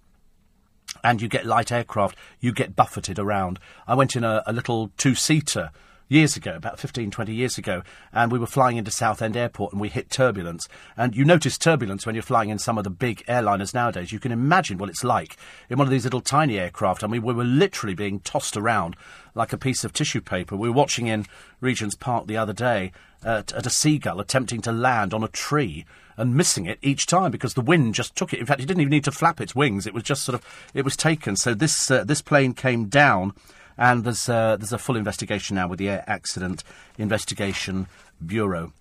and 1.03 1.21
you 1.21 1.29
get 1.29 1.45
light 1.45 1.71
aircraft, 1.71 2.17
you 2.41 2.53
get 2.53 2.77
buffeted 2.77 3.19
around. 3.19 3.59
I 3.87 3.95
went 3.95 4.17
in 4.17 4.25
a, 4.25 4.43
a 4.47 4.53
little 4.53 4.91
two 4.97 5.15
seater 5.15 5.71
years 6.09 6.37
ago, 6.37 6.55
about 6.55 6.79
15, 6.79 7.11
20 7.11 7.35
years 7.35 7.59
ago, 7.59 7.83
and 8.13 8.31
we 8.31 8.39
were 8.39 8.47
flying 8.47 8.77
into 8.77 8.91
Southend 8.91 9.37
Airport 9.37 9.73
and 9.73 9.81
we 9.81 9.89
hit 9.89 10.11
turbulence. 10.11 10.69
And 10.97 11.17
you 11.17 11.25
notice 11.25 11.59
turbulence 11.59 12.07
when 12.07 12.15
you're 12.15 12.23
flying 12.23 12.51
in 12.51 12.59
some 12.59 12.79
of 12.79 12.85
the 12.85 12.91
big 12.91 13.25
airliners 13.27 13.75
nowadays. 13.75 14.13
You 14.13 14.21
can 14.21 14.33
imagine 14.33 14.79
what 14.79 14.89
it's 14.89 15.05
like 15.05 15.37
in 15.69 15.79
one 15.79 15.87
of 15.87 15.91
these 15.91 16.05
little 16.05 16.21
tiny 16.21 16.59
aircraft. 16.59 17.03
I 17.03 17.07
mean, 17.07 17.23
we 17.23 17.35
were 17.35 17.45
literally 17.45 17.95
being 17.95 18.21
tossed 18.21 18.57
around 18.57 18.97
like 19.35 19.53
a 19.53 19.59
piece 19.59 19.85
of 19.85 19.93
tissue 19.93 20.21
paper. 20.21 20.57
We 20.57 20.69
were 20.69 20.75
watching 20.75 21.07
in 21.07 21.27
Regent's 21.61 21.97
Park 21.97 22.27
the 22.27 22.37
other 22.37 22.53
day 22.53 22.93
at, 23.25 23.53
at 23.53 23.67
a 23.67 23.71
seagull 23.71 24.21
attempting 24.21 24.61
to 24.63 24.73
land 24.73 25.15
on 25.15 25.25
a 25.25 25.29
tree 25.29 25.85
and 26.17 26.37
missing 26.37 26.67
it 26.67 26.79
each 26.83 27.07
time 27.07 27.31
because 27.31 27.55
the 27.55 27.61
wind 27.61 27.95
just 27.95 28.15
took 28.15 28.33
it. 28.33 28.39
In 28.39 28.47
fact, 28.47 28.61
it 28.61 28.67
didn't 28.67 28.81
even 28.81 28.91
need 28.91 29.05
to 29.05 29.13
flap 29.13 29.41
its 29.41 29.55
wings. 29.55 29.87
It 29.87 29.95
was 29.95 30.05
just 30.05 30.25
sort 30.25 30.35
of, 30.35 30.71
it 30.73 30.85
was 30.85 30.97
taken. 30.97 31.35
So 31.37 31.55
this, 31.55 31.91
uh, 31.91 32.05
this 32.05 32.23
plane 32.23 32.55
came 32.55 32.87
down 32.87 33.33
and 33.77 34.05
there's 34.05 34.29
uh, 34.29 34.57
there's 34.57 34.73
a 34.73 34.79
full 34.79 34.97
investigation 34.97 35.57
now 35.57 35.69
with 35.69 35.79
the 35.79 35.89
Air 35.89 36.05
Accident 36.07 36.63
Investigation 36.99 37.87
Bureau. 38.25 38.73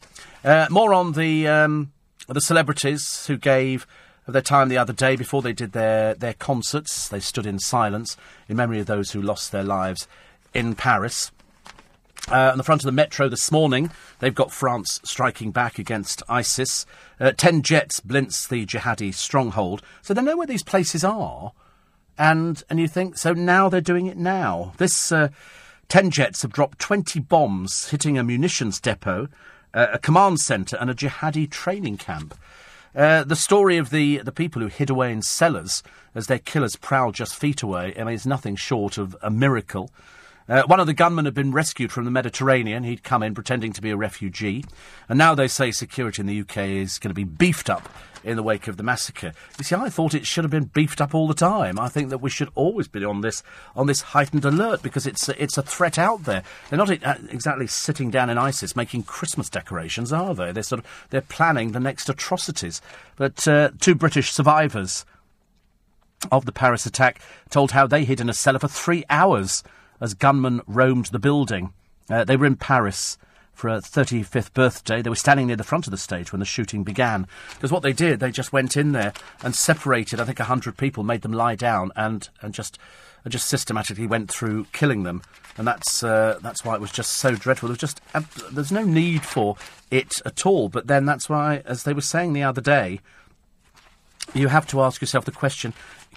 Uh, 0.44 0.68
more 0.70 0.94
on 0.94 1.14
the 1.14 1.48
um, 1.48 1.92
the 2.28 2.42
celebrities 2.42 3.26
who 3.28 3.38
gave 3.38 3.88
their 4.28 4.42
time 4.42 4.70
the 4.70 4.78
other 4.78 4.94
day 4.94 5.16
before 5.16 5.42
they 5.42 5.54
did 5.54 5.72
their 5.72 6.14
their 6.14 6.34
concerts. 6.34 7.08
They 7.08 7.20
stood 7.20 7.46
in 7.46 7.60
silence 7.60 8.18
in 8.48 8.58
memory 8.58 8.80
of 8.80 8.88
those 8.88 9.12
who 9.12 9.22
lost 9.22 9.52
their 9.52 9.64
lives 9.64 10.08
in 10.54 10.76
Paris. 10.76 11.32
Uh, 12.32 12.52
on 12.52 12.58
the 12.58 12.64
front 12.64 12.82
of 12.82 12.86
the 12.86 12.92
metro 12.94 13.28
this 13.28 13.52
morning, 13.52 13.92
they've 14.20 14.34
got 14.34 14.50
France 14.50 15.02
striking 15.04 15.52
back 15.52 15.78
against 15.78 16.24
ISIS. 16.30 16.86
Uh, 17.20 17.34
ten 17.36 17.62
jets 17.62 18.00
blitz 18.00 18.48
the 18.48 18.66
jihadi 18.66 19.14
stronghold, 19.14 19.82
so 20.02 20.14
they 20.14 20.22
know 20.22 20.38
where 20.38 20.48
these 20.48 20.64
places 20.64 21.04
are 21.04 21.52
and 22.18 22.64
and 22.70 22.80
you 22.80 22.88
think 22.88 23.18
so 23.18 23.34
now 23.34 23.70
they're 23.70 23.82
doing 23.82 24.06
it 24.08 24.18
now. 24.18 24.74
This 24.78 25.12
uh, 25.12 25.30
ten 25.88 26.12
jets 26.12 26.42
have 26.42 26.54
dropped 26.54 26.80
twenty 26.80 27.20
bombs, 27.20 27.90
hitting 27.90 28.18
a 28.18 28.24
munitions 28.24 28.80
depot, 28.80 29.28
uh, 29.74 29.88
a 29.94 30.00
command 30.00 30.40
centre, 30.40 30.78
and 30.80 30.90
a 30.90 30.96
jihadi 30.96 31.50
training 31.50 31.98
camp. 31.98 32.36
Uh, 32.96 33.24
the 33.24 33.36
story 33.36 33.78
of 33.78 33.90
the 33.90 34.20
the 34.20 34.32
people 34.32 34.62
who 34.62 34.68
hid 34.68 34.90
away 34.90 35.12
in 35.12 35.22
cellars 35.22 35.82
as 36.14 36.28
their 36.28 36.40
killers 36.40 36.76
prowled 36.76 37.16
just 37.16 37.36
feet 37.36 37.64
away, 37.64 37.94
I 37.98 38.04
mean, 38.04 38.14
is 38.14 38.26
nothing 38.26 38.56
short 38.56 38.98
of 38.98 39.18
a 39.22 39.32
miracle. 39.32 39.90
Uh, 40.48 40.64
one 40.64 40.80
of 40.80 40.88
the 40.88 40.94
gunmen 40.94 41.26
had 41.26 41.34
been 41.34 41.54
rescued 41.54 41.92
from 41.92 42.06
the 42.06 42.12
Mediterranean. 42.12 42.84
He'd 42.84 43.04
come 43.04 43.24
in 43.24 43.34
pretending 43.34 43.72
to 43.74 43.82
be 43.82 43.92
a 43.92 43.98
refugee. 43.98 44.66
And 45.08 45.18
now 45.18 45.36
they 45.36 45.48
say 45.48 45.72
security 45.72 46.22
in 46.22 46.28
the 46.28 46.42
UK 46.42 46.58
is 46.58 47.00
going 47.00 47.12
to 47.12 47.16
be 47.16 47.24
beefed 47.24 47.70
up 47.70 47.88
in 48.24 48.36
the 48.36 48.44
wake 48.44 48.68
of 48.68 48.78
the 48.78 48.84
massacre. 48.84 49.34
You 49.58 49.64
see, 49.64 49.76
I 49.76 49.90
thought 49.90 50.14
it 50.14 50.26
should 50.26 50.44
have 50.44 50.52
been 50.52 50.66
beefed 50.66 51.02
up 51.02 51.14
all 51.14 51.28
the 51.28 51.34
time. 51.34 51.80
I 51.80 51.90
think 51.90 52.10
that 52.10 52.20
we 52.20 52.30
should 52.30 52.50
always 52.56 52.88
be 52.88 53.04
on 53.04 53.22
this 53.22 53.44
on 53.76 53.88
this 53.88 54.02
heightened 54.02 54.46
alert 54.46 54.82
because 54.82 55.06
it's 55.06 55.28
a, 55.30 55.42
it's 55.42 55.58
a 55.58 55.64
threat 55.64 55.98
out 55.98 56.24
there. 56.24 56.44
They're 56.70 56.78
not 56.78 56.90
uh, 56.90 57.16
exactly 57.30 57.68
sitting 57.68 58.12
down 58.12 58.30
in 58.30 58.38
ISIS 58.38 58.76
making 58.76 59.04
Christmas 59.04 59.50
decorations, 59.50 60.14
are 60.14 60.34
they? 60.34 60.52
They're 60.52 60.64
sort 60.64 60.80
of 60.80 61.08
they're 61.10 61.22
planning 61.22 61.72
the 61.72 61.80
next 61.80 62.10
atrocities. 62.10 62.82
But 63.16 63.48
uh, 63.48 63.72
two 63.80 63.96
British 63.96 64.32
survivors 64.32 65.06
of 66.32 66.46
the 66.46 66.52
Paris 66.52 66.86
attack 66.86 67.20
told 67.50 67.72
how 67.72 67.88
they 67.88 68.06
hid 68.06 68.22
in 68.22 68.30
a 68.30 68.34
cellar 68.34 68.60
for 68.60 68.68
three 68.68 69.04
hours 69.10 69.64
as 70.00 70.14
gunmen 70.14 70.62
roamed 70.68 71.08
the 71.08 71.20
building. 71.20 71.74
Uh, 72.10 72.24
they 72.24 72.38
were 72.38 72.46
in 72.46 72.56
Paris 72.56 73.18
for 73.54 73.70
a 73.70 73.80
35th 73.80 74.54
birthday. 74.54 75.02
They 75.02 75.10
were 75.10 75.16
standing 75.16 75.48
near 75.48 75.56
the 75.56 75.64
front 75.64 75.88
of 75.88 75.92
the 75.92 75.98
stage 75.98 76.32
when 76.32 76.40
the 76.40 76.46
shooting 76.46 76.84
began. 76.84 77.28
Because 77.54 77.72
what 77.72 77.84
they 77.84 77.94
did, 77.94 78.20
they 78.20 78.32
just 78.32 78.54
went 78.54 78.76
in 78.76 78.92
there 78.92 79.14
and 79.44 79.56
separated, 79.56 80.20
I 80.20 80.26
think, 80.26 80.40
100 80.40 80.78
people, 80.78 81.04
made 81.04 81.22
them 81.22 81.34
lie 81.34 81.56
down, 81.56 81.92
and, 81.96 82.28
and 82.42 82.54
just 82.54 82.78
and 83.24 83.32
just 83.32 83.48
systematically 83.48 84.06
went 84.06 84.30
through 84.30 84.66
killing 84.74 85.04
them. 85.04 85.22
And 85.58 85.68
that's, 85.68 86.04
uh, 86.04 86.40
that's 86.42 86.66
why 86.66 86.76
it 86.76 86.82
was 86.82 86.92
just 86.92 87.14
so 87.14 87.36
dreadful. 87.36 87.68
There 87.68 87.74
was 87.74 87.80
just, 87.80 88.02
uh, 88.14 88.22
there's 88.52 88.72
no 88.72 88.84
need 88.84 89.24
for 89.24 89.56
it 89.92 90.22
at 90.26 90.46
all. 90.46 90.68
But 90.68 90.88
then 90.88 91.06
that's 91.06 91.30
why, 91.30 91.62
as 91.66 91.84
they 91.84 91.94
were 91.94 92.02
saying 92.02 92.34
the 92.34 92.44
other 92.44 92.62
day, 92.62 93.00
you 94.34 94.48
have 94.48 94.68
to 94.68 94.82
ask 94.82 95.00
yourself 95.00 95.26
the 95.26 95.32
question 95.32 95.74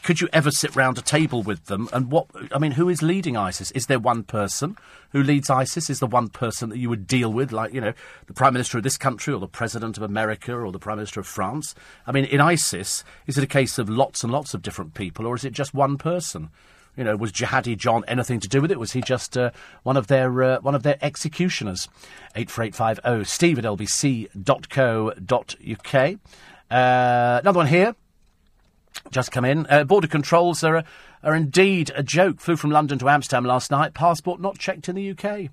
could 0.07 0.21
you 0.21 0.29
ever 0.33 0.53
sit 0.53 0.77
round 0.77 0.97
a 0.99 1.03
table 1.03 1.43
with 1.43 1.65
them? 1.65 1.89
And 1.93 2.13
what, 2.13 2.29
I 2.53 2.61
mean, 2.61 2.71
who 2.71 2.89
is 2.89 3.03
leading 3.03 3.37
ISIS? 3.37 3.73
Is 3.73 3.87
there 3.87 3.99
one 3.99 4.23
person 4.23 4.77
who 5.11 5.21
leads 5.21 5.51
ISIS? 5.51 5.91
Is 5.91 5.99
the 5.99 6.07
one 6.07 6.29
person 6.29 6.69
that 6.69 6.79
you 6.79 6.89
would 6.89 7.09
deal 7.09 7.33
with, 7.33 7.51
like, 7.51 7.75
you 7.75 7.81
know, 7.81 7.93
the 8.29 8.33
Prime 8.33 8.53
Minister 8.53 8.79
of 8.79 8.85
this 8.85 8.97
country 8.97 9.35
or 9.35 9.41
the 9.41 9.49
President 9.49 9.97
of 9.97 10.05
America 10.05 10.55
or 10.55 10.71
the 10.71 10.79
Prime 10.79 10.99
Minister 10.99 11.19
of 11.19 11.27
France? 11.27 11.75
I 12.07 12.13
mean, 12.13 12.25
in 12.25 12.41
ISIS, 12.41 13.03
is 13.27 13.37
it 13.37 13.43
a 13.43 13.49
case 13.49 13.79
of 13.79 13.89
lots 13.89 14.23
and 14.23 14.33
lots 14.33 14.55
of 14.55 14.63
different 14.63 14.95
people 14.95 15.27
or 15.27 15.35
is 15.35 15.45
it 15.45 15.53
just 15.53 15.75
one 15.75 15.99
person? 15.99 16.51
You 16.97 17.03
know, 17.03 17.17
was 17.17 17.33
Jihadi 17.33 17.77
John 17.77 18.05
anything 18.07 18.39
to 18.39 18.49
do 18.49 18.63
with 18.63 18.71
it? 18.71 18.79
Was 18.79 18.93
he 18.93 19.01
just 19.01 19.37
uh, 19.37 19.51
one 19.83 19.97
of 19.97 20.07
their 20.07 20.41
uh, 20.41 20.61
one 20.61 20.77
of 20.77 20.85
their 20.85 20.99
executioners? 21.03 21.89
Eight 22.37 22.49
four 22.49 22.63
eight 22.63 22.77
five 22.77 23.01
zero. 23.05 23.25
Steve 23.25 23.59
at 23.59 23.65
lbc.co.uk. 23.65 24.35
Uh, 26.71 27.41
another 27.43 27.59
one 27.59 27.67
here 27.67 27.97
just 29.11 29.33
come 29.33 29.45
in. 29.45 29.67
Uh, 29.69 29.85
border 29.85 30.09
controls 30.09 30.63
are, 30.65 30.85
are 31.23 31.35
indeed 31.35 31.91
a 31.95 32.03
joke. 32.03 32.41
Flew 32.41 32.57
from 32.57 32.71
London 32.71 32.99
to 32.99 33.09
Amsterdam 33.09 33.45
last 33.45 33.71
night. 33.71 33.95
Passport 33.95 34.41
not 34.41 34.59
checked 34.59 34.89
in 34.89 34.97
the 34.97 35.11
UK. 35.11 35.51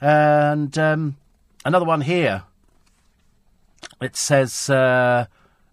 And 0.00 0.76
um, 0.78 1.16
another 1.64 1.84
one 1.84 2.02
here. 2.02 2.42
It 4.00 4.16
says, 4.16 4.68
uh, 4.68 5.26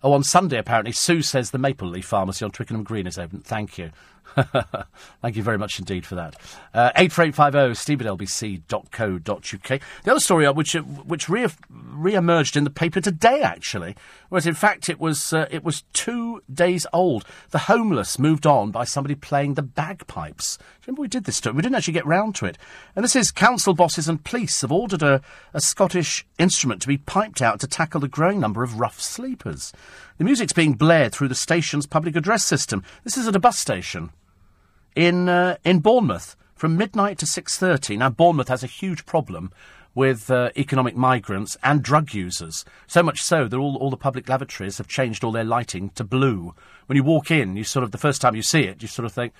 oh, 0.04 0.14
on 0.14 0.24
Sunday 0.24 0.58
apparently, 0.58 0.92
Sue 0.92 1.22
says 1.22 1.52
the 1.52 1.58
Maple 1.58 1.88
Leaf 1.88 2.06
Pharmacy 2.06 2.46
on 2.46 2.52
Twickenham 2.52 2.84
Green 2.84 3.08
is 3.08 3.18
open. 3.18 3.40
Thank 3.42 3.78
you. 3.78 3.92
Thank 5.22 5.36
you 5.36 5.44
very 5.44 5.58
much 5.58 5.80
indeed 5.80 6.06
for 6.06 6.16
that. 6.16 6.36
Uh, 6.74 6.92
84850 6.96 7.76
steve 7.76 8.02
at 8.02 8.08
lbc.co.uk. 8.08 9.82
The 10.04 10.12
other 10.12 10.20
story 10.20 10.46
uh, 10.46 10.54
which, 10.54 10.76
uh, 10.76 10.82
which 10.82 11.30
re- 11.30 11.48
re-emerged 11.70 12.56
in 12.56 12.64
the 12.64 12.70
paper 12.70 13.02
today, 13.02 13.42
actually, 13.42 13.96
was 14.30 14.46
in 14.46 14.54
fact 14.54 14.90
it 14.90 15.00
was, 15.00 15.34
uh, 15.34 15.48
it 15.52 15.64
was 15.64 15.84
two 15.94 16.42
days 16.52 16.86
old. 16.94 17.26
The 17.52 17.60
homeless 17.60 18.20
moved 18.20 18.46
on 18.46 18.72
by 18.72 18.84
somebody 18.84 19.16
playing 19.16 19.56
the 19.56 19.62
bagpipes. 19.62 20.58
Remember 20.86 21.02
we 21.02 21.08
did 21.08 21.26
this 21.26 21.38
story? 21.38 21.56
We 21.56 21.62
didn't 21.62 21.76
actually 21.76 21.94
get 21.94 22.06
round 22.06 22.36
to 22.36 22.46
it. 22.46 22.58
And 22.96 23.04
this 23.04 23.16
is 23.16 23.32
council 23.32 23.74
bosses 23.74 24.08
and 24.08 24.24
police 24.24 24.62
have 24.62 24.72
ordered 24.72 25.04
a, 25.04 25.22
a 25.54 25.62
Scottish 25.62 26.26
instrument 26.38 26.82
to 26.82 26.88
be 26.88 26.98
piped 26.98 27.42
out 27.42 27.60
to 27.60 27.68
tackle 27.68 28.02
the 28.02 28.08
growing 28.08 28.40
number 28.40 28.64
of 28.64 28.80
rough 28.80 29.00
sleepers. 29.00 29.72
The 30.20 30.26
music's 30.26 30.52
being 30.52 30.74
blared 30.74 31.14
through 31.14 31.30
the 31.30 31.36
station's 31.36 31.86
public 31.86 32.14
address 32.18 32.44
system. 32.44 32.84
This 33.06 33.16
is 33.16 33.26
at 33.26 33.38
a 33.38 33.40
bus 33.40 33.58
station 33.58 34.10
in 34.94 35.30
uh, 35.30 35.56
in 35.64 35.80
Bournemouth 35.80 36.36
from 36.56 36.76
midnight 36.76 37.18
to 37.20 37.26
6:30. 37.26 37.98
Now 37.98 38.10
Bournemouth 38.10 38.50
has 38.50 38.62
a 38.62 38.68
huge 38.68 39.06
problem 39.06 39.50
with 39.96 40.30
uh, 40.30 40.50
economic 40.58 40.98
migrants 40.98 41.56
and 41.64 41.82
drug 41.82 42.14
users. 42.14 42.66
So 42.86 43.02
much 43.02 43.22
so 43.22 43.48
that 43.48 43.58
all, 43.58 43.78
all 43.78 43.90
the 43.90 43.96
public 43.96 44.28
lavatories 44.28 44.78
have 44.78 44.90
changed 44.90 45.24
all 45.24 45.32
their 45.32 45.46
lighting 45.46 45.90
to 45.92 46.04
blue. 46.04 46.54
When 46.88 46.98
you 46.98 47.04
walk 47.04 47.32
in, 47.32 47.56
you 47.56 47.64
sort 47.64 47.86
of 47.86 47.92
the 47.92 47.98
first 47.98 48.20
time 48.20 48.36
you 48.36 48.44
see 48.44 48.64
it, 48.64 48.82
you 48.82 48.90
sort 48.90 49.06
of 49.06 49.14
think, 49.14 49.32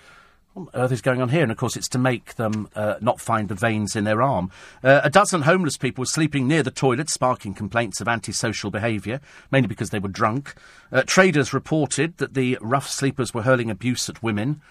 on 0.60 0.70
earth 0.74 0.92
is 0.92 1.02
going 1.02 1.22
on 1.22 1.30
here? 1.30 1.44
And 1.44 1.52
of 1.52 1.58
course, 1.58 1.76
it's 1.76 1.88
to 1.90 1.98
make 1.98 2.36
them 2.36 2.70
uh, 2.76 2.96
not 3.02 3.20
find 3.20 3.50
the 3.50 3.56
veins 3.56 3.96
in 3.96 4.04
their 4.04 4.22
arm. 4.22 4.52
Uh, 4.84 5.02
a 5.04 5.10
dozen 5.10 5.44
homeless 5.44 5.78
people 5.78 6.02
were 6.02 6.08
sleeping 6.08 6.48
near 6.48 6.64
the 6.64 6.72
toilet, 6.72 7.10
sparking 7.10 7.54
complaints 7.54 8.02
of 8.02 8.08
antisocial 8.08 8.72
behaviour, 8.72 9.20
mainly 9.52 9.68
because 9.68 9.90
they 9.90 10.00
were 10.00 10.10
drunk. 10.10 10.56
Uh, 10.92 11.04
traders 11.06 11.54
reported 11.54 12.18
that 12.18 12.34
the 12.34 12.58
rough 12.62 12.90
sleepers 12.90 13.34
were 13.34 13.44
hurling 13.44 13.70
abuse 13.70 14.10
at 14.10 14.24
women. 14.24 14.62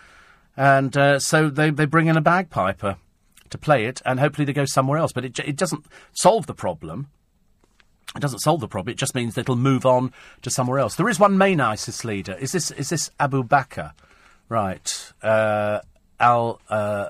And 0.56 0.96
uh, 0.96 1.18
so 1.18 1.48
they, 1.48 1.70
they 1.70 1.86
bring 1.86 2.08
in 2.08 2.16
a 2.16 2.20
bagpiper 2.20 2.96
to 3.50 3.58
play 3.58 3.86
it, 3.86 4.02
and 4.04 4.20
hopefully 4.20 4.44
they 4.44 4.52
go 4.52 4.64
somewhere 4.64 4.98
else. 4.98 5.12
But 5.12 5.24
it, 5.24 5.38
it 5.38 5.56
doesn't 5.56 5.86
solve 6.12 6.46
the 6.46 6.54
problem. 6.54 7.08
It 8.16 8.20
doesn't 8.20 8.40
solve 8.40 8.60
the 8.60 8.68
problem. 8.68 8.92
It 8.92 8.98
just 8.98 9.14
means 9.14 9.34
that 9.34 9.42
it'll 9.42 9.56
move 9.56 9.84
on 9.84 10.12
to 10.42 10.50
somewhere 10.50 10.78
else. 10.78 10.96
There 10.96 11.08
is 11.08 11.20
one 11.20 11.38
main 11.38 11.60
ISIS 11.60 12.04
leader. 12.04 12.36
Is 12.40 12.52
this 12.52 12.70
is 12.72 12.88
this 12.88 13.10
Abu 13.20 13.44
Bakr? 13.44 13.92
Right. 14.48 15.12
Uh, 15.22 15.80
Al 16.18 16.60
uh, 16.68 17.08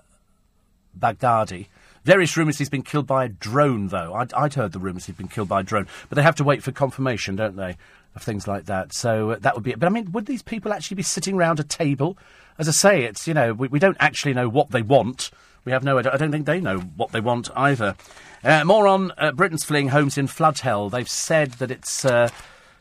Baghdadi. 0.99 1.67
Various 2.05 2.37
rumours 2.37 2.59
he's 2.59 2.71
been 2.71 2.83
killed 2.83 3.07
by 3.07 3.27
a 3.27 3.29
drone, 3.29 3.89
though. 3.89 4.15
I'd, 4.15 4.33
I'd 4.33 4.55
heard 4.55 4.73
the 4.73 4.79
rumours 4.79 5.07
he'd 5.07 5.19
been 5.19 5.29
killed 5.29 5.49
by 5.49 5.61
a 5.61 5.63
drone. 5.63 5.87
But 6.09 6.17
they 6.17 6.23
have 6.23 6.37
to 6.37 6.45
wait 6.45 6.63
for 6.63 6.73
confirmation, 6.73 7.37
don't 7.37 7.57
they, 7.57 7.77
of 8.15 8.23
things 8.23 8.49
like 8.49 8.65
that. 8.67 8.93
So 8.93 9.33
uh, 9.33 9.39
that 9.41 9.55
would 9.55 9.65
be 9.65 9.73
it. 9.73 9.79
But 9.79 9.87
I 9.87 9.91
mean, 9.91 10.13
would 10.13 10.27
these 10.27 10.43
people 10.43 10.73
actually 10.73 10.97
be 10.97 11.03
sitting 11.03 11.37
round 11.37 11.61
a 11.61 11.65
table 11.65 12.17
as 12.59 12.69
I 12.69 12.73
say, 12.73 13.05
it's, 13.05 13.29
you 13.29 13.35
know, 13.35 13.55
we, 13.55 13.69
we 13.69 13.79
don't 13.79 13.97
actually 14.01 14.35
know 14.35 14.49
what 14.49 14.71
they 14.71 14.83
want. 14.83 15.31
We 15.65 15.73
have 15.73 15.85
no, 15.85 15.99
idea. 15.99 16.13
I 16.13 16.17
don't 16.17 16.33
think 16.33 16.47
they 16.47 16.61
know 16.61 16.79
what 16.79 17.13
they 17.13 17.21
want 17.21 17.51
either. 17.55 17.95
Uh, 18.43 18.65
more 18.65 18.89
on 18.89 19.13
uh, 19.17 19.33
Britain's 19.33 19.65
fleeing 19.65 19.89
homes 19.89 20.19
in 20.19 20.27
flood 20.27 20.59
hell. 20.59 20.91
They've 20.91 21.09
said 21.09 21.53
that 21.53 21.71
it's, 21.71 22.05
uh, 22.05 22.31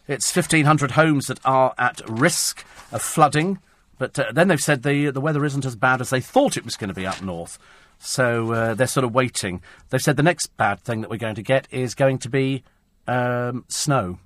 it's 0.08 0.36
1,500 0.36 0.92
homes 0.92 1.28
that 1.28 1.40
are 1.46 1.76
at 1.78 2.02
risk 2.10 2.66
of 2.92 3.02
flooding 3.02 3.60
But 3.98 4.18
uh, 4.20 4.32
then 4.32 4.48
they've 4.48 4.60
said 4.60 4.84
the 4.84 5.10
the 5.10 5.22
weather 5.22 5.46
isn't 5.46 5.66
as 5.66 5.76
bad 5.76 6.02
as 6.02 6.10
they 6.10 6.22
thought 6.22 6.58
it 6.58 6.66
was 6.66 6.76
going 6.76 6.90
to 6.90 6.94
be 6.94 7.06
up 7.06 7.22
north. 7.22 7.58
So 8.00 8.52
uh, 8.52 8.74
they're 8.74 8.88
sort 8.88 9.04
of 9.04 9.14
waiting. 9.14 9.62
They've 9.90 10.02
said 10.02 10.18
the 10.18 10.24
next 10.24 10.56
bad 10.58 10.82
thing 10.82 11.02
that 11.02 11.10
we're 11.10 11.18
going 11.18 11.36
to 11.36 11.42
get 11.42 11.68
is 11.72 11.96
going 11.96 12.20
to 12.20 12.30
be 12.30 12.64
um, 13.08 13.66
snow. 13.70 14.20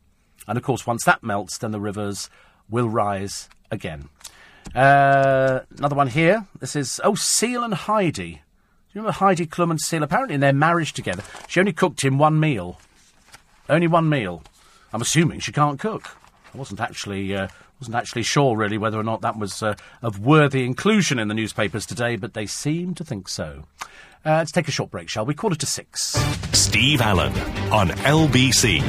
And 0.47 0.57
of 0.57 0.63
course, 0.63 0.85
once 0.85 1.05
that 1.05 1.23
melts, 1.23 1.57
then 1.57 1.71
the 1.71 1.79
rivers 1.79 2.29
will 2.69 2.89
rise 2.89 3.47
again. 3.69 4.09
Uh, 4.75 5.61
another 5.77 5.95
one 5.95 6.07
here. 6.07 6.47
This 6.59 6.75
is, 6.75 6.99
oh, 7.03 7.15
Seal 7.15 7.63
and 7.63 7.73
Heidi. 7.73 8.31
Do 8.33 8.97
you 8.97 9.01
remember 9.01 9.13
Heidi 9.13 9.45
Klum 9.45 9.71
and 9.71 9.79
Seal? 9.79 10.03
Apparently, 10.03 10.35
in 10.35 10.41
their 10.41 10.53
marriage 10.53 10.93
together, 10.93 11.23
she 11.47 11.59
only 11.59 11.73
cooked 11.73 12.03
him 12.03 12.17
one 12.17 12.39
meal. 12.39 12.79
Only 13.69 13.87
one 13.87 14.09
meal. 14.09 14.43
I'm 14.93 15.01
assuming 15.01 15.39
she 15.39 15.51
can't 15.51 15.79
cook. 15.79 16.17
I 16.53 16.57
wasn't 16.57 16.81
actually 16.81 17.33
uh, 17.33 17.47
wasn't 17.81 17.95
actually 17.95 18.23
sure 18.23 18.55
really 18.55 18.77
whether 18.77 18.99
or 18.99 19.03
not 19.03 19.21
that 19.21 19.37
was 19.37 19.63
uh, 19.63 19.75
of 20.03 20.19
worthy 20.19 20.65
inclusion 20.65 21.17
in 21.17 21.27
the 21.27 21.33
newspapers 21.33 21.85
today, 21.85 22.15
but 22.15 22.35
they 22.35 22.45
seem 22.45 22.93
to 22.93 23.03
think 23.03 23.27
so. 23.27 23.63
Uh, 24.23 24.37
let's 24.37 24.51
take 24.51 24.67
a 24.67 24.71
short 24.71 24.91
break, 24.91 25.09
shall 25.09 25.25
we? 25.25 25.33
Quarter 25.33 25.55
to 25.55 25.65
six. 25.65 26.15
Steve 26.53 27.01
Allen 27.01 27.33
on 27.71 27.89
LBC. 27.89 28.81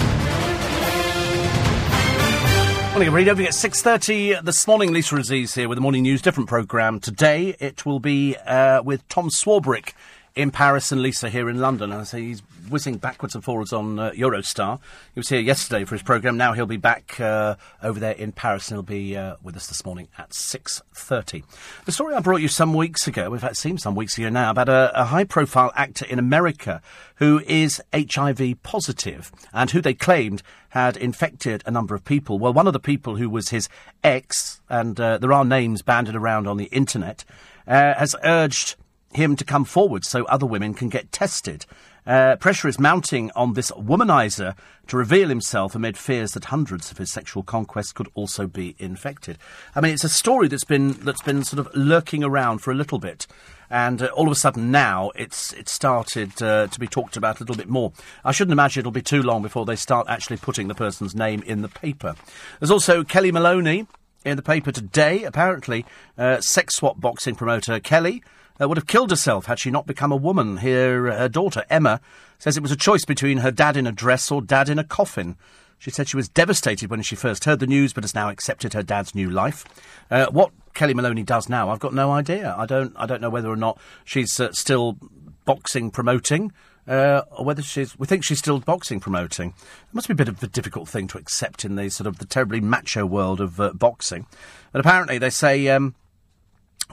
Morning, 2.91 3.07
everybody. 3.07 3.25
Don't 3.25 3.37
forget, 3.37 3.53
6.30 3.53 4.45
this 4.45 4.67
morning, 4.67 4.93
Lisa 4.93 5.17
Aziz 5.17 5.55
here 5.55 5.67
with 5.67 5.77
the 5.77 5.81
Morning 5.83 6.03
News, 6.03 6.21
different 6.21 6.51
programme. 6.51 7.01
Today, 7.01 7.57
it 7.59 7.87
will 7.87 8.01
be 8.01 8.37
uh, 8.37 8.83
with 8.83 9.09
Tom 9.09 9.31
Swarbrick 9.31 9.95
in 10.35 10.51
Paris 10.51 10.93
and 10.93 11.01
Lisa 11.01 11.31
here 11.31 11.49
in 11.49 11.59
London. 11.59 11.93
I 11.93 12.03
say 12.03 12.21
he's 12.21 12.43
whizzing 12.73 12.97
backwards 12.97 13.35
and 13.35 13.45
forwards 13.45 13.73
on 13.73 13.99
uh, 13.99 14.11
Eurostar. 14.13 14.81
He 15.15 15.21
was 15.21 15.29
here 15.29 15.41
yesterday 15.41 15.85
for 15.85 15.95
his 15.95 16.03
programme. 16.03 16.37
Now 16.37 16.55
he'll 16.55 16.67
be 16.67 16.79
back 16.79 17.21
uh, 17.21 17.57
over 17.83 18.01
there 18.01 18.15
in 18.15 18.33
Paris 18.33 18.69
and 18.69 18.77
he'll 18.77 18.83
be 18.83 19.17
uh, 19.17 19.37
with 19.43 19.57
us 19.57 19.67
this 19.67 19.85
morning 19.85 20.09
at 20.19 20.31
6.30. 20.31 21.45
The 21.85 21.93
story 21.93 22.15
I 22.15 22.21
brought 22.21 22.41
you 22.41 22.49
some 22.49 22.75
weeks 22.75 23.07
ago, 23.07 23.33
in 23.33 23.39
fact, 23.39 23.53
it 23.53 23.59
seems 23.59 23.83
some 23.83 23.95
weeks 23.95 24.17
ago 24.17 24.31
now, 24.31 24.51
about 24.51 24.69
a, 24.69 24.91
a 25.01 25.05
high-profile 25.05 25.73
actor 25.77 26.07
in 26.07 26.19
America 26.19 26.81
who 27.17 27.41
is 27.47 27.83
HIV 27.95 28.63
positive 28.63 29.31
and 29.53 29.71
who 29.71 29.81
they 29.81 29.95
claimed 29.95 30.43
had 30.71 30.97
infected 30.97 31.63
a 31.67 31.71
number 31.71 31.95
of 31.95 32.05
people. 32.05 32.39
Well, 32.39 32.55
one 32.55 32.67
of 32.67 32.73
the 32.73 32.81
people 32.81 33.17
who 33.17 33.29
was 33.29 33.51
his 33.51 33.69
ex, 34.03 34.63
and 34.71 34.99
uh, 34.99 35.19
there 35.19 35.33
are 35.33 35.45
names 35.45 35.83
banded 35.83 36.17
around 36.17 36.47
on 36.47 36.57
the 36.57 36.65
internet, 36.67 37.25
uh, 37.67 37.95
has 37.95 38.17
urged 38.25 38.77
him 39.15 39.37
to 39.37 39.45
come 39.45 39.65
forward 39.65 40.05
so 40.05 40.25
other 40.25 40.47
women 40.47 40.75
can 40.75 40.89
get 40.89 41.13
tested. 41.13 41.67
Uh, 42.07 42.37
pressure 42.37 42.67
is 42.67 42.81
mounting 42.81 43.31
on 43.37 43.53
this 43.53 43.71
womanizer 43.73 44.57
to 44.89 44.97
reveal 44.97 45.29
himself 45.29 45.75
amid 45.75 45.97
fears 45.97 46.33
that 46.33 46.47
hundreds 46.47 46.91
of 46.91 46.99
his 46.99 47.13
sexual 47.13 47.43
conquests 47.43 47.93
could 47.93 48.09
also 48.15 48.47
be 48.47 48.75
infected. 48.79 49.39
I 49.75 49.81
mean, 49.81 49.95
it's 49.95 50.03
a 50.03 50.09
story 50.09 50.49
that's 50.49 50.65
been 50.65 50.93
that's 51.05 51.23
been 51.23 51.45
sort 51.45 51.65
of 51.65 51.73
lurking 51.75 52.25
around 52.25 52.59
for 52.59 52.73
a 52.73 52.75
little 52.75 52.99
bit, 52.99 53.29
and 53.71 54.03
uh, 54.03 54.07
all 54.07 54.27
of 54.27 54.33
a 54.33 54.37
sudden 54.37 54.73
now 54.73 55.13
it's 55.15 55.53
it's 55.53 55.71
started 55.71 56.43
uh, 56.43 56.67
to 56.67 56.81
be 56.81 56.89
talked 56.89 57.17
about 57.17 57.39
a 57.39 57.43
little 57.45 57.57
bit 57.57 57.69
more. 57.69 57.93
I 58.25 58.33
shouldn't 58.33 58.53
imagine 58.53 58.81
it'll 58.81 58.91
be 58.91 59.03
too 59.03 59.23
long 59.23 59.43
before 59.43 59.65
they 59.65 59.77
start 59.77 60.09
actually 60.09 60.39
putting 60.39 60.67
the 60.67 60.75
person's 60.75 61.15
name 61.15 61.43
in 61.45 61.63
the 61.63 61.69
paper. 61.69 62.17
There's 62.59 62.73
also 62.73 63.05
Kellie 63.05 63.33
Maloney 63.33 63.87
in 64.25 64.37
the 64.37 64.43
paper 64.43 64.73
today. 64.73 65.23
Apparently, 65.23 65.87
uh, 66.19 66.41
sex 66.41 66.75
swap 66.75 67.01
boxing 67.01 67.37
promoter 67.37 67.79
Kellie 67.79 68.25
uh, 68.63 68.69
would 68.69 68.79
have 68.79 68.87
killed 68.87 69.11
herself 69.11 69.47
had 69.47 69.59
she 69.59 69.71
not 69.71 69.87
become 69.87 70.13
a 70.13 70.17
woman. 70.17 70.59
Here, 70.59 71.11
uh, 71.11 71.19
her 71.19 71.29
daughter, 71.29 71.65
Emma, 71.69 72.01
says 72.39 72.57
it 72.57 72.63
was 72.63 72.73
a 72.73 72.77
choice 72.77 73.05
between 73.05 73.39
her 73.39 73.51
dad 73.51 73.77
in 73.77 73.87
a 73.87 73.93
dress 73.93 74.31
or 74.31 74.43
dad 74.43 74.69
in 74.69 74.79
a 74.79 74.85
coffin. 74.85 75.37
She 75.79 75.91
said 75.91 76.09
she 76.09 76.17
was 76.17 76.29
devastated 76.29 76.91
when 76.91 77.03
she 77.03 77.17
first 77.17 77.45
heard 77.45 77.59
the 77.59 77.67
news, 77.67 77.93
but 77.93 78.05
has 78.05 78.15
now 78.15 78.29
accepted 78.29 78.73
her 78.73 78.83
dad's 78.83 79.15
new 79.15 79.29
life. 79.29 79.65
Uh, 80.11 80.27
what 80.27 80.53
Kellie 80.75 80.95
Maloney 80.95 81.25
does 81.25 81.49
now, 81.49 81.71
I've 81.71 81.81
got 81.81 81.93
no 81.93 82.13
idea. 82.13 82.55
I 82.57 82.67
don't, 82.67 82.93
I 82.97 83.07
don't 83.07 83.21
know 83.21 83.31
whether 83.31 83.51
or 83.51 83.57
not 83.57 83.79
she's 84.05 84.39
uh, 84.39 84.53
still 84.53 84.97
boxing 85.45 85.91
promoting. 85.91 86.53
Uh, 86.87 87.23
or 87.31 87.45
whether 87.45 87.63
she's, 87.63 87.97
we 87.97 88.09
think 88.09 88.25
she's 88.25 88.41
still 88.41 88.59
boxing 88.59 88.99
promoting. 88.99 89.51
It 89.51 89.95
must 89.95 90.09
be 90.09 90.13
a 90.13 90.17
bit 90.17 90.29
of 90.29 90.43
a 90.43 90.49
difficult 90.49 90.89
thing 90.89 91.07
to 91.09 91.19
accept 91.19 91.65
in 91.65 91.77
the 91.77 91.89
sort 91.89 92.09
of 92.09 92.19
the 92.19 92.27
terribly 92.27 92.61
macho 92.61 93.07
world 93.07 93.41
of 93.41 93.61
uh, 93.61 93.73
boxing. 93.73 94.27
But 94.73 94.81
apparently, 94.81 95.19
they 95.19 95.31
say 95.31 95.69
um, 95.69 95.95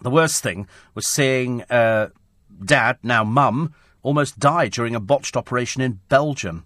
the 0.01 0.09
worst 0.09 0.41
thing 0.43 0.67
was 0.95 1.07
seeing 1.07 1.63
uh, 1.63 2.09
dad, 2.63 2.97
now 3.03 3.23
mum, 3.23 3.73
almost 4.01 4.39
die 4.39 4.67
during 4.67 4.95
a 4.95 4.99
botched 4.99 5.35
operation 5.35 5.81
in 5.81 5.99
Belgium. 6.09 6.65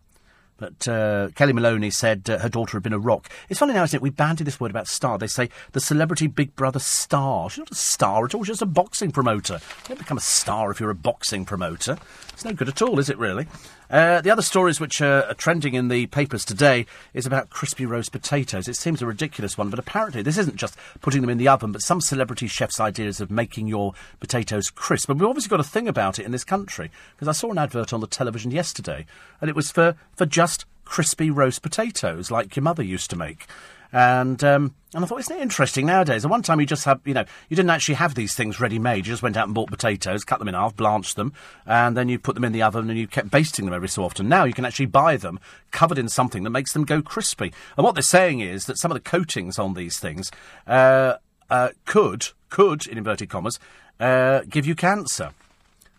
But 0.57 0.87
uh, 0.87 1.29
Kellie 1.35 1.51
Maloney 1.51 1.89
said 1.89 2.29
uh, 2.29 2.37
her 2.37 2.47
daughter 2.47 2.77
had 2.77 2.83
been 2.83 2.93
a 2.93 2.99
rock. 2.99 3.29
It's 3.49 3.59
funny 3.59 3.73
now, 3.73 3.83
isn't 3.83 3.97
it? 3.97 4.01
We 4.01 4.11
bandied 4.11 4.47
this 4.47 4.59
word 4.59 4.71
about 4.71 4.87
star. 4.87 5.17
They 5.17 5.27
say 5.27 5.49
the 5.71 5.81
celebrity 5.81 6.27
Big 6.27 6.55
Brother 6.55 6.79
star. 6.79 7.49
She's 7.49 7.59
not 7.59 7.71
a 7.71 7.75
star 7.75 8.23
at 8.23 8.35
all. 8.35 8.43
She's 8.43 8.53
just 8.53 8.61
a 8.61 8.67
boxing 8.67 9.11
promoter. 9.11 9.55
You 9.55 9.87
don't 9.89 9.99
become 9.99 10.17
a 10.17 10.21
star 10.21 10.71
if 10.71 10.79
you're 10.79 10.91
a 10.91 10.95
boxing 10.95 11.43
promoter. 11.43 11.97
It's 12.31 12.45
no 12.45 12.53
good 12.53 12.69
at 12.69 12.81
all, 12.81 12.99
is 12.99 13.09
it, 13.09 13.17
really? 13.17 13.47
Uh, 13.93 14.21
the 14.21 14.31
other 14.31 14.41
stories 14.41 14.79
which 14.79 15.01
are, 15.01 15.35
trending 15.35 15.75
in 15.75 15.87
the 15.87 16.07
papers 16.07 16.43
today 16.43 16.83
is 17.13 17.27
about 17.27 17.51
crispy 17.51 17.85
roast 17.85 18.11
potatoes. 18.11 18.67
It 18.67 18.75
seems 18.75 19.03
a 19.03 19.05
ridiculous 19.05 19.55
one, 19.55 19.69
but 19.69 19.77
apparently 19.77 20.23
this 20.23 20.39
isn't 20.39 20.55
just 20.55 20.75
putting 21.01 21.21
them 21.21 21.29
in 21.29 21.37
the 21.37 21.47
oven, 21.47 21.71
but 21.71 21.83
some 21.83 22.01
celebrity 22.01 22.47
chef's 22.47 22.79
ideas 22.79 23.21
of 23.21 23.29
making 23.29 23.67
your 23.67 23.93
potatoes 24.19 24.71
crisp. 24.71 25.09
And 25.09 25.19
we've 25.19 25.29
obviously 25.29 25.51
got 25.51 25.59
a 25.59 25.63
thing 25.63 25.87
about 25.87 26.17
it 26.17 26.25
in 26.25 26.31
this 26.31 26.43
country, 26.43 26.89
because 27.15 27.27
I 27.27 27.33
saw 27.33 27.51
an 27.51 27.59
advert 27.59 27.93
on 27.93 27.99
the 27.99 28.07
television 28.07 28.49
yesterday, 28.49 29.05
and 29.39 29.47
it 29.47 29.55
was 29.55 29.69
for, 29.69 29.95
for 30.15 30.25
just 30.25 30.65
crispy 30.85 31.29
roast 31.29 31.61
potatoes, 31.61 32.31
like 32.31 32.55
your 32.55 32.63
mother 32.63 32.81
used 32.81 33.11
to 33.11 33.15
make. 33.15 33.45
And 33.93 34.43
um, 34.43 34.73
and 34.95 35.03
I 35.03 35.07
thought, 35.07 35.19
isn't 35.19 35.37
it 35.37 35.41
interesting 35.41 35.85
nowadays? 35.85 36.25
At 36.25 36.31
one 36.31 36.41
time, 36.41 36.59
you 36.59 36.65
just 36.65 36.85
have, 36.85 36.99
you 37.05 37.13
know, 37.13 37.25
you 37.49 37.55
didn't 37.55 37.69
actually 37.69 37.95
have 37.95 38.15
these 38.15 38.35
things 38.35 38.59
ready 38.59 38.79
made. 38.79 39.05
You 39.07 39.13
just 39.13 39.23
went 39.23 39.37
out 39.37 39.45
and 39.45 39.55
bought 39.55 39.69
potatoes, 39.69 40.23
cut 40.23 40.39
them 40.39 40.47
in 40.47 40.55
half, 40.55 40.75
blanched 40.75 41.15
them, 41.15 41.33
and 41.65 41.95
then 41.95 42.09
you 42.09 42.19
put 42.19 42.35
them 42.35 42.43
in 42.43 42.51
the 42.51 42.61
oven 42.63 42.89
and 42.89 42.99
you 42.99 43.07
kept 43.07 43.31
basting 43.31 43.65
them 43.65 43.73
every 43.73 43.89
so 43.89 44.03
often. 44.03 44.27
Now 44.27 44.43
you 44.43 44.53
can 44.53 44.65
actually 44.65 44.87
buy 44.87 45.17
them 45.17 45.39
covered 45.71 45.97
in 45.97 46.09
something 46.09 46.43
that 46.43 46.49
makes 46.49 46.73
them 46.73 46.85
go 46.85 47.01
crispy. 47.01 47.53
And 47.77 47.83
what 47.83 47.95
they're 47.95 48.01
saying 48.01 48.39
is 48.39 48.65
that 48.65 48.77
some 48.77 48.91
of 48.91 48.95
the 48.95 49.01
coatings 49.09 49.57
on 49.57 49.73
these 49.73 49.99
things 49.99 50.31
uh, 50.67 51.15
uh, 51.49 51.69
could, 51.85 52.29
could, 52.49 52.87
in 52.87 52.97
inverted 52.97 53.29
commas, 53.29 53.59
uh, 53.99 54.41
give 54.49 54.65
you 54.65 54.75
cancer. 54.75 55.31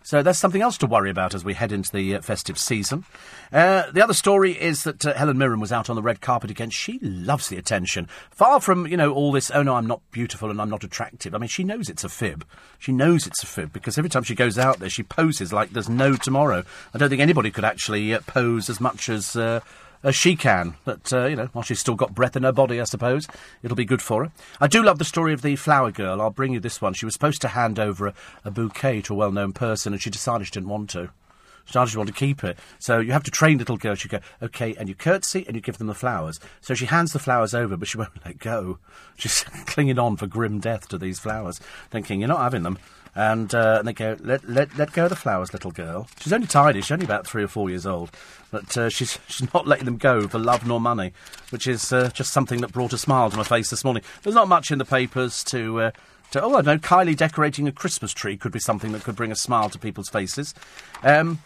So 0.05 0.22
there's 0.22 0.36
something 0.36 0.60
else 0.60 0.76
to 0.78 0.86
worry 0.86 1.09
about 1.09 1.35
as 1.35 1.47
we 1.47 1.55
head 1.55 1.72
into 1.72 1.90
the 1.90 2.16
uh, 2.16 2.20
festive 2.20 2.59
season. 2.59 3.06
Uh, 3.51 3.90
the 3.90 4.05
other 4.05 4.12
story 4.12 4.52
is 4.52 4.85
that 4.85 5.06
uh, 5.06 5.14
Helen 5.14 5.39
Mirren 5.39 5.60
was 5.60 5.72
out 5.72 5.89
on 5.89 5.97
the 5.97 6.02
red 6.02 6.20
carpet 6.20 6.51
again. 6.51 6.68
She 6.68 6.98
loves 7.01 7.48
the 7.48 7.56
attention. 7.56 8.06
Far 8.31 8.60
from, 8.60 8.86
you 8.86 8.98
know, 8.98 9.14
all 9.14 9.32
this, 9.32 9.51
oh 9.51 9.62
no, 9.62 9.76
I'm 9.76 9.86
not 9.86 10.02
beautiful 10.10 10.51
and 10.51 10.60
I'm 10.60 10.68
not 10.68 10.85
attractive. 10.85 11.35
I 11.35 11.39
mean, 11.39 11.48
she 11.48 11.64
knows 11.64 11.89
it's 11.89 12.05
a 12.05 12.10
fib. 12.10 12.47
She 12.78 12.93
knows 12.93 13.26
it's 13.26 13.43
a 13.43 13.47
fib 13.47 13.72
because 13.72 13.97
every 13.97 14.10
time 14.10 14.24
she 14.24 14.35
goes 14.35 14.59
out 14.59 14.78
there, 14.78 14.90
she 14.90 15.02
poses 15.02 15.55
like 15.55 15.70
there's 15.70 15.89
no 15.89 16.16
tomorrow. 16.16 16.64
I 16.93 16.98
don't 16.98 17.09
think 17.09 17.22
anybody 17.22 17.51
could 17.51 17.64
actually 17.64 18.12
uh, 18.12 18.20
pose 18.26 18.68
as 18.68 18.82
much 18.82 19.09
as 19.09 19.36
uh, 19.36 19.60
as 20.05 20.14
she 20.14 20.36
can. 20.36 20.76
But, 20.85 21.12
uh, 21.12 21.24
you 21.26 21.35
know, 21.35 21.48
while 21.52 21.64
she's 21.64 21.81
still 21.81 21.94
got 21.97 22.14
breath 22.14 22.36
in 22.36 22.44
her 22.44 22.52
body, 22.52 22.81
I 22.81 22.85
suppose, 22.85 23.26
it'll 23.62 23.76
be 23.76 23.85
good 23.85 24.02
for 24.02 24.26
her. 24.26 24.32
I 24.60 24.68
do 24.68 24.82
love 24.82 24.98
the 24.98 25.05
story 25.05 25.32
of 25.32 25.43
the 25.43 25.56
flower 25.56 25.90
girl. 25.90 26.20
I'll 26.20 26.31
bring 26.31 26.52
you 26.52 26.60
this 26.60 26.81
one. 26.81 26.93
She 26.93 27.06
was 27.06 27.14
supposed 27.14 27.40
to 27.43 27.48
hand 27.48 27.81
over 27.81 28.09
a, 28.09 28.14
a 28.44 28.51
bouquet 28.51 29.01
to 29.02 29.14
a 29.14 29.16
well 29.16 29.32
known 29.32 29.52
person, 29.52 29.93
and 29.93 30.01
she 30.01 30.10
decided 30.10 30.47
she 30.47 30.52
didn't 30.52 30.68
want 30.68 30.90
to. 30.90 31.10
She 31.64 31.72
decided 31.72 31.90
she 31.90 31.98
wanted 31.98 32.14
to 32.14 32.18
keep 32.18 32.44
it. 32.44 32.59
So 32.78 32.98
you 32.98 33.12
have 33.12 33.24
to 33.24 33.31
train 33.31 33.56
little 33.56 33.78
girls. 33.78 34.05
You 34.05 34.10
go, 34.10 34.20
okay, 34.43 34.74
and 34.74 34.89
you 34.89 34.94
curtsy 34.94 35.44
and 35.47 35.56
you 35.56 35.62
give 35.62 35.78
them 35.78 35.86
the 35.86 35.94
flowers. 35.94 36.39
So 36.60 36.74
she 36.74 36.85
hands 36.85 37.14
the 37.14 37.18
flowers 37.18 37.55
over, 37.55 37.76
but 37.76 37.89
she 37.89 37.97
won't 37.98 38.24
let 38.24 38.39
go. 38.39 38.78
She's 39.16 39.43
clinging 39.66 39.98
on 39.98 40.18
for 40.18 40.26
grim 40.26 40.60
death 40.60 40.89
to 40.89 40.98
these 40.98 41.18
flowers, 41.18 41.60
thinking, 41.90 42.20
you're 42.20 42.28
not 42.28 42.40
having 42.40 42.62
them. 42.62 42.78
And, 43.16 43.54
uh, 43.54 43.76
and 43.78 43.88
they 43.88 43.92
go, 43.92 44.16
let, 44.20 44.48
let, 44.48 44.76
let 44.76 44.92
go 44.92 45.04
of 45.04 45.10
the 45.10 45.16
flowers, 45.16 45.52
little 45.52 45.70
girl. 45.70 46.08
She's 46.20 46.32
only 46.32 46.48
tiny, 46.48 46.80
she's 46.80 46.90
only 46.90 47.04
about 47.04 47.26
three 47.26 47.44
or 47.44 47.48
four 47.48 47.70
years 47.70 47.86
old. 47.86 48.10
But 48.50 48.76
uh, 48.76 48.88
she's, 48.88 49.18
she's 49.28 49.52
not 49.54 49.66
letting 49.66 49.84
them 49.84 49.98
go 49.98 50.26
for 50.26 50.38
love 50.38 50.66
nor 50.66 50.80
money, 50.80 51.12
which 51.50 51.66
is 51.66 51.92
uh, 51.92 52.10
just 52.12 52.32
something 52.32 52.60
that 52.60 52.72
brought 52.72 52.92
a 52.92 52.98
smile 52.98 53.30
to 53.30 53.36
my 53.36 53.44
face 53.44 53.70
this 53.70 53.84
morning. 53.84 54.02
There's 54.22 54.34
not 54.34 54.48
much 54.48 54.70
in 54.70 54.78
the 54.78 54.84
papers 54.84 55.44
to. 55.44 55.80
Uh, 55.80 55.90
oh, 56.36 56.56
I 56.56 56.62
know, 56.62 56.78
Kylie 56.78 57.16
decorating 57.16 57.68
a 57.68 57.72
Christmas 57.72 58.12
tree 58.12 58.36
could 58.36 58.52
be 58.52 58.58
something 58.58 58.92
that 58.92 59.04
could 59.04 59.16
bring 59.16 59.30
a 59.30 59.36
smile 59.36 59.70
to 59.70 59.78
people's 59.78 60.08
faces. 60.08 60.54
Um, 61.02 61.40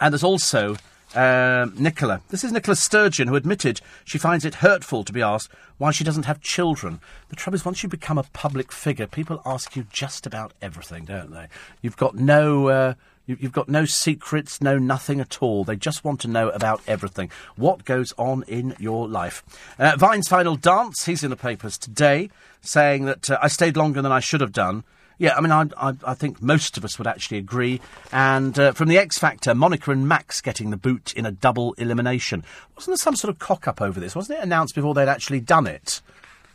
and 0.00 0.12
there's 0.12 0.22
also 0.22 0.76
um, 1.18 1.74
Nicola. 1.76 2.20
This 2.28 2.44
is 2.44 2.52
Nicola 2.52 2.76
Sturgeon, 2.76 3.26
who 3.26 3.34
admitted 3.34 3.80
she 4.04 4.18
finds 4.18 4.44
it 4.44 4.56
hurtful 4.56 5.02
to 5.02 5.12
be 5.12 5.20
asked 5.20 5.50
why 5.76 5.90
she 5.90 6.04
doesn't 6.04 6.26
have 6.26 6.40
children. 6.40 7.00
The 7.28 7.36
trouble 7.36 7.56
is, 7.56 7.64
once 7.64 7.82
you 7.82 7.88
become 7.88 8.18
a 8.18 8.22
public 8.22 8.70
figure, 8.70 9.06
people 9.06 9.42
ask 9.44 9.74
you 9.74 9.86
just 9.92 10.26
about 10.26 10.52
everything, 10.62 11.04
don't 11.04 11.32
they? 11.32 11.48
You've 11.82 11.96
got 11.96 12.14
no. 12.14 12.68
Uh, 12.68 12.94
You've 13.30 13.52
got 13.52 13.68
no 13.68 13.84
secrets, 13.84 14.62
no 14.62 14.78
nothing 14.78 15.20
at 15.20 15.42
all. 15.42 15.62
They 15.62 15.76
just 15.76 16.02
want 16.02 16.18
to 16.22 16.28
know 16.28 16.48
about 16.48 16.80
everything. 16.86 17.30
What 17.56 17.84
goes 17.84 18.14
on 18.16 18.42
in 18.48 18.74
your 18.78 19.06
life? 19.06 19.44
Uh, 19.78 19.96
Vine's 19.98 20.28
final 20.28 20.56
dance. 20.56 21.04
He's 21.04 21.22
in 21.22 21.28
the 21.28 21.36
papers 21.36 21.76
today 21.76 22.30
saying 22.62 23.04
that 23.04 23.30
uh, 23.30 23.38
I 23.42 23.48
stayed 23.48 23.76
longer 23.76 24.00
than 24.00 24.12
I 24.12 24.20
should 24.20 24.40
have 24.40 24.52
done. 24.52 24.82
Yeah, 25.18 25.34
I 25.36 25.40
mean, 25.40 25.50
I, 25.50 25.66
I, 25.76 25.94
I, 26.06 26.14
think 26.14 26.40
most 26.40 26.76
of 26.76 26.84
us 26.84 26.96
would 26.96 27.08
actually 27.08 27.38
agree. 27.38 27.80
And 28.12 28.56
uh, 28.56 28.72
from 28.72 28.88
the 28.88 28.98
X 28.98 29.18
Factor, 29.18 29.52
Monica 29.52 29.90
and 29.90 30.08
Max 30.08 30.40
getting 30.40 30.70
the 30.70 30.76
boot 30.76 31.12
in 31.14 31.26
a 31.26 31.32
double 31.32 31.72
elimination. 31.74 32.44
Wasn't 32.76 32.92
there 32.92 33.02
some 33.02 33.16
sort 33.16 33.34
of 33.34 33.40
cock 33.40 33.66
up 33.66 33.82
over 33.82 33.98
this? 33.98 34.14
Wasn't 34.14 34.38
it 34.38 34.42
announced 34.42 34.76
before 34.76 34.94
they'd 34.94 35.08
actually 35.08 35.40
done 35.40 35.66
it? 35.66 36.00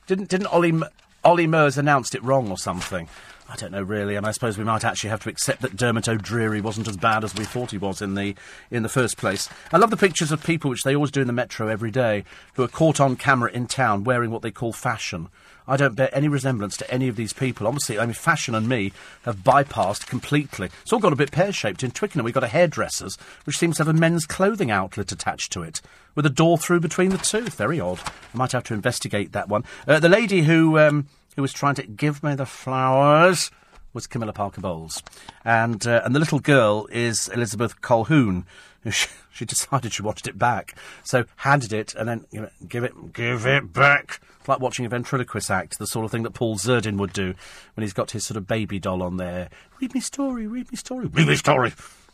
Didn't 0.08 0.30
didn't 0.30 0.48
Ollie 0.48 0.82
Ollie 1.26 1.48
Murs 1.48 1.78
announced 1.78 2.16
it 2.16 2.24
wrong 2.24 2.50
or 2.50 2.58
something. 2.58 3.10
I 3.50 3.56
don't 3.58 3.72
know 3.72 3.84
really, 3.84 4.16
and 4.16 4.26
I 4.26 4.32
suppose 4.32 4.58
we 4.58 4.64
might 4.64 4.86
actually 4.86 5.10
have 5.10 5.22
to 5.24 5.30
accept 5.30 5.62
that 5.62 5.76
Dermot 5.76 6.08
O'Dreary 6.08 6.62
wasn't 6.62 6.88
as 6.88 6.98
bad 6.98 7.24
as 7.24 7.36
we 7.36 7.44
thought 7.44 7.72
he 7.72 7.78
was 7.78 8.02
in 8.02 8.16
the 8.16 8.36
in 8.72 8.84
the 8.84 8.90
first 8.90 9.18
place. 9.18 9.50
I 9.72 9.78
love 9.78 9.90
the 9.90 9.98
pictures 9.98 10.32
of 10.32 10.44
people, 10.44 10.70
which 10.70 10.84
they 10.84 10.96
always 10.96 11.12
do 11.12 11.22
in 11.22 11.28
the 11.28 11.34
metro 11.34 11.68
every 11.68 11.92
day, 11.92 12.24
who 12.54 12.64
are 12.64 12.70
caught 12.70 13.02
on 13.02 13.18
camera 13.18 13.52
in 13.52 13.68
town 13.68 14.06
wearing 14.06 14.32
what 14.32 14.42
they 14.42 14.52
call 14.52 14.72
fashion. 14.72 15.28
I 15.68 15.78
don't 15.78 15.96
bear 15.96 16.10
any 16.14 16.28
resemblance 16.28 16.78
to 16.78 16.92
any 16.92 17.08
of 17.08 17.16
these 17.16 17.34
people. 17.34 17.68
Obviously, 17.68 18.00
I 18.00 18.06
mean, 18.06 18.14
fashion 18.14 18.56
and 18.56 18.68
me 18.68 18.92
have 19.24 19.38
bypassed 19.38 20.08
completely. 20.08 20.70
It's 20.82 20.94
all 20.94 21.00
got 21.00 21.14
a 21.14 21.18
bit 21.18 21.32
pear 21.32 21.52
shaped. 21.52 21.84
In 21.84 21.92
Twickenham, 21.92 22.26
we've 22.26 22.34
got 22.34 22.44
a 22.44 22.48
hairdresser's, 22.48 23.18
which 23.46 23.58
seems 23.58 23.78
to 23.78 23.84
have 23.84 23.96
a 23.96 24.00
men's 24.00 24.26
clothing 24.26 24.72
outlet 24.72 25.12
attached 25.12 25.52
to 25.54 25.64
it, 25.64 25.82
with 26.16 26.26
a 26.26 26.30
door 26.30 26.58
through 26.58 26.80
between 26.80 27.10
the 27.10 27.18
two. 27.18 27.44
Very 27.44 27.80
odd. 27.80 28.00
I 28.34 28.38
might 28.38 28.52
have 28.52 28.64
to 28.66 28.74
investigate 28.74 29.32
that 29.32 29.50
one. 29.50 29.64
Uh, 29.88 30.00
the 30.00 30.10
lady 30.10 30.44
who. 30.44 30.80
Um, 30.80 31.08
who 31.36 31.42
was 31.42 31.54
trying 31.54 31.76
to 31.76 31.84
give 31.84 32.24
me 32.24 32.36
the 32.36 32.46
flowers 32.46 33.52
was 33.94 34.08
Camilla 34.08 34.34
Parker 34.34 34.62
Bowles. 34.62 35.04
And, 35.46 35.86
uh, 35.86 36.02
and 36.04 36.16
the 36.16 36.20
little 36.20 36.40
girl 36.40 36.88
is 36.92 37.28
Elizabeth 37.30 37.82
Colquhoun. 37.82 38.46
She, 38.92 39.08
she, 39.32 39.46
decided 39.46 39.94
she 39.94 40.02
wanted 40.02 40.28
it 40.28 40.38
back. 40.38 40.76
So 41.06 41.24
handed 41.38 41.72
it 41.72 41.96
and 41.96 42.06
then 42.06 42.26
you 42.32 42.42
know, 42.42 42.50
give 42.68 42.84
it, 42.84 43.14
give 43.14 43.46
it 43.46 43.72
back. 43.72 44.20
It's 44.44 44.50
like 44.50 44.60
watching 44.60 44.86
a 44.86 44.90
ventriloquist 44.90 45.50
act, 45.50 45.80
the 45.80 45.88
sort 45.88 46.04
of 46.04 46.12
thing 46.12 46.24
that 46.24 46.32
Paul 46.34 46.58
Zerdin 46.58 46.98
would 46.98 47.14
do 47.14 47.34
when 47.76 47.82
he's 47.82 47.94
got 47.94 48.12
his 48.12 48.26
sort 48.26 48.36
of 48.36 48.46
baby 48.46 48.78
doll 48.78 49.02
on 49.02 49.16
there. 49.16 49.48
Read 49.80 49.94
me 49.94 50.02
story, 50.02 50.48
read 50.48 50.70
me 50.70 50.76
story, 50.76 51.06
read 51.06 51.28
me 51.30 51.38
story. 51.38 51.72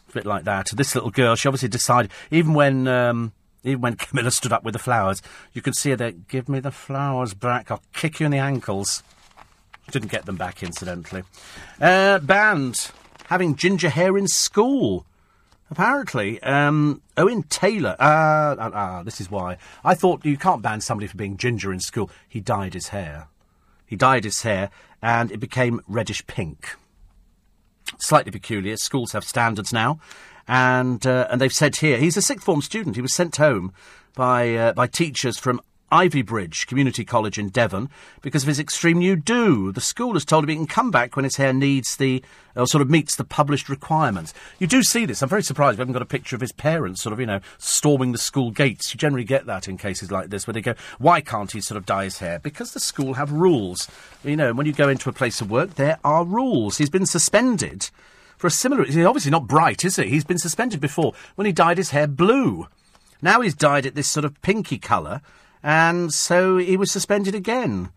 A 0.10 0.12
bit 0.12 0.28
like 0.28 0.44
that. 0.44 0.68
This 0.76 0.94
little 0.94 1.10
girl, 1.10 1.36
she 1.36 1.48
obviously 1.48 1.70
decided, 1.70 2.12
even 2.30 2.54
when, 2.54 2.88
um, 2.88 3.32
even 3.64 3.82
when 3.82 3.96
Camilla 3.98 4.30
stood 4.30 4.54
up 4.54 4.64
with 4.64 4.74
the 4.74 4.80
flowers, 4.80 5.24
you 5.54 5.64
could 5.64 5.76
see 5.76 5.90
her 5.90 5.96
there, 5.96 6.12
give 6.12 6.48
me 6.48 6.60
the 6.60 6.70
flowers 6.70 7.34
back, 7.34 7.72
I'll 7.72 7.82
kick 7.94 8.20
you 8.20 8.28
in 8.28 8.32
the 8.32 8.38
ankles. 8.38 9.02
Didn't 9.90 10.12
get 10.12 10.28
them 10.28 10.36
back, 10.36 10.62
incidentally. 10.62 11.24
Uh, 11.82 12.20
banned 12.20 12.92
having 13.26 13.56
ginger 13.56 13.90
hair 13.90 14.20
in 14.20 14.28
school. 14.28 15.04
Apparently, 15.72 16.42
um, 16.42 17.02
Owen 17.16 17.44
Taylor. 17.44 17.96
Ah, 18.00 18.52
uh, 18.52 18.70
uh, 18.70 19.04
this 19.04 19.22
is 19.22 19.30
why. 19.30 19.58
I 19.84 19.94
thought 19.94 20.26
you 20.26 20.38
can't 20.38 20.64
ban 20.64 20.82
somebody 20.82 21.08
for 21.08 21.18
being 21.18 21.38
ginger 21.38 21.72
in 21.72 21.80
school. 21.80 22.10
He 22.28 22.40
dyed 22.40 22.74
his 22.74 22.88
hair. 22.88 23.28
He 23.86 23.96
dyed 23.96 24.24
his 24.24 24.42
hair, 24.42 24.72
and 25.02 25.32
it 25.32 25.40
became 25.40 25.82
reddish 25.88 26.26
pink. 26.26 26.76
Slightly 28.00 28.32
peculiar. 28.32 28.78
Schools 28.78 29.12
have 29.12 29.24
standards 29.24 29.72
now, 29.72 30.00
and 30.48 31.06
uh, 31.06 31.28
and 31.30 31.40
they've 31.40 31.52
said 31.52 31.78
here 31.78 31.98
he's 31.98 32.18
a 32.18 32.22
sixth 32.22 32.46
form 32.46 32.62
student. 32.62 32.96
He 32.96 33.02
was 33.02 33.14
sent 33.14 33.36
home 33.38 33.72
by 34.16 34.56
uh, 34.56 34.74
by 34.74 34.88
teachers 34.88 35.38
from 35.38 35.62
Ivybridge 35.92 36.68
Community 36.68 37.04
College 37.04 37.38
in 37.38 37.50
Devon 37.50 37.90
because 38.22 38.44
of 38.44 38.48
his 38.48 38.60
extreme 38.60 39.00
new 39.00 39.16
do. 39.16 39.72
The 39.72 39.82
school 39.82 40.14
has 40.14 40.26
told 40.26 40.44
him 40.44 40.50
he 40.50 40.56
can 40.56 40.68
come 40.68 40.92
back 40.92 41.16
when 41.16 41.24
his 41.24 41.38
hair 41.38 41.54
needs 41.54 41.98
the, 41.98 42.24
or 42.56 42.68
sort 42.68 42.82
of 42.82 42.90
meets 42.90 43.16
the 43.16 43.24
published 43.24 43.70
requirements. 43.70 44.34
You 44.60 44.68
do 44.68 44.84
see 44.84 45.06
this. 45.06 45.22
I'm 45.22 45.30
very 45.30 45.44
surprised 45.44 45.78
we 45.78 45.82
haven't 45.82 45.94
got 45.94 46.02
a 46.02 46.06
picture 46.06 46.36
of 46.36 46.42
his 46.42 46.52
parents 46.52 47.02
sort 47.02 47.14
of, 47.14 47.20
you 47.20 47.26
know, 47.26 47.40
storming 47.58 48.12
the 48.12 48.18
school 48.18 48.52
gates. 48.52 48.94
You 48.94 48.98
generally 48.98 49.24
get 49.24 49.46
that 49.46 49.68
in 49.68 49.78
cases 49.78 50.12
like 50.12 50.30
this 50.30 50.46
where 50.46 50.54
they 50.54 50.62
go, 50.62 50.76
why 50.98 51.22
can't 51.22 51.52
he 51.52 51.62
sort 51.62 51.78
of 51.78 51.86
dye 51.86 52.06
his 52.06 52.20
hair? 52.20 52.40
Because 52.40 52.74
the 52.74 52.80
school 52.80 53.16
have 53.16 53.32
rules. 53.32 53.88
You 54.24 54.36
know, 54.36 54.54
when 54.54 54.66
you 54.66 54.74
go 54.74 54.90
into 54.90 55.10
a 55.10 55.14
place 55.14 55.42
of 55.42 55.50
work, 55.50 55.76
there 55.76 56.00
are 56.04 56.24
rules. 56.24 56.78
He's 56.78 56.90
been 56.90 57.06
suspended 57.06 57.90
for 58.40 58.48
a 58.48 58.52
similar, 58.52 58.86
he's 58.86 59.06
obviously 59.06 59.32
not 59.32 59.48
bright, 59.48 59.84
is 59.84 59.98
he? 59.98 60.08
He's 60.08 60.24
been 60.24 60.38
suspended 60.38 60.80
before 60.80 61.14
when 61.36 61.46
he 61.46 61.52
dyed 61.52 61.78
his 61.78 61.90
hair 61.90 62.08
blue. 62.08 62.68
Now 63.22 63.42
he's 63.42 63.54
dyed 63.54 63.86
it 63.86 63.96
this 63.96 64.08
sort 64.08 64.24
of 64.24 64.42
pinky 64.42 64.78
colour 64.78 65.22
and 65.64 66.14
so 66.14 66.58
he 66.58 66.78
was 66.78 66.92
suspended 66.92 67.36
again. 67.36 67.90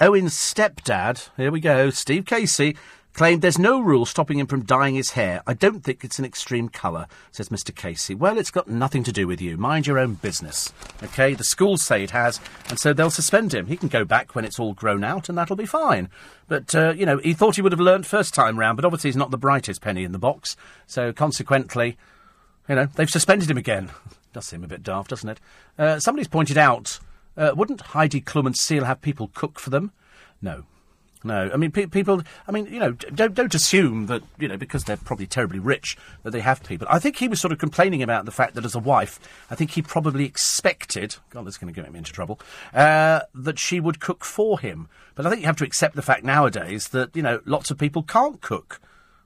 Owen's 0.00 0.34
stepdad, 0.34 1.30
here 1.36 1.50
we 1.50 1.60
go, 1.60 1.90
Steve 1.90 2.26
Casey, 2.26 2.76
claimed 3.16 3.40
there's 3.40 3.58
no 3.58 3.80
rule 3.80 4.04
stopping 4.04 4.38
him 4.38 4.46
from 4.46 4.62
dyeing 4.62 4.94
his 4.94 5.12
hair. 5.12 5.42
I 5.46 5.54
don't 5.54 5.80
think 5.80 6.04
it's 6.04 6.18
an 6.18 6.26
extreme 6.26 6.68
colour, 6.68 7.06
says 7.32 7.48
Mr. 7.48 7.74
Casey. 7.74 8.14
Well, 8.14 8.36
it's 8.36 8.50
got 8.50 8.68
nothing 8.68 9.02
to 9.04 9.12
do 9.12 9.26
with 9.26 9.40
you. 9.40 9.56
Mind 9.56 9.86
your 9.86 9.98
own 9.98 10.14
business. 10.14 10.70
OK? 11.02 11.32
The 11.32 11.42
schools 11.42 11.80
say 11.80 12.02
it 12.02 12.10
has, 12.10 12.38
and 12.68 12.78
so 12.78 12.92
they'll 12.92 13.08
suspend 13.08 13.54
him. 13.54 13.66
He 13.66 13.76
can 13.78 13.88
go 13.88 14.04
back 14.04 14.34
when 14.34 14.44
it's 14.44 14.60
all 14.60 14.74
grown 14.74 15.02
out, 15.02 15.30
and 15.30 15.38
that'll 15.38 15.56
be 15.56 15.64
fine. 15.64 16.10
But, 16.46 16.74
uh, 16.74 16.92
you 16.92 17.06
know, 17.06 17.16
he 17.16 17.32
thought 17.32 17.56
he 17.56 17.62
would 17.62 17.72
have 17.72 17.80
learnt 17.80 18.04
first 18.04 18.34
time 18.34 18.58
round, 18.58 18.76
but 18.76 18.84
obviously 18.84 19.08
he's 19.08 19.16
not 19.16 19.30
the 19.30 19.38
brightest 19.38 19.80
penny 19.80 20.04
in 20.04 20.12
the 20.12 20.18
box. 20.18 20.54
So 20.86 21.10
consequently, 21.14 21.96
you 22.68 22.74
know, 22.74 22.86
they've 22.96 23.08
suspended 23.08 23.50
him 23.50 23.56
again. 23.56 23.90
Does 24.34 24.44
seem 24.44 24.62
a 24.62 24.68
bit 24.68 24.82
daft, 24.82 25.08
doesn't 25.08 25.30
it? 25.30 25.40
Uh, 25.78 25.98
somebody's 25.98 26.28
pointed 26.28 26.58
out 26.58 27.00
uh, 27.36 27.52
wouldn't 27.56 27.80
Heidi 27.80 28.20
Klum 28.20 28.46
and 28.46 28.56
Seal 28.56 28.84
have 28.84 29.00
people 29.00 29.30
cook 29.34 29.58
for 29.58 29.70
them? 29.70 29.92
No. 30.40 30.64
No, 31.24 31.50
I 31.52 31.56
mean 31.56 31.72
pe- 31.72 31.86
people. 31.86 32.22
I 32.46 32.52
mean, 32.52 32.66
you 32.66 32.78
know, 32.78 32.92
don't 32.92 33.34
don't 33.34 33.54
assume 33.54 34.06
that 34.06 34.22
you 34.38 34.46
know 34.46 34.56
because 34.56 34.84
they're 34.84 34.96
probably 34.96 35.26
terribly 35.26 35.58
rich 35.58 35.96
that 36.22 36.30
they 36.30 36.40
have 36.40 36.62
people. 36.62 36.86
I 36.88 37.00
think 37.00 37.16
he 37.16 37.26
was 37.26 37.40
sort 37.40 37.50
of 37.50 37.58
complaining 37.58 38.00
about 38.00 38.26
the 38.26 38.30
fact 38.30 38.54
that 38.54 38.64
as 38.64 38.76
a 38.76 38.78
wife, 38.78 39.18
I 39.50 39.56
think 39.56 39.72
he 39.72 39.82
probably 39.82 40.24
expected. 40.24 41.16
God, 41.30 41.44
that's 41.44 41.58
going 41.58 41.72
to 41.72 41.80
get 41.80 41.90
me 41.90 41.98
into 41.98 42.12
trouble. 42.12 42.38
Uh, 42.72 43.20
that 43.34 43.58
she 43.58 43.80
would 43.80 43.98
cook 43.98 44.24
for 44.24 44.60
him. 44.60 44.88
But 45.16 45.26
I 45.26 45.30
think 45.30 45.40
you 45.40 45.46
have 45.46 45.56
to 45.56 45.64
accept 45.64 45.96
the 45.96 46.02
fact 46.02 46.22
nowadays 46.22 46.88
that 46.88 47.16
you 47.16 47.22
know 47.22 47.40
lots 47.44 47.72
of 47.72 47.78
people 47.78 48.04
can't 48.04 48.40
cook. 48.40 48.80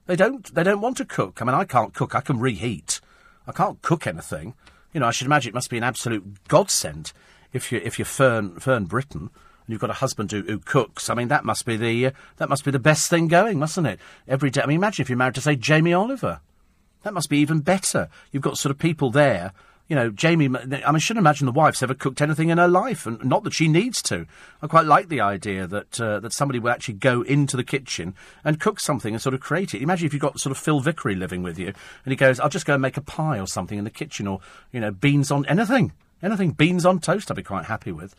They 0.07 0.15
don't. 0.15 0.51
They 0.55 0.63
don't 0.63 0.81
want 0.81 0.97
to 0.97 1.05
cook. 1.05 1.39
I 1.39 1.45
mean, 1.45 1.53
I 1.53 1.65
can't 1.65 1.93
cook. 1.93 2.15
I 2.15 2.21
can 2.21 2.39
reheat. 2.39 2.99
I 3.45 3.51
can't 3.51 3.79
cook 3.83 4.07
anything. 4.07 4.55
You 4.91 5.01
know, 5.01 5.07
I 5.07 5.11
should 5.11 5.27
imagine 5.27 5.49
it 5.49 5.55
must 5.55 5.69
be 5.69 5.77
an 5.77 5.83
absolute 5.83 6.47
godsend 6.47 7.13
if 7.53 7.71
you 7.71 7.81
if 7.83 7.99
you're 7.99 8.05
Fern 8.05 8.59
Fern 8.59 8.85
Britton 8.85 9.21
and 9.21 9.67
you've 9.67 9.81
got 9.81 9.89
a 9.89 9.93
husband 9.93 10.31
who, 10.31 10.41
who 10.41 10.59
cooks, 10.59 11.09
I 11.09 11.13
mean 11.13 11.27
that 11.27 11.45
must 11.45 11.65
be 11.65 11.77
the 11.77 12.07
uh, 12.07 12.11
that 12.37 12.49
must 12.49 12.65
be 12.65 12.71
the 12.71 12.79
best 12.79 13.09
thing 13.09 13.27
going, 13.27 13.59
mustn't 13.59 13.87
it? 13.87 13.99
Every 14.27 14.49
day. 14.49 14.61
I 14.61 14.65
mean, 14.65 14.77
imagine 14.77 15.03
if 15.03 15.09
you're 15.09 15.17
married 15.17 15.35
to 15.35 15.41
say 15.41 15.55
Jamie 15.55 15.93
Oliver. 15.93 16.39
That 17.03 17.13
must 17.13 17.29
be 17.29 17.39
even 17.39 17.61
better. 17.61 18.09
You've 18.31 18.43
got 18.43 18.57
sort 18.57 18.71
of 18.71 18.77
people 18.77 19.09
there. 19.09 19.53
You 19.87 19.95
know, 19.95 20.09
Jamie. 20.09 20.45
I 20.45 20.91
mean, 20.91 20.99
shouldn't 20.99 21.23
imagine 21.23 21.47
the 21.47 21.51
wife's 21.51 21.83
ever 21.83 21.93
cooked 21.93 22.21
anything 22.21 22.49
in 22.49 22.57
her 22.57 22.67
life, 22.67 23.05
and 23.05 23.21
not 23.25 23.43
that 23.43 23.53
she 23.53 23.67
needs 23.67 24.01
to. 24.03 24.25
I 24.61 24.67
quite 24.67 24.85
like 24.85 25.09
the 25.09 25.19
idea 25.19 25.67
that 25.67 25.99
uh, 25.99 26.21
that 26.21 26.31
somebody 26.31 26.59
will 26.59 26.69
actually 26.69 26.93
go 26.93 27.23
into 27.23 27.57
the 27.57 27.63
kitchen 27.63 28.15
and 28.45 28.59
cook 28.59 28.79
something 28.79 29.13
and 29.13 29.21
sort 29.21 29.33
of 29.33 29.41
create 29.41 29.73
it. 29.73 29.81
Imagine 29.81 30.05
if 30.05 30.13
you've 30.13 30.21
got 30.21 30.39
sort 30.39 30.51
of 30.51 30.57
Phil 30.57 30.79
Vickery 30.79 31.15
living 31.15 31.43
with 31.43 31.59
you, 31.59 31.67
and 31.67 32.11
he 32.11 32.15
goes, 32.15 32.39
"I'll 32.39 32.47
just 32.47 32.65
go 32.65 32.73
and 32.73 32.81
make 32.81 32.95
a 32.95 33.01
pie 33.01 33.37
or 33.37 33.47
something 33.47 33.77
in 33.77 33.83
the 33.83 33.89
kitchen, 33.89 34.27
or 34.27 34.39
you 34.71 34.79
know, 34.79 34.91
beans 34.91 35.29
on 35.29 35.45
anything." 35.47 35.91
Anything 36.23 36.51
beans 36.51 36.85
on 36.85 36.99
toast, 36.99 37.31
I'd 37.31 37.37
be 37.37 37.43
quite 37.43 37.65
happy 37.65 37.91
with. 37.91 38.15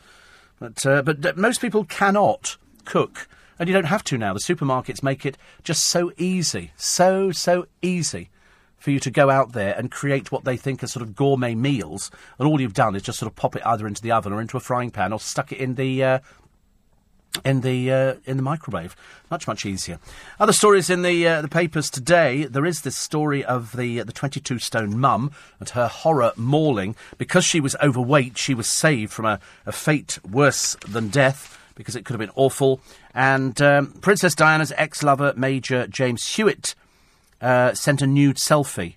But, 0.59 0.85
uh, 0.85 1.01
but 1.01 1.25
uh, 1.25 1.33
most 1.35 1.61
people 1.61 1.83
cannot 1.85 2.57
cook. 2.85 3.27
And 3.59 3.69
you 3.69 3.73
don't 3.73 3.85
have 3.85 4.03
to 4.05 4.17
now. 4.17 4.33
The 4.33 4.39
supermarkets 4.39 5.03
make 5.03 5.25
it 5.25 5.37
just 5.63 5.83
so 5.83 6.11
easy, 6.17 6.71
so, 6.75 7.31
so 7.31 7.67
easy 7.81 8.29
for 8.77 8.91
you 8.91 8.99
to 8.99 9.11
go 9.11 9.29
out 9.29 9.53
there 9.53 9.73
and 9.77 9.89
create 9.89 10.31
what 10.31 10.43
they 10.43 10.57
think 10.57 10.83
are 10.83 10.87
sort 10.87 11.03
of 11.03 11.15
gourmet 11.15 11.55
meals. 11.55 12.11
And 12.37 12.47
all 12.47 12.59
you've 12.59 12.73
done 12.73 12.95
is 12.95 13.01
just 13.01 13.19
sort 13.19 13.31
of 13.31 13.35
pop 13.35 13.55
it 13.55 13.65
either 13.65 13.87
into 13.87 14.01
the 14.01 14.11
oven 14.11 14.33
or 14.33 14.41
into 14.41 14.57
a 14.57 14.59
frying 14.59 14.91
pan 14.91 15.13
or 15.13 15.19
stuck 15.19 15.53
it 15.53 15.59
in 15.59 15.75
the, 15.75 16.03
uh, 16.03 16.19
in 17.43 17.61
the 17.61 17.91
uh, 17.91 18.13
in 18.25 18.37
the 18.37 18.43
microwave. 18.43 18.95
Much 19.29 19.47
much 19.47 19.65
easier. 19.65 19.99
Other 20.39 20.53
stories 20.53 20.89
in 20.89 21.01
the 21.01 21.27
uh, 21.27 21.41
the 21.41 21.47
papers 21.47 21.89
today. 21.89 22.45
There 22.45 22.65
is 22.65 22.81
this 22.81 22.95
story 22.95 23.43
of 23.43 23.75
the 23.75 24.01
uh, 24.01 24.03
the 24.03 24.11
22 24.11 24.59
stone 24.59 24.99
mum 24.99 25.31
and 25.59 25.69
her 25.69 25.87
horror 25.87 26.31
mauling 26.35 26.95
because 27.17 27.45
she 27.45 27.59
was 27.59 27.75
overweight. 27.81 28.37
She 28.37 28.53
was 28.53 28.67
saved 28.67 29.11
from 29.11 29.25
a, 29.25 29.39
a 29.65 29.71
fate 29.71 30.19
worse 30.29 30.75
than 30.87 31.09
death 31.09 31.59
because 31.75 31.95
it 31.95 32.05
could 32.05 32.13
have 32.13 32.19
been 32.19 32.35
awful. 32.35 32.79
And 33.13 33.59
um, 33.61 33.87
Princess 34.01 34.35
Diana's 34.35 34.73
ex 34.77 35.03
lover 35.03 35.33
Major 35.35 35.87
James 35.87 36.35
Hewitt 36.35 36.75
uh, 37.41 37.73
sent 37.73 38.01
a 38.01 38.07
nude 38.07 38.37
selfie. 38.37 38.95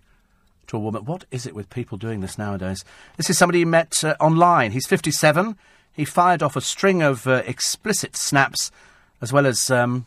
To 0.68 0.76
a 0.78 0.80
woman. 0.80 1.04
What 1.04 1.26
is 1.30 1.46
it 1.46 1.54
with 1.54 1.70
people 1.70 1.96
doing 1.96 2.22
this 2.22 2.38
nowadays? 2.38 2.84
This 3.16 3.30
is 3.30 3.38
somebody 3.38 3.60
he 3.60 3.64
met 3.64 4.02
uh, 4.02 4.16
online. 4.18 4.72
He's 4.72 4.84
57 4.84 5.56
he 5.96 6.04
fired 6.04 6.42
off 6.42 6.56
a 6.56 6.60
string 6.60 7.02
of 7.02 7.26
uh, 7.26 7.42
explicit 7.46 8.16
snaps, 8.16 8.70
as 9.22 9.32
well 9.32 9.46
as 9.46 9.70
um, 9.70 10.06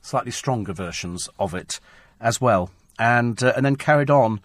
slightly 0.00 0.30
stronger 0.30 0.72
versions 0.72 1.28
of 1.38 1.54
it 1.54 1.78
as 2.20 2.40
well, 2.40 2.70
and 2.98 3.42
uh, 3.42 3.52
and 3.54 3.64
then 3.64 3.76
carried 3.76 4.10
on. 4.10 4.40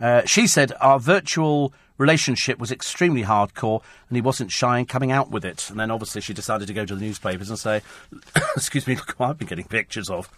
Uh, 0.00 0.22
she 0.24 0.46
said 0.46 0.72
our 0.80 0.98
virtual 0.98 1.74
relationship 1.98 2.58
was 2.58 2.70
extremely 2.70 3.24
hardcore, 3.24 3.82
and 4.08 4.16
he 4.16 4.22
wasn't 4.22 4.52
shy 4.52 4.78
in 4.78 4.86
coming 4.86 5.10
out 5.10 5.30
with 5.30 5.44
it. 5.44 5.68
And 5.68 5.78
then 5.78 5.90
obviously 5.90 6.20
she 6.20 6.32
decided 6.32 6.68
to 6.68 6.74
go 6.74 6.86
to 6.86 6.94
the 6.94 7.00
newspapers 7.04 7.50
and 7.50 7.58
say, 7.58 7.82
"Excuse 8.56 8.86
me, 8.86 8.94
look 8.96 9.14
what 9.18 9.30
I've 9.30 9.38
been 9.38 9.48
getting 9.48 9.66
pictures 9.66 10.08
of." 10.08 10.30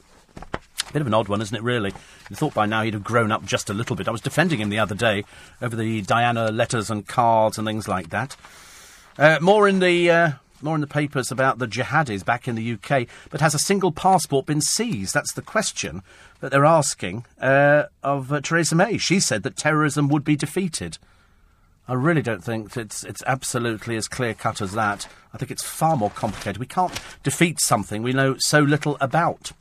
Bit 0.92 1.00
of 1.00 1.06
an 1.06 1.14
odd 1.14 1.28
one, 1.28 1.40
isn't 1.40 1.56
it, 1.56 1.62
really? 1.62 1.92
You 2.28 2.36
thought 2.36 2.52
by 2.52 2.66
now 2.66 2.82
he'd 2.82 2.94
have 2.94 3.04
grown 3.04 3.32
up 3.32 3.46
just 3.46 3.70
a 3.70 3.74
little 3.74 3.96
bit. 3.96 4.08
I 4.08 4.10
was 4.10 4.20
defending 4.20 4.60
him 4.60 4.68
the 4.68 4.78
other 4.78 4.94
day 4.94 5.24
over 5.62 5.74
the 5.74 6.02
Diana 6.02 6.50
letters 6.50 6.90
and 6.90 7.06
cards 7.06 7.56
and 7.56 7.66
things 7.66 7.88
like 7.88 8.10
that. 8.10 8.36
Uh, 9.18 9.38
more 9.40 9.68
in 9.68 9.80
the 9.80 10.10
uh, 10.10 10.30
more 10.62 10.74
in 10.74 10.80
the 10.80 10.86
papers 10.86 11.30
about 11.30 11.58
the 11.58 11.66
jihadis 11.66 12.24
back 12.24 12.46
in 12.46 12.54
the 12.54 12.72
UK. 12.72 13.06
But 13.30 13.40
has 13.40 13.54
a 13.54 13.58
single 13.58 13.92
passport 13.92 14.46
been 14.46 14.60
seized? 14.60 15.14
That's 15.14 15.32
the 15.32 15.42
question 15.42 16.02
that 16.40 16.50
they're 16.50 16.64
asking 16.64 17.24
uh, 17.40 17.84
of 18.02 18.32
uh, 18.32 18.40
Theresa 18.40 18.74
May. 18.74 18.98
She 18.98 19.20
said 19.20 19.42
that 19.42 19.56
terrorism 19.56 20.08
would 20.08 20.24
be 20.24 20.36
defeated. 20.36 20.98
I 21.88 21.94
really 21.94 22.22
don't 22.22 22.44
think 22.44 22.76
it's 22.76 23.02
it's 23.04 23.22
absolutely 23.26 23.96
as 23.96 24.08
clear 24.08 24.34
cut 24.34 24.60
as 24.60 24.72
that. 24.72 25.08
I 25.34 25.38
think 25.38 25.50
it's 25.50 25.62
far 25.62 25.96
more 25.96 26.10
complicated. 26.10 26.58
We 26.58 26.66
can't 26.66 26.98
defeat 27.22 27.60
something 27.60 28.02
we 28.02 28.12
know 28.12 28.36
so 28.38 28.60
little 28.60 28.96
about. 29.00 29.52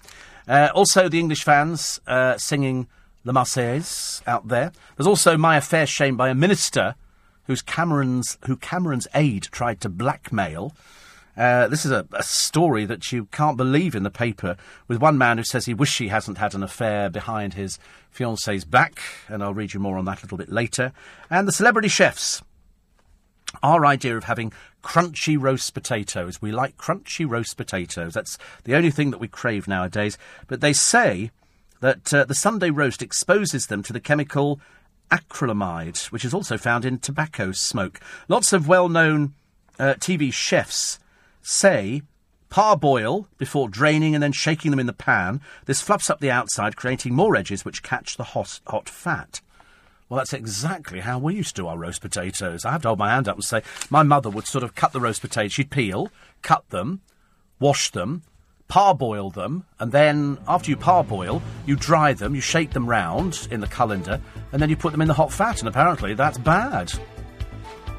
Uh, 0.48 0.70
also, 0.74 1.08
the 1.08 1.20
English 1.20 1.44
fans 1.44 2.00
uh, 2.08 2.38
singing 2.38 2.88
the 3.24 3.32
Marseillaise 3.32 4.22
out 4.28 4.48
there. 4.48 4.72
There's 4.98 5.08
also 5.08 5.38
my 5.38 5.58
affair 5.58 5.86
shamed 5.86 6.18
by 6.18 6.30
a 6.30 6.36
minister 6.36 6.96
whose 7.52 7.62
Cameron's 7.62 8.38
who 8.46 8.56
Cameron's 8.56 9.10
aide 9.14 9.44
tried 9.52 9.82
to 9.82 9.90
blackmail. 9.90 10.74
Uh, 11.36 11.68
this 11.68 11.86
is 11.86 11.92
a, 11.92 12.08
a, 12.14 12.24
story 12.24 12.86
that 12.86 13.12
you 13.12 13.26
can't 13.26 13.58
believe 13.58 13.94
in 13.94 14.04
the 14.04 14.10
paper, 14.10 14.56
with 14.88 15.02
one 15.02 15.18
man 15.18 15.38
who 15.38 15.44
says 15.44 15.66
he 15.66 15.74
wishes 15.74 15.98
he 15.98 16.08
hasn't 16.08 16.38
had 16.38 16.54
an 16.54 16.64
affair 16.64 17.10
behind 17.10 17.54
his 17.54 17.78
fiancee's 18.10 18.64
back, 18.64 19.02
and 19.28 19.44
I'll 19.44 19.54
read 19.54 19.74
you 19.74 19.82
more 19.82 19.98
on 19.98 20.06
that 20.06 20.20
a 20.20 20.22
little 20.24 20.38
bit 20.38 20.50
later. 20.50 20.94
And 21.30 21.46
the 21.46 21.52
celebrity 21.52 21.90
chefs. 21.90 22.42
Our 23.62 23.86
idea 23.86 24.16
of 24.16 24.24
having 24.24 24.54
crunchy 24.82 25.38
roast 25.38 25.74
potatoes. 25.74 26.42
We 26.42 26.54
like 26.54 26.78
crunchy 26.78 27.30
roast 27.30 27.58
potatoes. 27.58 28.14
That's 28.14 28.38
the 28.64 28.76
only 28.76 28.92
thing 28.92 29.12
that 29.12 29.20
we 29.20 29.28
crave 29.28 29.68
nowadays. 29.68 30.18
But 30.48 30.62
they 30.62 30.72
say 30.72 31.32
that 31.82 32.14
uh, 32.14 32.24
the 32.24 32.36
Sunday 32.36 32.70
roast 32.70 33.02
exposes 33.02 33.68
them 33.68 33.84
to 33.84 33.92
the 33.92 34.00
chemical 34.00 34.62
acrylamide, 35.12 36.12
which 36.12 36.26
is 36.26 36.34
also 36.34 36.58
found 36.58 36.86
in 36.86 37.00
tobacco 37.00 37.52
smoke. 37.52 38.00
Lots 38.28 38.54
of 38.54 38.68
well 38.68 38.90
known 38.90 39.34
uh, 39.80 39.96
TV 39.96 40.32
chefs 40.32 41.00
say 41.42 42.02
parboil 42.50 43.28
before 43.38 43.70
draining 43.70 44.14
and 44.14 44.22
then 44.22 44.32
shaking 44.32 44.72
them 44.72 44.80
in 44.80 44.86
the 44.86 44.94
pan. 44.94 45.42
This 45.66 45.82
fluffs 45.82 46.10
up 46.10 46.20
the 46.20 46.32
outside, 46.32 46.76
creating 46.76 47.14
more 47.14 47.36
edges 47.36 47.66
which 47.66 47.84
catch 47.84 48.18
the 48.18 48.24
hot, 48.24 48.60
hot 48.68 48.90
fat. 48.90 49.42
Well, 50.08 50.18
that's 50.18 50.34
exactly 50.34 51.00
how 51.00 51.20
we 51.20 51.36
used 51.36 51.56
to 51.56 51.62
do 51.62 51.68
our 51.68 51.78
roast 51.78 52.02
potatoes. 52.02 52.66
I 52.66 52.72
have 52.74 52.82
to 52.82 52.90
hold 52.90 53.00
my 53.00 53.12
hand 53.12 53.30
up 53.30 53.38
and 53.38 53.44
say 53.44 53.64
my 53.90 54.04
mother 54.04 54.30
would 54.30 54.46
sort 54.46 54.64
of 54.64 54.76
cut 54.76 54.92
the 54.92 55.00
roast 55.00 55.22
potatoes. 55.22 55.54
She'd 55.54 55.72
peel, 55.72 56.12
cut 56.42 56.70
them, 56.70 57.00
wash 57.60 57.92
them, 57.92 58.24
parboil 58.72 59.30
them, 59.34 59.66
and 59.80 59.92
then 59.92 60.38
after 60.48 60.72
you 60.72 60.78
parboil, 60.78 61.42
you 61.66 61.76
dry 61.76 62.14
them, 62.14 62.34
you 62.34 62.40
shake 62.40 62.72
them 62.72 62.88
round 62.88 63.50
in 63.52 63.60
the 63.60 63.68
colander, 63.68 64.22
and 64.54 64.62
then 64.62 64.70
you 64.70 64.78
put 64.78 64.94
them 64.94 65.02
in 65.02 65.10
the 65.10 65.14
hot 65.14 65.30
fat. 65.30 65.60
And 65.60 65.68
apparently, 65.68 66.14
that's 66.14 66.38
bad. 66.38 66.94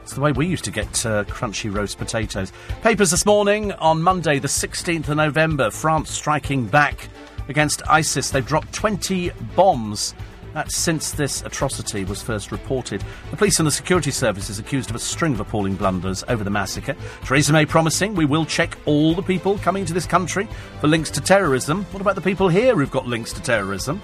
It's 0.02 0.14
the 0.14 0.22
way 0.22 0.32
we 0.32 0.46
used 0.46 0.64
to 0.64 0.70
get 0.70 1.04
uh, 1.04 1.24
crunchy 1.24 1.72
roast 1.72 1.98
potatoes. 1.98 2.52
Papers 2.80 3.10
this 3.10 3.26
morning 3.26 3.72
on 3.72 4.02
Monday, 4.02 4.38
the 4.38 4.48
16th 4.48 5.10
of 5.10 5.16
November. 5.18 5.70
France 5.70 6.10
striking 6.10 6.66
back 6.66 7.10
against 7.48 7.86
ISIS. 7.86 8.30
They've 8.30 8.44
dropped 8.44 8.72
20 8.72 9.30
bombs. 9.54 10.14
That's 10.54 10.76
since 10.76 11.12
this 11.12 11.42
atrocity 11.42 12.04
was 12.04 12.22
first 12.22 12.52
reported. 12.52 13.02
The 13.30 13.36
police 13.36 13.58
and 13.58 13.66
the 13.66 13.72
security 13.72 14.10
services 14.10 14.58
accused 14.58 14.90
of 14.90 14.96
a 14.96 14.98
string 14.98 15.32
of 15.32 15.40
appalling 15.40 15.76
blunders 15.76 16.24
over 16.28 16.44
the 16.44 16.50
massacre. 16.50 16.94
Theresa 17.24 17.52
May 17.52 17.66
promising 17.66 18.14
we 18.14 18.26
will 18.26 18.44
check 18.44 18.76
all 18.84 19.14
the 19.14 19.22
people 19.22 19.58
coming 19.58 19.84
to 19.86 19.92
this 19.92 20.06
country 20.06 20.48
for 20.80 20.88
links 20.88 21.10
to 21.12 21.20
terrorism. 21.20 21.84
What 21.86 22.00
about 22.00 22.14
the 22.14 22.20
people 22.20 22.48
here 22.48 22.74
who've 22.74 22.90
got 22.90 23.06
links 23.06 23.32
to 23.34 23.42
terrorism? 23.42 24.02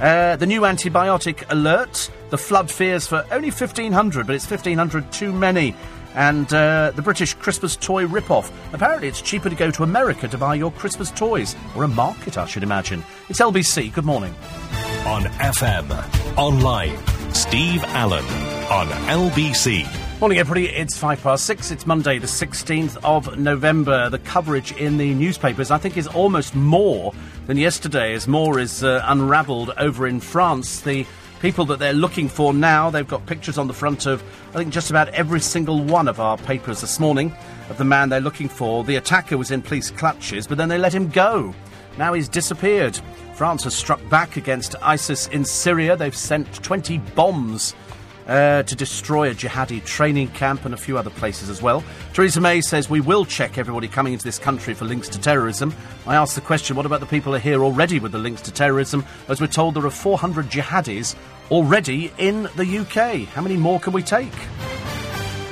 Uh, 0.00 0.36
the 0.36 0.46
new 0.46 0.62
antibiotic 0.62 1.44
alert. 1.50 2.10
The 2.30 2.38
flood 2.38 2.70
fears 2.70 3.06
for 3.06 3.26
only 3.30 3.50
1,500, 3.50 4.26
but 4.26 4.34
it's 4.34 4.48
1,500 4.48 5.12
too 5.12 5.32
many. 5.32 5.74
And 6.14 6.52
uh, 6.52 6.92
the 6.96 7.02
British 7.02 7.34
Christmas 7.34 7.76
toy 7.76 8.06
rip-off. 8.06 8.50
Apparently, 8.72 9.08
it's 9.08 9.20
cheaper 9.20 9.50
to 9.50 9.54
go 9.54 9.70
to 9.70 9.82
America 9.82 10.26
to 10.26 10.38
buy 10.38 10.54
your 10.54 10.72
Christmas 10.72 11.10
toys, 11.10 11.54
or 11.76 11.84
a 11.84 11.88
market, 11.88 12.38
I 12.38 12.46
should 12.46 12.62
imagine. 12.62 13.04
It's 13.28 13.40
LBC. 13.40 13.92
Good 13.92 14.06
morning. 14.06 14.34
On 15.06 15.22
FM, 15.24 16.36
online, 16.36 17.34
Steve 17.34 17.82
Allen 17.84 18.24
on 18.70 18.86
LBC. 19.08 20.20
Morning, 20.20 20.38
everybody. 20.38 20.68
It's 20.68 20.96
five 20.96 21.22
past 21.22 21.46
six. 21.46 21.70
It's 21.70 21.86
Monday, 21.86 22.18
the 22.18 22.26
16th 22.26 22.98
of 23.02 23.38
November. 23.38 24.10
The 24.10 24.18
coverage 24.18 24.72
in 24.72 24.98
the 24.98 25.14
newspapers, 25.14 25.70
I 25.70 25.78
think, 25.78 25.96
is 25.96 26.06
almost 26.06 26.54
more 26.54 27.14
than 27.46 27.56
yesterday, 27.56 28.12
as 28.12 28.28
more 28.28 28.58
is 28.58 28.84
uh, 28.84 29.02
unravelled 29.06 29.70
over 29.78 30.06
in 30.06 30.20
France. 30.20 30.82
The 30.82 31.06
people 31.40 31.64
that 31.66 31.78
they're 31.78 31.94
looking 31.94 32.28
for 32.28 32.52
now, 32.52 32.90
they've 32.90 33.08
got 33.08 33.24
pictures 33.24 33.56
on 33.56 33.68
the 33.68 33.74
front 33.74 34.04
of, 34.04 34.22
I 34.50 34.58
think, 34.58 34.70
just 34.70 34.90
about 34.90 35.08
every 35.08 35.40
single 35.40 35.82
one 35.82 36.08
of 36.08 36.20
our 36.20 36.36
papers 36.36 36.82
this 36.82 37.00
morning 37.00 37.34
of 37.70 37.78
the 37.78 37.84
man 37.84 38.10
they're 38.10 38.20
looking 38.20 38.50
for. 38.50 38.84
The 38.84 38.96
attacker 38.96 39.38
was 39.38 39.50
in 39.50 39.62
police 39.62 39.90
clutches, 39.90 40.46
but 40.46 40.58
then 40.58 40.68
they 40.68 40.78
let 40.78 40.94
him 40.94 41.08
go. 41.08 41.54
Now 41.96 42.12
he's 42.12 42.28
disappeared. 42.28 43.00
France 43.40 43.64
has 43.64 43.74
struck 43.74 44.06
back 44.10 44.36
against 44.36 44.76
ISIS 44.82 45.26
in 45.28 45.46
Syria. 45.46 45.96
They've 45.96 46.14
sent 46.14 46.62
20 46.62 46.98
bombs 47.14 47.74
uh, 48.26 48.64
to 48.64 48.76
destroy 48.76 49.30
a 49.30 49.34
jihadi 49.34 49.82
training 49.82 50.28
camp 50.28 50.66
and 50.66 50.74
a 50.74 50.76
few 50.76 50.98
other 50.98 51.08
places 51.08 51.48
as 51.48 51.62
well. 51.62 51.82
Theresa 52.12 52.38
May 52.42 52.60
says 52.60 52.90
we 52.90 53.00
will 53.00 53.24
check 53.24 53.56
everybody 53.56 53.88
coming 53.88 54.12
into 54.12 54.26
this 54.26 54.38
country 54.38 54.74
for 54.74 54.84
links 54.84 55.08
to 55.08 55.18
terrorism. 55.18 55.74
I 56.06 56.16
ask 56.16 56.34
the 56.34 56.42
question 56.42 56.76
what 56.76 56.84
about 56.84 57.00
the 57.00 57.06
people 57.06 57.32
who 57.32 57.36
are 57.36 57.40
here 57.40 57.64
already 57.64 57.98
with 57.98 58.12
the 58.12 58.18
links 58.18 58.42
to 58.42 58.52
terrorism? 58.52 59.06
As 59.28 59.40
we're 59.40 59.46
told, 59.46 59.72
there 59.72 59.86
are 59.86 59.90
400 59.90 60.50
jihadis 60.50 61.14
already 61.50 62.12
in 62.18 62.42
the 62.56 62.80
UK. 62.80 63.26
How 63.28 63.40
many 63.40 63.56
more 63.56 63.80
can 63.80 63.94
we 63.94 64.02
take? 64.02 64.34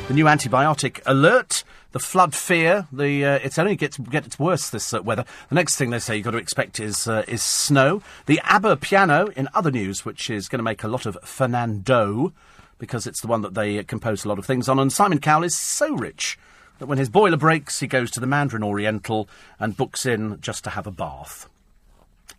The 0.09 0.13
new 0.13 0.27
antibiotic 0.27 1.01
alert 1.07 1.65
the 1.93 1.99
flood 1.99 2.35
fear. 2.35 2.87
The 2.93 3.25
uh, 3.25 3.39
it's 3.43 3.59
only 3.59 3.77
gets 3.77 3.99
gets 3.99 4.39
worse 4.39 4.71
this 4.71 4.93
uh, 4.93 5.03
weather. 5.03 5.25
The 5.49 5.55
next 5.55 5.77
thing 5.77 5.91
they 5.91 5.99
say 5.99 6.17
you've 6.17 6.25
got 6.25 6.33
to 6.33 6.39
expect 6.39 6.81
is 6.81 7.09
uh, 7.09 7.25
is 7.29 7.43
snow. 7.43 8.03
The 8.27 8.41
ABBA 8.45 8.77
piano 8.77 9.29
in 9.37 9.49
other 9.55 9.71
news, 9.71 10.05
which 10.05 10.31
is 10.31 10.49
going 10.49 10.59
to 10.59 10.65
make 10.65 10.85
a 10.85 10.89
lot 10.89 11.07
of 11.07 11.19
Fernando 11.23 12.33
because 12.79 13.07
it's 13.07 13.21
the 13.21 13.27
one 13.27 13.43
that 13.43 13.55
they 13.55 13.83
compose 13.85 14.25
a 14.25 14.29
lot 14.29 14.39
of 14.39 14.47
things 14.47 14.69
on. 14.69 14.79
And 14.79 14.93
Simon 14.93 15.19
Cowell 15.19 15.45
is 15.45 15.57
so 15.57 15.95
rich 15.95 16.39
that 16.79 16.87
when 16.87 16.99
his 16.99 17.09
boiler 17.09 17.37
breaks, 17.37 17.81
he 17.81 17.87
goes 17.87 18.11
to 18.13 18.21
the 18.21 18.27
Mandarin 18.27 18.63
Oriental 18.63 19.29
and 19.59 19.77
books 19.77 20.07
in 20.07 20.41
just 20.41 20.65
to 20.65 20.71
have 20.71 20.87
a 20.87 20.93
bath. 20.93 21.49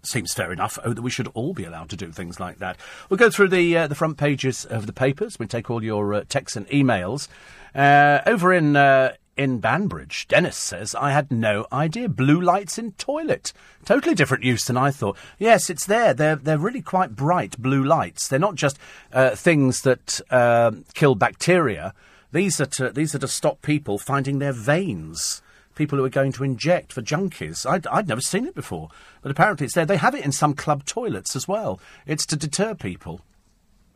Seems 0.02 0.34
fair 0.34 0.54
enough. 0.54 0.80
Oh, 0.86 0.94
that 0.94 1.02
we 1.02 1.10
should 1.10 1.28
all 1.34 1.54
be 1.54 1.66
allowed 1.66 1.90
to 1.90 1.98
do 1.98 2.10
things 2.12 2.40
like 2.40 2.60
that. 2.60 2.78
We'll 3.10 3.18
go 3.18 3.30
through 3.30 3.50
the 3.50 3.78
uh, 3.78 3.88
the 3.88 3.96
front 3.96 4.18
pages 4.18 4.64
of 4.64 4.88
the 4.88 4.94
papers. 4.94 5.38
We 5.38 5.46
take 5.46 5.70
all 5.70 5.84
your 5.84 6.14
uh, 6.14 6.24
texts 6.30 6.56
and 6.56 6.66
emails. 6.70 7.28
Uh, 7.76 8.22
over 8.26 8.54
in 8.54 8.78
uh, 8.78 9.14
in 9.40 9.60
Banbridge, 9.60 10.28
Dennis 10.28 10.58
says, 10.58 10.94
I 10.94 11.12
had 11.12 11.32
no 11.32 11.66
idea. 11.72 12.10
Blue 12.10 12.42
lights 12.42 12.78
in 12.78 12.92
toilet. 12.92 13.54
Totally 13.86 14.14
different 14.14 14.44
use 14.44 14.66
than 14.66 14.76
I 14.76 14.92
thought. 14.92 15.18
Yes, 15.38 15.70
it's 15.70 15.86
there. 15.86 16.14
They're, 16.14 16.36
they're 16.36 16.58
really 16.58 16.82
quite 16.82 17.16
bright 17.16 17.58
blue 17.58 17.82
lights. 17.82 18.28
They're 18.28 18.38
not 18.38 18.56
just 18.56 18.78
uh, 19.14 19.38
things 19.38 19.84
that 19.84 20.20
uh, 20.30 20.72
kill 20.94 21.16
bacteria. 21.16 21.94
These 22.34 22.60
are, 22.60 22.66
to, 22.66 22.90
these 22.90 23.16
are 23.16 23.20
to 23.20 23.30
stop 23.30 23.62
people 23.62 23.98
finding 23.98 24.40
their 24.40 24.52
veins. 24.52 25.42
People 25.74 26.00
who 26.00 26.04
are 26.04 26.10
going 26.10 26.34
to 26.34 26.44
inject 26.44 26.92
for 26.92 27.02
junkies. 27.02 27.66
I'd, 27.66 27.88
I'd 27.88 28.10
never 28.10 28.20
seen 28.20 28.46
it 28.46 28.56
before. 28.56 28.90
But 29.22 29.32
apparently 29.32 29.68
it's 29.68 29.74
there. 29.74 29.86
They 29.86 29.96
have 29.96 30.16
it 30.16 30.26
in 30.26 30.34
some 30.34 30.54
club 30.54 30.84
toilets 30.84 31.34
as 31.34 31.48
well. 31.48 31.80
It's 32.06 32.26
to 32.26 32.36
deter 32.36 32.76
people. 32.76 33.22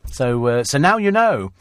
So, 0.06 0.46
uh, 0.46 0.64
so 0.64 0.78
now 0.78 0.96
you 0.96 1.10
know. 1.10 1.52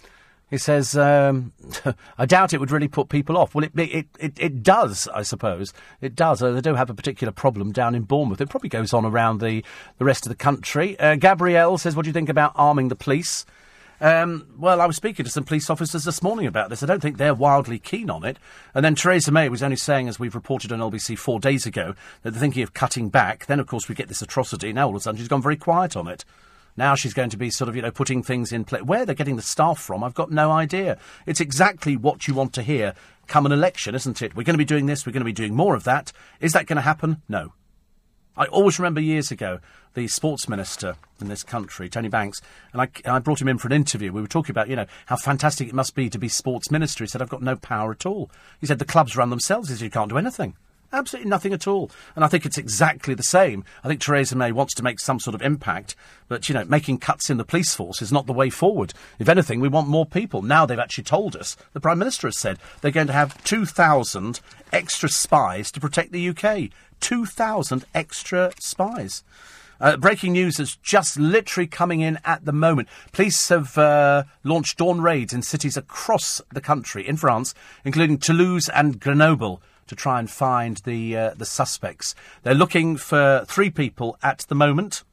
He 0.50 0.58
says, 0.58 0.96
um, 0.96 1.52
I 2.18 2.26
doubt 2.26 2.54
it 2.54 2.60
would 2.60 2.72
really 2.72 2.88
put 2.88 3.10
people 3.10 3.38
off. 3.38 3.56
Well, 3.56 3.66
it, 3.66 3.72
it, 3.76 4.08
it, 4.20 4.34
it 4.40 4.64
does, 4.64 5.08
I 5.14 5.24
suppose. 5.24 5.74
It 6.00 6.16
does. 6.16 6.44
Uh, 6.44 6.52
they 6.52 6.62
do 6.62 6.76
have 6.76 6.90
a 6.90 6.94
particular 6.94 7.32
problem 7.32 7.72
down 7.72 7.96
in 7.96 8.04
Bournemouth. 8.04 8.40
It 8.40 8.50
probably 8.50 8.70
goes 8.70 8.94
on 8.94 9.06
around 9.06 9.40
the, 9.40 9.64
the 9.98 10.06
rest 10.06 10.26
of 10.26 10.30
the 10.30 10.36
country. 10.36 11.00
Uh, 11.00 11.16
Gabrielle 11.16 11.78
says, 11.78 11.96
What 11.96 12.04
do 12.04 12.10
you 12.10 12.14
think 12.14 12.30
about 12.30 12.52
arming 12.56 12.90
the 12.90 12.96
police? 12.96 13.46
Um, 14.04 14.48
well, 14.58 14.82
I 14.82 14.86
was 14.86 14.98
speaking 14.98 15.24
to 15.24 15.32
some 15.32 15.46
police 15.46 15.70
officers 15.70 16.04
this 16.04 16.22
morning 16.22 16.46
about 16.46 16.70
this. 16.70 16.84
I 16.84 16.88
don't 16.88 17.02
think 17.02 17.18
they're 17.18 17.34
wildly 17.34 17.80
keen 17.80 18.10
on 18.10 18.26
it. 18.26 18.38
And 18.76 18.84
then 18.84 18.96
Theresa 18.96 19.32
May 19.32 19.48
was 19.48 19.64
only 19.64 19.78
saying, 19.78 20.10
as 20.10 20.20
we've 20.20 20.36
reported 20.36 20.74
on 20.74 20.80
LBC 20.80 21.18
four 21.18 21.40
days 21.40 21.66
ago, 21.66 21.96
that 22.22 22.32
they're 22.32 22.40
thinking 22.42 22.64
of 22.64 22.74
cutting 22.74 23.08
back. 23.08 23.46
Then, 23.46 23.62
of 23.62 23.68
course, 23.68 23.88
we 23.88 23.96
get 23.96 24.10
this 24.10 24.22
atrocity. 24.22 24.74
Now, 24.74 24.88
all 24.88 24.90
of 24.90 24.98
a 24.98 25.00
sudden, 25.00 25.20
she's 25.20 25.30
gone 25.30 25.42
very 25.42 25.56
quiet 25.56 25.96
on 25.96 26.08
it. 26.08 26.26
Now 26.76 26.96
she's 26.96 27.14
going 27.14 27.30
to 27.30 27.38
be 27.38 27.50
sort 27.50 27.70
of, 27.70 27.76
you 27.76 27.82
know, 27.82 27.92
putting 27.92 28.24
things 28.24 28.52
in 28.52 28.66
place. 28.66 28.84
Where 28.84 29.06
they're 29.06 29.16
getting 29.16 29.36
the 29.36 29.42
staff 29.42 29.80
from, 29.80 30.04
I've 30.04 30.14
got 30.14 30.32
no 30.32 30.52
idea. 30.52 30.98
It's 31.26 31.42
exactly 31.42 31.96
what 31.96 32.28
you 32.28 32.34
want 32.34 32.54
to 32.54 32.64
hear 32.64 32.96
come 33.28 33.46
an 33.46 33.52
election, 33.52 33.96
isn't 33.96 34.22
it? 34.22 34.36
We're 34.36 34.44
going 34.44 34.56
to 34.56 34.58
be 34.58 34.66
doing 34.66 34.86
this, 34.86 35.06
we're 35.06 35.14
going 35.14 35.22
to 35.22 35.26
be 35.26 35.32
doing 35.32 35.56
more 35.56 35.76
of 35.76 35.84
that. 35.86 36.12
Is 36.40 36.54
that 36.54 36.66
going 36.66 36.78
to 36.78 36.82
happen? 36.82 37.22
No. 37.30 37.54
I 38.36 38.46
always 38.46 38.80
remember 38.80 39.00
years 39.00 39.32
ago 39.32 39.60
the 39.94 40.08
sports 40.08 40.50
minister 40.50 40.96
in 41.22 41.28
this 41.28 41.44
country, 41.44 41.88
Tony 41.88 42.10
Banks, 42.10 42.42
and 42.72 42.82
I, 42.82 42.90
I, 43.06 43.20
brought 43.20 43.40
him 43.40 43.48
in 43.48 43.60
for 43.60 43.68
an 43.68 43.74
interview. 43.74 44.12
We 44.12 44.22
were 44.22 44.28
talking 44.28 44.52
about, 44.52 44.68
you 44.68 44.76
know, 44.76 44.88
how 45.06 45.18
fantastic 45.18 45.68
it 45.68 45.76
must 45.76 45.94
be 45.94 46.10
to 46.10 46.18
be 46.18 46.28
sports 46.30 46.72
minister. 46.72 47.04
He 47.04 47.08
said, 47.08 47.22
I've 47.22 47.30
got 47.30 47.44
no 47.44 47.56
power 47.56 47.92
at 47.92 48.08
all. 48.08 48.32
He 48.60 48.66
said, 48.66 48.80
the 48.80 48.86
clubs 48.86 49.16
run 49.16 49.30
themselves. 49.30 49.70
He 49.70 49.76
said, 49.76 49.84
you 49.84 49.92
can't 49.92 50.10
do 50.10 50.18
anything. 50.18 50.56
Absolutely 50.94 51.30
nothing 51.30 51.54
at 51.54 51.68
all. 51.68 51.90
And 52.16 52.24
I 52.24 52.28
think 52.28 52.46
it's 52.46 52.60
exactly 52.60 53.16
the 53.16 53.24
same. 53.24 53.66
I 53.84 53.88
think 53.88 54.00
Theresa 54.00 54.36
May 54.36 54.52
wants 54.52 54.76
to 54.76 54.84
make 54.84 55.00
some 55.00 55.20
sort 55.20 55.34
of 55.34 55.42
impact, 55.42 55.96
but, 56.28 56.48
you 56.48 56.54
know, 56.54 56.66
making 56.66 57.00
cuts 57.00 57.32
in 57.32 57.38
the 57.38 57.44
police 57.44 57.74
force 57.74 58.00
is 58.02 58.12
not 58.12 58.28
the 58.28 58.34
way 58.34 58.52
forward. 58.52 58.94
If 59.18 59.28
anything, 59.28 59.60
we 59.60 59.68
want 59.68 59.88
more 59.88 60.06
people. 60.06 60.44
Now 60.44 60.68
they've 60.68 60.78
actually 60.78 61.06
told 61.06 61.36
us, 61.36 61.58
the 61.74 61.82
Prime 61.82 61.98
Minister 61.98 62.28
has 62.28 62.38
said, 62.38 62.60
they're 62.82 62.92
going 62.92 63.08
to 63.08 63.14
have 63.14 63.44
2,000 63.44 64.40
extra 64.72 65.10
spies 65.10 65.72
to 65.72 65.80
protect 65.80 66.12
the 66.12 66.30
UK. 66.30 66.70
2,000 67.00 67.86
extra 67.96 68.54
spies. 68.62 69.24
Uh, 69.82 69.98
breaking 69.98 70.32
news 70.34 70.60
is 70.60 70.78
just 70.78 71.20
literally 71.20 71.68
coming 71.68 72.02
in 72.02 72.20
at 72.24 72.46
the 72.46 72.54
moment. 72.54 72.88
Police 73.12 73.50
have 73.50 73.78
uh, 73.78 74.24
launched 74.44 74.78
dawn 74.78 75.02
raids 75.02 75.34
in 75.34 75.42
cities 75.42 75.76
across 75.76 76.40
the 76.54 76.62
country 76.62 77.06
in 77.06 77.18
France, 77.18 77.56
including 77.84 78.20
Toulouse 78.20 78.70
and 78.70 79.00
Grenoble, 79.00 79.62
to 79.88 79.96
try 79.96 80.20
and 80.20 80.30
find 80.30 80.78
the 80.78 81.18
uh, 81.18 81.34
the 81.36 81.46
suspects. 81.46 82.16
They're 82.44 82.54
looking 82.54 82.98
for 82.98 83.44
three 83.48 83.70
people 83.70 84.18
at 84.22 84.40
the 84.48 84.56
moment, 84.56 85.04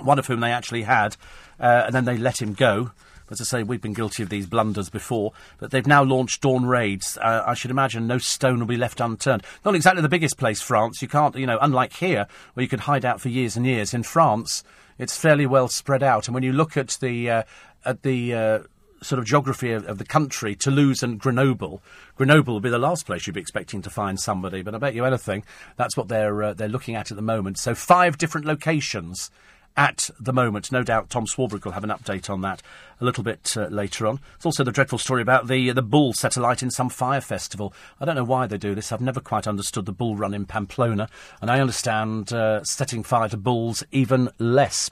one 0.00 0.18
of 0.18 0.26
whom 0.26 0.40
they 0.40 0.52
actually 0.52 0.82
had, 0.82 1.16
uh, 1.60 1.84
and 1.86 1.94
then 1.94 2.04
they 2.04 2.16
let 2.16 2.40
him 2.40 2.54
go. 2.54 2.92
As 3.30 3.40
I 3.40 3.44
say, 3.44 3.62
we've 3.62 3.80
been 3.80 3.94
guilty 3.94 4.22
of 4.22 4.28
these 4.28 4.44
blunders 4.44 4.90
before, 4.90 5.32
but 5.58 5.70
they've 5.70 5.86
now 5.86 6.02
launched 6.02 6.42
dawn 6.42 6.66
raids. 6.66 7.16
Uh, 7.16 7.42
I 7.46 7.54
should 7.54 7.70
imagine 7.70 8.06
no 8.06 8.18
stone 8.18 8.58
will 8.58 8.66
be 8.66 8.76
left 8.76 9.00
unturned. 9.00 9.42
Not 9.64 9.74
exactly 9.74 10.02
the 10.02 10.08
biggest 10.10 10.36
place, 10.36 10.60
France. 10.60 11.00
You 11.00 11.08
can't, 11.08 11.34
you 11.36 11.46
know, 11.46 11.58
unlike 11.62 11.94
here, 11.94 12.26
where 12.52 12.62
you 12.62 12.68
could 12.68 12.80
hide 12.80 13.06
out 13.06 13.22
for 13.22 13.30
years 13.30 13.56
and 13.56 13.64
years. 13.64 13.94
In 13.94 14.02
France, 14.02 14.62
it's 14.98 15.16
fairly 15.16 15.46
well 15.46 15.68
spread 15.68 16.02
out. 16.02 16.28
And 16.28 16.34
when 16.34 16.42
you 16.42 16.52
look 16.52 16.76
at 16.76 16.98
the 17.00 17.30
uh, 17.30 17.42
at 17.86 18.02
the 18.02 18.34
uh, 18.34 18.58
sort 19.02 19.18
of 19.18 19.24
geography 19.24 19.72
of, 19.72 19.86
of, 19.86 19.98
the 19.98 20.04
country, 20.04 20.54
Toulouse 20.54 21.02
and 21.02 21.18
Grenoble. 21.18 21.82
Grenoble 22.16 22.54
will 22.54 22.60
be 22.60 22.70
the 22.70 22.78
last 22.78 23.06
place 23.06 23.26
you'd 23.26 23.34
be 23.34 23.40
expecting 23.40 23.82
to 23.82 23.90
find 23.90 24.18
somebody, 24.18 24.62
but 24.62 24.74
I 24.74 24.78
bet 24.78 24.94
you 24.94 25.04
anything 25.04 25.44
that's 25.76 25.96
what 25.96 26.08
they're 26.08 26.42
uh, 26.42 26.54
they're 26.54 26.68
looking 26.68 26.94
at 26.94 27.10
at 27.10 27.16
the 27.16 27.22
moment. 27.22 27.58
So 27.58 27.74
five 27.74 28.18
different 28.18 28.46
locations 28.46 29.30
at 29.76 30.10
the 30.20 30.32
moment. 30.32 30.72
No 30.72 30.82
doubt 30.82 31.10
Tom 31.10 31.26
Swarbrick 31.26 31.64
will 31.64 31.72
have 31.72 31.84
an 31.84 31.90
update 31.90 32.28
on 32.28 32.40
that 32.42 32.62
a 33.00 33.04
little 33.04 33.24
bit 33.24 33.56
uh, 33.56 33.66
later 33.66 34.06
on. 34.06 34.20
It's 34.36 34.46
also 34.46 34.64
the 34.64 34.72
dreadful 34.72 34.98
story 34.98 35.22
about 35.22 35.48
the 35.48 35.72
the 35.72 35.82
bull 35.82 36.12
set 36.12 36.36
alight 36.36 36.62
in 36.62 36.70
some 36.70 36.88
fire 36.88 37.20
festival. 37.20 37.74
I 38.00 38.04
don't 38.04 38.14
know 38.14 38.24
why 38.24 38.46
they 38.46 38.58
do 38.58 38.74
this. 38.74 38.92
I've 38.92 39.00
never 39.00 39.20
quite 39.20 39.46
understood 39.46 39.86
the 39.86 39.92
bull 39.92 40.16
run 40.16 40.34
in 40.34 40.46
Pamplona, 40.46 41.08
and 41.40 41.50
I 41.50 41.60
understand 41.60 42.32
uh, 42.32 42.62
setting 42.64 43.02
fire 43.02 43.28
to 43.28 43.36
bulls 43.36 43.82
even 43.90 44.30
less. 44.38 44.90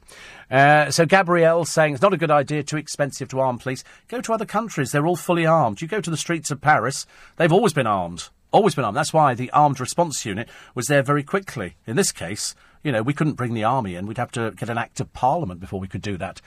Uh, 0.51 0.91
so 0.91 1.07
Gabrielle 1.07 1.65
saying 1.65 1.95
it's 1.95 2.03
not 2.03 2.15
a 2.15 2.19
good 2.19 2.31
idea, 2.31 2.63
too 2.63 2.77
expensive 2.77 3.29
to 3.29 3.41
arm 3.41 3.59
police. 3.59 3.85
Go 4.09 4.21
to 4.21 4.33
other 4.33 4.47
countries; 4.47 4.93
they're 4.93 5.07
all 5.07 5.17
fully 5.17 5.47
armed. 5.47 5.81
You 5.81 5.89
go 5.89 6.01
to 6.01 6.11
the 6.11 6.17
streets 6.17 6.51
of 6.51 6.61
Paris; 6.61 7.07
they've 7.37 7.53
always 7.53 7.73
been 7.73 7.87
armed. 7.87 8.29
Always 8.53 8.75
been 8.75 8.85
armed. 8.85 8.97
That's 8.97 9.13
why 9.13 9.35
the 9.35 9.51
armed 9.53 9.79
response 9.79 10.27
unit 10.27 10.49
was 10.75 10.89
there 10.89 11.03
very 11.03 11.23
quickly. 11.23 11.77
In 11.87 11.95
this 11.95 12.11
case, 12.11 12.57
you 12.83 12.93
know, 12.93 13.03
we 13.03 13.15
couldn't 13.15 13.35
bring 13.35 13.55
the 13.55 13.65
army 13.65 13.95
in. 13.95 14.07
We'd 14.07 14.19
have 14.19 14.33
to 14.33 14.53
get 14.53 14.69
an 14.69 14.79
act 14.79 15.01
of 15.01 15.13
parliament 15.13 15.61
before 15.61 15.81
we 15.81 15.89
could 15.89 16.03
do 16.03 16.17
that. 16.19 16.41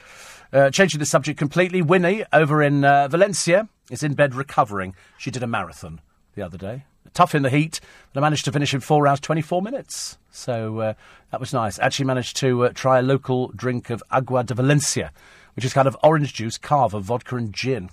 Uh, 0.52 0.70
changing 0.70 1.00
the 1.00 1.06
subject 1.06 1.38
completely, 1.38 1.82
Winnie 1.82 2.24
over 2.32 2.62
in 2.62 2.84
uh, 2.84 3.08
Valencia 3.08 3.68
is 3.90 4.04
in 4.04 4.14
bed 4.14 4.36
recovering. 4.36 4.96
She 5.18 5.32
did 5.32 5.44
a 5.44 5.48
marathon 5.48 6.02
the 6.36 6.42
other 6.42 6.58
day. 6.58 6.86
Tough 7.14 7.36
in 7.36 7.44
the 7.44 7.50
heat, 7.50 7.80
but 8.12 8.22
I 8.22 8.24
managed 8.24 8.46
to 8.46 8.52
finish 8.52 8.74
in 8.74 8.80
4 8.80 9.08
hours 9.08 9.20
24 9.20 9.62
minutes. 9.62 10.18
So 10.32 10.80
uh, 10.80 10.94
that 11.32 11.40
was 11.40 11.54
nice. 11.54 11.78
Actually 11.78 12.06
managed 12.06 12.38
to 12.38 12.66
uh, 12.66 12.70
try 12.74 13.00
a 13.00 13.04
local 13.04 13.50
drink 13.50 13.92
of 13.92 14.04
Agua 14.10 14.44
de 14.44 14.56
Valencia, 14.56 15.12
which 15.56 15.66
is 15.66 15.74
kind 15.74 15.88
of 15.88 15.96
orange 16.04 16.34
juice, 16.34 16.58
cava, 16.58 17.00
vodka 17.00 17.36
and 17.36 17.54
gin. 17.54 17.90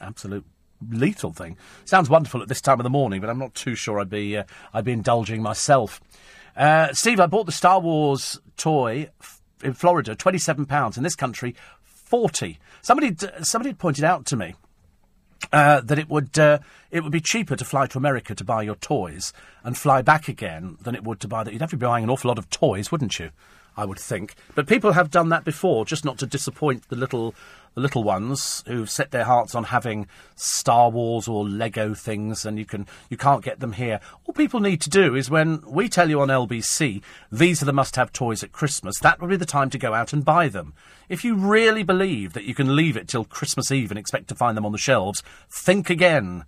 Absolute 0.00 0.46
lethal 0.90 1.32
thing. 1.32 1.56
Sounds 1.84 2.08
wonderful 2.08 2.42
at 2.42 2.48
this 2.48 2.60
time 2.60 2.80
of 2.80 2.84
the 2.84 2.90
morning, 2.90 3.20
but 3.20 3.28
I'm 3.28 3.38
not 3.38 3.54
too 3.54 3.74
sure 3.74 4.00
I'd 4.00 4.10
be 4.10 4.36
uh, 4.36 4.44
I'd 4.72 4.84
be 4.84 4.92
indulging 4.92 5.42
myself. 5.42 6.00
Uh, 6.56 6.92
Steve, 6.92 7.20
I 7.20 7.26
bought 7.26 7.46
the 7.46 7.52
Star 7.52 7.80
Wars 7.80 8.40
toy 8.56 9.10
f- 9.20 9.42
in 9.62 9.72
Florida, 9.72 10.14
twenty-seven 10.14 10.66
pounds. 10.66 10.96
In 10.96 11.02
this 11.02 11.16
country, 11.16 11.54
forty. 11.82 12.58
Somebody, 12.82 13.16
somebody 13.42 13.70
had 13.70 13.78
pointed 13.78 14.04
out 14.04 14.26
to 14.26 14.36
me 14.36 14.54
uh, 15.52 15.80
that 15.80 15.98
it 15.98 16.08
would 16.08 16.38
uh, 16.38 16.58
it 16.90 17.02
would 17.02 17.12
be 17.12 17.20
cheaper 17.20 17.56
to 17.56 17.64
fly 17.64 17.86
to 17.86 17.98
America 17.98 18.34
to 18.34 18.44
buy 18.44 18.62
your 18.62 18.76
toys 18.76 19.32
and 19.64 19.76
fly 19.76 20.02
back 20.02 20.28
again 20.28 20.76
than 20.82 20.94
it 20.94 21.02
would 21.02 21.20
to 21.20 21.28
buy 21.28 21.42
that. 21.42 21.52
You'd 21.52 21.62
have 21.62 21.70
to 21.70 21.76
be 21.76 21.86
buying 21.86 22.04
an 22.04 22.10
awful 22.10 22.28
lot 22.28 22.38
of 22.38 22.50
toys, 22.50 22.92
wouldn't 22.92 23.18
you? 23.18 23.30
I 23.76 23.84
would 23.84 23.98
think. 23.98 24.36
But 24.54 24.68
people 24.68 24.92
have 24.92 25.10
done 25.10 25.30
that 25.30 25.44
before, 25.44 25.84
just 25.84 26.04
not 26.04 26.18
to 26.18 26.26
disappoint 26.26 26.88
the 26.88 26.96
little 26.96 27.34
the 27.74 27.80
little 27.80 28.04
ones 28.04 28.62
who've 28.66 28.90
set 28.90 29.10
their 29.10 29.24
hearts 29.24 29.54
on 29.54 29.64
having 29.64 30.06
Star 30.36 30.90
Wars 30.90 31.28
or 31.28 31.48
Lego 31.48 31.94
things, 31.94 32.46
and 32.46 32.58
you 32.58 32.64
can 32.64 32.86
you 33.10 33.16
can't 33.16 33.44
get 33.44 33.60
them 33.60 33.72
here. 33.72 34.00
All 34.24 34.34
people 34.34 34.60
need 34.60 34.80
to 34.82 34.90
do 34.90 35.14
is 35.14 35.30
when 35.30 35.62
we 35.66 35.88
tell 35.88 36.08
you 36.08 36.20
on 36.20 36.28
LBC 36.28 37.02
these 37.30 37.62
are 37.62 37.66
the 37.66 37.72
must-have 37.72 38.12
toys 38.12 38.42
at 38.42 38.52
Christmas, 38.52 38.98
that 39.00 39.20
would 39.20 39.30
be 39.30 39.36
the 39.36 39.46
time 39.46 39.70
to 39.70 39.78
go 39.78 39.94
out 39.94 40.12
and 40.12 40.24
buy 40.24 40.48
them. 40.48 40.74
If 41.08 41.24
you 41.24 41.34
really 41.34 41.82
believe 41.82 42.32
that 42.32 42.44
you 42.44 42.54
can 42.54 42.76
leave 42.76 42.96
it 42.96 43.08
till 43.08 43.24
Christmas 43.24 43.70
Eve 43.70 43.90
and 43.90 43.98
expect 43.98 44.28
to 44.28 44.34
find 44.34 44.56
them 44.56 44.66
on 44.66 44.72
the 44.72 44.78
shelves, 44.78 45.22
think 45.50 45.90
again. 45.90 46.44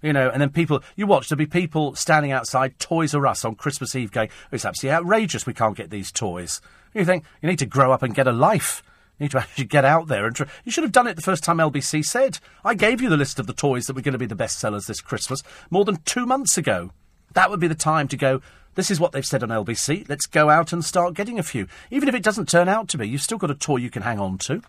You 0.00 0.12
know, 0.12 0.30
and 0.30 0.40
then 0.40 0.50
people, 0.50 0.82
you 0.94 1.08
watch, 1.08 1.28
there'll 1.28 1.38
be 1.38 1.46
people 1.46 1.96
standing 1.96 2.30
outside 2.30 2.78
Toys 2.78 3.14
R 3.14 3.26
Us 3.26 3.44
on 3.44 3.56
Christmas 3.56 3.96
Eve 3.96 4.12
going, 4.12 4.28
it's 4.52 4.64
absolutely 4.64 4.94
outrageous 4.94 5.44
we 5.44 5.54
can't 5.54 5.76
get 5.76 5.90
these 5.90 6.12
toys. 6.12 6.60
You 6.94 7.04
think, 7.04 7.24
you 7.42 7.48
need 7.48 7.58
to 7.58 7.66
grow 7.66 7.92
up 7.92 8.02
and 8.02 8.14
get 8.14 8.28
a 8.28 8.32
life. 8.32 8.82
You 9.18 9.24
need 9.24 9.30
to 9.32 9.38
actually 9.38 9.64
get 9.64 9.84
out 9.84 10.06
there 10.06 10.26
and. 10.26 10.38
You 10.64 10.72
should 10.72 10.84
have 10.84 10.92
done 10.92 11.06
it 11.06 11.16
the 11.16 11.22
first 11.22 11.42
time 11.42 11.58
LBC 11.58 12.04
said. 12.04 12.38
I 12.64 12.74
gave 12.74 13.00
you 13.00 13.08
the 13.08 13.16
list 13.16 13.38
of 13.38 13.46
the 13.46 13.52
toys 13.52 13.86
that 13.86 13.96
were 13.96 14.02
going 14.02 14.12
to 14.12 14.18
be 14.18 14.26
the 14.26 14.34
best 14.34 14.58
sellers 14.58 14.86
this 14.86 15.00
Christmas 15.00 15.42
more 15.70 15.84
than 15.84 15.96
two 16.04 16.26
months 16.26 16.56
ago. 16.56 16.90
That 17.34 17.50
would 17.50 17.60
be 17.60 17.68
the 17.68 17.74
time 17.74 18.08
to 18.08 18.16
go, 18.16 18.40
this 18.74 18.90
is 18.92 19.00
what 19.00 19.10
they've 19.10 19.26
said 19.26 19.42
on 19.42 19.48
LBC. 19.48 20.08
Let's 20.08 20.26
go 20.26 20.50
out 20.50 20.72
and 20.72 20.84
start 20.84 21.14
getting 21.14 21.38
a 21.38 21.42
few. 21.42 21.66
Even 21.90 22.08
if 22.08 22.14
it 22.14 22.22
doesn't 22.22 22.48
turn 22.48 22.68
out 22.68 22.86
to 22.88 22.98
be, 22.98 23.08
you've 23.08 23.22
still 23.22 23.38
got 23.38 23.50
a 23.50 23.54
toy 23.54 23.76
you 23.76 23.90
can 23.90 24.02
hang 24.02 24.20
on 24.20 24.38
to. 24.38 24.62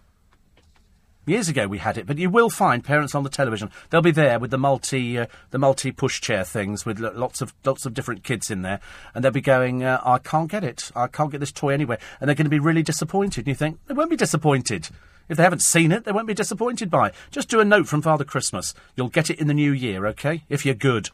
Years 1.30 1.48
ago 1.48 1.68
we 1.68 1.78
had 1.78 2.00
it, 2.00 2.08
but 2.08 2.18
you 2.18 2.28
will 2.28 2.50
find 2.50 2.84
parents 2.84 3.14
on 3.14 3.22
the 3.22 3.30
television. 3.30 3.70
They'll 3.92 4.02
be 4.02 4.10
there 4.10 4.40
with 4.40 4.50
the 4.50 4.58
multi, 4.58 5.20
uh, 5.20 5.28
the 5.52 5.60
multi 5.60 5.92
pushchair 5.92 6.44
things 6.44 6.88
with 6.88 7.00
lots 7.00 7.40
of 7.40 7.54
lots 7.64 7.86
of 7.86 7.94
different 7.94 8.24
kids 8.24 8.50
in 8.50 8.64
there, 8.64 8.80
and 9.14 9.24
they'll 9.24 9.32
be 9.32 9.40
going, 9.40 9.84
uh, 9.84 10.02
"I 10.04 10.18
can't 10.18 10.50
get 10.50 10.64
it. 10.64 10.92
I 10.96 11.06
can't 11.06 11.32
get 11.32 11.40
this 11.40 11.52
toy 11.52 11.70
anywhere," 11.70 12.00
and 12.20 12.28
they're 12.28 12.34
going 12.34 12.48
to 12.48 12.50
be 12.50 12.58
really 12.58 12.82
disappointed. 12.82 13.42
And 13.42 13.50
you 13.50 13.54
think 13.54 13.78
they 13.86 13.94
won't 13.94 14.10
be 14.10 14.16
disappointed 14.16 14.90
if 15.30 15.38
they 15.38 15.44
haven't 15.44 15.62
seen 15.62 15.92
it. 15.92 16.04
They 16.04 16.12
won't 16.12 16.26
be 16.26 16.34
disappointed 16.34 16.90
by. 16.90 17.10
It. 17.10 17.16
Just 17.30 17.48
do 17.48 17.60
a 17.60 17.66
note 17.66 17.88
from 17.88 18.02
Father 18.02 18.26
Christmas. 18.26 18.74
You'll 18.96 19.10
get 19.10 19.30
it 19.30 19.40
in 19.40 19.46
the 19.46 19.54
new 19.54 19.72
year, 19.72 20.08
okay? 20.08 20.46
If 20.50 20.66
you're 20.66 20.74
good. 20.74 21.12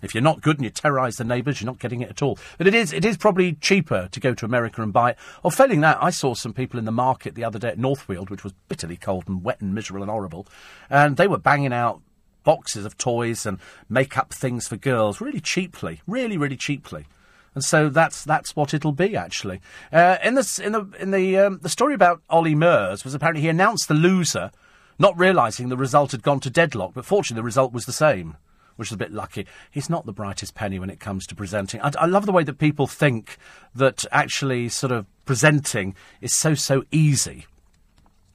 If 0.00 0.14
you're 0.14 0.22
not 0.22 0.42
good 0.42 0.56
and 0.56 0.64
you 0.64 0.70
terrorise 0.70 1.16
the 1.16 1.24
neighbours, 1.24 1.60
you're 1.60 1.66
not 1.66 1.80
getting 1.80 2.00
it 2.02 2.10
at 2.10 2.22
all. 2.22 2.38
But 2.56 2.68
it 2.68 2.74
is, 2.74 2.92
it 2.92 3.04
is 3.04 3.16
probably 3.16 3.54
cheaper 3.54 4.08
to 4.12 4.20
go 4.20 4.32
to 4.34 4.44
America 4.44 4.82
and 4.82 4.92
buy 4.92 5.10
it. 5.10 5.18
Or 5.42 5.50
failing 5.50 5.80
that, 5.80 5.98
I 6.00 6.10
saw 6.10 6.34
some 6.34 6.52
people 6.52 6.78
in 6.78 6.84
the 6.84 6.92
market 6.92 7.34
the 7.34 7.44
other 7.44 7.58
day 7.58 7.68
at 7.68 7.78
Northfield, 7.78 8.30
which 8.30 8.44
was 8.44 8.52
bitterly 8.68 8.96
cold 8.96 9.24
and 9.26 9.42
wet 9.42 9.60
and 9.60 9.74
miserable 9.74 10.02
and 10.02 10.10
horrible, 10.10 10.46
and 10.88 11.16
they 11.16 11.26
were 11.26 11.38
banging 11.38 11.72
out 11.72 12.00
boxes 12.44 12.84
of 12.84 12.96
toys 12.96 13.44
and 13.44 13.58
make-up 13.88 14.32
things 14.32 14.68
for 14.68 14.76
girls 14.76 15.20
really 15.20 15.40
cheaply, 15.40 16.00
really, 16.06 16.38
really 16.38 16.56
cheaply. 16.56 17.06
And 17.54 17.64
so 17.64 17.88
that's 17.88 18.24
that's 18.24 18.54
what 18.54 18.72
it'll 18.72 18.92
be 18.92 19.16
actually. 19.16 19.60
Uh, 19.92 20.18
in 20.22 20.34
the 20.34 20.60
in 20.64 20.72
the 20.72 20.88
in 21.00 21.10
the 21.10 21.38
um, 21.38 21.58
the 21.60 21.68
story 21.68 21.92
about 21.92 22.22
Ollie 22.30 22.54
Murs 22.54 23.04
was 23.04 23.14
apparently 23.14 23.42
he 23.42 23.48
announced 23.48 23.88
the 23.88 23.94
loser, 23.94 24.52
not 24.98 25.18
realising 25.18 25.68
the 25.68 25.76
result 25.76 26.12
had 26.12 26.22
gone 26.22 26.38
to 26.40 26.50
deadlock. 26.50 26.92
But 26.94 27.04
fortunately, 27.04 27.40
the 27.40 27.44
result 27.44 27.72
was 27.72 27.84
the 27.84 27.92
same 27.92 28.36
which 28.78 28.90
is 28.90 28.92
a 28.92 28.96
bit 28.96 29.12
lucky. 29.12 29.44
He's 29.72 29.90
not 29.90 30.06
the 30.06 30.12
brightest 30.12 30.54
penny 30.54 30.78
when 30.78 30.88
it 30.88 31.00
comes 31.00 31.26
to 31.26 31.34
presenting. 31.34 31.80
I, 31.80 31.90
I 31.98 32.06
love 32.06 32.26
the 32.26 32.32
way 32.32 32.44
that 32.44 32.58
people 32.58 32.86
think 32.86 33.36
that 33.74 34.04
actually 34.12 34.68
sort 34.68 34.92
of 34.92 35.04
presenting 35.24 35.96
is 36.20 36.32
so, 36.32 36.54
so 36.54 36.84
easy. 36.92 37.46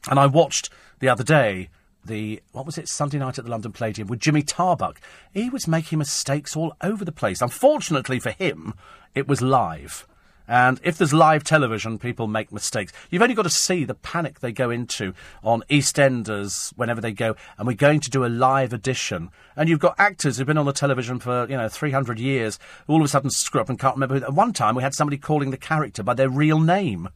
And 0.10 0.20
I 0.20 0.28
watched 0.28 0.70
the 1.00 1.08
other 1.08 1.24
day 1.24 1.70
the 2.06 2.44
what 2.52 2.66
was 2.66 2.78
it 2.78 2.90
Sunday 2.90 3.18
night 3.18 3.40
at 3.40 3.46
the 3.46 3.52
London 3.52 3.72
Palladium 3.72 4.10
with 4.10 4.20
Jimmy 4.20 4.44
Tarbuck. 4.44 5.00
He 5.32 5.50
was 5.50 5.66
making 5.66 6.00
mistakes 6.00 6.58
all 6.58 6.76
over 6.82 7.06
the 7.06 7.14
place. 7.14 7.42
Unfortunately 7.42 8.20
for 8.20 8.32
him, 8.32 8.74
it 9.16 9.26
was 9.26 9.42
live. 9.42 10.06
And 10.48 10.80
if 10.84 10.98
there's 10.98 11.14
live 11.14 11.44
television, 11.44 11.98
people 11.98 12.28
make 12.28 12.52
mistakes. 12.52 12.92
You've 13.10 13.22
only 13.22 13.36
got 13.36 13.44
to 13.44 13.50
see 13.50 13.86
the 13.86 13.94
panic 13.94 14.40
they 14.40 14.52
go 14.52 14.70
into 14.70 15.14
on 15.44 15.64
EastEnders 15.70 16.72
whenever 16.76 17.00
they 17.00 17.14
go, 17.14 17.36
and 17.58 17.68
we're 17.68 17.74
going 17.74 18.02
to 18.02 18.10
do 18.10 18.26
a 18.26 18.28
live 18.28 18.74
edition. 18.74 19.30
And 19.56 19.70
you've 19.70 19.80
got 19.80 19.96
actors 19.98 20.38
who've 20.38 20.48
been 20.48 20.58
on 20.58 20.66
the 20.66 20.74
television 20.74 21.20
for, 21.20 21.48
you 21.50 21.56
know, 21.56 21.70
300 21.70 22.20
years, 22.20 22.60
all 22.88 22.98
of 22.98 23.06
a 23.06 23.08
sudden 23.08 23.30
screw 23.30 23.62
up 23.62 23.70
and 23.70 23.80
can't 23.80 23.96
remember. 23.96 24.18
At 24.18 24.34
one 24.34 24.54
time, 24.54 24.76
we 24.76 24.84
had 24.84 24.94
somebody 24.94 25.18
calling 25.18 25.52
the 25.52 25.58
character 25.58 26.04
by 26.04 26.14
their 26.14 26.30
real 26.30 26.60
name. 26.60 27.10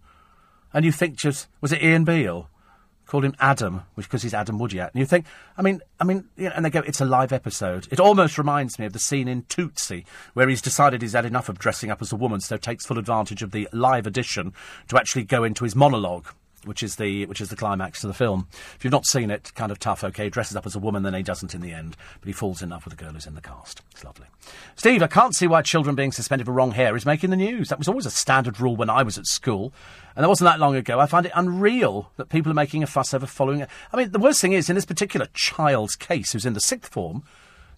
And 0.73 0.85
you 0.85 0.91
think 0.91 1.17
just, 1.17 1.47
was 1.59 1.71
it 1.71 1.83
Ian 1.83 2.05
Beale? 2.05 2.49
Called 3.07 3.25
him 3.25 3.35
Adam, 3.39 3.83
which 3.95 4.07
because 4.07 4.21
he's 4.21 4.33
Adam 4.33 4.59
Woodyatt. 4.59 4.91
And 4.91 4.99
you 4.99 5.05
think, 5.05 5.25
I 5.57 5.61
mean, 5.61 5.81
I 5.99 6.03
mean, 6.03 6.25
you 6.35 6.49
know, 6.49 6.53
and 6.55 6.63
they 6.63 6.69
go, 6.69 6.81
it's 6.81 7.01
a 7.01 7.05
live 7.05 7.31
episode. 7.31 7.87
It 7.89 7.99
almost 7.99 8.37
reminds 8.37 8.77
me 8.77 8.85
of 8.85 8.93
the 8.93 8.99
scene 8.99 9.27
in 9.27 9.43
Tootsie 9.43 10.05
where 10.33 10.47
he's 10.47 10.61
decided 10.61 11.01
he's 11.01 11.13
had 11.13 11.25
enough 11.25 11.49
of 11.49 11.57
dressing 11.57 11.89
up 11.89 12.01
as 12.01 12.11
a 12.11 12.17
woman, 12.17 12.41
so 12.41 12.57
takes 12.57 12.85
full 12.85 12.99
advantage 12.99 13.41
of 13.41 13.51
the 13.51 13.67
live 13.71 14.05
edition 14.05 14.53
to 14.89 14.97
actually 14.97 15.23
go 15.23 15.43
into 15.43 15.63
his 15.63 15.75
monologue 15.75 16.27
which 16.67 16.83
is 16.83 16.97
the 16.97 17.25
which 17.25 17.41
is 17.41 17.49
the 17.49 17.55
climax 17.55 18.01
to 18.01 18.07
the 18.07 18.13
film. 18.13 18.47
If 18.75 18.83
you've 18.83 18.91
not 18.91 19.05
seen 19.05 19.31
it, 19.31 19.51
kind 19.55 19.71
of 19.71 19.79
tough. 19.79 20.03
Okay, 20.03 20.29
dresses 20.29 20.55
up 20.55 20.65
as 20.65 20.75
a 20.75 20.79
woman, 20.79 21.03
then 21.03 21.13
he 21.13 21.23
doesn't 21.23 21.55
in 21.55 21.61
the 21.61 21.73
end, 21.73 21.95
but 22.19 22.27
he 22.27 22.33
falls 22.33 22.61
in 22.61 22.69
love 22.69 22.85
with 22.85 22.95
the 22.95 23.03
girl 23.03 23.13
who's 23.13 23.25
in 23.25 23.35
the 23.35 23.41
cast. 23.41 23.81
It's 23.91 24.03
lovely. 24.03 24.27
Steve, 24.75 25.01
I 25.01 25.07
can't 25.07 25.35
see 25.35 25.47
why 25.47 25.61
children 25.61 25.95
being 25.95 26.11
suspended 26.11 26.45
for 26.45 26.51
wrong 26.51 26.71
hair 26.71 26.95
is 26.95 27.05
making 27.05 27.29
the 27.29 27.35
news. 27.35 27.69
That 27.69 27.79
was 27.79 27.87
always 27.87 28.05
a 28.05 28.11
standard 28.11 28.59
rule 28.59 28.75
when 28.75 28.89
I 28.89 29.03
was 29.03 29.17
at 29.17 29.25
school, 29.25 29.73
and 30.15 30.23
that 30.23 30.29
wasn't 30.29 30.49
that 30.49 30.59
long 30.59 30.75
ago. 30.75 30.99
I 30.99 31.05
find 31.05 31.25
it 31.25 31.31
unreal 31.35 32.11
that 32.17 32.29
people 32.29 32.51
are 32.51 32.55
making 32.55 32.83
a 32.83 32.87
fuss 32.87 33.13
over 33.13 33.25
following 33.25 33.61
it. 33.61 33.69
I 33.91 33.97
mean, 33.97 34.11
the 34.11 34.19
worst 34.19 34.41
thing 34.41 34.53
is 34.53 34.69
in 34.69 34.75
this 34.75 34.85
particular 34.85 35.27
child's 35.33 35.95
case, 35.95 36.33
who's 36.33 36.45
in 36.45 36.53
the 36.53 36.59
sixth 36.59 36.91
form. 36.91 37.23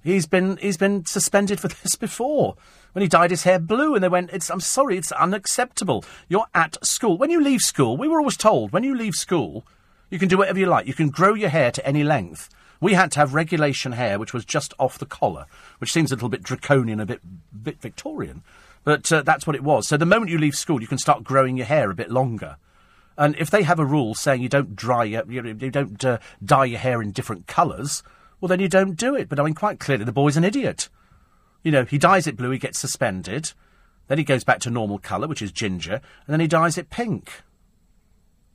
He's 0.03 0.27
been 0.27 0.57
he's 0.57 0.77
been 0.77 1.05
suspended 1.05 1.59
for 1.59 1.67
this 1.83 1.95
before. 1.95 2.55
When 2.93 3.03
he 3.03 3.07
dyed 3.07 3.29
his 3.29 3.43
hair 3.43 3.59
blue, 3.59 3.93
and 3.93 4.03
they 4.03 4.09
went, 4.09 4.31
"It's 4.31 4.49
I'm 4.49 4.61
sorry, 4.61 4.97
it's 4.97 5.11
unacceptable. 5.11 6.03
You're 6.27 6.47
at 6.55 6.83
school. 6.85 7.17
When 7.17 7.29
you 7.29 7.41
leave 7.41 7.61
school, 7.61 7.97
we 7.97 8.07
were 8.07 8.19
always 8.19 8.37
told 8.37 8.71
when 8.71 8.83
you 8.83 8.95
leave 8.95 9.15
school, 9.15 9.65
you 10.09 10.17
can 10.17 10.27
do 10.27 10.37
whatever 10.37 10.59
you 10.59 10.65
like. 10.65 10.87
You 10.87 10.93
can 10.93 11.09
grow 11.09 11.33
your 11.33 11.49
hair 11.49 11.71
to 11.71 11.85
any 11.85 12.03
length. 12.03 12.49
We 12.81 12.93
had 12.93 13.11
to 13.11 13.19
have 13.19 13.33
regulation 13.33 13.91
hair, 13.91 14.17
which 14.17 14.33
was 14.33 14.45
just 14.45 14.73
off 14.79 14.97
the 14.97 15.05
collar, 15.05 15.45
which 15.79 15.91
seems 15.91 16.11
a 16.11 16.15
little 16.15 16.29
bit 16.29 16.43
draconian, 16.43 16.99
a 16.99 17.05
bit 17.05 17.21
bit 17.63 17.81
Victorian, 17.81 18.41
but 18.83 19.11
uh, 19.11 19.21
that's 19.21 19.45
what 19.45 19.55
it 19.55 19.63
was. 19.63 19.87
So 19.87 19.97
the 19.97 20.05
moment 20.05 20.31
you 20.31 20.37
leave 20.37 20.55
school, 20.55 20.81
you 20.81 20.87
can 20.87 20.97
start 20.97 21.23
growing 21.23 21.57
your 21.57 21.65
hair 21.65 21.91
a 21.91 21.95
bit 21.95 22.09
longer. 22.09 22.57
And 23.17 23.35
if 23.35 23.49
they 23.49 23.63
have 23.63 23.79
a 23.79 23.85
rule 23.85 24.15
saying 24.15 24.41
you 24.41 24.47
don't 24.47 24.77
dry 24.77 25.03
your, 25.03 25.29
you, 25.29 25.43
you 25.43 25.69
don't 25.69 26.03
uh, 26.05 26.19
dye 26.43 26.65
your 26.65 26.79
hair 26.79 27.01
in 27.01 27.11
different 27.11 27.47
colours, 27.47 28.01
well 28.39 28.47
then 28.47 28.59
you 28.59 28.69
don't 28.69 28.95
do 28.95 29.15
it. 29.15 29.29
But 29.29 29.39
I 29.39 29.43
mean, 29.43 29.53
quite 29.53 29.79
clearly, 29.79 30.05
the 30.05 30.11
boy's 30.11 30.37
an 30.37 30.43
idiot. 30.43 30.89
You 31.63 31.71
know, 31.71 31.85
he 31.85 31.97
dyes 31.97 32.27
it 32.27 32.37
blue, 32.37 32.51
he 32.51 32.59
gets 32.59 32.79
suspended. 32.79 33.53
Then 34.07 34.17
he 34.17 34.23
goes 34.23 34.43
back 34.43 34.59
to 34.61 34.69
normal 34.69 34.97
colour, 34.97 35.27
which 35.27 35.41
is 35.41 35.51
ginger, 35.51 35.93
and 35.93 36.33
then 36.33 36.39
he 36.39 36.47
dyes 36.47 36.77
it 36.77 36.89
pink. 36.89 37.43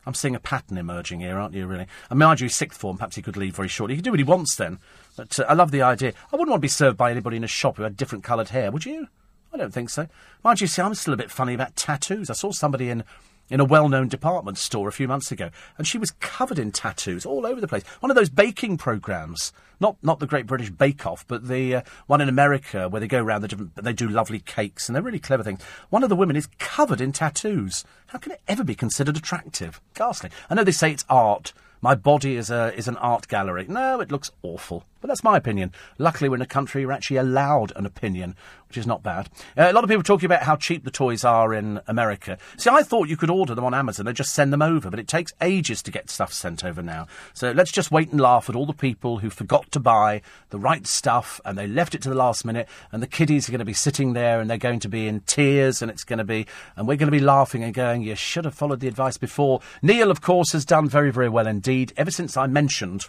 I'm 0.06 0.14
seeing 0.14 0.34
a 0.34 0.40
pattern 0.40 0.76
emerging 0.76 1.20
here, 1.20 1.38
aren't 1.38 1.54
you, 1.54 1.66
really? 1.66 1.86
And 2.10 2.18
mind 2.18 2.40
you, 2.40 2.48
sixth 2.48 2.78
form, 2.78 2.98
perhaps 2.98 3.16
he 3.16 3.22
could 3.22 3.36
leave 3.36 3.56
very 3.56 3.68
shortly. 3.68 3.94
He 3.94 3.98
can 3.98 4.04
do 4.04 4.10
what 4.10 4.20
he 4.20 4.24
wants 4.24 4.56
then. 4.56 4.78
But 5.16 5.38
uh, 5.40 5.44
I 5.48 5.54
love 5.54 5.70
the 5.70 5.82
idea. 5.82 6.12
I 6.32 6.36
wouldn't 6.36 6.50
want 6.50 6.60
to 6.60 6.66
be 6.66 6.68
served 6.68 6.98
by 6.98 7.10
anybody 7.10 7.36
in 7.36 7.44
a 7.44 7.48
shop 7.48 7.76
who 7.76 7.84
had 7.84 7.96
different 7.96 8.24
coloured 8.24 8.50
hair, 8.50 8.70
would 8.70 8.84
you? 8.84 9.08
I 9.52 9.56
don't 9.56 9.72
think 9.72 9.88
so. 9.88 10.08
Mind 10.42 10.60
you, 10.60 10.66
see, 10.66 10.82
I'm 10.82 10.94
still 10.94 11.14
a 11.14 11.18
bit 11.18 11.30
funny 11.30 11.54
about 11.54 11.76
tattoos. 11.76 12.28
I 12.28 12.34
saw 12.34 12.50
somebody 12.50 12.90
in 12.90 13.04
in 13.50 13.60
a 13.60 13.64
well-known 13.64 14.08
department 14.08 14.58
store 14.58 14.88
a 14.88 14.92
few 14.92 15.08
months 15.08 15.30
ago, 15.30 15.50
and 15.76 15.86
she 15.86 15.98
was 15.98 16.10
covered 16.12 16.58
in 16.58 16.72
tattoos 16.72 17.26
all 17.26 17.46
over 17.46 17.60
the 17.60 17.68
place. 17.68 17.84
One 18.00 18.10
of 18.10 18.16
those 18.16 18.30
baking 18.30 18.78
programs, 18.78 19.52
not 19.80 19.96
not 20.02 20.18
the 20.18 20.26
Great 20.26 20.46
British 20.46 20.70
Bake 20.70 21.06
Off, 21.06 21.26
but 21.26 21.48
the 21.48 21.76
uh, 21.76 21.82
one 22.06 22.20
in 22.20 22.28
America 22.28 22.88
where 22.88 23.00
they 23.00 23.06
go 23.06 23.22
around 23.22 23.42
the 23.42 23.48
different, 23.48 23.74
they 23.76 23.92
do 23.92 24.08
lovely 24.08 24.40
cakes 24.40 24.88
and 24.88 24.96
they're 24.96 25.02
really 25.02 25.18
clever 25.18 25.42
things. 25.42 25.62
One 25.90 26.02
of 26.02 26.08
the 26.08 26.16
women 26.16 26.36
is 26.36 26.48
covered 26.58 27.00
in 27.00 27.12
tattoos. 27.12 27.84
How 28.08 28.18
can 28.18 28.32
it 28.32 28.40
ever 28.48 28.64
be 28.64 28.74
considered 28.74 29.16
attractive? 29.16 29.80
Ghastly. 29.94 30.30
I 30.48 30.54
know 30.54 30.64
they 30.64 30.72
say 30.72 30.92
it's 30.92 31.04
art. 31.08 31.52
My 31.80 31.94
body 31.94 32.36
is 32.36 32.50
a 32.50 32.74
is 32.74 32.88
an 32.88 32.96
art 32.96 33.28
gallery. 33.28 33.66
No, 33.68 34.00
it 34.00 34.10
looks 34.10 34.30
awful. 34.42 34.84
But 35.04 35.08
that's 35.08 35.22
my 35.22 35.36
opinion. 35.36 35.70
Luckily, 35.98 36.30
we're 36.30 36.36
in 36.36 36.40
a 36.40 36.46
country 36.46 36.86
where 36.86 36.94
actually 36.94 37.18
allowed 37.18 37.74
an 37.76 37.84
opinion, 37.84 38.34
which 38.68 38.78
is 38.78 38.86
not 38.86 39.02
bad. 39.02 39.28
Uh, 39.54 39.70
a 39.70 39.72
lot 39.74 39.84
of 39.84 39.90
people 39.90 40.02
talking 40.02 40.24
about 40.24 40.44
how 40.44 40.56
cheap 40.56 40.82
the 40.82 40.90
toys 40.90 41.24
are 41.24 41.52
in 41.52 41.78
America. 41.86 42.38
See, 42.56 42.70
I 42.70 42.82
thought 42.82 43.10
you 43.10 43.18
could 43.18 43.28
order 43.28 43.54
them 43.54 43.66
on 43.66 43.74
Amazon 43.74 44.06
and 44.06 44.16
just 44.16 44.32
send 44.32 44.50
them 44.50 44.62
over, 44.62 44.88
but 44.88 44.98
it 44.98 45.06
takes 45.06 45.34
ages 45.42 45.82
to 45.82 45.90
get 45.90 46.08
stuff 46.08 46.32
sent 46.32 46.64
over 46.64 46.80
now. 46.80 47.06
So 47.34 47.52
let's 47.52 47.70
just 47.70 47.90
wait 47.90 48.12
and 48.12 48.18
laugh 48.18 48.48
at 48.48 48.56
all 48.56 48.64
the 48.64 48.72
people 48.72 49.18
who 49.18 49.28
forgot 49.28 49.70
to 49.72 49.78
buy 49.78 50.22
the 50.48 50.58
right 50.58 50.86
stuff 50.86 51.38
and 51.44 51.58
they 51.58 51.66
left 51.66 51.94
it 51.94 52.00
to 52.00 52.08
the 52.08 52.14
last 52.14 52.46
minute, 52.46 52.66
and 52.90 53.02
the 53.02 53.06
kiddies 53.06 53.46
are 53.46 53.52
going 53.52 53.58
to 53.58 53.66
be 53.66 53.74
sitting 53.74 54.14
there 54.14 54.40
and 54.40 54.48
they're 54.48 54.56
going 54.56 54.80
to 54.80 54.88
be 54.88 55.06
in 55.06 55.20
tears, 55.20 55.82
and 55.82 55.90
it's 55.90 56.04
going 56.04 56.18
to 56.18 56.24
be, 56.24 56.46
and 56.76 56.88
we're 56.88 56.96
going 56.96 57.12
to 57.12 57.18
be 57.18 57.20
laughing 57.20 57.62
and 57.62 57.74
going, 57.74 58.00
you 58.00 58.14
should 58.14 58.46
have 58.46 58.54
followed 58.54 58.80
the 58.80 58.88
advice 58.88 59.18
before. 59.18 59.60
Neil, 59.82 60.10
of 60.10 60.22
course, 60.22 60.52
has 60.52 60.64
done 60.64 60.88
very, 60.88 61.12
very 61.12 61.28
well 61.28 61.46
indeed. 61.46 61.92
Ever 61.98 62.10
since 62.10 62.38
I 62.38 62.46
mentioned 62.46 63.04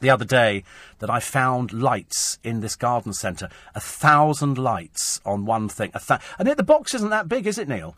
the 0.00 0.10
other 0.10 0.24
day 0.24 0.64
that 0.98 1.10
I 1.10 1.20
found 1.20 1.72
lights 1.72 2.38
in 2.42 2.60
this 2.60 2.76
garden 2.76 3.12
centre. 3.12 3.48
A 3.74 3.80
thousand 3.80 4.58
lights 4.58 5.20
on 5.24 5.44
one 5.44 5.68
thing. 5.68 5.90
A 5.94 6.00
th- 6.00 6.20
and 6.38 6.48
the 6.48 6.62
box 6.62 6.94
isn't 6.94 7.10
that 7.10 7.28
big, 7.28 7.46
is 7.46 7.58
it, 7.58 7.68
Neil? 7.68 7.96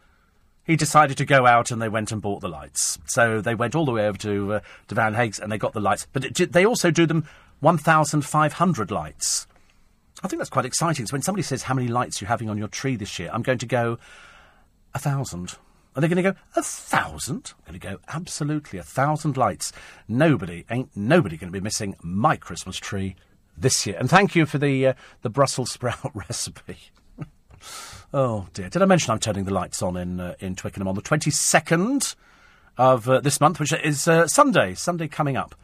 He 0.65 0.77
decided 0.77 1.17
to 1.19 1.25
go 1.25 1.47
out 1.47 1.71
and 1.71 1.81
they 1.81 1.89
went 1.89 2.11
and 2.11 2.21
bought 2.21 2.41
the 2.41 2.49
lights. 2.49 2.99
So 3.07 3.41
they 3.41 3.55
went 3.55 3.75
all 3.75 3.85
the 3.85 3.93
way 3.93 4.07
over 4.07 4.19
to, 4.19 4.55
uh, 4.55 4.61
to 4.89 4.95
Van 4.95 5.15
Hage 5.15 5.39
and 5.39 5.51
they 5.51 5.59
got 5.59 5.73
the 5.73 5.81
lights. 5.81 6.07
But 6.13 6.41
it, 6.41 6.53
they 6.53 6.67
also 6.67 6.91
do 6.91 7.07
them 7.07 7.27
1,500 7.61 8.91
lights. 8.91 9.47
I 10.23 10.29
think 10.29 10.41
that's 10.41 10.51
quite 10.51 10.65
exciting. 10.65 11.07
So 11.07 11.13
when 11.13 11.23
somebody 11.23 11.43
says, 11.43 11.63
How 11.63 11.75
many 11.75 11.89
lights 11.89 12.21
are 12.21 12.25
you 12.25 12.29
having 12.29 12.51
on 12.51 12.59
your 12.59 12.69
tree 12.69 12.97
this 12.97 13.19
year? 13.19 13.31
I'm 13.33 13.43
going 13.43 13.59
to 13.59 13.67
go, 13.67 13.99
A 14.95 14.99
thousand. 14.99 15.57
Are 15.97 16.03
they 16.03 16.09
going 16.09 16.23
to 16.23 16.31
go 16.31 16.39
a 16.55 16.63
thousand? 16.63 17.55
Going 17.67 17.81
to 17.81 17.87
go 17.87 17.99
absolutely 18.09 18.79
a 18.79 18.83
thousand 18.83 19.39
lights. 19.39 19.73
Nobody 20.07 20.67
ain't 20.71 20.95
nobody 20.95 21.39
going 21.39 21.51
to 21.51 21.59
be 21.59 21.63
missing 21.63 21.97
my 22.03 22.37
Christmas 22.37 22.77
tree 22.77 23.17
this 23.57 23.87
year. 23.87 23.97
And 23.99 24.11
thank 24.11 24.37
you 24.37 24.45
for 24.45 24.59
the 24.59 24.89
uh, 24.89 24.93
the 25.23 25.31
Brussels 25.31 25.71
sprout 25.73 26.11
recipe. 26.15 26.77
oh 28.13 28.47
dear! 28.53 28.69
Did 28.69 28.83
I 28.83 28.85
mention 28.85 29.11
I'm 29.11 29.19
turning 29.19 29.45
the 29.45 29.55
lights 29.55 29.81
on 29.83 29.97
in 29.97 30.21
uh, 30.21 30.35
in 30.39 30.55
Twickenham 30.55 30.87
on 30.87 30.97
the 30.97 31.03
twenty 31.03 31.31
second 31.31 32.15
of 32.77 33.09
uh, 33.09 33.21
this 33.21 33.41
month, 33.41 33.59
which 33.59 33.73
is 33.73 34.07
uh, 34.07 34.27
Sunday. 34.27 34.75
Sunday 34.75 35.09
coming 35.09 35.39
up, 35.39 35.55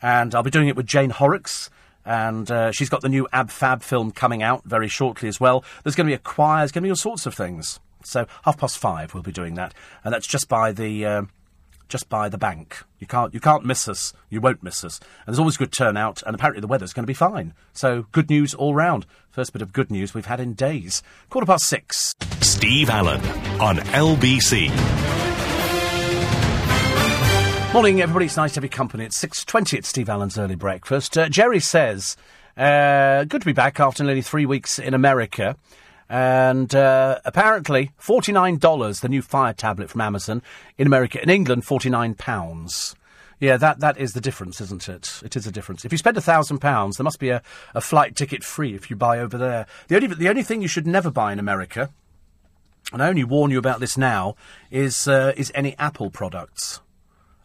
and 0.00 0.36
I'll 0.36 0.44
be 0.44 0.52
doing 0.52 0.68
it 0.68 0.76
with 0.76 0.86
Jane 0.86 1.10
Horrocks 1.10 1.68
and 2.02 2.50
uh, 2.50 2.72
she's 2.72 2.88
got 2.88 3.02
the 3.02 3.10
new 3.10 3.28
Ab 3.30 3.50
Fab 3.50 3.82
film 3.82 4.10
coming 4.10 4.42
out 4.42 4.64
very 4.64 4.88
shortly 4.88 5.28
as 5.28 5.38
well. 5.38 5.62
There's 5.82 5.94
going 5.94 6.06
to 6.06 6.10
be 6.10 6.14
a 6.14 6.18
choir, 6.18 6.60
there's 6.60 6.72
going 6.72 6.82
to 6.82 6.86
be 6.86 6.90
all 6.90 6.96
sorts 6.96 7.26
of 7.26 7.34
things. 7.34 7.78
So 8.04 8.26
half 8.44 8.58
past 8.58 8.78
five 8.78 9.14
we'll 9.14 9.22
be 9.22 9.32
doing 9.32 9.54
that, 9.54 9.74
and 10.04 10.12
that's 10.12 10.26
just 10.26 10.48
by 10.48 10.72
the 10.72 11.04
uh, 11.06 11.22
just 11.88 12.08
by 12.08 12.28
the 12.28 12.38
bank. 12.38 12.82
You 12.98 13.06
can't 13.06 13.34
you 13.34 13.40
can't 13.40 13.64
miss 13.64 13.88
us. 13.88 14.14
You 14.30 14.40
won't 14.40 14.62
miss 14.62 14.84
us. 14.84 14.98
And 15.26 15.34
there's 15.34 15.38
always 15.38 15.56
good 15.56 15.72
turnout, 15.72 16.22
and 16.24 16.34
apparently 16.34 16.60
the 16.60 16.66
weather's 16.66 16.92
going 16.92 17.02
to 17.02 17.06
be 17.06 17.14
fine. 17.14 17.52
So 17.72 18.06
good 18.12 18.30
news 18.30 18.54
all 18.54 18.74
round. 18.74 19.06
First 19.30 19.52
bit 19.52 19.60
of 19.62 19.72
good 19.72 19.90
news 19.90 20.14
we've 20.14 20.26
had 20.26 20.40
in 20.40 20.54
days. 20.54 21.02
Quarter 21.28 21.46
past 21.46 21.66
six. 21.66 22.14
Steve 22.40 22.88
Allen 22.88 23.20
on 23.60 23.76
LBC. 23.76 24.70
Morning, 27.72 28.00
everybody. 28.00 28.26
It's 28.26 28.36
nice 28.36 28.52
to 28.52 28.56
have 28.56 28.64
your 28.64 28.70
company. 28.70 29.04
It's 29.04 29.16
six 29.16 29.44
twenty 29.44 29.76
at 29.76 29.84
Steve 29.84 30.08
Allen's 30.08 30.38
early 30.38 30.56
breakfast. 30.56 31.16
Uh, 31.16 31.28
Jerry 31.28 31.60
says, 31.60 32.16
uh, 32.56 33.24
"Good 33.24 33.42
to 33.42 33.46
be 33.46 33.52
back 33.52 33.78
after 33.78 34.02
nearly 34.02 34.22
three 34.22 34.46
weeks 34.46 34.78
in 34.78 34.94
America." 34.94 35.56
And 36.10 36.74
uh, 36.74 37.20
apparently, 37.24 37.92
$49, 38.00 39.00
the 39.00 39.08
new 39.08 39.22
Fire 39.22 39.52
tablet 39.52 39.88
from 39.88 40.00
Amazon. 40.00 40.42
In 40.76 40.88
America, 40.88 41.22
in 41.22 41.30
England, 41.30 41.62
£49. 41.62 42.96
Yeah, 43.38 43.56
that, 43.56 43.78
that 43.78 43.96
is 43.96 44.12
the 44.12 44.20
difference, 44.20 44.60
isn't 44.60 44.88
it? 44.88 45.22
It 45.24 45.36
is 45.36 45.46
a 45.46 45.52
difference. 45.52 45.84
If 45.84 45.92
you 45.92 45.98
spend 45.98 46.16
a 46.16 46.20
thousand 46.20 46.58
pounds, 46.58 46.96
there 46.96 47.04
must 47.04 47.20
be 47.20 47.28
a, 47.28 47.42
a 47.76 47.80
flight 47.80 48.16
ticket 48.16 48.42
free 48.42 48.74
if 48.74 48.90
you 48.90 48.96
buy 48.96 49.20
over 49.20 49.38
there. 49.38 49.66
The 49.86 49.94
only, 49.94 50.08
the 50.08 50.28
only 50.28 50.42
thing 50.42 50.60
you 50.60 50.68
should 50.68 50.86
never 50.86 51.12
buy 51.12 51.32
in 51.32 51.38
America, 51.38 51.90
and 52.92 53.00
I 53.00 53.08
only 53.08 53.24
warn 53.24 53.52
you 53.52 53.58
about 53.58 53.78
this 53.78 53.96
now, 53.96 54.34
is, 54.72 55.06
uh, 55.06 55.32
is 55.36 55.52
any 55.54 55.78
Apple 55.78 56.10
products. 56.10 56.80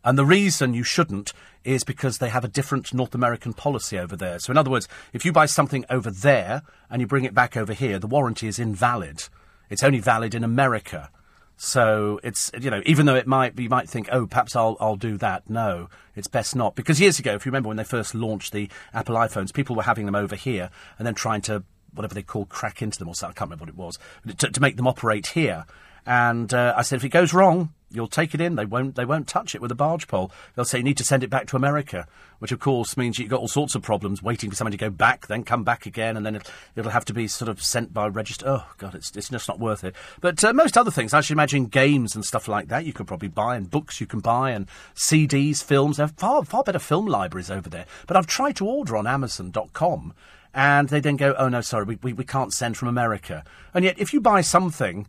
And 0.06 0.18
the 0.18 0.26
reason 0.26 0.76
you 0.76 0.84
shouldn't 0.84 1.34
is 1.64 1.84
because 1.84 2.20
they 2.20 2.30
have 2.30 2.46
a 2.46 2.48
different 2.48 2.94
North 2.94 3.16
American 3.16 3.54
policy 3.54 3.98
over 3.98 4.16
there. 4.16 4.38
So, 4.38 4.52
in 4.52 4.58
other 4.58 4.70
words, 4.70 4.88
if 5.12 5.26
you 5.26 5.34
buy 5.34 5.48
something 5.48 5.84
over 5.90 6.12
there 6.12 6.62
and 6.92 7.02
you 7.02 7.08
bring 7.08 7.26
it 7.26 7.34
back 7.34 7.58
over 7.58 7.74
here, 7.74 7.98
the 7.98 8.08
warranty 8.08 8.48
is 8.48 8.60
invalid. 8.60 9.24
It's 9.70 9.84
only 9.84 10.00
valid 10.00 10.36
in 10.36 10.44
America. 10.44 11.10
So 11.58 12.20
it's 12.22 12.52
you 12.60 12.70
know 12.70 12.82
even 12.86 13.06
though 13.06 13.16
it 13.16 13.28
might 13.28 13.58
you 13.58 13.70
might 13.70 13.90
think 13.90 14.10
oh 14.12 14.28
perhaps 14.28 14.56
I'll 14.56 14.76
I'll 14.80 14.98
do 14.98 15.18
that 15.20 15.50
no 15.50 15.88
it's 16.14 16.28
best 16.28 16.54
not 16.54 16.76
because 16.76 17.00
years 17.00 17.18
ago 17.18 17.34
if 17.34 17.46
you 17.46 17.50
remember 17.50 17.70
when 17.70 17.78
they 17.78 17.86
first 17.86 18.14
launched 18.14 18.52
the 18.52 18.70
Apple 18.94 19.16
iPhones 19.16 19.54
people 19.54 19.74
were 19.74 19.84
having 19.84 20.06
them 20.06 20.16
over 20.16 20.36
here 20.36 20.70
and 20.98 21.08
then 21.08 21.16
trying 21.16 21.40
to 21.44 21.64
whatever 21.94 22.14
they 22.14 22.24
call 22.24 22.46
crack 22.46 22.82
into 22.82 23.00
them 23.00 23.08
or 23.08 23.16
something 23.16 23.36
I 23.38 23.40
can't 23.40 23.50
remember 23.50 23.64
what 23.64 23.70
it 23.70 23.78
was 23.78 24.38
to, 24.40 24.52
to 24.52 24.62
make 24.62 24.76
them 24.76 24.86
operate 24.86 25.28
here 25.28 25.66
and 26.06 26.54
uh, 26.54 26.74
I 26.78 26.82
said 26.82 26.98
if 26.98 27.04
it 27.04 27.10
goes 27.10 27.34
wrong 27.34 27.74
You'll 27.96 28.08
take 28.08 28.34
it 28.34 28.42
in. 28.42 28.56
They 28.56 28.66
won't. 28.66 28.96
They 28.96 29.06
won't 29.06 29.28
touch 29.28 29.56
it 29.56 29.62
with 29.62 29.72
a 29.72 29.76
barge 29.76 30.08
pole. 30.08 30.32
They'll 30.54 30.66
say 30.66 30.80
you 30.80 30.84
need 30.84 30.98
to 30.98 31.06
send 31.06 31.24
it 31.24 31.30
back 31.30 31.48
to 31.48 31.56
America, 31.56 32.08
which 32.40 32.52
of 32.52 32.60
course 32.60 32.98
means 32.98 33.18
you've 33.18 33.30
got 33.30 33.40
all 33.40 33.48
sorts 33.48 33.74
of 33.74 33.84
problems 33.84 34.22
waiting 34.22 34.50
for 34.50 34.56
somebody 34.56 34.76
to 34.78 34.86
go 34.86 34.90
back, 34.90 35.28
then 35.28 35.44
come 35.44 35.64
back 35.64 35.86
again, 35.86 36.18
and 36.18 36.26
then 36.26 36.36
it, 36.36 36.52
will 36.76 36.90
have 36.90 37.06
to 37.06 37.14
be 37.14 37.28
sort 37.28 37.48
of 37.48 37.64
sent 37.64 37.94
by 37.94 38.08
register. 38.08 38.46
Oh 38.48 38.66
God, 38.78 38.96
it's 38.96 39.16
it's 39.16 39.30
just 39.30 39.48
not 39.48 39.60
worth 39.60 39.84
it. 39.84 39.96
But 40.20 40.44
uh, 40.44 40.52
most 40.52 40.78
other 40.78 40.92
things, 40.92 41.14
I 41.14 41.22
should 41.22 41.34
imagine 41.34 41.68
games 41.68 42.16
and 42.16 42.26
stuff 42.26 42.48
like 42.48 42.68
that, 42.68 42.86
you 42.86 42.92
could 42.92 43.08
probably 43.08 43.30
buy, 43.30 43.56
and 43.56 43.72
books 43.72 44.02
you 44.02 44.08
can 44.08 44.20
buy, 44.20 44.52
and 44.52 44.68
CDs, 44.94 45.64
films. 45.64 45.98
There 45.98 46.06
are 46.06 46.10
far 46.10 46.44
far 46.44 46.64
better 46.64 46.80
film 46.80 47.06
libraries 47.06 47.50
over 47.50 47.70
there. 47.70 47.86
But 48.08 48.18
I've 48.18 48.28
tried 48.28 48.58
to 48.58 48.68
order 48.68 48.98
on 48.98 49.08
Amazon.com 49.08 50.14
and 50.54 50.88
they 50.90 51.02
then 51.02 51.18
go, 51.18 51.36
oh 51.38 51.50
no, 51.50 51.60
sorry, 51.60 51.84
we, 51.84 52.00
we, 52.02 52.14
we 52.14 52.24
can't 52.24 52.54
send 52.54 52.78
from 52.78 52.88
America. 52.88 53.44
And 53.74 53.84
yet, 53.86 54.00
if 54.00 54.14
you 54.14 54.22
buy 54.22 54.42
something 54.42 55.06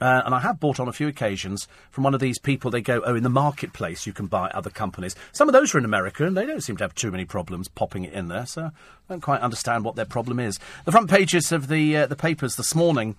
uh, 0.00 0.22
and 0.24 0.34
I 0.34 0.40
have 0.40 0.60
bought 0.60 0.78
on 0.78 0.88
a 0.88 0.92
few 0.92 1.08
occasions 1.08 1.68
from 1.90 2.04
one 2.04 2.14
of 2.14 2.20
these 2.20 2.38
people. 2.38 2.70
They 2.70 2.80
go, 2.80 3.02
oh, 3.04 3.14
in 3.14 3.22
the 3.22 3.30
marketplace 3.30 4.06
you 4.06 4.12
can 4.12 4.26
buy 4.26 4.48
other 4.50 4.70
companies. 4.70 5.14
Some 5.32 5.48
of 5.48 5.52
those 5.52 5.74
are 5.74 5.78
in 5.78 5.84
America, 5.84 6.26
and 6.26 6.36
they 6.36 6.46
don't 6.46 6.62
seem 6.62 6.76
to 6.78 6.84
have 6.84 6.94
too 6.94 7.10
many 7.10 7.24
problems 7.24 7.68
popping 7.68 8.04
it 8.04 8.12
in 8.12 8.28
there. 8.28 8.46
So 8.46 8.62
I 8.64 8.70
don't 9.08 9.20
quite 9.20 9.40
understand 9.40 9.84
what 9.84 9.96
their 9.96 10.04
problem 10.04 10.38
is. 10.38 10.58
The 10.84 10.92
front 10.92 11.10
pages 11.10 11.52
of 11.52 11.68
the 11.68 11.96
uh, 11.96 12.06
the 12.06 12.16
papers 12.16 12.56
this 12.56 12.74
morning 12.74 13.16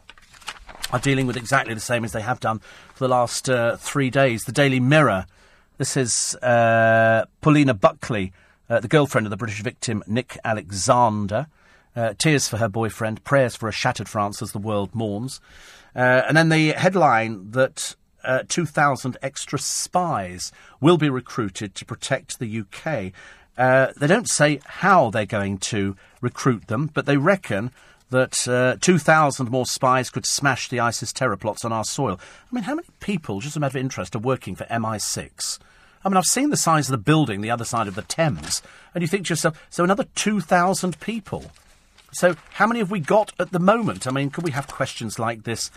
are 0.91 0.99
dealing 0.99 1.27
with 1.27 1.35
exactly 1.35 1.73
the 1.73 1.79
same 1.79 2.05
as 2.05 2.11
they 2.11 2.21
have 2.21 2.39
done 2.39 2.59
for 2.93 3.03
the 3.03 3.09
last 3.09 3.49
uh, 3.49 3.75
three 3.77 4.09
days. 4.09 4.45
The 4.45 4.51
Daily 4.51 4.79
Mirror. 4.79 5.25
This 5.77 5.95
is 5.95 6.35
uh, 6.37 7.25
Polina 7.41 7.75
Buckley, 7.75 8.33
uh, 8.67 8.79
the 8.79 8.87
girlfriend 8.87 9.27
of 9.27 9.31
the 9.31 9.37
British 9.37 9.61
victim 9.61 10.03
Nick 10.07 10.37
Alexander. 10.43 11.47
Uh, 11.97 12.13
tears 12.13 12.47
for 12.47 12.57
her 12.57 12.69
boyfriend, 12.69 13.23
prayers 13.23 13.55
for 13.55 13.67
a 13.67 13.71
shattered 13.71 14.07
France 14.07 14.39
as 14.43 14.51
the 14.51 14.59
world 14.59 14.93
mourns. 14.93 15.41
Uh, 15.95 16.21
and 16.27 16.37
then 16.37 16.49
the 16.49 16.73
headline 16.73 17.49
that 17.51 17.95
uh, 18.23 18.43
2,000 18.47 19.17
extra 19.23 19.57
spies 19.57 20.51
will 20.79 20.97
be 20.97 21.09
recruited 21.09 21.73
to 21.73 21.85
protect 21.85 22.37
the 22.37 22.59
UK. 22.59 23.11
Uh, 23.57 23.91
they 23.97 24.05
don't 24.05 24.29
say 24.29 24.59
how 24.65 25.09
they're 25.09 25.25
going 25.25 25.57
to 25.57 25.95
recruit 26.21 26.67
them, 26.67 26.91
but 26.93 27.07
they 27.07 27.17
reckon 27.17 27.71
that 28.11 28.47
uh, 28.47 28.75
2,000 28.79 29.49
more 29.49 29.65
spies 29.65 30.11
could 30.11 30.25
smash 30.27 30.69
the 30.69 30.79
ISIS 30.79 31.11
terror 31.11 31.35
plots 31.35 31.65
on 31.65 31.73
our 31.73 31.83
soil. 31.83 32.19
I 32.19 32.55
mean, 32.55 32.65
how 32.65 32.75
many 32.75 32.87
people, 32.99 33.39
just 33.39 33.57
a 33.57 33.59
matter 33.59 33.79
of 33.79 33.83
interest, 33.83 34.15
are 34.15 34.19
working 34.19 34.55
for 34.55 34.65
MI6? 34.65 35.57
I 36.05 36.09
mean, 36.09 36.17
I've 36.17 36.25
seen 36.25 36.51
the 36.51 36.57
size 36.57 36.87
of 36.87 36.91
the 36.91 36.99
building 36.99 37.41
the 37.41 37.49
other 37.49 37.65
side 37.65 37.87
of 37.87 37.95
the 37.95 38.03
Thames, 38.03 38.61
and 38.93 39.01
you 39.01 39.07
think 39.07 39.25
to 39.25 39.31
yourself, 39.31 39.65
so 39.71 39.83
another 39.83 40.05
2,000 40.15 40.99
people. 40.99 41.51
So, 42.13 42.35
how 42.53 42.67
many 42.67 42.79
have 42.79 42.89
we 42.89 42.99
got 42.99 43.33
at 43.37 43.51
the 43.51 43.59
moment? 43.59 44.07
I 44.07 44.11
mean, 44.11 44.29
could 44.29 44.43
we 44.43 44.51
have 44.51 44.67
questions 44.67 45.19
like 45.19 45.43
this 45.43 45.69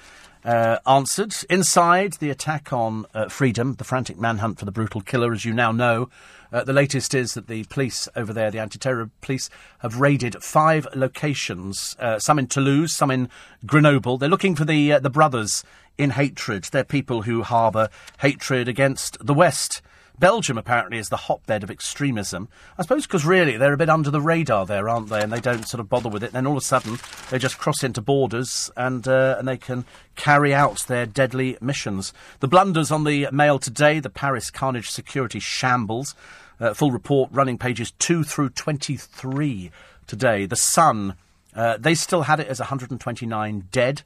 uh, 0.44 0.78
answered? 0.86 1.34
Inside 1.50 2.14
the 2.14 2.30
attack 2.30 2.72
on 2.72 3.06
uh, 3.14 3.28
freedom, 3.28 3.74
the 3.74 3.84
frantic 3.84 4.18
manhunt 4.18 4.58
for 4.58 4.64
the 4.64 4.72
brutal 4.72 5.00
killer, 5.00 5.32
as 5.32 5.44
you 5.44 5.52
now 5.52 5.72
know, 5.72 6.08
uh, 6.52 6.64
the 6.64 6.72
latest 6.72 7.14
is 7.14 7.34
that 7.34 7.48
the 7.48 7.64
police 7.64 8.08
over 8.14 8.32
there, 8.32 8.50
the 8.50 8.60
anti 8.60 8.78
terror 8.78 9.10
police, 9.20 9.50
have 9.80 10.00
raided 10.00 10.42
five 10.42 10.86
locations, 10.94 11.96
uh, 11.98 12.18
some 12.18 12.38
in 12.38 12.46
Toulouse, 12.46 12.92
some 12.92 13.10
in 13.10 13.28
Grenoble. 13.66 14.16
They're 14.16 14.28
looking 14.28 14.54
for 14.54 14.64
the, 14.64 14.92
uh, 14.92 14.98
the 15.00 15.10
brothers 15.10 15.64
in 15.98 16.10
hatred. 16.10 16.64
They're 16.64 16.84
people 16.84 17.22
who 17.22 17.42
harbour 17.42 17.88
hatred 18.20 18.68
against 18.68 19.18
the 19.24 19.34
West. 19.34 19.82
Belgium 20.20 20.58
apparently 20.58 20.98
is 20.98 21.08
the 21.08 21.16
hotbed 21.16 21.62
of 21.62 21.70
extremism. 21.70 22.48
I 22.78 22.82
suppose 22.82 23.06
because 23.06 23.24
really 23.24 23.56
they're 23.56 23.72
a 23.72 23.78
bit 23.78 23.88
under 23.88 24.10
the 24.10 24.20
radar 24.20 24.66
there, 24.66 24.88
aren't 24.88 25.08
they? 25.08 25.22
And 25.22 25.32
they 25.32 25.40
don't 25.40 25.66
sort 25.66 25.80
of 25.80 25.88
bother 25.88 26.10
with 26.10 26.22
it. 26.22 26.32
Then 26.32 26.46
all 26.46 26.52
of 26.52 26.62
a 26.62 26.64
sudden 26.64 26.98
they 27.30 27.38
just 27.38 27.58
cross 27.58 27.82
into 27.82 28.02
borders 28.02 28.70
and 28.76 29.08
uh, 29.08 29.36
and 29.38 29.48
they 29.48 29.56
can 29.56 29.86
carry 30.16 30.52
out 30.52 30.84
their 30.86 31.06
deadly 31.06 31.56
missions. 31.62 32.12
The 32.40 32.48
blunders 32.48 32.90
on 32.90 33.04
the 33.04 33.28
Mail 33.32 33.58
today, 33.58 33.98
the 33.98 34.10
Paris 34.10 34.50
carnage 34.50 34.90
security 34.90 35.40
shambles. 35.40 36.14
Uh, 36.60 36.74
full 36.74 36.92
report 36.92 37.30
running 37.32 37.56
pages 37.56 37.92
two 37.92 38.22
through 38.22 38.50
twenty 38.50 38.96
three 38.98 39.70
today. 40.06 40.44
The 40.44 40.56
Sun. 40.56 41.16
Uh, 41.54 41.76
they 41.78 41.96
still 41.96 42.22
had 42.22 42.38
it 42.38 42.46
as 42.46 42.60
129 42.60 43.68
dead, 43.72 44.02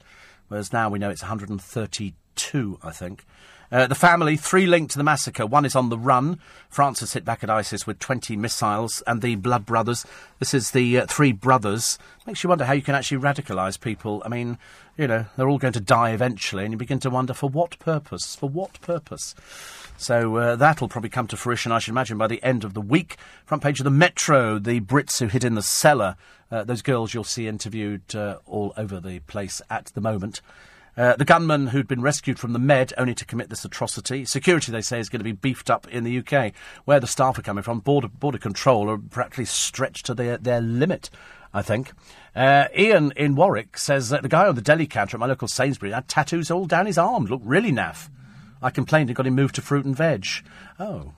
whereas 0.48 0.72
now 0.72 0.88
we 0.88 0.98
know 0.98 1.10
it's 1.10 1.20
132, 1.20 2.78
I 2.82 2.90
think. 2.90 3.26
Uh, 3.72 3.86
the 3.86 3.94
family, 3.94 4.36
three 4.36 4.66
linked 4.66 4.92
to 4.92 4.98
the 4.98 5.04
massacre. 5.04 5.46
One 5.46 5.64
is 5.64 5.74
on 5.74 5.88
the 5.88 5.98
run. 5.98 6.38
France 6.68 7.00
has 7.00 7.12
hit 7.12 7.24
back 7.24 7.42
at 7.42 7.50
ISIS 7.50 7.86
with 7.86 7.98
20 7.98 8.36
missiles. 8.36 9.02
And 9.06 9.22
the 9.22 9.36
Blood 9.36 9.66
Brothers, 9.66 10.04
this 10.38 10.54
is 10.54 10.70
the 10.70 10.98
uh, 11.00 11.06
three 11.06 11.32
brothers. 11.32 11.98
Makes 12.26 12.44
you 12.44 12.48
wonder 12.48 12.64
how 12.64 12.72
you 12.72 12.82
can 12.82 12.94
actually 12.94 13.20
radicalise 13.20 13.80
people. 13.80 14.22
I 14.24 14.28
mean, 14.28 14.58
you 14.96 15.08
know, 15.08 15.26
they're 15.36 15.48
all 15.48 15.58
going 15.58 15.72
to 15.72 15.80
die 15.80 16.10
eventually, 16.10 16.64
and 16.64 16.72
you 16.72 16.78
begin 16.78 17.00
to 17.00 17.10
wonder 17.10 17.34
for 17.34 17.48
what 17.48 17.78
purpose? 17.78 18.36
For 18.36 18.48
what 18.48 18.80
purpose? 18.80 19.34
So 19.96 20.36
uh, 20.36 20.56
that'll 20.56 20.88
probably 20.88 21.10
come 21.10 21.26
to 21.28 21.36
fruition, 21.36 21.72
I 21.72 21.78
should 21.78 21.92
imagine, 21.92 22.18
by 22.18 22.26
the 22.26 22.42
end 22.42 22.64
of 22.64 22.74
the 22.74 22.80
week. 22.80 23.16
Front 23.44 23.62
page 23.62 23.80
of 23.80 23.84
the 23.84 23.90
Metro, 23.90 24.58
the 24.58 24.80
Brits 24.80 25.20
who 25.20 25.26
hid 25.26 25.44
in 25.44 25.54
the 25.54 25.62
cellar. 25.62 26.16
Uh, 26.50 26.64
those 26.64 26.82
girls 26.82 27.14
you'll 27.14 27.24
see 27.24 27.48
interviewed 27.48 28.14
uh, 28.14 28.38
all 28.46 28.72
over 28.76 29.00
the 29.00 29.20
place 29.20 29.62
at 29.70 29.86
the 29.94 30.00
moment. 30.00 30.40
Uh, 30.96 31.16
the 31.16 31.24
gunman 31.24 31.68
who'd 31.68 31.88
been 31.88 32.02
rescued 32.02 32.38
from 32.38 32.52
the 32.52 32.58
Med 32.58 32.92
only 32.96 33.14
to 33.14 33.24
commit 33.24 33.50
this 33.50 33.64
atrocity. 33.64 34.24
Security, 34.24 34.70
they 34.70 34.80
say, 34.80 35.00
is 35.00 35.08
going 35.08 35.20
to 35.20 35.24
be 35.24 35.32
beefed 35.32 35.70
up 35.70 35.88
in 35.88 36.04
the 36.04 36.18
UK. 36.18 36.52
Where 36.84 37.00
the 37.00 37.06
staff 37.06 37.38
are 37.38 37.42
coming 37.42 37.64
from, 37.64 37.80
border, 37.80 38.08
border 38.08 38.38
control 38.38 38.88
are 38.88 38.98
practically 38.98 39.46
stretched 39.46 40.06
to 40.06 40.14
their, 40.14 40.36
their 40.36 40.60
limit, 40.60 41.10
I 41.52 41.62
think. 41.62 41.92
Uh, 42.34 42.66
Ian 42.76 43.12
in 43.16 43.34
Warwick 43.34 43.78
says 43.78 44.08
that 44.10 44.22
the 44.22 44.28
guy 44.28 44.46
on 44.46 44.54
the 44.54 44.62
deli 44.62 44.86
counter 44.86 45.16
at 45.16 45.20
my 45.20 45.26
local 45.26 45.48
Sainsbury 45.48 45.92
had 45.92 46.08
tattoos 46.08 46.50
all 46.50 46.66
down 46.66 46.86
his 46.86 46.98
arm. 46.98 47.26
Looked 47.26 47.46
really 47.46 47.72
naff. 47.72 48.08
I 48.62 48.70
complained 48.70 49.10
and 49.10 49.16
got 49.16 49.26
him 49.26 49.34
moved 49.34 49.56
to 49.56 49.62
fruit 49.62 49.84
and 49.84 49.96
veg. 49.96 50.26
Oh, 50.78 51.12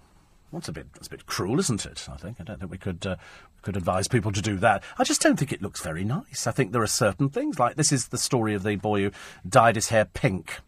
that's 0.53 0.69
a 0.69 0.73
bit 0.73 0.93
that's 0.95 1.09
a 1.09 1.11
bit 1.11 1.27
cruel, 1.27 1.59
isn't 1.59 1.85
it? 1.85 2.07
I 2.11 2.17
think 2.17 2.41
I 2.41 2.45
don't 2.45 2.59
think 2.59 2.71
we 2.71 2.79
could 2.79 3.07
uh, 3.07 3.17
could 3.63 3.77
advise 3.77 4.09
people 4.09 4.33
to 4.33 4.41
do 4.41 4.57
that. 4.59 4.83
I 4.99 5.05
just 5.05 5.21
don't 5.21 5.37
think 5.37 5.53
it 5.53 5.63
looks 5.63 5.83
very 5.83 6.05
nice. 6.05 6.47
I 6.47 6.53
think 6.53 6.73
there 6.73 6.83
are 6.83 6.87
certain 6.87 7.29
things 7.29 7.59
like 7.59 7.77
this 7.77 7.93
is 7.93 8.09
the 8.09 8.19
story 8.19 8.55
of 8.55 8.63
the 8.63 8.77
boy 8.77 9.03
who 9.03 9.11
dyed 9.49 9.75
his 9.75 9.89
hair 9.89 10.05
pink. 10.05 10.61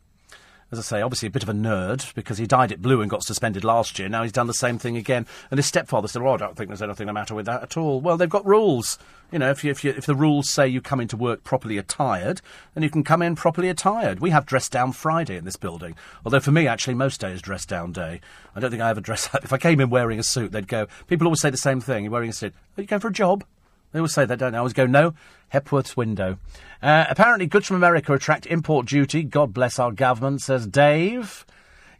As 0.71 0.79
I 0.79 0.83
say, 0.83 1.01
obviously 1.01 1.29
a 1.29 1.31
bit 1.31 1.43
of 1.43 1.49
a 1.49 1.55
nerd 1.55 2.13
because 2.15 2.37
he 2.37 2.47
dyed 2.47 2.71
it 2.71 2.83
blue 2.83 3.01
and 3.01 3.11
got 3.11 3.23
suspended 3.23 3.65
last 3.65 3.99
year. 3.99 4.07
Now 4.09 4.23
he's 4.23 4.33
done 4.33 4.49
the 4.49 4.53
same 4.53 4.79
thing 4.79 4.99
again. 4.99 5.27
And 5.51 5.57
his 5.57 5.65
stepfather 5.65 6.09
said, 6.09 6.21
"Oh, 6.21 6.35
I 6.35 6.37
don't 6.37 6.57
think 6.57 6.69
there's 6.69 6.83
anything 6.83 7.07
the 7.07 7.13
matter 7.15 7.35
with 7.35 7.47
that 7.47 7.63
at 7.63 7.77
all." 7.79 8.03
Well, 8.03 8.19
they've 8.19 8.29
got 8.29 8.45
rules. 8.45 8.99
You 9.33 9.39
know, 9.39 9.51
if, 9.51 9.65
you, 9.65 9.71
if, 9.71 9.83
you, 9.83 9.93
if 9.97 10.05
the 10.05 10.15
rules 10.15 10.51
say 10.51 10.69
you 10.69 10.81
come 10.83 11.01
into 11.01 11.17
work 11.17 11.43
properly 11.43 11.79
attired, 11.79 12.43
then 12.75 12.83
you 12.83 12.91
can 12.91 13.03
come 13.03 13.23
in 13.23 13.35
properly 13.35 13.69
attired. 13.71 14.21
We 14.21 14.31
have 14.31 14.45
dress 14.45 14.69
down 14.69 14.93
Friday 14.93 15.37
in 15.37 15.45
this 15.45 15.57
building. 15.57 15.97
Although 16.25 16.41
for 16.41 16.51
me, 16.51 16.67
actually, 16.67 16.95
most 16.95 17.21
days 17.21 17.41
dress 17.41 17.65
down 17.65 17.93
day. 17.93 18.21
I 18.55 18.61
don't 18.61 18.71
think 18.71 18.83
I 18.83 18.91
ever 18.91 19.01
dress 19.01 19.29
up. 19.35 19.45
If 19.45 19.53
I 19.55 19.59
came 19.59 19.81
in 19.81 19.89
wearing 19.89 20.19
a 20.19 20.23
suit, 20.23 20.53
they'd 20.53 20.69
go. 20.69 20.87
People 21.07 21.27
always 21.27 21.41
say 21.41 21.51
the 21.51 21.57
same 21.57 21.81
thing. 21.81 22.05
You're 22.05 22.13
wearing 22.13 22.31
a 22.31 22.35
suit. 22.35 22.53
Are 22.77 22.83
you 22.83 22.87
going 22.87 23.01
for 23.01 23.09
a 23.09 23.13
job? 23.13 23.45
They 23.93 24.01
always 24.01 24.13
say 24.13 24.27
that, 24.27 24.39
don't 24.39 24.53
they? 24.53 24.59
I 24.59 24.61
always 24.61 24.75
go, 24.75 24.87
no, 24.87 25.15
Hepworth's 25.49 25.97
window. 25.97 26.39
Uh, 26.83 27.07
apparently, 27.09 27.47
goods 27.47 27.67
from 27.67 27.77
America 27.77 28.13
attract 28.13 28.47
import 28.47 28.87
duty. 28.87 29.23
God 29.23 29.53
bless 29.53 29.79
our 29.79 29.93
government, 29.93 30.43
says 30.43 30.67
Dave. 30.67 31.45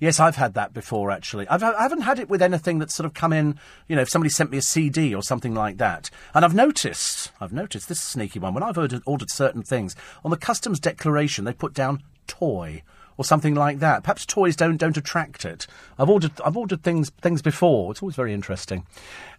Yes, 0.01 0.21
I've 0.21 0.37
had 0.37 0.55
that 0.55 0.73
before, 0.73 1.11
actually. 1.11 1.49
I've, 1.49 1.63
I 1.63 1.83
haven't 1.83 2.03
had 2.03 2.21
it 2.21 2.29
with 2.29 2.41
anything 2.41 2.79
that's 2.79 2.95
sort 2.95 3.07
of 3.07 3.15
come 3.15 3.33
in, 3.33 3.59
you 3.89 3.97
know, 3.97 4.03
if 4.03 4.09
somebody 4.09 4.31
sent 4.31 4.51
me 4.51 4.59
a 4.59 4.63
CD 4.63 5.13
or 5.13 5.23
something 5.23 5.55
like 5.55 5.79
that. 5.79 6.09
And 6.35 6.45
I've 6.45 6.55
noticed, 6.55 7.33
I've 7.41 7.53
noticed 7.53 7.89
this 7.89 8.01
sneaky 8.01 8.39
one, 8.39 8.55
when 8.55 8.63
I've 8.63 8.79
ordered, 8.79 9.03
ordered 9.07 9.31
certain 9.31 9.63
things, 9.63 9.97
on 10.25 10.31
the 10.31 10.37
customs 10.37 10.79
declaration, 10.79 11.45
they 11.45 11.53
put 11.53 11.75
down 11.75 12.05
toy 12.29 12.83
or 13.17 13.25
something 13.25 13.57
like 13.57 13.81
that. 13.81 14.05
Perhaps 14.05 14.25
toys 14.25 14.55
don't 14.55 14.77
don't 14.77 14.97
attract 14.97 15.45
it. 15.45 15.67
I've 15.99 16.09
ordered 16.09 16.33
I've 16.45 16.57
ordered 16.57 16.83
things 16.83 17.11
things 17.21 17.43
before. 17.43 17.91
It's 17.91 18.01
always 18.01 18.15
very 18.15 18.33
interesting. 18.33 18.87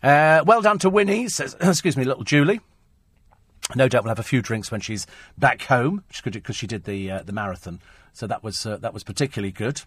Uh, 0.04 0.44
well 0.46 0.62
done 0.62 0.78
to 0.80 0.90
Winnie, 0.90 1.30
says 1.30 1.56
excuse 1.62 1.96
me, 1.96 2.04
little 2.04 2.26
Julie. 2.26 2.60
No 3.76 3.88
doubt 3.88 4.04
we'll 4.04 4.10
have 4.10 4.20
a 4.20 4.24
few 4.24 4.42
drinks 4.42 4.72
when 4.72 4.82
she's 4.82 5.06
back 5.38 5.64
home, 5.64 6.04
because 6.24 6.56
she 6.56 6.68
did 6.68 6.86
the 6.86 7.12
uh, 7.12 7.24
the 7.24 7.32
marathon. 7.32 7.80
So 8.14 8.26
that 8.28 8.44
was 8.44 8.66
uh, 8.66 8.78
that 8.78 8.94
was 8.94 9.04
particularly 9.04 9.52
good. 9.52 9.82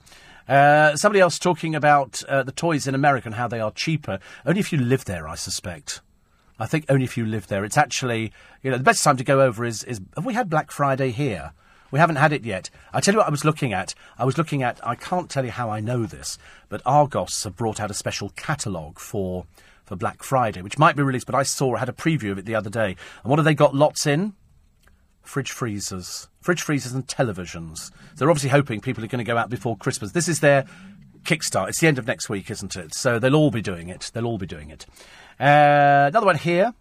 Uh, 0.49 0.97
somebody 0.97 1.21
else 1.21 1.39
talking 1.39 1.75
about 1.75 2.23
uh, 2.25 2.43
the 2.43 2.53
toys 2.53 2.87
in 2.87 2.95
America 2.95 3.29
and 3.29 3.35
how 3.35 3.49
they 3.49 3.61
are 3.61 3.71
cheaper. 3.73 4.19
Only 4.47 4.61
if 4.61 4.73
you 4.73 4.79
live 4.79 5.05
there, 5.05 5.29
I 5.29 5.35
suspect. 5.35 6.01
I 6.59 6.67
think 6.67 6.85
only 6.89 7.05
if 7.05 7.17
you 7.17 7.27
live 7.27 7.49
there. 7.49 7.65
It's 7.65 7.77
actually, 7.77 8.33
you 8.63 8.71
know, 8.71 8.79
the 8.79 8.85
best 8.85 9.03
time 9.03 9.17
to 9.17 9.25
go 9.25 9.41
over 9.41 9.65
is, 9.65 9.83
is 9.85 10.01
have 10.15 10.25
we 10.25 10.35
had 10.35 10.49
Black 10.49 10.71
Friday 10.71 11.11
here? 11.11 11.53
We 11.91 11.99
haven't 11.99 12.17
had 12.17 12.33
it 12.33 12.45
yet. 12.45 12.71
I 12.93 13.01
tell 13.01 13.15
you 13.15 13.19
what 13.19 13.27
I 13.27 13.31
was 13.31 13.45
looking 13.45 13.73
at. 13.73 13.95
I 14.17 14.25
was 14.25 14.39
looking 14.39 14.63
at, 14.63 14.81
I 14.87 14.95
can't 14.95 15.29
tell 15.29 15.45
you 15.45 15.51
how 15.51 15.71
I 15.71 15.81
know 15.81 16.07
this, 16.07 16.39
but 16.69 16.81
Argos 16.87 17.45
have 17.45 17.57
brought 17.57 17.81
out 17.81 17.91
a 17.91 17.95
special 17.95 18.31
catalogue 18.31 18.99
for, 18.99 19.45
for 19.93 19.97
Black 19.97 20.23
Friday, 20.23 20.63
which 20.63 20.79
might 20.79 20.97
be 20.97 21.03
released, 21.03 21.27
but 21.27 21.35
I 21.35 21.43
saw, 21.43 21.77
I 21.77 21.81
had 21.81 21.89
a 21.91 21.93
preview 21.93 22.33
of 22.33 22.39
it 22.39 22.47
the 22.47 22.55
other 22.55 22.71
day. 22.71 22.97
And 23.23 23.31
what 23.31 23.39
have 23.39 23.45
they 23.45 23.53
got 23.53 23.75
lots 23.75 24.07
in? 24.07 24.33
Fridge 25.21 25.51
freezers. 25.51 26.29
Fridge 26.41 26.63
freezers 26.63 26.95
and 26.95 27.07
televisions. 27.07 27.91
They're 28.17 28.31
obviously 28.31 28.49
hoping 28.49 28.81
people 28.81 29.05
are 29.05 29.09
going 29.09 29.23
to 29.23 29.31
go 29.31 29.37
out 29.37 29.51
before 29.51 29.77
Christmas. 29.77 30.13
This 30.13 30.29
is 30.29 30.41
their 30.41 30.65
kickstart. 31.25 31.69
It's 31.69 31.81
the 31.81 31.89
end 31.89 31.99
of 31.99 32.07
next 32.07 32.31
week, 32.31 32.51
isn't 32.51 32.75
it? 32.75 32.95
So 32.95 33.19
they'll 33.19 33.37
all 33.37 33.51
be 33.51 33.61
doing 33.61 33.91
it. 33.91 34.11
They'll 34.15 34.25
all 34.25 34.39
be 34.39 34.47
doing 34.47 34.71
it. 34.71 34.87
Uh, 35.39 36.09
another 36.09 36.25
one 36.25 36.39
here. 36.39 36.73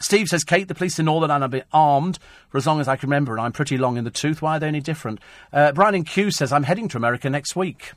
Steve 0.00 0.28
says, 0.28 0.42
Kate, 0.42 0.68
the 0.68 0.74
police 0.74 0.98
in 0.98 1.04
Northern 1.04 1.30
Ireland 1.30 1.42
have 1.42 1.50
been 1.50 1.68
armed 1.70 2.18
for 2.48 2.56
as 2.56 2.66
long 2.66 2.80
as 2.80 2.88
I 2.88 2.96
can 2.96 3.10
remember, 3.10 3.32
and 3.32 3.42
I'm 3.42 3.52
pretty 3.52 3.76
long 3.76 3.98
in 3.98 4.04
the 4.04 4.10
tooth. 4.10 4.40
Why 4.40 4.56
are 4.56 4.60
they 4.60 4.68
any 4.68 4.80
different? 4.80 5.20
Uh, 5.52 5.72
Brian 5.72 5.94
in 5.94 6.04
Kew 6.04 6.30
says, 6.30 6.50
I'm 6.50 6.62
heading 6.62 6.88
to 6.88 6.96
America 6.96 7.28
next 7.28 7.54
week. 7.54 7.92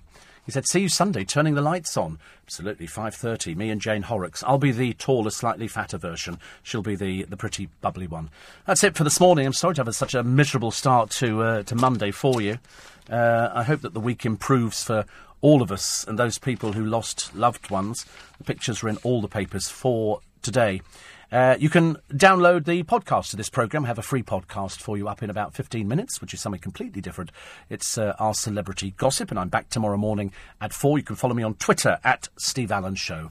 He 0.49 0.53
said, 0.53 0.65
see 0.65 0.79
you 0.79 0.89
Sunday, 0.89 1.25
turning 1.25 1.53
the 1.53 1.61
lights 1.61 1.95
on. 1.95 2.17
Absolutely, 2.47 2.87
5.30, 2.87 3.55
me 3.55 3.69
and 3.69 3.79
Jane 3.79 4.01
Horrocks. 4.01 4.43
I'll 4.43 4.57
be 4.57 4.71
the 4.71 4.93
taller, 4.93 5.29
slightly 5.29 5.67
fatter 5.67 5.99
version. 5.99 6.39
She'll 6.63 6.81
be 6.81 6.95
the, 6.95 7.21
the 7.25 7.37
pretty 7.37 7.69
bubbly 7.81 8.07
one. 8.07 8.31
That's 8.65 8.83
it 8.83 8.95
for 8.95 9.03
this 9.03 9.19
morning. 9.19 9.45
I'm 9.45 9.53
sorry 9.53 9.75
to 9.75 9.83
have 9.83 9.95
such 9.95 10.15
a 10.15 10.23
miserable 10.23 10.71
start 10.71 11.11
to, 11.11 11.43
uh, 11.43 11.61
to 11.61 11.75
Monday 11.75 12.09
for 12.09 12.41
you. 12.41 12.57
Uh, 13.07 13.51
I 13.53 13.61
hope 13.61 13.81
that 13.81 13.93
the 13.93 13.99
week 13.99 14.25
improves 14.25 14.81
for 14.81 15.05
all 15.41 15.61
of 15.61 15.71
us 15.71 16.03
and 16.07 16.17
those 16.17 16.39
people 16.39 16.73
who 16.73 16.83
lost 16.83 17.35
loved 17.35 17.69
ones. 17.69 18.07
The 18.39 18.43
pictures 18.43 18.81
are 18.81 18.89
in 18.89 18.97
all 19.03 19.21
the 19.21 19.27
papers 19.27 19.69
for 19.69 20.21
today. 20.41 20.81
Uh, 21.31 21.55
you 21.59 21.69
can 21.69 21.95
download 22.11 22.65
the 22.65 22.81
podcast 22.83 23.33
of 23.33 23.37
this 23.37 23.49
programme. 23.49 23.83
have 23.83 23.99
a 23.99 24.03
free 24.03 24.23
podcast 24.23 24.79
for 24.79 24.97
you 24.97 25.07
up 25.07 25.21
in 25.21 25.29
about 25.29 25.53
15 25.53 25.87
minutes, 25.87 26.21
which 26.21 26.33
is 26.33 26.41
something 26.41 26.61
completely 26.61 27.01
different. 27.01 27.31
It's 27.69 27.97
uh, 27.97 28.15
our 28.17 28.33
celebrity 28.33 28.95
gossip, 28.97 29.29
and 29.29 29.39
I'm 29.39 29.49
back 29.49 29.69
tomorrow 29.69 29.97
morning 29.97 30.31
at 30.59 30.73
4. 30.73 30.97
You 30.97 31.03
can 31.03 31.15
follow 31.15 31.35
me 31.35 31.43
on 31.43 31.53
Twitter 31.55 31.99
at 32.03 32.29
Steve 32.37 32.71
Allen 32.71 32.95
Show. 32.95 33.23
You 33.23 33.29